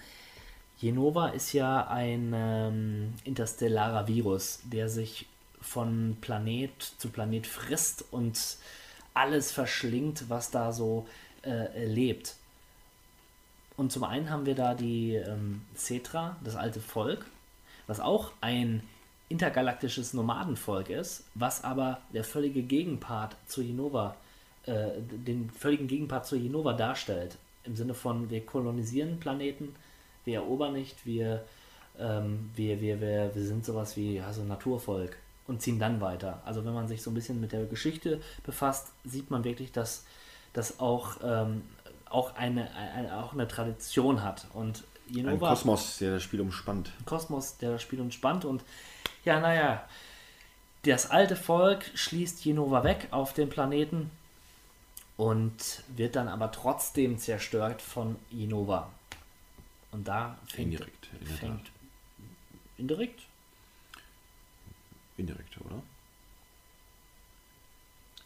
Jenova 0.77 1.29
ist 1.29 1.53
ja 1.53 1.87
ein 1.87 2.33
ähm, 2.35 3.13
interstellarer 3.23 4.07
Virus, 4.07 4.59
der 4.63 4.89
sich 4.89 5.27
von 5.61 6.17
Planet 6.21 6.71
zu 6.97 7.09
Planet 7.09 7.47
frisst 7.47 8.05
und 8.11 8.57
alles 9.13 9.51
verschlingt, 9.51 10.29
was 10.29 10.51
da 10.51 10.71
so 10.71 11.07
äh, 11.43 11.85
lebt. 11.85 12.35
Und 13.75 13.91
zum 13.91 14.03
einen 14.03 14.29
haben 14.29 14.45
wir 14.45 14.55
da 14.55 14.73
die 14.73 15.15
ähm, 15.15 15.61
Cetra, 15.75 16.37
das 16.43 16.55
alte 16.55 16.79
Volk, 16.79 17.25
was 17.87 17.99
auch 17.99 18.31
ein 18.41 18.83
intergalaktisches 19.29 20.13
Nomadenvolk 20.13 20.89
ist, 20.89 21.23
was 21.33 21.63
aber 21.63 22.01
der 22.13 22.23
völlige 22.23 22.61
Gegenpart 22.61 23.35
zu 23.47 23.61
Jenova, 23.61 24.15
äh, 24.65 24.89
den 24.99 25.49
völligen 25.49 25.87
Gegenpart 25.87 26.27
zu 26.27 26.35
Jenova 26.35 26.73
darstellt. 26.73 27.37
Im 27.63 27.75
Sinne 27.75 27.93
von, 27.93 28.29
wir 28.29 28.45
kolonisieren 28.45 29.19
Planeten, 29.19 29.75
wir 30.25 30.35
erobern 30.35 30.73
nicht, 30.73 31.05
wir, 31.05 31.43
ähm, 31.97 32.51
wir, 32.55 32.79
wir, 32.79 33.01
wir, 33.01 33.33
wir 33.33 33.43
sind 33.43 33.65
sowas 33.65 33.97
wie 33.97 34.21
also 34.21 34.43
Naturvolk 34.43 35.17
und 35.47 35.61
ziehen 35.61 35.79
dann 35.79 36.01
weiter. 36.01 36.41
Also 36.45 36.63
wenn 36.65 36.73
man 36.73 36.87
sich 36.87 37.01
so 37.01 37.11
ein 37.11 37.13
bisschen 37.13 37.39
mit 37.39 37.51
der 37.51 37.65
Geschichte 37.65 38.21
befasst, 38.43 38.91
sieht 39.03 39.29
man 39.29 39.43
wirklich, 39.43 39.71
dass 39.71 40.05
das 40.53 40.79
auch, 40.79 41.17
ähm, 41.23 41.63
auch, 42.05 42.35
eine, 42.35 42.73
eine, 42.75 43.17
auch 43.17 43.33
eine 43.33 43.47
Tradition 43.47 44.23
hat. 44.23 44.47
Und 44.53 44.83
Ein 45.09 45.15
Jenova, 45.15 45.49
Kosmos, 45.49 45.97
der 45.97 46.15
das 46.15 46.23
Spiel 46.23 46.41
umspannt. 46.41 46.91
Kosmos, 47.05 47.57
der 47.57 47.71
das 47.71 47.81
Spiel 47.81 47.99
umspannt 47.99 48.45
und 48.45 48.63
ja, 49.25 49.39
naja, 49.39 49.85
das 50.85 51.09
alte 51.09 51.35
Volk 51.35 51.85
schließt 51.95 52.43
Jenova 52.43 52.83
weg 52.83 53.07
auf 53.11 53.33
den 53.33 53.49
Planeten 53.49 54.11
und 55.15 55.83
wird 55.95 56.15
dann 56.15 56.27
aber 56.27 56.51
trotzdem 56.51 57.17
zerstört 57.17 57.81
von 57.81 58.17
Jenova. 58.29 58.91
Und 59.91 60.07
da 60.07 60.37
fängt, 60.45 60.73
Indirekt, 60.73 61.09
in 61.19 61.27
fängt 61.27 61.71
indirekt? 62.77 63.21
Indirekt, 65.17 65.57
oder? 65.61 65.81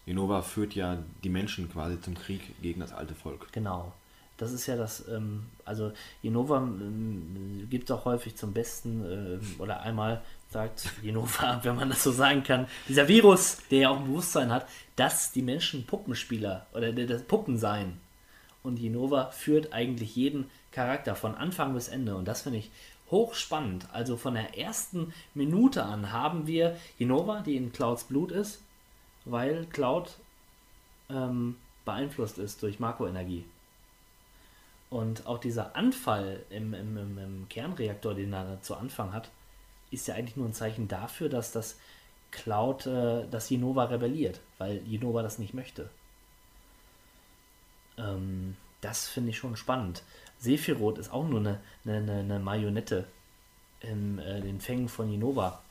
Innova 0.05 0.41
führt 0.41 0.73
ja 0.73 0.97
die 1.23 1.29
Menschen 1.29 1.69
quasi 1.71 1.99
zum 1.99 2.15
Krieg 2.15 2.41
gegen 2.61 2.79
das 2.79 2.93
alte 2.93 3.13
Volk. 3.13 3.51
Genau. 3.51 3.93
Das 4.37 4.51
ist 4.53 4.67
ja 4.67 4.75
das, 4.75 5.05
ähm, 5.09 5.47
also 5.65 5.91
Jenova 6.21 6.59
ähm, 6.59 7.67
gibt 7.69 7.91
auch 7.91 8.05
häufig 8.05 8.35
zum 8.37 8.53
Besten, 8.53 9.03
ähm, 9.03 9.55
oder 9.57 9.81
einmal 9.81 10.21
sagt 10.51 10.91
Jenova, 11.01 11.59
wenn 11.63 11.75
man 11.75 11.89
das 11.89 12.03
so 12.03 12.11
sagen 12.11 12.43
kann, 12.43 12.67
dieser 12.87 13.07
Virus, 13.07 13.57
der 13.71 13.79
ja 13.79 13.89
auch 13.89 13.97
ein 13.99 14.05
Bewusstsein 14.05 14.51
hat, 14.51 14.67
dass 14.95 15.31
die 15.31 15.41
Menschen 15.41 15.85
Puppenspieler 15.87 16.67
oder 16.73 16.91
der- 16.93 17.07
das 17.07 17.23
Puppen 17.23 17.57
seien. 17.57 17.99
Und 18.63 18.77
Jenova 18.79 19.31
führt 19.31 19.73
eigentlich 19.73 20.15
jeden 20.15 20.49
Charakter 20.71 21.15
von 21.15 21.33
Anfang 21.35 21.73
bis 21.73 21.87
Ende. 21.87 22.15
Und 22.15 22.25
das 22.27 22.43
finde 22.43 22.59
ich 22.59 22.69
hochspannend. 23.11 23.87
Also 23.91 24.17
von 24.17 24.33
der 24.33 24.57
ersten 24.57 25.13
Minute 25.33 25.83
an 25.83 26.11
haben 26.11 26.47
wir 26.47 26.77
Jenova, 26.97 27.41
die 27.41 27.55
in 27.55 27.71
Clouds 27.71 28.05
Blut 28.05 28.31
ist, 28.31 28.61
weil 29.25 29.65
Cloud 29.67 30.17
ähm, 31.09 31.57
beeinflusst 31.85 32.37
ist 32.37 32.61
durch 32.63 32.79
Makroenergie. 32.79 33.45
Und 34.89 35.25
auch 35.25 35.39
dieser 35.39 35.75
Anfall 35.75 36.43
im, 36.49 36.73
im, 36.73 36.97
im, 36.97 37.17
im 37.17 37.49
Kernreaktor, 37.49 38.13
den 38.13 38.33
er 38.33 38.61
zu 38.61 38.75
Anfang 38.75 39.11
hat, 39.13 39.29
ist 39.91 40.07
ja 40.07 40.15
eigentlich 40.15 40.37
nur 40.37 40.47
ein 40.47 40.53
Zeichen 40.53 40.87
dafür, 40.87 41.29
dass 41.29 41.51
das 41.51 41.77
Cloud, 42.31 42.85
äh, 42.87 43.27
dass 43.29 43.49
Jenova 43.49 43.85
rebelliert, 43.85 44.39
weil 44.57 44.81
Jenova 44.85 45.23
das 45.23 45.39
nicht 45.39 45.53
möchte. 45.53 45.89
Ähm, 47.97 48.55
das 48.81 49.07
finde 49.07 49.31
ich 49.31 49.37
schon 49.37 49.55
spannend. 49.55 50.03
Sephiroth 50.39 50.97
ist 50.97 51.11
auch 51.11 51.27
nur 51.27 51.39
eine, 51.39 51.59
eine, 51.85 52.19
eine, 52.19 52.39
Marionette 52.39 53.05
in 53.81 54.19
äh, 54.19 54.41
den 54.41 54.59
Fängen 54.59 54.89
von 54.89 55.09
Jenova. 55.09 55.61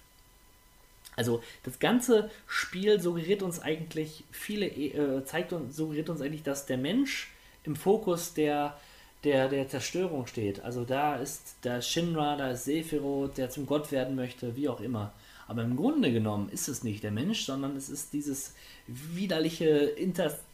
Also 1.14 1.42
das 1.62 1.78
ganze 1.78 2.30
Spiel 2.46 3.00
suggeriert 3.00 3.42
uns 3.42 3.60
eigentlich 3.60 4.24
viele, 4.30 4.66
äh, 4.66 5.24
zeigt 5.24 5.52
uns, 5.52 5.76
suggeriert 5.76 6.10
uns 6.10 6.20
eigentlich, 6.20 6.42
dass 6.42 6.66
der 6.66 6.78
Mensch 6.78 7.30
im 7.64 7.74
Fokus 7.74 8.34
der, 8.34 8.76
der, 9.24 9.48
der 9.48 9.68
Zerstörung 9.68 10.26
steht. 10.26 10.60
Also 10.60 10.84
da 10.84 11.16
ist 11.16 11.56
der 11.64 11.80
Shinra, 11.80 12.36
da 12.36 12.50
ist 12.50 12.64
Sephiroth, 12.64 13.38
der 13.38 13.50
zum 13.50 13.66
Gott 13.66 13.90
werden 13.92 14.14
möchte, 14.14 14.56
wie 14.56 14.68
auch 14.68 14.80
immer. 14.80 15.12
Aber 15.48 15.62
im 15.62 15.76
Grunde 15.76 16.12
genommen 16.12 16.48
ist 16.48 16.68
es 16.68 16.82
nicht 16.82 17.04
der 17.04 17.12
Mensch, 17.12 17.44
sondern 17.44 17.76
es 17.76 17.88
ist 17.88 18.12
dieses 18.12 18.54
widerliche 18.86 19.66
interstellare 19.66 20.45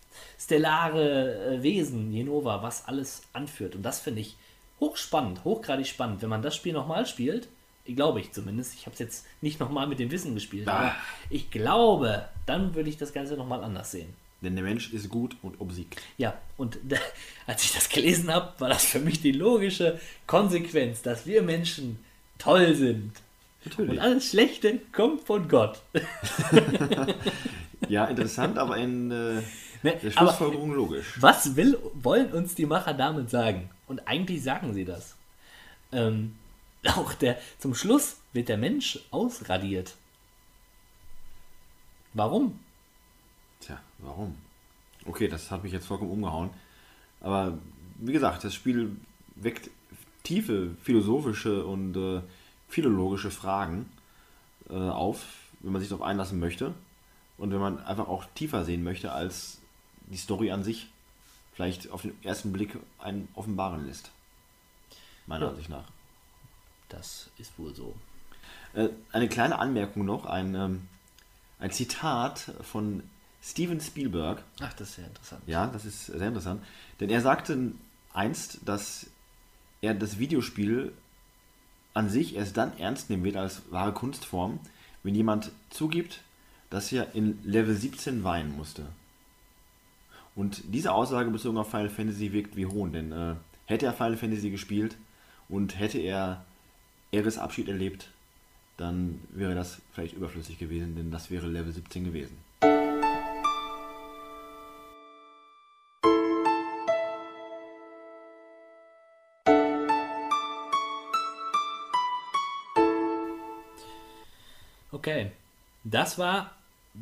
äh, 0.48 1.62
Wesen, 1.62 2.12
Jenova, 2.12 2.62
was 2.62 2.86
alles 2.86 3.22
anführt. 3.32 3.74
Und 3.74 3.82
das 3.82 4.00
finde 4.00 4.20
ich 4.20 4.36
hochspannend, 4.80 5.44
hochgradig 5.44 5.86
spannend. 5.86 6.22
Wenn 6.22 6.28
man 6.28 6.42
das 6.42 6.56
Spiel 6.56 6.72
nochmal 6.72 7.06
spielt, 7.06 7.48
glaube 7.86 8.20
ich 8.20 8.32
zumindest, 8.32 8.74
ich 8.74 8.86
habe 8.86 8.94
es 8.94 8.98
jetzt 8.98 9.26
nicht 9.40 9.60
nochmal 9.60 9.86
mit 9.86 9.98
dem 9.98 10.10
Wissen 10.10 10.34
gespielt, 10.34 10.68
aber 10.68 10.94
ich 11.30 11.50
glaube, 11.50 12.28
dann 12.46 12.74
würde 12.74 12.88
ich 12.88 12.96
das 12.96 13.12
Ganze 13.12 13.36
nochmal 13.36 13.62
anders 13.64 13.90
sehen. 13.90 14.14
Denn 14.40 14.56
der 14.56 14.64
Mensch 14.64 14.92
ist 14.92 15.08
gut 15.08 15.36
und 15.42 15.60
obsiegt. 15.60 16.00
Ja, 16.18 16.36
und 16.56 16.78
da, 16.88 16.96
als 17.46 17.64
ich 17.64 17.72
das 17.72 17.88
gelesen 17.88 18.32
habe, 18.32 18.52
war 18.58 18.68
das 18.68 18.84
für 18.84 18.98
mich 18.98 19.20
die 19.20 19.32
logische 19.32 20.00
Konsequenz, 20.26 21.02
dass 21.02 21.26
wir 21.26 21.42
Menschen 21.42 22.04
toll 22.38 22.74
sind. 22.74 23.12
Und 23.78 24.00
alles 24.00 24.30
Schlechte 24.30 24.80
kommt 24.90 25.22
von 25.22 25.46
Gott. 25.46 25.80
Ja, 27.88 28.06
interessant, 28.06 28.58
aber 28.58 28.76
in 28.76 29.10
äh, 29.10 29.42
Ne, 29.82 29.96
der 29.96 30.16
aber 30.16 30.28
Schlussfolgerung 30.28 30.72
logisch. 30.74 31.20
was 31.20 31.56
will, 31.56 31.78
wollen 31.94 32.32
uns 32.32 32.54
die 32.54 32.66
Macher 32.66 32.94
damit 32.94 33.30
sagen? 33.30 33.70
Und 33.86 34.06
eigentlich 34.06 34.42
sagen 34.42 34.74
sie 34.74 34.84
das. 34.84 35.16
Ähm, 35.90 36.36
auch 36.86 37.14
der, 37.14 37.38
zum 37.58 37.74
Schluss 37.74 38.16
wird 38.32 38.48
der 38.48 38.58
Mensch 38.58 39.00
ausradiert. 39.10 39.94
Warum? 42.14 42.58
Tja, 43.60 43.80
warum? 43.98 44.36
Okay, 45.06 45.28
das 45.28 45.50
hat 45.50 45.62
mich 45.62 45.72
jetzt 45.72 45.86
vollkommen 45.86 46.10
umgehauen. 46.10 46.50
Aber 47.20 47.58
wie 47.98 48.12
gesagt, 48.12 48.44
das 48.44 48.54
Spiel 48.54 48.96
weckt 49.36 49.70
tiefe 50.22 50.76
philosophische 50.82 51.64
und 51.64 51.96
äh, 51.96 52.20
philologische 52.68 53.30
Fragen 53.30 53.90
äh, 54.68 54.74
auf, 54.74 55.24
wenn 55.60 55.72
man 55.72 55.80
sich 55.80 55.90
darauf 55.90 56.06
einlassen 56.06 56.38
möchte. 56.38 56.74
Und 57.38 57.50
wenn 57.50 57.60
man 57.60 57.84
einfach 57.84 58.08
auch 58.08 58.24
tiefer 58.34 58.64
sehen 58.64 58.84
möchte, 58.84 59.12
als 59.12 59.61
die 60.12 60.18
Story 60.18 60.50
an 60.50 60.62
sich 60.62 60.88
vielleicht 61.54 61.90
auf 61.90 62.02
den 62.02 62.16
ersten 62.22 62.52
Blick 62.52 62.78
einen 62.98 63.28
offenbaren 63.34 63.86
lässt. 63.86 64.10
Meiner 65.26 65.46
Ja. 65.46 65.50
Ansicht 65.50 65.68
nach. 65.68 65.84
Das 66.88 67.30
ist 67.38 67.58
wohl 67.58 67.74
so. 67.74 67.94
Äh, 68.74 68.88
eine 69.12 69.28
kleine 69.28 69.58
Anmerkung 69.58 70.04
noch, 70.04 70.26
ein, 70.26 70.54
ähm, 70.54 70.88
ein 71.58 71.70
Zitat 71.70 72.52
von 72.62 73.02
Steven 73.42 73.80
Spielberg. 73.80 74.42
Ach, 74.60 74.72
das 74.74 74.90
ist 74.90 74.98
ja 74.98 75.04
interessant. 75.04 75.42
Ja, 75.46 75.66
das 75.66 75.84
ist 75.84 76.06
sehr 76.06 76.28
interessant. 76.28 76.62
Denn 77.00 77.10
er 77.10 77.20
sagte 77.20 77.72
einst, 78.12 78.60
dass 78.64 79.06
er 79.80 79.94
das 79.94 80.18
Videospiel 80.18 80.92
an 81.94 82.08
sich 82.08 82.34
erst 82.36 82.56
dann 82.56 82.76
ernst 82.78 83.10
nehmen 83.10 83.24
wird 83.24 83.36
als 83.36 83.62
wahre 83.70 83.92
Kunstform, 83.92 84.60
wenn 85.02 85.14
jemand 85.14 85.50
zugibt, 85.70 86.20
dass 86.70 86.90
er 86.92 87.14
in 87.14 87.38
Level 87.44 87.74
17 87.76 88.24
weinen 88.24 88.56
musste. 88.56 88.86
Und 90.34 90.62
diese 90.72 90.92
Aussage 90.92 91.30
bezogen 91.30 91.58
auf 91.58 91.70
Final 91.70 91.90
Fantasy 91.90 92.32
wirkt 92.32 92.56
wie 92.56 92.66
Hohn, 92.66 92.92
denn 92.92 93.12
äh, 93.12 93.34
hätte 93.66 93.86
er 93.86 93.92
Final 93.92 94.16
Fantasy 94.16 94.50
gespielt 94.50 94.96
und 95.48 95.78
hätte 95.78 95.98
er 95.98 96.44
Eris 97.10 97.36
Abschied 97.36 97.68
erlebt, 97.68 98.08
dann 98.78 99.20
wäre 99.30 99.54
das 99.54 99.82
vielleicht 99.92 100.14
überflüssig 100.14 100.58
gewesen, 100.58 100.96
denn 100.96 101.10
das 101.10 101.30
wäre 101.30 101.46
Level 101.46 101.72
17 101.72 102.04
gewesen. 102.04 102.38
Okay, 114.90 115.32
das 115.84 116.18
war 116.18 116.52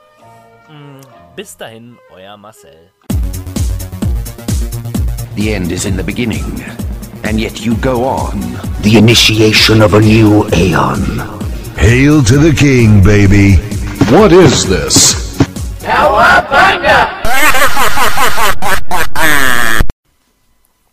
Mm, 0.68 1.00
Bis 1.34 1.56
dahin, 1.56 1.96
euer 2.12 2.36
Marcel. 2.36 2.90
The 5.36 5.52
end 5.52 5.70
is 5.72 5.84
in 5.86 5.96
the 5.96 6.02
beginning, 6.02 6.62
and 7.28 7.38
yet 7.38 7.60
you 7.60 7.74
go 7.76 8.04
on. 8.04 8.40
The 8.80 8.96
initiation 8.96 9.82
of 9.82 9.92
a 9.92 10.00
new 10.00 10.48
aeon. 10.54 11.20
Hail 11.76 12.22
to 12.22 12.38
the 12.38 12.54
king, 12.54 13.02
baby. 13.02 13.56
What 14.10 14.32
is 14.32 14.64
this? 14.64 15.36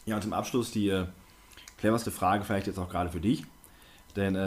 Ja, 0.06 0.16
und 0.16 0.22
zum 0.22 0.34
Abschluss 0.34 0.72
die 0.72 0.90
äh, 0.90 1.06
cleverste 1.78 2.12
Frage 2.12 2.44
vielleicht 2.44 2.68
jetzt 2.68 2.80
auch 2.80 2.90
gerade 2.90 3.10
für 3.10 3.22
dich. 3.22 3.46
Denn 4.18 4.36
äh, 4.36 4.40